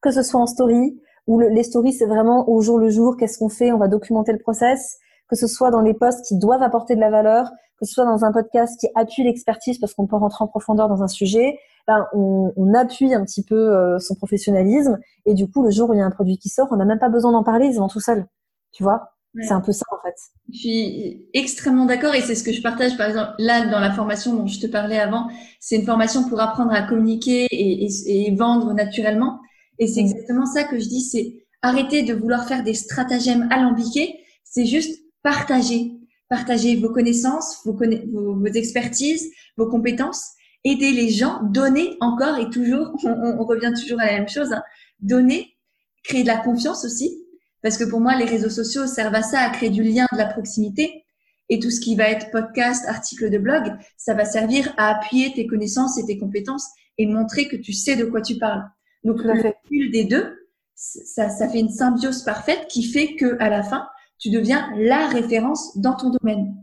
que 0.00 0.10
ce 0.10 0.22
soit 0.22 0.40
en 0.40 0.46
story, 0.46 1.00
où 1.26 1.40
les 1.40 1.62
stories, 1.62 1.92
c'est 1.92 2.06
vraiment 2.06 2.48
au 2.48 2.60
jour 2.60 2.78
le 2.78 2.88
jour, 2.90 3.16
qu'est-ce 3.16 3.38
qu'on 3.38 3.48
fait, 3.48 3.72
on 3.72 3.78
va 3.78 3.88
documenter 3.88 4.32
le 4.32 4.38
process, 4.38 4.98
que 5.28 5.36
ce 5.36 5.46
soit 5.46 5.70
dans 5.70 5.80
les 5.80 5.94
posts 5.94 6.24
qui 6.26 6.38
doivent 6.38 6.62
apporter 6.62 6.94
de 6.94 7.00
la 7.00 7.10
valeur, 7.10 7.50
que 7.78 7.86
ce 7.86 7.94
soit 7.94 8.04
dans 8.04 8.24
un 8.24 8.32
podcast 8.32 8.78
qui 8.78 8.88
appuie 8.94 9.24
l'expertise 9.24 9.78
parce 9.78 9.94
qu'on 9.94 10.06
peut 10.06 10.16
rentrer 10.16 10.44
en 10.44 10.48
profondeur 10.48 10.88
dans 10.88 11.02
un 11.02 11.08
sujet, 11.08 11.58
ben 11.86 12.06
on, 12.12 12.52
on 12.56 12.74
appuie 12.74 13.14
un 13.14 13.24
petit 13.24 13.44
peu 13.44 13.74
euh, 13.74 13.98
son 13.98 14.14
professionnalisme 14.14 14.98
et 15.26 15.34
du 15.34 15.50
coup, 15.50 15.62
le 15.62 15.70
jour 15.70 15.90
où 15.90 15.94
il 15.94 15.98
y 15.98 16.02
a 16.02 16.06
un 16.06 16.10
produit 16.10 16.38
qui 16.38 16.48
sort, 16.48 16.68
on 16.70 16.76
n'a 16.76 16.84
même 16.84 16.98
pas 16.98 17.08
besoin 17.08 17.32
d'en 17.32 17.42
parler, 17.42 17.66
ils 17.66 17.78
vont 17.78 17.88
tout 17.88 18.00
seuls. 18.00 18.26
Tu 18.72 18.82
vois? 18.82 19.10
C'est 19.42 19.52
un 19.52 19.60
peu 19.60 19.72
ça 19.72 19.84
en 19.90 20.00
fait. 20.00 20.14
Je 20.52 20.58
suis 20.58 21.28
extrêmement 21.34 21.86
d'accord 21.86 22.14
et 22.14 22.20
c'est 22.20 22.36
ce 22.36 22.44
que 22.44 22.52
je 22.52 22.62
partage 22.62 22.96
par 22.96 23.08
exemple 23.08 23.32
là 23.38 23.66
dans 23.66 23.80
la 23.80 23.90
formation 23.90 24.32
dont 24.32 24.46
je 24.46 24.60
te 24.60 24.68
parlais 24.68 24.98
avant. 25.00 25.28
C'est 25.58 25.74
une 25.74 25.84
formation 25.84 26.28
pour 26.28 26.40
apprendre 26.40 26.72
à 26.72 26.82
communiquer 26.82 27.46
et, 27.50 27.84
et, 27.84 28.28
et 28.28 28.34
vendre 28.36 28.72
naturellement. 28.74 29.40
Et 29.80 29.88
c'est 29.88 30.04
mm. 30.04 30.13
Exactement 30.24 30.46
ça 30.46 30.64
que 30.64 30.78
je 30.78 30.88
dis, 30.88 31.02
c'est 31.02 31.46
arrêter 31.62 32.02
de 32.02 32.14
vouloir 32.14 32.48
faire 32.48 32.62
des 32.62 32.74
stratagèmes 32.74 33.48
alambiqués, 33.50 34.20
c'est 34.42 34.66
juste 34.66 35.02
partager, 35.22 35.92
partager 36.28 36.76
vos 36.76 36.90
connaissances, 36.90 37.60
vos, 37.64 37.76
vos, 37.76 38.46
expertises, 38.46 39.30
vos 39.56 39.68
compétences, 39.68 40.30
aider 40.64 40.92
les 40.92 41.10
gens, 41.10 41.42
donner 41.42 41.96
encore 42.00 42.38
et 42.38 42.48
toujours, 42.48 42.92
on, 43.04 43.44
revient 43.44 43.72
toujours 43.78 44.00
à 44.00 44.06
la 44.06 44.12
même 44.12 44.28
chose, 44.28 44.52
hein, 44.52 44.62
donner, 45.00 45.56
créer 46.02 46.22
de 46.22 46.28
la 46.28 46.38
confiance 46.38 46.84
aussi, 46.84 47.22
parce 47.62 47.76
que 47.76 47.84
pour 47.84 48.00
moi, 48.00 48.16
les 48.16 48.24
réseaux 48.24 48.50
sociaux 48.50 48.86
servent 48.86 49.14
à 49.14 49.22
ça, 49.22 49.40
à 49.40 49.50
créer 49.50 49.70
du 49.70 49.82
lien, 49.82 50.06
de 50.12 50.18
la 50.18 50.26
proximité. 50.26 51.04
Et 51.50 51.58
tout 51.58 51.70
ce 51.70 51.80
qui 51.80 51.94
va 51.94 52.08
être 52.08 52.30
podcast, 52.30 52.86
article 52.88 53.28
de 53.28 53.36
blog, 53.36 53.74
ça 53.98 54.14
va 54.14 54.24
servir 54.24 54.72
à 54.78 54.88
appuyer 54.88 55.32
tes 55.34 55.46
connaissances 55.46 55.98
et 55.98 56.06
tes 56.06 56.18
compétences 56.18 56.66
et 56.96 57.06
montrer 57.06 57.48
que 57.48 57.56
tu 57.56 57.74
sais 57.74 57.96
de 57.96 58.04
quoi 58.06 58.22
tu 58.22 58.38
parles. 58.38 58.64
Donc 59.04 59.22
le 59.22 59.34
fil 59.68 59.90
des 59.92 60.04
deux, 60.04 60.48
ça, 60.74 61.28
ça 61.28 61.48
fait 61.48 61.60
une 61.60 61.68
symbiose 61.68 62.22
parfaite 62.22 62.66
qui 62.68 62.82
fait 62.82 63.14
que 63.16 63.36
à 63.38 63.48
la 63.50 63.62
fin, 63.62 63.86
tu 64.18 64.30
deviens 64.30 64.70
la 64.76 65.06
référence 65.08 65.76
dans 65.78 65.94
ton 65.94 66.10
domaine. 66.10 66.54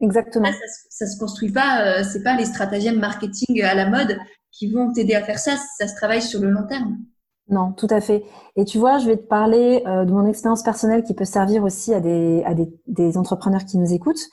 Exactement. 0.00 0.46
ça, 0.46 0.66
ça, 0.90 1.06
se 1.06 1.18
construit 1.18 1.52
pas, 1.52 1.84
euh, 1.84 2.02
c'est 2.02 2.22
pas 2.22 2.36
les 2.36 2.44
stratagèmes 2.44 2.98
marketing 2.98 3.62
à 3.62 3.74
la 3.74 3.88
mode 3.88 4.18
qui 4.50 4.72
vont 4.72 4.92
t'aider 4.92 5.14
à 5.14 5.22
faire 5.22 5.38
ça. 5.38 5.52
Ça 5.78 5.86
se 5.86 5.94
travaille 5.94 6.22
sur 6.22 6.40
le 6.40 6.50
long 6.50 6.66
terme. 6.66 6.98
Non, 7.48 7.72
tout 7.72 7.86
à 7.90 8.00
fait. 8.00 8.24
Et 8.56 8.64
tu 8.64 8.78
vois, 8.78 8.98
je 8.98 9.06
vais 9.06 9.16
te 9.16 9.26
parler 9.26 9.82
euh, 9.86 10.04
de 10.04 10.12
mon 10.12 10.26
expérience 10.26 10.62
personnelle 10.62 11.04
qui 11.04 11.14
peut 11.14 11.24
servir 11.24 11.62
aussi 11.62 11.94
à 11.94 12.00
des, 12.00 12.42
à 12.44 12.54
des, 12.54 12.68
des 12.86 13.16
entrepreneurs 13.16 13.64
qui 13.64 13.78
nous 13.78 13.92
écoutent. 13.92 14.28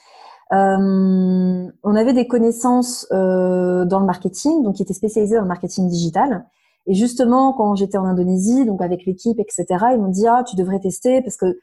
Euh, 0.51 1.68
on 1.84 1.95
avait 1.95 2.14
des 2.14 2.28
connaissances 2.28 3.05
dans 3.12 3.99
le 3.99 4.05
marketing, 4.05 4.64
donc 4.64 4.76
qui 4.76 4.84
étaient 4.84 4.93
spécialisés 4.93 5.36
dans 5.36 5.43
le 5.43 5.47
marketing 5.47 5.88
digital. 5.88 6.45
Et 6.89 6.95
justement, 6.95 7.53
quand 7.53 7.75
j'étais 7.75 7.97
en 7.97 8.03
Indonésie, 8.03 8.65
donc 8.65 8.81
avec 8.81 9.05
l'équipe, 9.05 9.39
etc., 9.39 9.65
ils 9.93 9.99
m'ont 9.99 10.09
dit 10.09 10.27
ah 10.27 10.43
tu 10.43 10.55
devrais 10.57 10.79
tester 10.79 11.21
parce 11.21 11.37
que 11.37 11.59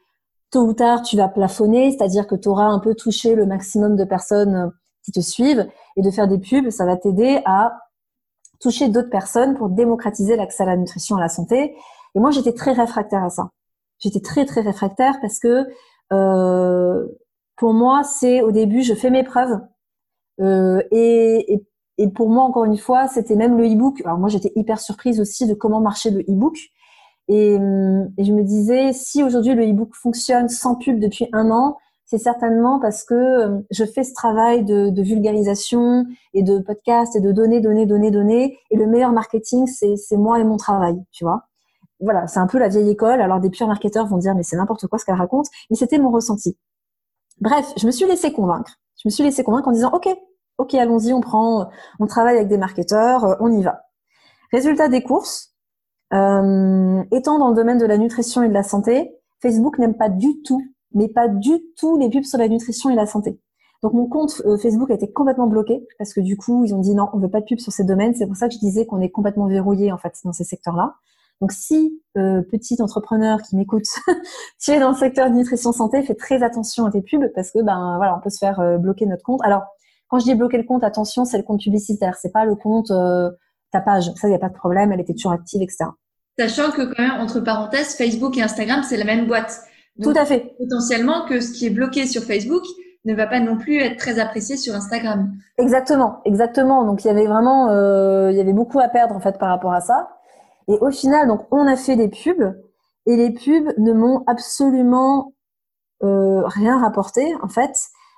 tôt 0.50 0.62
ou 0.62 0.72
tard 0.72 1.02
tu 1.02 1.16
vas 1.16 1.28
plafonner, 1.28 1.90
c'est-à-dire 1.90 2.26
que 2.26 2.36
tu 2.36 2.48
auras 2.48 2.66
un 2.66 2.78
peu 2.78 2.94
touché 2.94 3.34
le 3.34 3.44
maximum 3.44 3.96
de 3.96 4.04
personnes 4.04 4.72
qui 5.04 5.12
te 5.12 5.20
suivent 5.20 5.68
et 5.96 6.02
de 6.02 6.10
faire 6.10 6.28
des 6.28 6.38
pubs, 6.38 6.70
ça 6.70 6.86
va 6.86 6.96
t'aider 6.96 7.42
à 7.44 7.76
toucher 8.60 8.88
d'autres 8.88 9.10
personnes 9.10 9.54
pour 9.54 9.68
démocratiser 9.68 10.36
l'accès 10.36 10.62
à 10.62 10.66
la 10.66 10.76
nutrition, 10.76 11.16
à 11.16 11.20
la 11.20 11.28
santé. 11.28 11.76
Et 12.14 12.20
moi, 12.20 12.30
j'étais 12.30 12.52
très 12.52 12.72
réfractaire 12.72 13.22
à 13.22 13.30
ça. 13.30 13.50
J'étais 13.98 14.20
très 14.20 14.46
très 14.46 14.60
réfractaire 14.60 15.18
parce 15.20 15.38
que 15.38 15.66
euh, 16.12 17.06
pour 17.56 17.72
moi, 17.72 18.02
c'est 18.04 18.42
au 18.42 18.52
début, 18.52 18.82
je 18.82 18.94
fais 18.94 19.10
mes 19.10 19.24
preuves. 19.24 19.58
Euh, 20.40 20.82
et, 20.90 21.64
et, 21.98 22.08
pour 22.08 22.28
moi, 22.28 22.44
encore 22.44 22.64
une 22.64 22.76
fois, 22.76 23.08
c'était 23.08 23.36
même 23.36 23.56
le 23.56 23.66
e-book. 23.66 24.00
Alors 24.04 24.18
moi, 24.18 24.28
j'étais 24.28 24.52
hyper 24.56 24.80
surprise 24.80 25.20
aussi 25.20 25.46
de 25.46 25.54
comment 25.54 25.80
marchait 25.80 26.10
le 26.10 26.20
e-book. 26.20 26.56
Et, 27.28 27.54
et, 27.54 28.24
je 28.24 28.32
me 28.32 28.42
disais, 28.42 28.92
si 28.92 29.22
aujourd'hui 29.22 29.54
le 29.54 29.68
e-book 29.68 29.94
fonctionne 29.94 30.48
sans 30.48 30.76
pub 30.76 31.00
depuis 31.00 31.28
un 31.32 31.50
an, 31.50 31.76
c'est 32.06 32.18
certainement 32.18 32.78
parce 32.78 33.04
que 33.04 33.14
euh, 33.14 33.58
je 33.70 33.84
fais 33.84 34.04
ce 34.04 34.14
travail 34.14 34.64
de, 34.64 35.02
vulgarisation 35.02 36.06
et 36.34 36.42
de 36.44 36.60
podcast 36.60 37.16
et 37.16 37.20
de 37.20 37.32
donner, 37.32 37.60
donner, 37.60 37.84
donner, 37.84 38.12
donner. 38.12 38.58
Et 38.70 38.76
le 38.76 38.86
meilleur 38.86 39.12
marketing, 39.12 39.66
c'est 39.66 40.16
moi 40.16 40.38
et 40.38 40.44
mon 40.44 40.56
travail, 40.56 40.96
tu 41.10 41.24
vois. 41.24 41.48
Voilà, 41.98 42.28
c'est 42.28 42.38
un 42.38 42.46
peu 42.46 42.58
la 42.58 42.68
vieille 42.68 42.90
école. 42.90 43.20
Alors 43.20 43.40
des 43.40 43.50
purs 43.50 43.66
marketeurs 43.66 44.06
vont 44.06 44.18
dire 44.18 44.34
mais 44.36 44.44
c'est 44.44 44.56
n'importe 44.56 44.86
quoi 44.86 44.98
ce 44.98 45.04
qu'elle 45.04 45.16
raconte, 45.16 45.46
mais 45.68 45.76
c'était 45.76 45.98
mon 45.98 46.10
ressenti. 46.10 46.56
Bref, 47.40 47.72
je 47.76 47.86
me 47.86 47.90
suis 47.90 48.06
laissée 48.06 48.32
convaincre. 48.32 48.78
Je 49.02 49.08
me 49.08 49.10
suis 49.10 49.24
laissée 49.24 49.42
convaincre 49.42 49.68
en 49.68 49.72
disant 49.72 49.90
ok, 49.92 50.08
ok, 50.58 50.74
allons-y, 50.74 51.12
on 51.12 51.20
prend, 51.20 51.68
on 52.00 52.06
travaille 52.06 52.36
avec 52.36 52.48
des 52.48 52.58
marketeurs, 52.58 53.24
euh, 53.24 53.34
on 53.40 53.52
y 53.52 53.62
va. 53.62 53.82
Résultat 54.52 54.88
des 54.88 55.02
courses, 55.02 55.54
euh, 56.12 57.02
étant 57.12 57.38
dans 57.38 57.50
le 57.50 57.56
domaine 57.56 57.78
de 57.78 57.86
la 57.86 57.98
nutrition 57.98 58.42
et 58.42 58.48
de 58.48 58.54
la 58.54 58.62
santé, 58.62 59.12
Facebook 59.40 59.78
n'aime 59.78 59.96
pas 59.96 60.08
du 60.08 60.42
tout 60.42 60.62
mais 60.96 61.08
pas 61.08 61.28
du 61.28 61.60
tout 61.78 61.98
les 61.98 62.08
pubs 62.10 62.24
sur 62.24 62.38
la 62.38 62.48
nutrition 62.48 62.90
et 62.90 62.94
la 62.94 63.06
santé. 63.06 63.38
Donc 63.82 63.92
mon 63.92 64.08
compte 64.08 64.42
euh, 64.46 64.56
Facebook 64.56 64.90
a 64.90 64.94
été 64.94 65.12
complètement 65.12 65.46
bloqué 65.46 65.86
parce 65.98 66.12
que 66.14 66.20
du 66.20 66.36
coup 66.36 66.64
ils 66.64 66.74
ont 66.74 66.80
dit 66.80 66.94
non, 66.94 67.08
on 67.12 67.18
veut 67.18 67.30
pas 67.30 67.40
de 67.40 67.46
pubs 67.46 67.58
sur 67.58 67.72
ces 67.72 67.84
domaines. 67.84 68.14
C'est 68.14 68.26
pour 68.26 68.36
ça 68.36 68.48
que 68.48 68.54
je 68.54 68.58
disais 68.58 68.86
qu'on 68.86 69.00
est 69.00 69.10
complètement 69.10 69.46
verrouillé 69.46 69.92
en 69.92 69.98
fait 69.98 70.14
dans 70.24 70.32
ces 70.32 70.44
secteurs-là. 70.44 70.94
Donc 71.42 71.52
si 71.52 72.00
euh, 72.16 72.40
petit 72.42 72.80
entrepreneur 72.80 73.42
qui 73.42 73.56
m'écoute, 73.56 73.84
tu 74.60 74.70
es 74.70 74.80
dans 74.80 74.90
le 74.90 74.96
secteur 74.96 75.30
de 75.30 75.34
nutrition 75.34 75.72
santé, 75.72 76.02
fais 76.02 76.14
très 76.14 76.42
attention 76.42 76.86
à 76.86 76.90
tes 76.90 77.02
pubs 77.02 77.30
parce 77.34 77.50
que 77.50 77.62
ben 77.62 77.96
voilà, 77.98 78.16
on 78.16 78.20
peut 78.20 78.30
se 78.30 78.38
faire 78.38 78.58
euh, 78.60 78.78
bloquer 78.78 79.04
notre 79.04 79.22
compte. 79.22 79.40
Alors 79.44 79.64
quand 80.08 80.18
je 80.18 80.24
dis 80.24 80.34
bloquer 80.34 80.58
le 80.58 80.64
compte, 80.64 80.84
attention, 80.84 81.24
c'est 81.24 81.38
le 81.38 81.42
compte 81.42 81.60
publicitaire, 81.60 82.16
c'est 82.20 82.32
pas 82.32 82.44
le 82.44 82.54
compte 82.54 82.90
euh, 82.90 83.30
ta 83.72 83.80
page. 83.80 84.10
Ça, 84.16 84.28
il 84.28 84.30
n'y 84.30 84.36
a 84.36 84.40
pas 84.40 84.48
de 84.48 84.54
problème, 84.54 84.92
elle 84.92 85.00
était 85.00 85.14
toujours 85.14 85.32
active, 85.32 85.62
etc. 85.62 85.86
Sachant 86.38 86.70
que 86.70 86.82
quand 86.82 87.02
même 87.02 87.20
entre 87.20 87.40
parenthèses, 87.40 87.96
Facebook 87.96 88.36
et 88.36 88.42
Instagram, 88.42 88.82
c'est 88.82 88.96
la 88.96 89.04
même 89.04 89.26
boîte. 89.26 89.60
Tout 90.02 90.12
à 90.14 90.26
fait. 90.26 90.54
Potentiellement 90.58 91.24
que 91.26 91.40
ce 91.40 91.52
qui 91.52 91.66
est 91.66 91.70
bloqué 91.70 92.06
sur 92.06 92.22
Facebook 92.22 92.62
ne 93.06 93.14
va 93.14 93.26
pas 93.26 93.40
non 93.40 93.56
plus 93.56 93.78
être 93.78 93.96
très 93.96 94.18
apprécié 94.18 94.56
sur 94.56 94.74
Instagram. 94.74 95.32
Exactement, 95.58 96.20
exactement. 96.24 96.84
Donc 96.84 97.04
il 97.04 97.08
y 97.08 97.10
avait 97.10 97.26
vraiment, 97.26 97.70
euh, 97.70 98.30
il 98.30 98.36
y 98.36 98.40
avait 98.40 98.52
beaucoup 98.52 98.80
à 98.80 98.88
perdre 98.88 99.14
en 99.14 99.20
fait 99.20 99.38
par 99.38 99.48
rapport 99.48 99.72
à 99.72 99.80
ça. 99.80 100.08
Et 100.68 100.76
au 100.80 100.90
final, 100.90 101.28
donc 101.28 101.46
on 101.52 101.66
a 101.66 101.76
fait 101.76 101.96
des 101.96 102.08
pubs 102.08 102.54
et 103.06 103.16
les 103.16 103.30
pubs 103.30 103.72
ne 103.78 103.92
m'ont 103.92 104.24
absolument 104.26 105.32
euh, 106.02 106.42
rien 106.44 106.78
rapporté 106.78 107.34
en 107.42 107.48
fait 107.48 107.74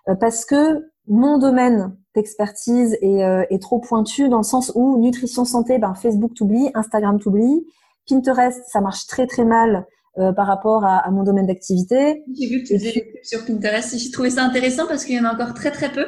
euh, 0.09 0.15
parce 0.15 0.45
que 0.45 0.91
mon 1.09 1.39
domaine 1.39 1.97
d'expertise 2.15 2.97
est, 3.01 3.25
euh, 3.25 3.45
est, 3.51 3.61
trop 3.61 3.79
pointu 3.79 4.29
dans 4.29 4.39
le 4.39 4.45
sens 4.45 4.73
où 4.75 4.99
nutrition 4.99 5.45
santé, 5.45 5.79
ben 5.79 5.95
Facebook 5.95 6.35
t'oublie, 6.35 6.71
Instagram 6.75 7.19
t'oublie, 7.19 7.67
Pinterest 8.09 8.63
ça 8.69 8.81
marche 8.81 9.07
très 9.07 9.27
très 9.27 9.45
mal 9.45 9.87
euh, 10.19 10.33
par 10.33 10.47
rapport 10.47 10.85
à, 10.85 10.99
à 10.99 11.11
mon 11.11 11.23
domaine 11.23 11.47
d'activité. 11.47 12.25
J'ai 12.39 12.49
vu 12.49 12.63
que 12.63 12.69
tu 12.69 12.79
faisais 12.79 12.93
des 12.93 13.03
pubs 13.03 13.25
sur 13.25 13.45
Pinterest. 13.47 13.97
J'ai 13.97 14.11
trouvé 14.11 14.31
ça 14.31 14.45
intéressant 14.45 14.87
parce 14.87 15.05
qu'il 15.05 15.17
y 15.17 15.21
en 15.21 15.25
a 15.25 15.33
encore 15.33 15.55
très 15.55 15.71
très 15.71 15.93
peu. 15.93 16.07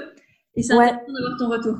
Et 0.56 0.62
c'est 0.62 0.72
intéressant 0.72 0.96
d'avoir 0.96 1.38
ton 1.38 1.48
retour. 1.48 1.76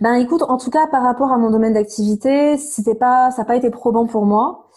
Ben 0.00 0.14
écoute, 0.14 0.42
en 0.42 0.56
tout 0.56 0.70
cas 0.70 0.86
par 0.86 1.02
rapport 1.02 1.32
à 1.32 1.38
mon 1.38 1.50
domaine 1.50 1.74
d'activité, 1.74 2.56
c'était 2.56 2.94
pas, 2.94 3.30
ça 3.30 3.42
n'a 3.42 3.46
pas 3.46 3.56
été 3.56 3.70
probant 3.70 4.06
pour 4.06 4.24
moi. 4.24 4.68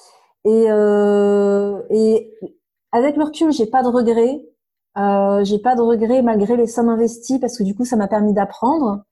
Et, 0.45 0.66
euh, 0.70 1.82
et 1.89 2.34
avec 2.91 3.16
le 3.16 3.24
recul, 3.24 3.51
j'ai 3.51 3.66
pas 3.66 3.84
de 3.84 3.88
regrets. 3.88 4.41
Euh, 4.98 5.44
j'ai 5.44 5.60
pas 5.60 5.76
de 5.76 5.82
regrets 5.82 6.22
malgré 6.22 6.56
les 6.56 6.68
sommes 6.68 6.89
investies 6.89 7.39
parce 7.39 7.58
que 7.58 7.64
du 7.64 7.76
coup, 7.76 7.86
ça 7.86 7.96
m'a 7.96 8.08
permis 8.08 8.34
d'apprendre. 8.34 9.04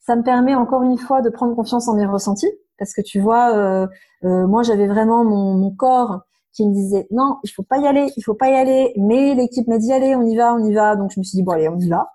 Ça 0.00 0.16
me 0.16 0.22
permet 0.22 0.54
encore 0.54 0.82
une 0.82 0.98
fois 0.98 1.20
de 1.20 1.30
prendre 1.30 1.54
confiance 1.54 1.88
en 1.88 1.94
mes 1.94 2.06
ressentis 2.06 2.50
parce 2.78 2.92
que 2.92 3.02
tu 3.02 3.20
vois, 3.20 3.56
euh, 3.56 3.86
euh 4.24 4.46
moi 4.46 4.62
j'avais 4.62 4.86
vraiment 4.86 5.24
mon, 5.24 5.54
mon 5.54 5.70
corps 5.74 6.20
qui 6.52 6.66
me 6.66 6.72
disait 6.72 7.06
non, 7.10 7.36
il 7.44 7.50
faut 7.50 7.62
pas 7.62 7.78
y 7.78 7.86
aller, 7.86 8.10
il 8.16 8.22
faut 8.22 8.34
pas 8.34 8.48
y 8.50 8.54
aller. 8.54 8.92
Mais 8.96 9.34
l'équipe 9.34 9.66
m'a 9.68 9.78
dit 9.78 9.92
allez, 9.92 10.14
on 10.14 10.22
y 10.22 10.36
va, 10.36 10.54
on 10.54 10.64
y 10.64 10.72
va. 10.74 10.96
Donc 10.96 11.10
je 11.14 11.20
me 11.20 11.24
suis 11.24 11.36
dit 11.36 11.42
bon 11.42 11.52
allez, 11.52 11.68
on 11.68 11.78
y 11.78 11.88
va. 11.88 12.08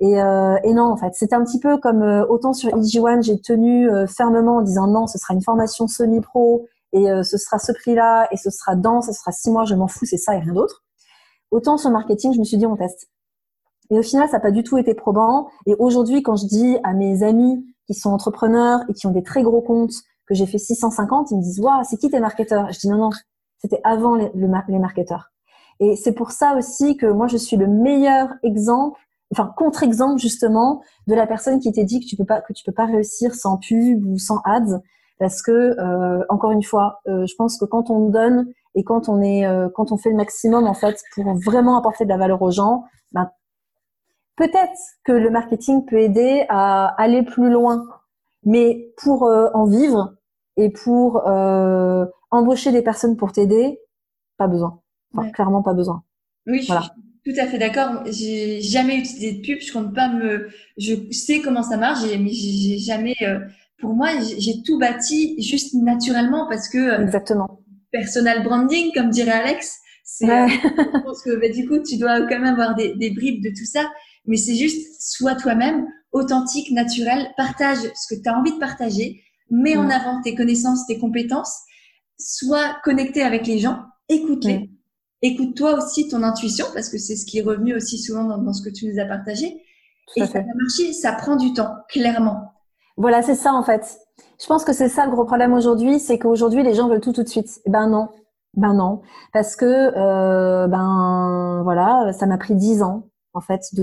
Et, 0.00 0.20
euh, 0.22 0.56
et 0.64 0.72
non, 0.72 0.84
en 0.84 0.96
fait, 0.96 1.12
c'était 1.14 1.34
un 1.34 1.44
petit 1.44 1.60
peu 1.60 1.76
comme 1.78 2.02
euh, 2.02 2.24
autant 2.26 2.52
sur 2.54 2.70
EG1, 2.70 3.22
j'ai 3.22 3.38
tenu 3.40 3.88
fermement 4.08 4.56
en 4.56 4.62
disant 4.62 4.86
non, 4.86 5.06
ce 5.06 5.18
sera 5.18 5.34
une 5.34 5.42
formation 5.42 5.88
semi-pro 5.88 6.66
et 6.92 7.06
ce 7.22 7.36
sera 7.36 7.58
ce 7.58 7.72
prix-là 7.72 8.26
et 8.32 8.36
ce 8.36 8.50
sera 8.50 8.74
dans, 8.74 9.00
ce 9.00 9.12
sera 9.12 9.30
six 9.30 9.50
mois, 9.50 9.64
je 9.64 9.74
m'en 9.74 9.86
fous, 9.86 10.06
c'est 10.06 10.16
ça 10.16 10.34
et 10.34 10.40
rien 10.40 10.54
d'autre. 10.54 10.82
Autant 11.50 11.76
sur 11.76 11.90
marketing, 11.90 12.32
je 12.32 12.38
me 12.38 12.44
suis 12.44 12.56
dit 12.56 12.66
on 12.66 12.76
teste. 12.76 13.08
Et 13.90 13.98
au 13.98 14.02
final, 14.02 14.28
ça 14.28 14.34
n'a 14.34 14.40
pas 14.40 14.52
du 14.52 14.62
tout 14.62 14.78
été 14.78 14.94
probant. 14.94 15.48
Et 15.66 15.74
aujourd'hui, 15.78 16.22
quand 16.22 16.36
je 16.36 16.46
dis 16.46 16.78
à 16.84 16.92
mes 16.92 17.22
amis 17.22 17.64
qui 17.86 17.94
sont 17.94 18.10
entrepreneurs 18.10 18.80
et 18.88 18.94
qui 18.94 19.06
ont 19.06 19.10
des 19.10 19.22
très 19.22 19.42
gros 19.42 19.60
comptes 19.60 19.94
que 20.26 20.34
j'ai 20.34 20.46
fait 20.46 20.58
650, 20.58 21.32
ils 21.32 21.38
me 21.38 21.42
disent 21.42 21.60
waouh, 21.60 21.82
c'est 21.82 21.96
qui 21.96 22.08
tes 22.08 22.20
marketeurs? 22.20 22.70
Je 22.72 22.78
dis 22.78 22.88
non 22.88 22.98
non, 22.98 23.10
c'était 23.58 23.80
avant 23.82 24.14
les, 24.14 24.30
les 24.34 24.78
marketeurs. 24.78 25.32
Et 25.80 25.96
c'est 25.96 26.12
pour 26.12 26.30
ça 26.30 26.54
aussi 26.56 26.96
que 26.96 27.06
moi, 27.06 27.26
je 27.26 27.36
suis 27.36 27.56
le 27.56 27.66
meilleur 27.66 28.28
exemple, 28.44 29.00
enfin 29.32 29.52
contre-exemple 29.56 30.20
justement, 30.20 30.82
de 31.06 31.14
la 31.14 31.26
personne 31.26 31.58
qui 31.58 31.72
t'a 31.72 31.82
dit 31.82 32.00
que 32.00 32.06
tu 32.06 32.16
peux 32.16 32.24
pas 32.24 32.42
que 32.42 32.52
tu 32.52 32.62
peux 32.64 32.72
pas 32.72 32.86
réussir 32.86 33.34
sans 33.34 33.56
pub 33.56 34.04
ou 34.04 34.18
sans 34.18 34.40
ads, 34.44 34.80
parce 35.18 35.42
que 35.42 35.50
euh, 35.50 36.24
encore 36.28 36.52
une 36.52 36.62
fois, 36.62 37.00
euh, 37.08 37.26
je 37.26 37.34
pense 37.34 37.58
que 37.58 37.64
quand 37.64 37.90
on 37.90 38.10
donne 38.10 38.46
et 38.74 38.84
quand 38.84 39.08
on 39.08 39.20
est 39.20 39.46
euh, 39.46 39.68
quand 39.74 39.92
on 39.92 39.96
fait 39.96 40.10
le 40.10 40.16
maximum 40.16 40.66
en 40.66 40.74
fait 40.74 41.00
pour 41.14 41.34
vraiment 41.34 41.78
apporter 41.78 42.04
de 42.04 42.10
la 42.10 42.16
valeur 42.16 42.40
aux 42.42 42.50
gens, 42.50 42.84
ben, 43.12 43.30
peut-être 44.36 44.78
que 45.04 45.12
le 45.12 45.30
marketing 45.30 45.84
peut 45.84 45.98
aider 45.98 46.44
à 46.48 46.86
aller 46.98 47.22
plus 47.22 47.50
loin, 47.50 47.84
mais 48.44 48.92
pour 48.96 49.24
euh, 49.24 49.48
en 49.54 49.66
vivre 49.66 50.14
et 50.56 50.70
pour 50.70 51.26
euh, 51.26 52.04
embaucher 52.30 52.72
des 52.72 52.82
personnes 52.82 53.16
pour 53.16 53.32
t'aider, 53.32 53.78
pas 54.36 54.46
besoin. 54.46 54.80
Enfin, 55.14 55.30
clairement 55.30 55.62
pas 55.62 55.74
besoin. 55.74 56.04
Oui, 56.46 56.62
je 56.62 56.72
suis 56.72 56.90
tout 57.24 57.38
à 57.38 57.46
fait 57.46 57.58
d'accord. 57.58 58.02
J'ai 58.06 58.60
jamais 58.60 58.96
utilisé 58.98 59.32
de 59.32 59.42
pub. 59.42 59.60
Je 59.60 59.72
compte 59.72 59.94
pas 59.94 60.08
me. 60.08 60.48
Je 60.78 60.94
sais 61.10 61.40
comment 61.40 61.62
ça 61.62 61.76
marche, 61.76 62.02
mais 62.02 62.30
j'ai 62.30 62.78
jamais. 62.78 63.14
Euh, 63.22 63.40
pour 63.78 63.94
moi, 63.94 64.08
j'ai 64.38 64.62
tout 64.62 64.78
bâti 64.78 65.40
juste 65.40 65.74
naturellement 65.74 66.46
parce 66.48 66.68
que. 66.68 66.78
Euh, 66.78 67.02
Exactement. 67.02 67.60
Personal 67.92 68.42
branding, 68.42 68.92
comme 68.94 69.10
dirait 69.10 69.30
Alex. 69.32 69.76
C'est. 70.04 70.26
Ouais. 70.26 70.48
je 70.48 71.02
pense 71.04 71.22
que 71.22 71.40
bah, 71.40 71.48
du 71.48 71.68
coup, 71.68 71.78
tu 71.78 71.96
dois 71.96 72.20
quand 72.20 72.38
même 72.38 72.44
avoir 72.44 72.74
des, 72.74 72.94
des 72.94 73.10
bribes 73.10 73.42
de 73.42 73.50
tout 73.50 73.66
ça. 73.66 73.90
Mais 74.26 74.36
c'est 74.36 74.54
juste, 74.54 75.00
sois 75.00 75.34
toi-même, 75.34 75.86
authentique, 76.12 76.70
naturel, 76.70 77.30
partage 77.36 77.78
ce 77.78 78.14
que 78.14 78.20
tu 78.20 78.28
as 78.28 78.38
envie 78.38 78.52
de 78.52 78.58
partager, 78.58 79.22
mets 79.50 79.76
en 79.76 79.88
avant 79.88 80.20
tes 80.22 80.34
connaissances, 80.34 80.86
tes 80.86 80.98
compétences 80.98 81.56
sois 82.20 82.76
connecté 82.84 83.22
avec 83.22 83.46
les 83.46 83.58
gens, 83.58 83.78
écoute-les. 84.08 84.70
Écoute-toi 85.22 85.74
aussi 85.74 86.08
ton 86.08 86.22
intuition, 86.22 86.66
parce 86.72 86.88
que 86.88 86.98
c'est 86.98 87.16
ce 87.16 87.26
qui 87.26 87.38
est 87.38 87.42
revenu 87.42 87.74
aussi 87.74 87.98
souvent 87.98 88.24
dans, 88.24 88.52
ce 88.52 88.62
que 88.62 88.70
tu 88.70 88.86
nous 88.86 88.98
as 88.98 89.04
partagé. 89.04 89.62
et 90.16 90.26
ça 90.26 90.40
marcher, 90.40 90.92
ça 90.92 91.12
prend 91.12 91.36
du 91.36 91.52
temps, 91.52 91.74
clairement. 91.88 92.52
Voilà, 92.96 93.22
c'est 93.22 93.34
ça 93.34 93.52
en 93.52 93.62
fait. 93.62 93.98
Je 94.40 94.46
pense 94.46 94.64
que 94.64 94.72
c'est 94.72 94.88
ça 94.88 95.04
le 95.04 95.12
gros 95.12 95.24
problème 95.24 95.52
aujourd'hui, 95.52 95.98
c'est 95.98 96.18
qu'aujourd'hui 96.18 96.62
les 96.62 96.74
gens 96.74 96.88
veulent 96.88 97.00
tout 97.00 97.12
tout 97.12 97.22
de 97.22 97.28
suite. 97.28 97.60
Eh 97.66 97.70
ben 97.70 97.88
non, 97.88 98.08
ben 98.56 98.74
non, 98.74 99.00
parce 99.32 99.54
que 99.54 99.64
euh, 99.66 100.66
ben 100.66 101.60
voilà, 101.62 102.12
ça 102.12 102.26
m'a 102.26 102.38
pris 102.38 102.54
dix 102.54 102.82
ans 102.82 103.04
en 103.34 103.40
fait 103.40 103.62
de, 103.72 103.82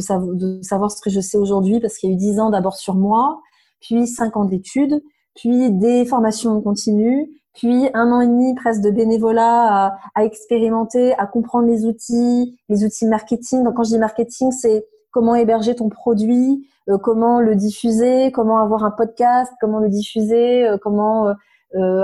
savoir 0.61 0.91
ce 0.91 1.01
que 1.01 1.09
je 1.09 1.19
sais 1.21 1.37
aujourd'hui, 1.37 1.79
parce 1.79 1.97
qu'il 1.97 2.09
y 2.09 2.13
a 2.13 2.15
eu 2.15 2.17
dix 2.17 2.39
ans 2.39 2.49
d'abord 2.49 2.75
sur 2.75 2.95
moi, 2.95 3.39
puis 3.79 4.07
cinq 4.07 4.35
ans 4.37 4.45
d'études, 4.45 5.01
puis 5.35 5.71
des 5.71 6.05
formations 6.05 6.59
continues, 6.61 7.29
puis 7.53 7.89
un 7.93 8.11
an 8.11 8.21
et 8.21 8.27
demi 8.27 8.53
presque 8.55 8.81
de 8.81 8.91
bénévolat 8.91 9.97
à, 10.15 10.23
expérimenter, 10.23 11.13
à 11.17 11.25
comprendre 11.25 11.67
les 11.67 11.85
outils, 11.85 12.57
les 12.69 12.83
outils 12.83 13.07
marketing. 13.07 13.63
Donc 13.63 13.75
quand 13.75 13.83
je 13.83 13.91
dis 13.91 13.99
marketing, 13.99 14.51
c'est 14.51 14.85
comment 15.11 15.35
héberger 15.35 15.75
ton 15.75 15.89
produit, 15.89 16.67
comment 17.01 17.39
le 17.39 17.55
diffuser, 17.55 18.31
comment 18.31 18.59
avoir 18.59 18.83
un 18.83 18.91
podcast, 18.91 19.51
comment 19.59 19.79
le 19.79 19.89
diffuser, 19.89 20.69
comment 20.81 21.33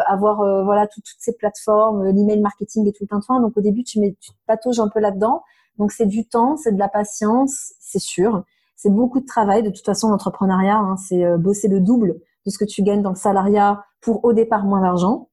avoir 0.07 0.63
voilà 0.65 0.87
toutes 0.87 1.05
ces 1.19 1.33
plateformes, 1.33 2.03
l'email 2.05 2.41
marketing 2.41 2.87
et 2.87 2.91
tout 2.91 3.07
un 3.11 3.19
temps. 3.19 3.39
Donc 3.39 3.57
au 3.57 3.61
début, 3.61 3.83
tu, 3.83 3.99
mets, 3.99 4.15
tu 4.19 4.31
patauges 4.45 4.79
un 4.79 4.89
peu 4.89 4.99
là-dedans. 4.99 5.43
Donc 5.77 5.91
c'est 5.91 6.05
du 6.05 6.27
temps, 6.27 6.57
c'est 6.57 6.73
de 6.73 6.79
la 6.79 6.89
patience, 6.89 7.73
c'est 7.79 8.01
sûr. 8.01 8.43
C'est 8.75 8.89
beaucoup 8.89 9.21
de 9.21 9.25
travail. 9.25 9.63
De 9.63 9.69
toute 9.69 9.85
façon, 9.85 10.09
l'entrepreneuriat, 10.09 10.75
hein, 10.75 10.97
c'est 10.97 11.37
bosser 11.37 11.69
le 11.69 11.79
double 11.79 12.19
de 12.45 12.49
ce 12.51 12.57
que 12.57 12.65
tu 12.65 12.83
gagnes 12.83 13.01
dans 13.01 13.11
le 13.11 13.15
salariat 13.15 13.83
pour 14.01 14.23
au 14.25 14.33
départ 14.33 14.65
moins 14.65 14.81
d'argent, 14.81 15.29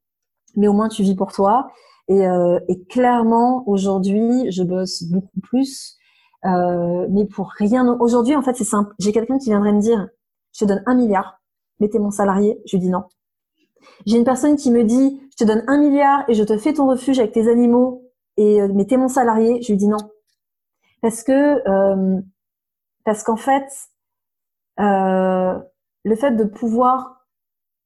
mais 0.56 0.68
au 0.68 0.72
moins 0.72 0.88
tu 0.88 1.02
vis 1.02 1.14
pour 1.14 1.32
toi. 1.32 1.70
Et, 2.08 2.26
euh, 2.26 2.58
et 2.68 2.82
clairement, 2.84 3.62
aujourd'hui, 3.68 4.50
je 4.50 4.62
bosse 4.62 5.04
beaucoup 5.04 5.40
plus, 5.42 5.96
euh, 6.44 7.06
mais 7.10 7.26
pour 7.26 7.50
rien. 7.50 7.86
Aujourd'hui, 8.00 8.34
en 8.34 8.42
fait, 8.42 8.54
c'est 8.54 8.64
simple. 8.64 8.94
J'ai 8.98 9.12
quelqu'un 9.12 9.38
qui 9.38 9.50
viendrait 9.50 9.72
me 9.72 9.80
dire, 9.80 10.08
je 10.52 10.64
te 10.64 10.68
donne 10.68 10.82
un 10.86 10.94
milliard, 10.94 11.40
mettez 11.78 11.98
mon 11.98 12.10
salarié. 12.10 12.60
Je 12.66 12.76
lui 12.76 12.80
dis 12.80 12.90
non. 12.90 13.04
J'ai 14.06 14.16
une 14.16 14.24
personne 14.24 14.56
qui 14.56 14.70
me 14.70 14.84
dit, 14.84 15.20
je 15.30 15.44
te 15.44 15.48
donne 15.48 15.64
un 15.66 15.78
milliard 15.78 16.24
et 16.28 16.34
je 16.34 16.44
te 16.44 16.56
fais 16.58 16.72
ton 16.72 16.86
refuge 16.88 17.18
avec 17.18 17.32
tes 17.32 17.48
animaux 17.48 18.04
et 18.36 18.60
euh, 18.60 18.68
mettez 18.68 18.96
mon 18.96 19.08
salarié. 19.08 19.60
Je 19.62 19.72
lui 19.72 19.76
dis 19.76 19.88
non. 19.88 19.98
Parce 21.02 21.22
que, 21.22 21.66
euh, 21.68 22.20
parce 23.04 23.22
qu'en 23.22 23.36
fait, 23.36 23.68
euh, 24.78 25.58
le 26.04 26.16
fait 26.16 26.32
de 26.32 26.44
pouvoir 26.44 27.26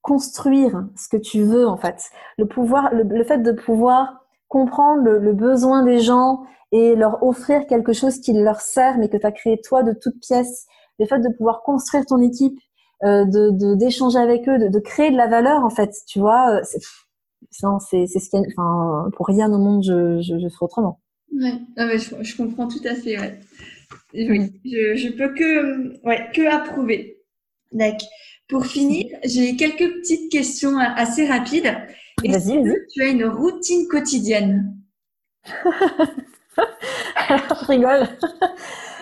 construire 0.03 0.87
ce 0.97 1.09
que 1.09 1.17
tu 1.17 1.43
veux 1.43 1.67
en 1.67 1.77
fait, 1.77 2.11
le 2.39 2.47
pouvoir, 2.47 2.91
le, 2.93 3.25
fait 3.25 3.39
de 3.39 3.53
pouvoir 3.53 4.24
comprendre 4.55 5.03
le, 5.03 5.33
besoin 5.33 5.83
des 5.83 5.99
gens 5.99 6.45
et 6.71 6.95
leur 6.95 7.25
offrir 7.25 7.67
quelque 7.67 7.93
chose 7.93 8.21
qui 8.21 8.33
leur 8.33 8.61
sert 8.61 8.99
mais 8.99 9.09
que 9.09 9.17
tu 9.17 9.27
as 9.27 9.33
créé 9.33 9.61
toi 9.61 9.83
de 9.83 9.93
toutes 9.93 10.21
pièces, 10.21 10.67
le 11.01 11.07
fait 11.07 11.19
de 11.19 11.29
pouvoir 11.37 11.63
construire 11.63 12.07
ton 12.07 12.21
équipe, 12.21 12.57
euh, 13.03 13.25
de 13.25 13.75
d'échanger 13.75 14.19
avec 14.19 14.49
eux, 14.49 14.59
de, 14.61 14.69
de, 14.69 14.79
créer 14.79 15.11
de 15.11 15.17
la 15.17 15.27
valeur 15.27 15.65
en 15.65 15.71
fait, 15.71 15.91
tu 16.07 16.21
vois, 16.21 16.61
euh, 16.61 16.63
c'est 16.63 18.07
ce 18.07 18.31
qui 18.31 18.37
enfin 18.37 19.11
pour 19.17 19.27
rien 19.27 19.53
au 19.53 19.59
monde 19.59 19.83
je 19.83 20.21
je, 20.23 20.39
je 20.39 20.49
ferai 20.49 20.67
autrement. 20.67 21.01
Ouais, 21.33 21.55
mais 21.77 21.99
je, 21.99 22.15
je, 22.21 22.37
comprends 22.37 22.69
tout 22.69 22.85
à 22.85 22.95
fait. 22.95 23.19
Ouais. 23.19 23.41
Oui, 24.15 24.53
je, 24.65 24.95
je 24.95 25.09
peux 25.09 25.35
que 25.35 26.01
ouais 26.07 26.31
que 26.33 26.47
approuver. 26.47 27.19
D'accord. 27.73 28.09
Pour 28.49 28.67
finir, 28.67 29.07
j'ai 29.25 29.57
quelques 29.57 29.91
petites 29.97 30.31
questions 30.31 30.79
assez 30.79 31.27
rapides. 31.27 31.75
Vas-y, 32.29 32.63
vas-y. 32.63 32.77
Tu 32.93 33.03
as 33.03 33.07
une 33.07 33.25
routine 33.25 33.89
quotidienne 33.89 34.75
je 36.57 37.67
rigole. 37.67 38.09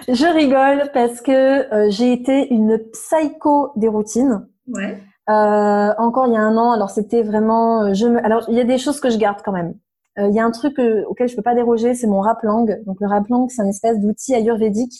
je 0.08 0.34
rigole 0.34 0.90
parce 0.92 1.20
que 1.20 1.72
euh, 1.72 1.90
j'ai 1.90 2.12
été 2.12 2.52
une 2.52 2.78
psycho 2.92 3.72
des 3.76 3.88
routines. 3.88 4.46
Ouais. 4.66 4.98
Euh, 5.30 5.94
encore 5.98 6.26
il 6.26 6.32
y 6.32 6.36
a 6.36 6.40
un 6.40 6.56
an, 6.56 6.72
alors 6.72 6.90
c'était 6.90 7.22
vraiment, 7.22 7.84
euh, 7.84 7.94
je 7.94 8.06
me, 8.06 8.24
alors 8.24 8.44
il 8.48 8.56
y 8.56 8.60
a 8.60 8.64
des 8.64 8.78
choses 8.78 9.00
que 9.00 9.08
je 9.08 9.18
garde 9.18 9.38
quand 9.44 9.52
même. 9.52 9.74
Euh, 10.18 10.28
il 10.28 10.34
y 10.34 10.40
a 10.40 10.44
un 10.44 10.50
truc 10.50 10.78
auquel 11.06 11.28
je 11.28 11.36
peux 11.36 11.42
pas 11.42 11.54
déroger, 11.54 11.94
c'est 11.94 12.08
mon 12.08 12.20
raplang. 12.20 12.66
Donc 12.86 12.96
le 13.00 13.06
raplang, 13.06 13.48
c'est 13.48 13.62
un 13.62 13.68
espèce 13.68 14.00
d'outil 14.00 14.34
ayurvédique 14.34 14.92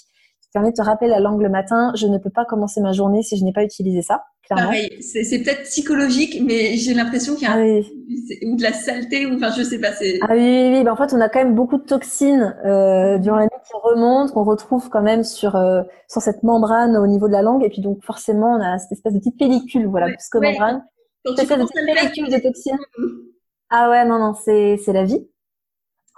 permet 0.52 0.70
de 0.70 0.76
te 0.76 0.82
rappeler 0.82 1.08
la 1.08 1.20
langue 1.20 1.40
le 1.40 1.48
matin. 1.48 1.92
Je 1.96 2.06
ne 2.06 2.18
peux 2.18 2.30
pas 2.30 2.44
commencer 2.44 2.80
ma 2.80 2.92
journée 2.92 3.22
si 3.22 3.36
je 3.36 3.44
n'ai 3.44 3.52
pas 3.52 3.62
utilisé 3.62 4.02
ça. 4.02 4.24
Clairement. 4.44 4.66
Pareil, 4.66 5.00
c'est 5.00 5.42
peut-être 5.42 5.62
psychologique, 5.62 6.42
mais 6.44 6.76
j'ai 6.76 6.94
l'impression 6.94 7.34
qu'il 7.34 7.46
y 7.46 7.50
a 7.50 7.54
ah 7.54 8.46
ou 8.46 8.56
de 8.56 8.62
la 8.62 8.72
saleté, 8.72 9.26
ou 9.26 9.36
enfin 9.36 9.52
je 9.56 9.62
sais 9.62 9.78
pas. 9.78 9.90
Ah 10.22 10.32
oui, 10.32 10.38
oui, 10.38 10.70
oui. 10.74 10.84
Ben, 10.84 10.92
en 10.92 10.96
fait, 10.96 11.14
on 11.14 11.20
a 11.20 11.28
quand 11.28 11.38
même 11.38 11.54
beaucoup 11.54 11.78
de 11.78 11.84
toxines 11.84 12.56
euh, 12.64 13.18
durant 13.18 13.36
la 13.36 13.44
nuit 13.44 13.50
qui 13.64 13.72
remontent, 13.82 14.32
qu'on 14.32 14.44
retrouve 14.44 14.88
quand 14.88 15.02
même 15.02 15.22
sur 15.22 15.54
euh, 15.54 15.82
sur 16.08 16.22
cette 16.22 16.42
membrane 16.42 16.96
au 16.96 17.06
niveau 17.06 17.28
de 17.28 17.32
la 17.32 17.42
langue, 17.42 17.64
et 17.64 17.68
puis 17.68 17.82
donc 17.82 18.02
forcément, 18.04 18.56
on 18.56 18.60
a 18.60 18.78
cette 18.78 18.92
espèce 18.92 19.12
de 19.12 19.18
petite 19.20 19.38
pellicule, 19.38 19.86
voilà, 19.86 20.06
plus 20.08 20.28
que 20.28 20.38
membrane. 20.38 20.84
Cette 21.24 21.38
espèce 21.38 21.58
de 21.58 21.64
petite 21.64 22.00
pellicule 22.00 22.32
de 22.32 22.38
toxines. 22.38 22.78
Ah 23.74 23.88
ouais, 23.88 24.04
non, 24.04 24.18
non, 24.18 24.34
c'est 24.34 24.76
c'est 24.84 24.92
la 24.92 25.04
vie. 25.04 25.26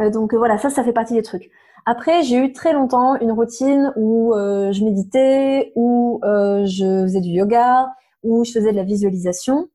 Euh, 0.01 0.11
donc 0.11 0.35
voilà, 0.35 0.59
ça, 0.59 0.71
ça 0.71 0.83
fait 0.83 0.93
partie 0.93 1.15
des 1.15 1.23
trucs. 1.23 1.53
Après, 1.87 2.23
j'ai 2.23 2.39
eu 2.39 2.53
très 2.53 2.73
longtemps 2.73 3.17
une 3.21 3.33
routine 3.33 3.93
où 3.97 4.35
euh, 4.35 4.73
je 4.73 4.85
méditais, 4.85 5.73
où 5.77 6.21
euh, 6.25 6.65
je 6.65 7.03
faisais 7.03 7.21
du 7.21 7.31
yoga, 7.31 7.93
où 8.23 8.45
je 8.45 8.53
faisais 8.53 8.73
de 8.73 8.77
la 8.77 8.85
visualisation. 8.85 9.69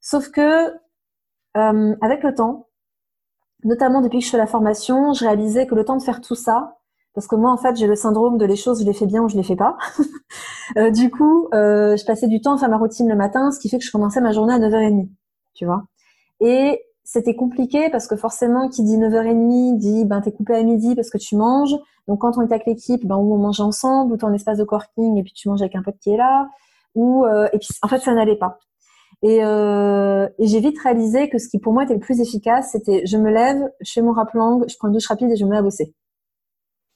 Sauf 0.00 0.30
que 0.30 0.70
euh, 1.56 1.96
avec 2.02 2.22
le 2.22 2.34
temps, 2.34 2.68
notamment 3.64 4.02
depuis 4.02 4.18
que 4.18 4.24
je 4.26 4.30
fais 4.30 4.36
la 4.36 4.46
formation, 4.46 5.14
je 5.14 5.24
réalisais 5.24 5.66
que 5.66 5.74
le 5.74 5.84
temps 5.84 5.96
de 5.96 6.02
faire 6.02 6.20
tout 6.20 6.34
ça, 6.34 6.76
parce 7.14 7.26
que 7.26 7.36
moi 7.36 7.50
en 7.50 7.56
fait 7.56 7.76
j'ai 7.76 7.86
le 7.86 7.94
syndrome 7.94 8.38
de 8.38 8.44
les 8.44 8.56
choses 8.56 8.80
je 8.80 8.84
les 8.84 8.92
fais 8.92 9.06
bien 9.06 9.22
ou 9.22 9.28
je 9.28 9.36
les 9.36 9.42
fais 9.42 9.56
pas. 9.56 9.78
du 10.92 11.10
coup, 11.10 11.48
je 11.52 12.04
passais 12.04 12.28
du 12.28 12.42
temps 12.42 12.56
à 12.56 12.58
faire 12.58 12.68
ma 12.68 12.76
routine 12.76 13.08
le 13.08 13.16
matin, 13.16 13.50
ce 13.52 13.58
qui 13.58 13.70
fait 13.70 13.78
que 13.78 13.84
je 13.84 13.90
commençais 13.90 14.20
ma 14.20 14.32
journée 14.32 14.52
à 14.52 14.58
9h30, 14.58 15.08
tu 15.54 15.64
vois. 15.64 15.84
Et 16.40 16.82
c'était 17.04 17.36
compliqué 17.36 17.90
parce 17.90 18.06
que 18.06 18.16
forcément, 18.16 18.68
qui 18.68 18.82
dit 18.82 18.96
9h30 18.96 19.76
dit 19.76 20.04
ben 20.06 20.22
t'es 20.22 20.32
coupé 20.32 20.54
à 20.54 20.62
midi 20.62 20.94
parce 20.94 21.10
que 21.10 21.18
tu 21.18 21.36
manges. 21.36 21.74
Donc 22.08 22.20
quand 22.22 22.38
on 22.38 22.42
est 22.42 22.52
avec 22.52 22.66
l'équipe, 22.66 23.06
ben 23.06 23.16
où 23.16 23.34
on 23.34 23.38
mange 23.38 23.60
ensemble, 23.60 24.12
ou 24.12 24.16
ton 24.16 24.32
espace 24.32 24.58
de 24.58 24.64
coworking 24.64 25.18
et 25.18 25.22
puis 25.22 25.32
tu 25.32 25.48
manges 25.48 25.60
avec 25.62 25.76
un 25.76 25.82
pote 25.82 25.96
qui 26.00 26.10
est 26.10 26.16
là, 26.16 26.48
ou 26.94 27.26
euh, 27.26 27.48
et 27.52 27.58
puis 27.58 27.68
en 27.82 27.88
fait 27.88 27.98
ça 27.98 28.14
n'allait 28.14 28.36
pas. 28.36 28.58
Et, 29.22 29.44
euh, 29.44 30.28
et 30.38 30.46
j'ai 30.46 30.60
vite 30.60 30.78
réalisé 30.80 31.28
que 31.30 31.38
ce 31.38 31.48
qui 31.48 31.58
pour 31.58 31.72
moi 31.72 31.84
était 31.84 31.94
le 31.94 32.00
plus 32.00 32.20
efficace, 32.20 32.70
c'était 32.72 33.04
je 33.06 33.16
me 33.18 33.30
lève, 33.30 33.70
je 33.80 33.92
fais 33.92 34.02
mon 34.02 34.12
raplang, 34.12 34.64
je 34.68 34.74
prends 34.78 34.88
une 34.88 34.94
douche 34.94 35.06
rapide 35.06 35.30
et 35.30 35.36
je 35.36 35.44
me 35.44 35.50
mets 35.50 35.58
à 35.58 35.62
bosser. 35.62 35.94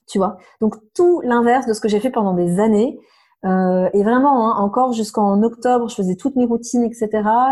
Tu 0.09 0.19
vois? 0.19 0.39
Donc 0.61 0.77
tout 0.95 1.21
l'inverse 1.23 1.67
de 1.67 1.75
ce 1.75 1.81
que 1.81 1.89
j'ai 1.89 2.01
fait 2.01 2.11
pendant 2.11 2.33
des 2.35 2.61
années. 2.61 2.99
Euh, 3.45 3.89
et 3.93 4.03
vraiment, 4.03 4.51
hein, 4.51 4.57
encore 4.59 4.93
jusqu'en 4.93 5.43
octobre, 5.43 5.89
je 5.89 5.95
faisais 5.95 6.17
toutes 6.17 6.35
mes 6.37 6.45
routines, 6.47 6.83
etc. 6.83 7.09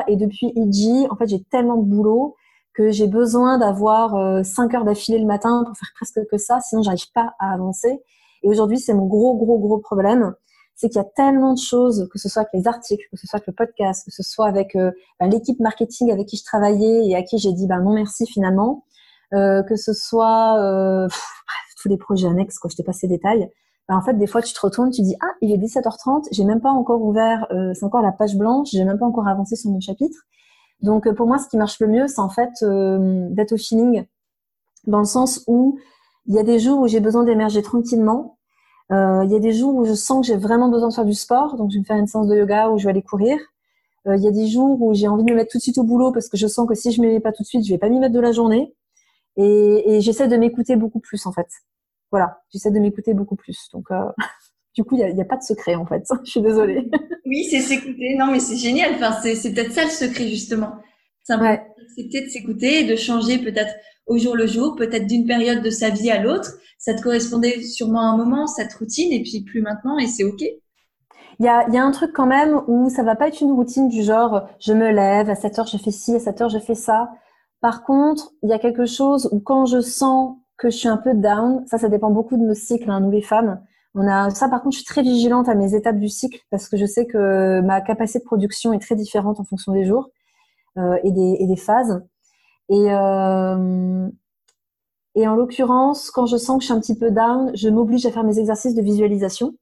Et 0.09 0.17
depuis 0.17 0.53
IG, 0.57 1.07
en 1.11 1.17
fait, 1.17 1.29
j'ai 1.29 1.43
tellement 1.45 1.77
de 1.77 1.85
boulot 1.85 2.35
que 2.77 2.91
j'ai 2.91 3.07
besoin 3.07 3.59
d'avoir 3.59 4.15
euh, 4.17 4.43
5 4.43 4.75
heures 4.75 4.85
d'affilée 4.85 5.19
le 5.19 5.27
matin 5.27 5.65
pour 5.67 5.77
faire 5.77 5.91
presque 5.95 6.21
que 6.31 6.37
ça, 6.37 6.61
sinon 6.61 6.83
j'arrive 6.83 7.11
pas 7.15 7.35
à 7.39 7.55
avancer. 7.55 8.03
Et 8.43 8.49
aujourd'hui, 8.49 8.79
c'est 8.79 8.95
mon 8.95 9.07
gros, 9.07 9.37
gros, 9.37 9.59
gros 9.59 9.79
problème, 9.79 10.35
c'est 10.75 10.89
qu'il 10.89 10.99
y 10.99 11.05
a 11.05 11.09
tellement 11.17 11.55
de 11.55 11.59
choses, 11.59 12.07
que 12.13 12.19
ce 12.19 12.29
soit 12.29 12.43
avec 12.43 12.53
les 12.53 12.69
articles, 12.69 13.03
que 13.11 13.17
ce 13.17 13.27
soit 13.27 13.39
avec 13.39 13.47
le 13.47 13.55
podcast, 13.55 14.05
que 14.05 14.13
ce 14.13 14.23
soit 14.23 14.47
avec 14.47 14.77
euh, 14.77 14.91
ben, 15.19 15.31
l'équipe 15.31 15.59
marketing 15.59 16.13
avec 16.13 16.27
qui 16.27 16.37
je 16.37 16.45
travaillais 16.45 17.07
et 17.07 17.17
à 17.17 17.23
qui 17.23 17.39
j'ai 17.39 17.53
dit 17.53 17.67
ben 17.67 17.81
non 17.81 17.95
merci 17.95 18.27
finalement, 18.27 18.85
euh, 19.33 19.63
que 19.63 19.77
ce 19.77 19.95
soit 19.95 20.61
euh, 20.61 21.09
tous 21.81 21.89
les 21.89 21.97
projets 21.97 22.29
annexes, 22.29 22.59
quoi, 22.59 22.69
je 22.71 22.77
t'ai 22.77 22.85
passé 22.85 23.07
les 23.07 23.17
détails. 23.17 23.51
Ben, 23.89 23.97
en 23.97 24.03
fait, 24.03 24.15
des 24.15 24.27
fois, 24.27 24.43
tu 24.43 24.53
te 24.53 24.61
retournes, 24.61 24.91
tu 24.91 25.01
dis 25.01 25.17
ah 25.23 25.33
il 25.41 25.51
est 25.51 25.57
17h30, 25.59 26.29
j'ai 26.31 26.45
même 26.45 26.61
pas 26.61 26.71
encore 26.71 27.01
ouvert, 27.03 27.47
euh, 27.53 27.73
c'est 27.75 27.85
encore 27.85 28.03
la 28.03 28.13
page 28.13 28.37
blanche, 28.37 28.69
j'ai 28.71 28.85
même 28.85 28.99
pas 28.99 29.07
encore 29.07 29.29
avancé 29.29 29.57
sur 29.57 29.71
mon 29.71 29.81
chapitre. 29.81 30.19
Donc 30.83 31.07
euh, 31.07 31.15
pour 31.15 31.27
moi, 31.27 31.39
ce 31.39 31.49
qui 31.49 31.57
marche 31.57 31.81
le 31.81 31.89
mieux, 31.89 32.07
c'est 32.09 32.21
en 32.21 32.29
fait 32.29 32.51
euh, 32.63 33.29
d'être 33.31 33.53
au 33.53 33.57
feeling, 33.57 34.05
dans 34.87 34.99
le 34.99 35.05
sens 35.05 35.43
où 35.47 35.79
il 36.27 36.35
y 36.35 36.39
a 36.39 36.43
des 36.43 36.59
jours 36.59 36.81
où 36.81 36.89
j'ai 36.89 37.01
besoin 37.01 37.25
d'émerger 37.25 37.63
tranquillement. 37.63 38.39
Euh, 38.93 39.23
il 39.25 39.31
y 39.31 39.37
a 39.37 39.41
des 39.41 39.53
jours 39.53 39.75
où 39.75 39.85
je 39.85 39.95
sens 39.95 40.21
que 40.21 40.33
j'ai 40.33 40.39
vraiment 40.39 40.69
besoin 40.69 40.89
de 40.89 40.95
faire 40.95 41.05
du 41.05 41.15
sport, 41.15 41.57
donc 41.57 41.71
je 41.71 41.77
vais 41.77 41.81
me 41.81 41.85
faire 41.85 41.97
une 41.97 42.07
séance 42.07 42.29
de 42.29 42.37
yoga 42.37 42.71
ou 42.71 42.79
je 42.79 42.85
vais 42.85 42.91
aller 42.91 43.03
courir. 43.03 43.39
il 44.07 44.23
y 44.23 44.29
a 44.29 44.31
des 44.31 44.47
jours 44.47 44.81
où 44.81 44.95
j'ai 44.95 45.09
envie 45.09 45.25
de 45.25 45.31
me 45.31 45.37
mettre 45.37 45.51
tout 45.51 45.59
de 45.59 45.63
suite 45.63 45.79
au 45.79 45.83
boulot 45.85 46.13
parce 46.13 46.29
que 46.29 46.37
je 46.37 46.47
sens 46.47 46.69
que 46.69 46.75
si 46.75 46.93
je 46.93 47.01
ne 47.01 47.07
me 47.07 47.13
mets 47.13 47.21
pas 47.21 47.33
tout 47.33 47.43
de 47.43 47.49
suite, 47.49 47.65
je 47.65 47.73
vais 47.73 47.79
pas 47.79 47.89
m'y 47.89 47.99
mettre 47.99 48.15
de 48.15 48.21
la 48.21 48.33
journée. 48.33 48.75
Et, 49.37 49.97
et 49.97 50.01
j'essaie 50.01 50.29
de 50.29 50.37
m'écouter 50.37 50.77
beaucoup 50.77 51.01
plus 51.01 51.27
en 51.27 51.33
fait. 51.33 51.49
Voilà, 52.13 52.41
j'essaie 52.51 52.71
de 52.71 52.79
m'écouter 52.79 53.15
beaucoup 53.15 53.37
plus. 53.37 53.69
Donc 53.73 53.89
Du 54.77 54.85
coup, 54.85 54.95
il 54.95 55.15
n'y 55.15 55.21
a, 55.21 55.25
a, 55.25 55.27
pas 55.27 55.39
de 55.39 55.43
secret 55.43 55.75
en 55.75 55.87
fait. 55.87 56.05
Je 56.25 56.31
suis 56.31 56.43
désolée. 56.43 56.89
Oui, 57.27 57.45
c'est 57.51 57.61
s'écouter. 57.61 58.17
Non, 58.17 58.31
mais 58.31 58.41
c'est 58.41 58.57
génial. 58.57 58.95
Enfin, 58.95 59.13
c'est 59.23 59.53
peut-être 59.53 59.73
ça 59.73 59.85
le 59.85 59.91
secret 59.91 60.29
justement. 60.29 60.73
C'est 61.25 61.37
ouais. 61.37 61.61
de 61.99 62.29
s'écouter 62.29 62.81
et 62.81 62.85
de 62.85 62.95
changer 62.97 63.39
peut-être 63.39 63.75
au 64.07 64.17
jour 64.17 64.37
le 64.37 64.47
jour, 64.47 64.77
peut-être 64.77 65.07
d'une 65.07 65.27
période 65.27 65.63
de 65.63 65.71
sa 65.71 65.91
vie 65.91 66.11
à 66.11 66.23
l'autre. 66.23 66.53
Ça 66.79 66.95
te 66.95 67.03
correspondait 67.03 67.63
sûrement 67.63 68.01
à 68.01 68.13
un 68.13 68.17
moment, 68.17 68.47
cette 68.47 68.73
routine, 68.75 69.13
et 69.13 69.23
puis 69.23 69.43
plus 69.43 69.61
maintenant, 69.61 69.99
et 69.99 70.07
c'est 70.07 70.23
ok. 70.23 70.41
Il 71.39 71.45
y 71.45 71.49
a, 71.49 71.69
y 71.69 71.77
a, 71.77 71.85
un 71.85 71.91
truc 71.91 72.13
quand 72.15 72.27
même 72.27 72.63
où 72.69 72.89
ça 72.89 73.03
va 73.03 73.17
pas 73.17 73.29
être 73.29 73.41
une 73.41 73.53
routine 73.53 73.89
du 73.89 74.03
genre 74.03 74.49
je 74.59 74.73
me 74.73 74.91
lève 74.91 75.29
à 75.29 75.35
7 75.35 75.59
heures 75.59 75.67
je 75.67 75.77
fais 75.77 75.91
ci, 75.91 76.15
à 76.15 76.19
7 76.19 76.41
heures 76.41 76.49
je 76.49 76.59
fais 76.59 76.75
ça. 76.75 77.11
Par 77.61 77.85
contre, 77.85 78.33
il 78.43 78.49
y 78.49 78.53
a 78.53 78.59
quelque 78.59 78.87
chose 78.87 79.29
où 79.33 79.41
quand 79.41 79.67
je 79.67 79.81
sens 79.81 80.37
que 80.57 80.71
je 80.71 80.77
suis 80.77 80.89
un 80.89 80.97
peu 80.97 81.13
down, 81.13 81.67
ça, 81.67 81.77
ça 81.77 81.89
dépend 81.89 82.11
beaucoup 82.11 82.37
de 82.37 82.43
nos 82.43 82.55
cycles, 82.55 82.91
hein, 82.91 83.01
nous 83.01 83.11
les 83.11 83.23
femmes. 83.23 83.61
On 83.99 84.07
a 84.07 84.29
ça 84.29 84.49
par 84.51 84.63
contre, 84.63 84.75
je 84.75 84.81
suis 84.83 84.87
très 84.87 85.01
vigilante 85.01 85.49
à 85.49 85.55
mes 85.55 85.75
étapes 85.75 85.99
du 85.99 86.11
cycle 86.11 86.41
parce 86.51 86.69
que 86.69 86.77
je 86.77 86.85
sais 86.85 87.07
que 87.07 87.63
ma 87.63 87.81
capacité 87.81 88.19
de 88.19 88.25
production 88.25 88.75
est 88.75 88.79
très 88.79 88.95
différente 88.95 89.41
en 89.41 89.45
fonction 89.45 89.73
des 89.73 89.87
jours 89.87 90.11
euh, 90.77 90.99
et, 91.03 91.11
des, 91.13 91.57
phases. 91.57 92.05
Et, 92.69 92.93
euh, 92.93 94.09
et 95.15 95.27
en 95.27 95.35
l'occurrence, 95.35 96.11
quand 96.11 96.27
je 96.27 96.37
sens 96.37 96.59
que 96.59 96.61
je 96.61 96.67
suis 96.67 96.75
un 96.75 96.81
petit 96.81 96.99
peu 96.99 97.11
down, 97.11 97.51
je 97.55 97.71
m'oblige 97.71 98.05
à 98.05 98.11
faire 98.11 98.25
mes 98.25 98.39
exercices 98.39 98.75
de 98.75 98.83
visualisation 98.83 99.55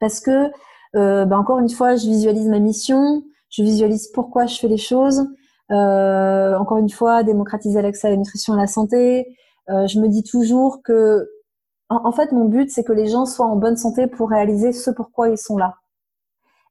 parce 0.00 0.20
que, 0.20 0.50
euh, 0.94 1.26
bah 1.26 1.38
encore 1.38 1.58
une 1.58 1.68
fois, 1.68 1.96
je 1.96 2.06
visualise 2.06 2.48
ma 2.48 2.58
mission, 2.58 3.22
je 3.50 3.62
visualise 3.62 4.08
pourquoi 4.08 4.46
je 4.46 4.58
fais 4.58 4.68
les 4.68 4.78
choses. 4.78 5.26
Encore 5.68 6.78
une 6.78 6.90
fois, 6.90 7.22
démocratiser 7.22 7.82
l'accès 7.82 8.06
à 8.06 8.10
la 8.10 8.16
nutrition 8.16 8.54
et 8.54 8.56
à 8.56 8.60
la 8.60 8.66
santé. 8.66 9.36
Je 9.68 10.00
me 10.00 10.08
dis 10.08 10.22
toujours 10.22 10.82
que 10.82 11.28
en, 11.88 12.12
fait, 12.12 12.32
mon 12.32 12.46
but, 12.46 12.70
c'est 12.70 12.84
que 12.84 12.92
les 12.92 13.06
gens 13.06 13.26
soient 13.26 13.46
en 13.46 13.56
bonne 13.56 13.76
santé 13.76 14.06
pour 14.06 14.30
réaliser 14.30 14.72
ce 14.72 14.90
pourquoi 14.90 15.28
ils 15.28 15.38
sont 15.38 15.56
là. 15.56 15.76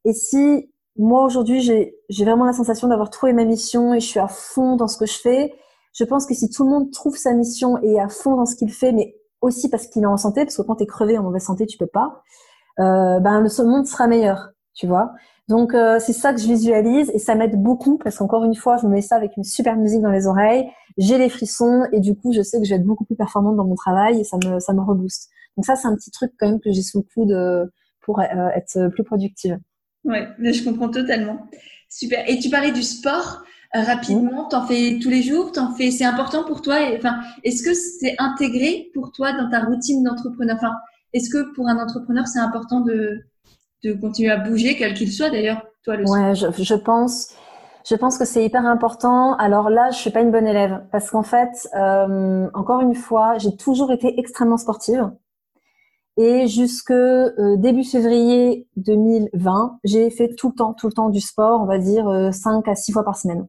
Et 0.03 0.13
si 0.13 0.71
moi 0.97 1.23
aujourd'hui 1.25 1.61
j'ai 1.61 2.25
vraiment 2.25 2.45
la 2.45 2.53
sensation 2.53 2.87
d'avoir 2.87 3.09
trouvé 3.09 3.33
ma 3.33 3.43
mission 3.43 3.93
et 3.93 3.99
je 3.99 4.05
suis 4.05 4.19
à 4.19 4.27
fond 4.29 4.77
dans 4.77 4.87
ce 4.87 4.97
que 4.97 5.05
je 5.05 5.19
fais, 5.19 5.53
je 5.93 6.03
pense 6.03 6.25
que 6.25 6.33
si 6.33 6.49
tout 6.49 6.63
le 6.63 6.69
monde 6.69 6.91
trouve 6.91 7.17
sa 7.17 7.33
mission 7.33 7.77
et 7.81 7.99
à 7.99 8.09
fond 8.09 8.35
dans 8.35 8.45
ce 8.45 8.55
qu'il 8.55 8.71
fait, 8.71 8.91
mais 8.91 9.15
aussi 9.41 9.69
parce 9.69 9.87
qu'il 9.87 10.03
est 10.03 10.07
en 10.07 10.17
santé, 10.17 10.43
parce 10.43 10.57
que 10.57 10.61
quand 10.61 10.75
tu 10.75 10.83
es 10.83 10.87
crevé 10.87 11.17
en 11.17 11.23
mauvaise 11.23 11.43
santé, 11.43 11.65
tu 11.65 11.77
peux 11.77 11.87
pas, 11.87 12.21
euh, 12.79 13.19
ben 13.19 13.41
le 13.41 13.63
monde 13.65 13.87
sera 13.87 14.07
meilleur, 14.07 14.49
tu 14.73 14.87
vois. 14.87 15.13
Donc 15.47 15.73
euh, 15.73 15.99
c'est 15.99 16.13
ça 16.13 16.33
que 16.33 16.41
je 16.41 16.47
visualise 16.47 17.11
et 17.13 17.19
ça 17.19 17.35
m'aide 17.35 17.61
beaucoup 17.61 17.97
parce 17.97 18.17
qu'encore 18.17 18.45
une 18.45 18.55
fois, 18.55 18.77
je 18.77 18.87
me 18.87 18.93
mets 18.93 19.01
ça 19.01 19.15
avec 19.15 19.37
une 19.37 19.43
super 19.43 19.75
musique 19.75 20.01
dans 20.01 20.11
les 20.11 20.25
oreilles, 20.25 20.67
j'ai 20.97 21.17
les 21.17 21.29
frissons 21.29 21.83
et 21.91 21.99
du 21.99 22.15
coup, 22.15 22.33
je 22.33 22.41
sais 22.41 22.59
que 22.59 22.65
je 22.65 22.71
vais 22.71 22.77
être 22.77 22.85
beaucoup 22.85 23.05
plus 23.05 23.15
performante 23.15 23.55
dans 23.55 23.65
mon 23.65 23.75
travail 23.75 24.19
et 24.19 24.23
ça 24.23 24.37
me 24.37 24.59
ça 24.59 24.73
me 24.73 24.81
rebooste. 24.81 25.29
Donc 25.55 25.65
ça, 25.65 25.75
c'est 25.75 25.87
un 25.87 25.95
petit 25.95 26.11
truc 26.11 26.31
quand 26.39 26.47
même 26.47 26.59
que 26.59 26.71
j'ai 26.71 26.81
sous 26.81 26.99
le 26.99 27.05
coude 27.13 27.31
euh, 27.31 27.65
pour 28.01 28.19
euh, 28.19 28.49
être 28.55 28.89
plus 28.89 29.03
productive. 29.03 29.57
Ouais, 30.03 30.27
mais 30.39 30.53
je 30.53 30.63
comprends 30.63 30.89
totalement. 30.89 31.47
Super. 31.89 32.29
Et 32.29 32.39
tu 32.39 32.49
parlais 32.49 32.71
du 32.71 32.83
sport 32.83 33.43
euh, 33.75 33.81
rapidement. 33.81 34.47
T'en 34.47 34.65
fais 34.65 34.99
tous 35.01 35.09
les 35.09 35.21
jours? 35.21 35.51
T'en 35.51 35.73
fais. 35.73 35.91
C'est 35.91 36.05
important 36.05 36.43
pour 36.43 36.61
toi? 36.61 36.77
Enfin, 36.97 37.19
est-ce 37.43 37.63
que 37.63 37.73
c'est 37.73 38.15
intégré 38.19 38.89
pour 38.93 39.11
toi 39.11 39.31
dans 39.33 39.49
ta 39.49 39.61
routine 39.61 40.03
d'entrepreneur? 40.03 40.55
Enfin, 40.57 40.73
est-ce 41.13 41.29
que 41.29 41.53
pour 41.53 41.67
un 41.67 41.77
entrepreneur, 41.77 42.27
c'est 42.27 42.39
important 42.39 42.81
de 42.81 43.21
de 43.83 43.93
continuer 43.93 44.31
à 44.31 44.37
bouger, 44.37 44.75
quel 44.75 44.93
qu'il 44.93 45.11
soit 45.11 45.29
d'ailleurs, 45.29 45.65
toi 45.83 45.95
le 45.95 46.09
Ouais, 46.09 46.35
je, 46.35 46.47
je, 46.51 46.75
pense. 46.75 47.33
Je 47.87 47.95
pense 47.95 48.17
que 48.17 48.25
c'est 48.25 48.43
hyper 48.43 48.65
important. 48.65 49.35
Alors 49.37 49.69
là, 49.69 49.91
je 49.91 49.97
suis 49.97 50.09
pas 50.09 50.21
une 50.21 50.31
bonne 50.31 50.47
élève 50.47 50.83
parce 50.91 51.11
qu'en 51.11 51.23
fait, 51.23 51.67
euh, 51.75 52.49
encore 52.53 52.81
une 52.81 52.95
fois, 52.95 53.37
j'ai 53.37 53.55
toujours 53.55 53.91
été 53.91 54.19
extrêmement 54.19 54.57
sportive. 54.57 55.11
Et 56.17 56.47
jusque 56.47 56.91
euh, 56.91 57.57
début 57.57 57.83
février 57.83 58.67
2020, 58.77 59.79
j'ai 59.83 60.09
fait 60.09 60.33
tout 60.35 60.49
le 60.49 60.55
temps, 60.55 60.73
tout 60.73 60.87
le 60.87 60.93
temps 60.93 61.09
du 61.09 61.19
sport, 61.19 61.61
on 61.61 61.65
va 61.65 61.77
dire 61.77 62.07
euh, 62.07 62.31
5 62.31 62.65
à 62.69 62.75
6 62.75 62.93
fois 62.93 63.03
par 63.03 63.17
semaine. 63.17 63.47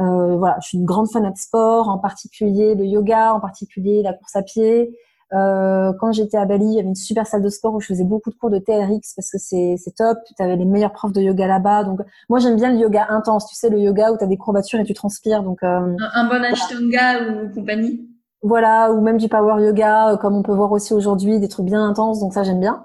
Euh, 0.00 0.36
voilà, 0.36 0.56
je 0.62 0.68
suis 0.68 0.78
une 0.78 0.86
grande 0.86 1.10
fan 1.10 1.30
de 1.30 1.36
sport, 1.36 1.88
en 1.88 1.98
particulier 1.98 2.74
le 2.74 2.84
yoga, 2.86 3.34
en 3.34 3.40
particulier 3.40 4.02
la 4.02 4.14
course 4.14 4.34
à 4.34 4.42
pied. 4.42 4.98
Euh, 5.32 5.92
quand 5.98 6.12
j'étais 6.12 6.36
à 6.36 6.44
Bali, 6.44 6.64
il 6.66 6.72
y 6.74 6.78
avait 6.78 6.88
une 6.88 6.94
super 6.94 7.26
salle 7.26 7.42
de 7.42 7.48
sport 7.48 7.74
où 7.74 7.80
je 7.80 7.86
faisais 7.86 8.04
beaucoup 8.04 8.30
de 8.30 8.36
cours 8.36 8.50
de 8.50 8.58
TRX 8.58 9.14
parce 9.16 9.30
que 9.30 9.38
c'est 9.38 9.94
top. 9.96 10.18
Tu 10.36 10.42
avais 10.42 10.56
les 10.56 10.64
meilleurs 10.64 10.92
profs 10.92 11.12
de 11.12 11.20
yoga 11.20 11.46
là-bas. 11.46 11.84
Donc 11.84 12.00
moi 12.28 12.38
j'aime 12.38 12.56
bien 12.56 12.72
le 12.72 12.78
yoga 12.78 13.06
intense. 13.10 13.46
Tu 13.48 13.54
sais 13.54 13.70
le 13.70 13.78
yoga 13.78 14.12
où 14.12 14.18
tu 14.18 14.24
as 14.24 14.26
des 14.26 14.36
courbatures 14.36 14.80
et 14.80 14.84
tu 14.84 14.94
transpires. 14.94 15.42
Donc 15.42 15.62
euh, 15.62 15.96
un, 16.14 16.28
bon 16.28 16.44
Ashtanga 16.44 17.22
ou 17.22 17.54
compagnie. 17.54 18.08
Voilà, 18.42 18.92
ou 18.92 19.00
même 19.00 19.16
du 19.16 19.28
power 19.28 19.64
yoga, 19.64 20.12
euh, 20.12 20.16
comme 20.18 20.36
on 20.36 20.42
peut 20.42 20.52
voir 20.52 20.70
aussi 20.70 20.92
aujourd'hui, 20.92 21.40
des 21.40 21.48
trucs 21.48 21.66
bien 21.66 21.82
intenses. 21.82 22.20
Donc 22.20 22.34
ça 22.34 22.42
j'aime 22.42 22.60
bien. 22.60 22.84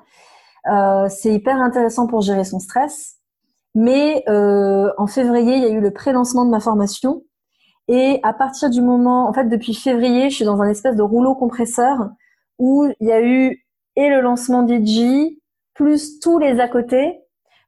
Euh, 0.72 1.08
c'est 1.10 1.34
hyper 1.34 1.58
intéressant 1.62 2.08
pour 2.08 2.22
gérer 2.22 2.46
son 2.46 2.60
stress. 2.60 3.18
Mais 3.76 4.24
euh, 4.28 4.90
en 4.98 5.08
février, 5.08 5.56
il 5.58 5.64
y 5.64 5.66
a 5.66 5.70
eu 5.70 5.82
le 5.82 5.92
pré-lancement 5.92 6.46
de 6.46 6.50
ma 6.50 6.60
formation. 6.60 7.24
Et 7.88 8.20
à 8.24 8.34
partir 8.34 8.70
du 8.70 8.82
moment, 8.82 9.28
en 9.28 9.34
fait, 9.34 9.46
depuis 9.46 9.74
février, 9.74 10.30
je 10.30 10.36
suis 10.36 10.46
dans 10.46 10.62
un 10.62 10.70
espèce 10.70 10.96
de 10.96 11.02
rouleau 11.02 11.36
compresseur 11.36 12.10
où 12.60 12.86
il 13.00 13.08
y 13.08 13.12
a 13.12 13.22
eu 13.22 13.66
et 13.96 14.10
le 14.10 14.22
lancement 14.22 14.64
d'IG, 14.64 15.40
plus 15.74 16.20
tous 16.20 16.40
les 16.40 16.60
à 16.60 16.68
côté, 16.68 17.22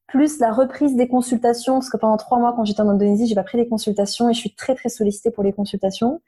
plus 0.07 0.39
la 0.39 0.51
reprise 0.51 0.95
des 0.95 1.07
consultations, 1.07 1.75
parce 1.75 1.89
que 1.89 1.97
pendant 1.97 2.17
trois 2.17 2.37
mois, 2.37 2.53
quand 2.55 2.65
j'étais 2.65 2.81
en 2.81 2.89
Indonésie, 2.89 3.27
j'ai 3.27 3.35
pas 3.35 3.43
pris 3.43 3.57
les 3.57 3.67
consultations 3.67 4.29
et 4.29 4.33
je 4.33 4.39
suis 4.39 4.53
très 4.55 4.75
très 4.75 4.89
sollicitée 4.89 5.31
pour 5.31 5.43
les 5.43 5.53
consultations. 5.53 6.21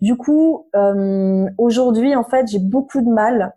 Du 0.00 0.16
coup, 0.16 0.66
euh, 0.76 1.46
aujourd'hui, 1.58 2.14
en 2.14 2.24
fait, 2.24 2.46
j'ai 2.48 2.58
beaucoup 2.58 3.00
de 3.00 3.10
mal 3.10 3.54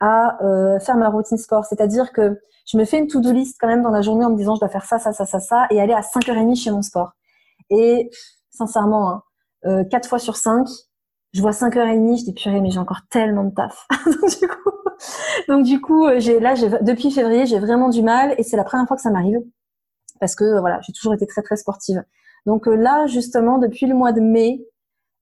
à 0.00 0.42
euh, 0.42 0.78
faire 0.80 0.96
ma 0.96 1.08
routine 1.08 1.38
sport. 1.38 1.64
C'est-à-dire 1.64 2.12
que 2.12 2.40
je 2.66 2.76
me 2.76 2.84
fais 2.84 2.98
une 2.98 3.06
to-do 3.06 3.32
list 3.32 3.56
quand 3.60 3.68
même 3.68 3.82
dans 3.82 3.90
la 3.90 4.02
journée 4.02 4.24
en 4.24 4.30
me 4.30 4.36
disant 4.36 4.54
je 4.54 4.60
dois 4.60 4.68
faire 4.68 4.84
ça, 4.84 4.98
ça, 4.98 5.12
ça, 5.12 5.26
ça, 5.26 5.40
ça, 5.40 5.66
et 5.70 5.80
aller 5.80 5.92
à 5.92 6.00
5h30 6.00 6.56
chez 6.56 6.70
mon 6.70 6.82
sport. 6.82 7.12
Et 7.70 8.10
sincèrement, 8.50 9.10
hein, 9.10 9.22
euh, 9.66 9.84
4 9.84 10.08
fois 10.08 10.18
sur 10.18 10.36
5, 10.36 10.66
je 11.32 11.40
vois 11.40 11.52
5h30, 11.52 12.18
je 12.18 12.24
dis 12.24 12.34
purée, 12.34 12.60
mais 12.60 12.70
j'ai 12.70 12.78
encore 12.78 13.02
tellement 13.10 13.44
de 13.44 13.54
taf. 13.54 13.86
donc 14.06 14.38
du 14.38 14.48
coup, 14.48 14.70
donc 15.48 15.64
du 15.64 15.80
coup, 15.80 16.06
euh, 16.06 16.20
j'ai 16.20 16.40
là, 16.40 16.54
depuis 16.82 17.10
février, 17.10 17.46
j'ai 17.46 17.58
vraiment 17.58 17.88
du 17.88 18.02
mal 18.02 18.34
et 18.38 18.42
c'est 18.42 18.56
la 18.56 18.64
première 18.64 18.86
fois 18.86 18.96
que 18.96 19.02
ça 19.02 19.10
m'arrive 19.10 19.40
parce 20.20 20.34
que 20.34 20.60
voilà, 20.60 20.80
j'ai 20.82 20.92
toujours 20.92 21.14
été 21.14 21.26
très 21.26 21.42
très 21.42 21.56
sportive. 21.56 22.04
Donc 22.46 22.68
euh, 22.68 22.76
là, 22.76 23.06
justement, 23.06 23.58
depuis 23.58 23.86
le 23.86 23.94
mois 23.94 24.12
de 24.12 24.20
mai, 24.20 24.64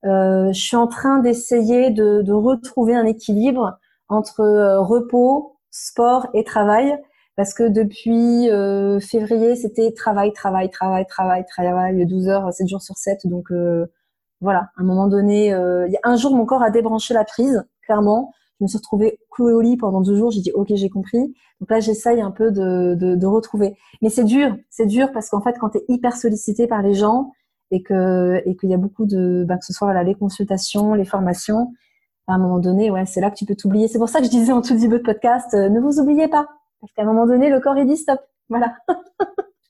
euh, 0.04 0.52
je 0.52 0.60
suis 0.60 0.76
en 0.76 0.86
train 0.86 1.18
d'essayer 1.20 1.90
de, 1.90 2.32
retrouver 2.32 2.94
un 2.94 3.06
équilibre 3.06 3.78
entre 4.08 4.40
euh, 4.40 4.80
repos, 4.80 5.56
sport 5.70 6.28
et 6.34 6.44
travail 6.44 6.96
parce 7.36 7.54
que 7.54 7.68
depuis 7.68 8.48
février, 9.00 9.54
c'était 9.54 9.92
travail, 9.92 10.32
travail, 10.32 10.70
travail, 10.70 11.06
travail, 11.06 11.44
travail, 11.46 12.04
12 12.04 12.28
heures, 12.28 12.52
7 12.52 12.66
jours 12.66 12.82
sur 12.82 12.96
7. 12.96 13.28
Donc 13.28 13.52
voilà, 14.40 14.70
à 14.76 14.82
un 14.82 14.84
moment 14.84 15.08
donné, 15.08 15.52
euh, 15.52 15.86
il 15.88 15.92
y 15.92 15.96
a 15.96 16.00
un 16.04 16.16
jour, 16.16 16.34
mon 16.34 16.46
corps 16.46 16.62
a 16.62 16.70
débranché 16.70 17.14
la 17.14 17.24
prise, 17.24 17.64
clairement. 17.82 18.32
Je 18.58 18.64
me 18.64 18.68
suis 18.68 18.78
retrouvée 18.78 19.18
clouée 19.30 19.52
au 19.52 19.60
lit 19.60 19.76
pendant 19.76 20.00
deux 20.00 20.16
jours. 20.16 20.30
J'ai 20.30 20.40
dit, 20.40 20.52
ok, 20.52 20.68
j'ai 20.70 20.88
compris. 20.90 21.34
Donc 21.60 21.70
là, 21.70 21.80
j'essaye 21.80 22.20
un 22.20 22.30
peu 22.30 22.50
de, 22.50 22.94
de, 22.94 23.14
de 23.14 23.26
retrouver. 23.26 23.76
Mais 24.02 24.10
c'est 24.10 24.24
dur, 24.24 24.56
c'est 24.70 24.86
dur 24.86 25.12
parce 25.12 25.30
qu'en 25.30 25.40
fait, 25.40 25.56
quand 25.58 25.70
tu 25.70 25.78
es 25.78 25.84
hyper 25.88 26.16
sollicité 26.16 26.66
par 26.66 26.82
les 26.82 26.94
gens 26.94 27.32
et 27.70 27.82
que 27.82 28.40
et 28.46 28.56
qu'il 28.56 28.70
y 28.70 28.74
a 28.74 28.78
beaucoup 28.78 29.06
de, 29.06 29.44
bah, 29.46 29.58
que 29.58 29.64
ce 29.64 29.72
soit 29.72 29.86
voilà, 29.86 30.02
les 30.02 30.14
consultations, 30.14 30.94
les 30.94 31.04
formations, 31.04 31.72
à 32.26 32.34
un 32.34 32.38
moment 32.38 32.58
donné, 32.58 32.90
ouais, 32.90 33.06
c'est 33.06 33.20
là 33.20 33.30
que 33.30 33.36
tu 33.36 33.44
peux 33.44 33.56
t'oublier. 33.56 33.88
C'est 33.88 33.98
pour 33.98 34.08
ça 34.08 34.20
que 34.20 34.26
je 34.26 34.30
disais 34.30 34.52
en 34.52 34.62
tout 34.62 34.76
début 34.76 34.98
de 34.98 35.02
podcast, 35.04 35.54
euh, 35.54 35.68
ne 35.68 35.80
vous 35.80 35.98
oubliez 35.98 36.28
pas, 36.28 36.46
parce 36.80 36.92
qu'à 36.92 37.02
un 37.02 37.06
moment 37.06 37.26
donné, 37.26 37.50
le 37.50 37.60
corps 37.60 37.78
il 37.78 37.86
dit 37.86 37.96
stop. 37.96 38.20
Voilà. 38.48 38.76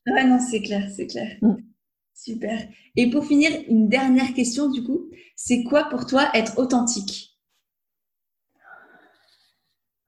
ouais, 0.06 0.24
non, 0.24 0.38
c'est 0.38 0.60
clair, 0.60 0.82
c'est 0.94 1.06
clair. 1.06 1.28
Mm. 1.42 1.54
Super. 2.18 2.58
Et 2.96 3.10
pour 3.10 3.24
finir, 3.24 3.52
une 3.68 3.88
dernière 3.88 4.34
question 4.34 4.68
du 4.68 4.82
coup, 4.82 5.08
c'est 5.36 5.62
quoi 5.62 5.84
pour 5.84 6.04
toi 6.04 6.28
être 6.34 6.58
authentique? 6.58 7.38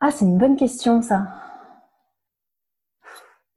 Ah, 0.00 0.10
c'est 0.10 0.24
une 0.24 0.36
bonne 0.36 0.56
question 0.56 1.02
ça. 1.02 1.28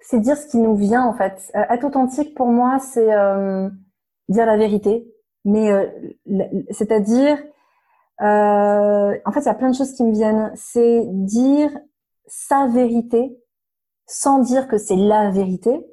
C'est 0.01 0.19
dire 0.19 0.37
ce 0.37 0.45
qui 0.45 0.57
nous 0.57 0.75
vient 0.75 1.03
en 1.03 1.13
fait. 1.13 1.51
Euh, 1.55 1.63
être 1.71 1.83
authentique 1.83 2.35
pour 2.35 2.45
moi, 2.45 2.77
c'est 2.77 3.11
euh, 3.11 3.69
dire 4.29 4.45
la 4.45 4.57
vérité. 4.57 5.11
Mais 5.45 5.71
euh, 5.71 5.87
c'est-à-dire, 6.69 7.43
en 8.19 9.31
fait, 9.33 9.39
il 9.39 9.45
y 9.45 9.49
a 9.49 9.55
plein 9.55 9.71
de 9.71 9.75
choses 9.75 9.93
qui 9.93 10.03
me 10.03 10.13
viennent. 10.13 10.51
C'est 10.55 11.07
dire 11.07 11.71
sa 12.27 12.67
vérité 12.67 13.35
sans 14.05 14.39
dire 14.39 14.67
que 14.67 14.77
c'est 14.77 14.95
la 14.95 15.31
vérité 15.31 15.83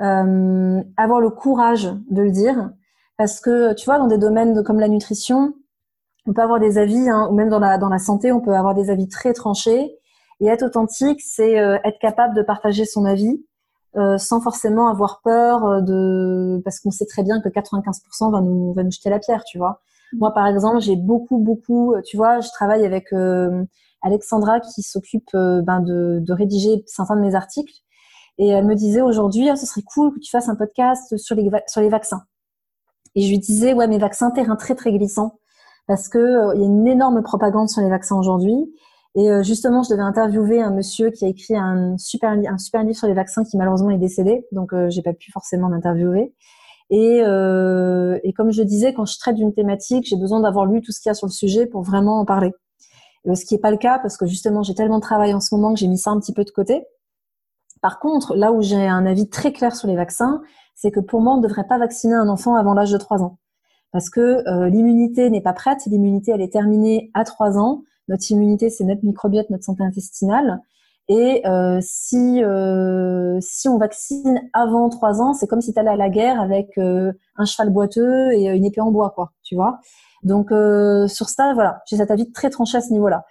euh, 0.00 0.82
avoir 0.96 1.20
le 1.20 1.30
courage 1.30 1.92
de 2.10 2.22
le 2.22 2.30
dire, 2.30 2.70
parce 3.16 3.40
que 3.40 3.74
tu 3.74 3.84
vois, 3.84 3.98
dans 3.98 4.06
des 4.06 4.18
domaines 4.18 4.62
comme 4.64 4.80
la 4.80 4.88
nutrition, 4.88 5.54
on 6.26 6.32
peut 6.32 6.42
avoir 6.42 6.58
des 6.60 6.78
avis, 6.78 7.08
hein, 7.08 7.28
ou 7.30 7.34
même 7.34 7.50
dans 7.50 7.58
la 7.58 7.76
dans 7.76 7.88
la 7.88 7.98
santé, 7.98 8.32
on 8.32 8.40
peut 8.40 8.54
avoir 8.54 8.74
des 8.74 8.90
avis 8.90 9.08
très 9.08 9.32
tranchés. 9.32 9.96
Et 10.40 10.46
être 10.46 10.62
authentique, 10.62 11.20
c'est 11.20 11.58
euh, 11.58 11.78
être 11.84 11.98
capable 11.98 12.34
de 12.34 12.42
partager 12.42 12.86
son 12.86 13.04
avis 13.04 13.44
euh, 13.96 14.16
sans 14.16 14.40
forcément 14.40 14.88
avoir 14.88 15.20
peur 15.22 15.82
de, 15.82 16.62
parce 16.64 16.80
qu'on 16.80 16.90
sait 16.90 17.06
très 17.06 17.22
bien 17.22 17.40
que 17.42 17.50
95% 17.50 18.32
va 18.32 18.40
nous 18.40 18.72
va 18.72 18.84
nous 18.84 18.90
jeter 18.90 19.10
la 19.10 19.18
pierre, 19.18 19.44
tu 19.44 19.58
vois. 19.58 19.80
Moi, 20.14 20.32
par 20.32 20.46
exemple, 20.46 20.80
j'ai 20.80 20.96
beaucoup 20.96 21.38
beaucoup, 21.38 21.94
tu 22.06 22.16
vois, 22.16 22.40
je 22.40 22.48
travaille 22.50 22.86
avec 22.86 23.12
Alexandra 24.02 24.60
qui 24.60 24.82
s'occupe 24.82 25.30
ben, 25.34 25.80
de, 25.80 26.20
de 26.20 26.32
rédiger 26.32 26.82
certains 26.86 27.16
de 27.16 27.20
mes 27.20 27.34
articles. 27.34 27.74
Et 28.42 28.48
elle 28.48 28.64
me 28.64 28.74
disait 28.74 29.02
aujourd'hui, 29.02 29.50
oh, 29.52 29.54
ce 29.54 29.66
serait 29.66 29.82
cool 29.82 30.14
que 30.14 30.18
tu 30.18 30.30
fasses 30.30 30.48
un 30.48 30.56
podcast 30.56 31.14
sur 31.18 31.36
les, 31.36 31.50
vaccins. 31.90 32.22
Et 33.14 33.20
je 33.20 33.28
lui 33.28 33.38
disais, 33.38 33.74
ouais, 33.74 33.86
mais 33.86 33.98
vaccins, 33.98 34.30
terrain 34.30 34.56
très 34.56 34.74
très 34.74 34.92
glissant, 34.92 35.38
parce 35.86 36.08
que 36.08 36.18
euh, 36.18 36.56
y 36.56 36.62
a 36.62 36.64
une 36.64 36.88
énorme 36.88 37.22
propagande 37.22 37.68
sur 37.68 37.82
les 37.82 37.90
vaccins 37.90 38.16
aujourd'hui. 38.16 38.72
Et 39.14 39.30
euh, 39.30 39.42
justement, 39.42 39.82
je 39.82 39.90
devais 39.90 40.02
interviewer 40.02 40.62
un 40.62 40.70
monsieur 40.70 41.10
qui 41.10 41.26
a 41.26 41.28
écrit 41.28 41.54
un 41.54 41.98
super, 41.98 42.30
un 42.30 42.56
super 42.56 42.82
livre 42.82 42.96
sur 42.96 43.08
les 43.08 43.14
vaccins 43.14 43.44
qui 43.44 43.58
malheureusement 43.58 43.90
est 43.90 43.98
décédé, 43.98 44.46
donc 44.52 44.72
euh, 44.72 44.88
j'ai 44.88 45.02
pas 45.02 45.12
pu 45.12 45.30
forcément 45.32 45.68
l'interviewer. 45.68 46.32
Et, 46.88 47.20
euh, 47.22 48.18
et 48.24 48.32
comme 48.32 48.52
je 48.52 48.62
disais, 48.62 48.94
quand 48.94 49.04
je 49.04 49.18
traite 49.18 49.36
d'une 49.36 49.52
thématique, 49.52 50.06
j'ai 50.08 50.16
besoin 50.16 50.40
d'avoir 50.40 50.64
lu 50.64 50.80
tout 50.80 50.92
ce 50.92 51.00
qu'il 51.00 51.10
y 51.10 51.12
a 51.12 51.14
sur 51.14 51.26
le 51.26 51.32
sujet 51.32 51.66
pour 51.66 51.82
vraiment 51.82 52.20
en 52.20 52.24
parler. 52.24 52.52
ce 53.26 53.44
qui 53.44 53.54
n'est 53.54 53.60
pas 53.60 53.70
le 53.70 53.76
cas 53.76 53.98
parce 53.98 54.16
que 54.16 54.26
justement, 54.26 54.62
j'ai 54.62 54.74
tellement 54.74 54.96
de 54.96 55.02
travail 55.02 55.34
en 55.34 55.40
ce 55.40 55.54
moment 55.54 55.74
que 55.74 55.78
j'ai 55.80 55.88
mis 55.88 55.98
ça 55.98 56.10
un 56.10 56.20
petit 56.20 56.32
peu 56.32 56.44
de 56.44 56.50
côté. 56.50 56.84
Par 57.80 57.98
contre, 57.98 58.34
là 58.34 58.52
où 58.52 58.62
j'ai 58.62 58.86
un 58.86 59.06
avis 59.06 59.28
très 59.28 59.52
clair 59.52 59.74
sur 59.74 59.88
les 59.88 59.96
vaccins, 59.96 60.42
c'est 60.74 60.90
que 60.90 61.00
pour 61.00 61.20
moi, 61.20 61.34
on 61.34 61.36
ne 61.38 61.42
devrait 61.42 61.66
pas 61.66 61.78
vacciner 61.78 62.14
un 62.14 62.28
enfant 62.28 62.54
avant 62.54 62.74
l'âge 62.74 62.90
de 62.90 62.98
3 62.98 63.22
ans. 63.22 63.38
Parce 63.92 64.08
que 64.08 64.48
euh, 64.48 64.68
l'immunité 64.68 65.30
n'est 65.30 65.40
pas 65.40 65.52
prête, 65.52 65.84
l'immunité, 65.86 66.32
elle 66.32 66.40
est 66.40 66.52
terminée 66.52 67.10
à 67.14 67.24
3 67.24 67.58
ans. 67.58 67.82
Notre 68.08 68.30
immunité, 68.30 68.70
c'est 68.70 68.84
notre 68.84 69.04
microbiote, 69.04 69.50
notre 69.50 69.64
santé 69.64 69.82
intestinale. 69.82 70.60
Et 71.08 71.42
euh, 71.46 71.78
si, 71.82 72.42
euh, 72.44 73.38
si 73.40 73.68
on 73.68 73.78
vaccine 73.78 74.40
avant 74.52 74.88
3 74.88 75.20
ans, 75.20 75.34
c'est 75.34 75.48
comme 75.48 75.60
si 75.60 75.72
tu 75.72 75.78
allais 75.80 75.90
à 75.90 75.96
la 75.96 76.08
guerre 76.08 76.40
avec 76.40 76.78
un 76.78 77.44
cheval 77.44 77.70
boiteux 77.70 78.32
et 78.32 78.46
une 78.46 78.64
épée 78.64 78.80
en 78.80 78.92
bois, 78.92 79.10
quoi, 79.10 79.32
tu 79.42 79.56
vois. 79.56 79.80
Donc 80.22 80.50
sur 81.08 81.28
ça, 81.28 81.52
voilà, 81.54 81.82
j'ai 81.86 81.96
cet 81.96 82.10
avis 82.10 82.30
très 82.30 82.50
tranché 82.50 82.78
à 82.78 82.80
ce 82.80 82.92
niveau-là. 82.92 83.24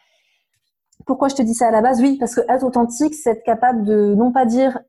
Pourquoi 1.05 1.27
je 1.29 1.35
te 1.35 1.41
dis 1.41 1.53
ça 1.53 1.67
à 1.67 1.71
la 1.71 1.81
base? 1.81 2.01
Oui, 2.01 2.17
parce 2.17 2.35
que 2.35 2.41
être 2.49 2.63
authentique, 2.63 3.15
c'est 3.15 3.31
être 3.31 3.43
capable 3.43 3.83
de 3.83 4.13
non 4.15 4.31
pas 4.31 4.45
dire 4.45 4.79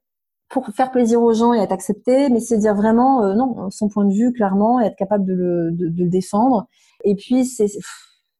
pour 0.50 0.66
faire 0.68 0.90
plaisir 0.90 1.22
aux 1.22 1.32
gens 1.32 1.54
et 1.54 1.58
être 1.58 1.72
accepté, 1.72 2.28
mais 2.28 2.40
c'est 2.40 2.58
dire 2.58 2.74
vraiment 2.74 3.24
euh, 3.24 3.34
non 3.34 3.70
son 3.70 3.88
point 3.88 4.04
de 4.04 4.12
vue 4.12 4.32
clairement 4.32 4.80
et 4.80 4.86
être 4.86 4.96
capable 4.96 5.24
de 5.24 5.32
le, 5.32 6.08
défendre. 6.08 6.66
Et 7.04 7.14
puis 7.14 7.46
c'est 7.46 7.68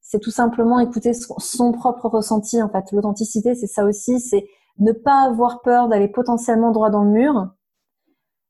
c'est 0.02 0.18
tout 0.18 0.32
simplement 0.32 0.80
écouter 0.80 1.12
son, 1.14 1.72
propre 1.72 2.08
ressenti 2.08 2.60
en 2.60 2.68
fait. 2.68 2.90
L'authenticité, 2.90 3.54
c'est 3.54 3.68
ça 3.68 3.84
aussi, 3.84 4.18
c'est 4.18 4.44
ne 4.78 4.90
pas 4.92 5.22
avoir 5.22 5.62
peur 5.62 5.88
d'aller 5.88 6.08
potentiellement 6.08 6.72
droit 6.72 6.90
dans 6.90 7.04
le 7.04 7.10
mur. 7.10 7.48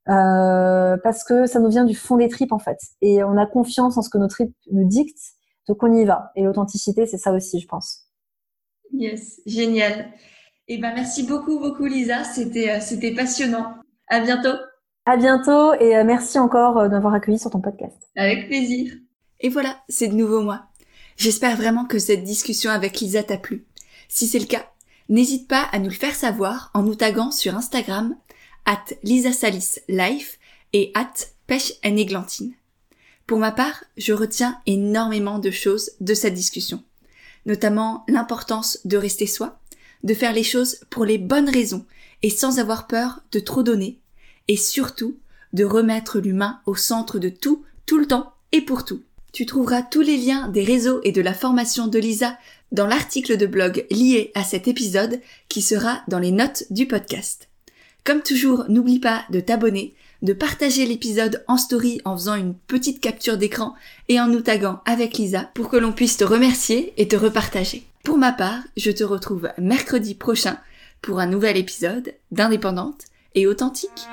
Euh, 0.09 0.97
parce 1.05 1.23
que 1.23 1.45
ça 1.45 1.61
nous 1.61 1.69
vient 1.69 1.85
du 1.85 1.95
fond 1.95 2.17
des 2.17 2.29
tripes 2.29 2.53
en 2.53 2.59
fait, 2.59 2.79
et 3.03 3.23
on 3.23 3.37
a 3.37 3.47
confiance 3.47 3.99
en 3.99 4.03
ce 4.03 4.09
que 4.09 4.17
nos 4.17 4.29
tripes 4.29 4.57
nous 4.73 4.89
dictent, 4.89 5.35
donc 5.69 5.83
on 5.83 5.93
y 5.93 6.05
va. 6.07 6.33
Et 6.35 6.43
l'authenticité, 6.43 7.07
c'est 7.07 7.19
ça 7.19 7.33
aussi, 7.33 7.61
je 7.61 7.69
pense. 7.69 8.10
Yes, 8.93 9.41
génial. 9.47 10.13
Eh 10.69 10.79
ben, 10.79 10.93
merci 10.95 11.25
beaucoup, 11.25 11.59
beaucoup, 11.59 11.87
Lisa. 11.87 12.25
C'était, 12.25 12.71
euh, 12.71 12.81
c'était 12.81 13.15
passionnant. 13.15 13.75
À 14.09 14.21
bientôt. 14.21 14.57
À 15.07 15.17
bientôt 15.17 15.75
et 15.75 15.97
euh, 15.97 16.05
merci 16.05 16.39
encore 16.39 16.79
euh, 16.79 16.89
d'avoir 16.89 17.15
accueilli 17.15 17.39
sur 17.39 17.51
ton 17.51 17.61
podcast. 17.61 17.97
Avec 18.17 18.47
plaisir. 18.47 18.93
Et 19.41 19.49
voilà, 19.49 19.77
c'est 19.89 20.09
de 20.09 20.15
nouveau 20.15 20.43
moi. 20.43 20.67
J'espère 21.17 21.57
vraiment 21.57 21.85
que 21.85 21.99
cette 21.99 22.25
discussion 22.25 22.71
avec 22.71 23.01
Lisa 23.01 23.23
t'a 23.23 23.39
plu. 23.39 23.67
Si 24.09 24.27
c'est 24.27 24.39
le 24.39 24.47
cas, 24.47 24.67
n'hésite 25.09 25.49
pas 25.49 25.63
à 25.73 25.79
nous 25.79 25.89
le 25.89 25.95
faire 25.95 26.15
savoir 26.15 26.71
en 26.75 26.83
nous 26.83 26.95
taguant 26.95 27.31
sur 27.31 27.57
Instagram 27.57 28.15
at 28.67 28.85
lisasalislife 29.03 30.39
et 30.73 30.93
at 30.95 31.13
pêche. 31.47 31.73
Pour 33.27 33.39
ma 33.39 33.53
part, 33.53 33.85
je 33.97 34.13
retiens 34.13 34.61
énormément 34.67 35.39
de 35.39 35.51
choses 35.51 35.93
de 36.01 36.15
cette 36.15 36.35
discussion, 36.35 36.83
notamment 37.47 38.05
l'importance 38.09 38.79
de 38.85 38.97
rester 38.97 39.27
soi, 39.27 39.59
de 40.05 40.15
faire 40.15 40.33
les 40.33 40.45
choses 40.45 40.81
pour 40.91 41.05
les 41.05 41.19
bonnes 41.19 41.49
raisons 41.49 41.85
et 42.23 42.31
sans 42.31 42.59
avoir 42.59 42.87
peur 42.87 43.23
de 43.33 43.41
trop 43.41 43.63
donner, 43.63 43.99
et 44.49 44.57
surtout 44.57 45.17
de 45.53 45.65
remettre 45.65 46.21
l'humain 46.21 46.61
au 46.67 46.75
centre 46.75 47.19
de 47.19 47.29
tout, 47.29 47.65
tout 47.87 47.99
le 47.99 48.07
temps 48.07 48.33
et 48.53 48.61
pour 48.61 48.85
tout. 48.85 49.03
Tu 49.33 49.47
trouveras 49.47 49.83
tous 49.83 50.01
les 50.01 50.17
liens 50.17 50.49
des 50.49 50.65
réseaux 50.65 51.01
et 51.05 51.13
de 51.13 51.21
la 51.21 51.35
formation 51.35 51.87
de 51.87 51.99
Lisa 51.99 52.37
dans 52.73 52.87
l'article 52.87 53.37
de 53.37 53.47
blog 53.47 53.87
lié 53.91 54.33
à 54.35 54.45
cet 54.45 54.69
épisode 54.69 55.21
qui 55.49 55.63
sera 55.63 56.03
dans 56.09 56.19
les 56.19 56.33
notes 56.33 56.65
du 56.71 56.87
podcast. 56.87 57.49
Comme 58.05 58.23
toujours, 58.23 58.65
n'oublie 58.69 58.99
pas 58.99 59.25
de 59.31 59.41
t'abonner, 59.41 59.95
de 60.23 60.33
partager 60.33 60.87
l'épisode 60.87 61.45
en 61.49 61.57
story 61.57 62.01
en 62.05 62.17
faisant 62.17 62.35
une 62.35 62.55
petite 62.55 63.01
capture 63.01 63.39
d'écran 63.39 63.75
et 64.09 64.21
en 64.21 64.27
nous 64.27 64.41
taguant 64.41 64.81
avec 64.85 65.19
Lisa 65.19 65.51
pour 65.55 65.69
que 65.69 65.77
l'on 65.77 65.93
puisse 65.93 66.17
te 66.17 66.25
remercier 66.25 66.93
et 66.97 67.09
te 67.09 67.17
repartager. 67.17 67.85
Pour 68.05 68.19
ma 68.19 68.33
part, 68.33 68.63
je 68.77 68.91
te 68.91 69.05
retrouve 69.05 69.51
mercredi 69.59 70.15
prochain 70.15 70.59
pour 71.03 71.21
un 71.21 71.27
nouvel 71.27 71.57
épisode 71.57 72.15
d'Indépendante 72.31 73.05
et 73.35 73.47
authentique. 73.47 74.09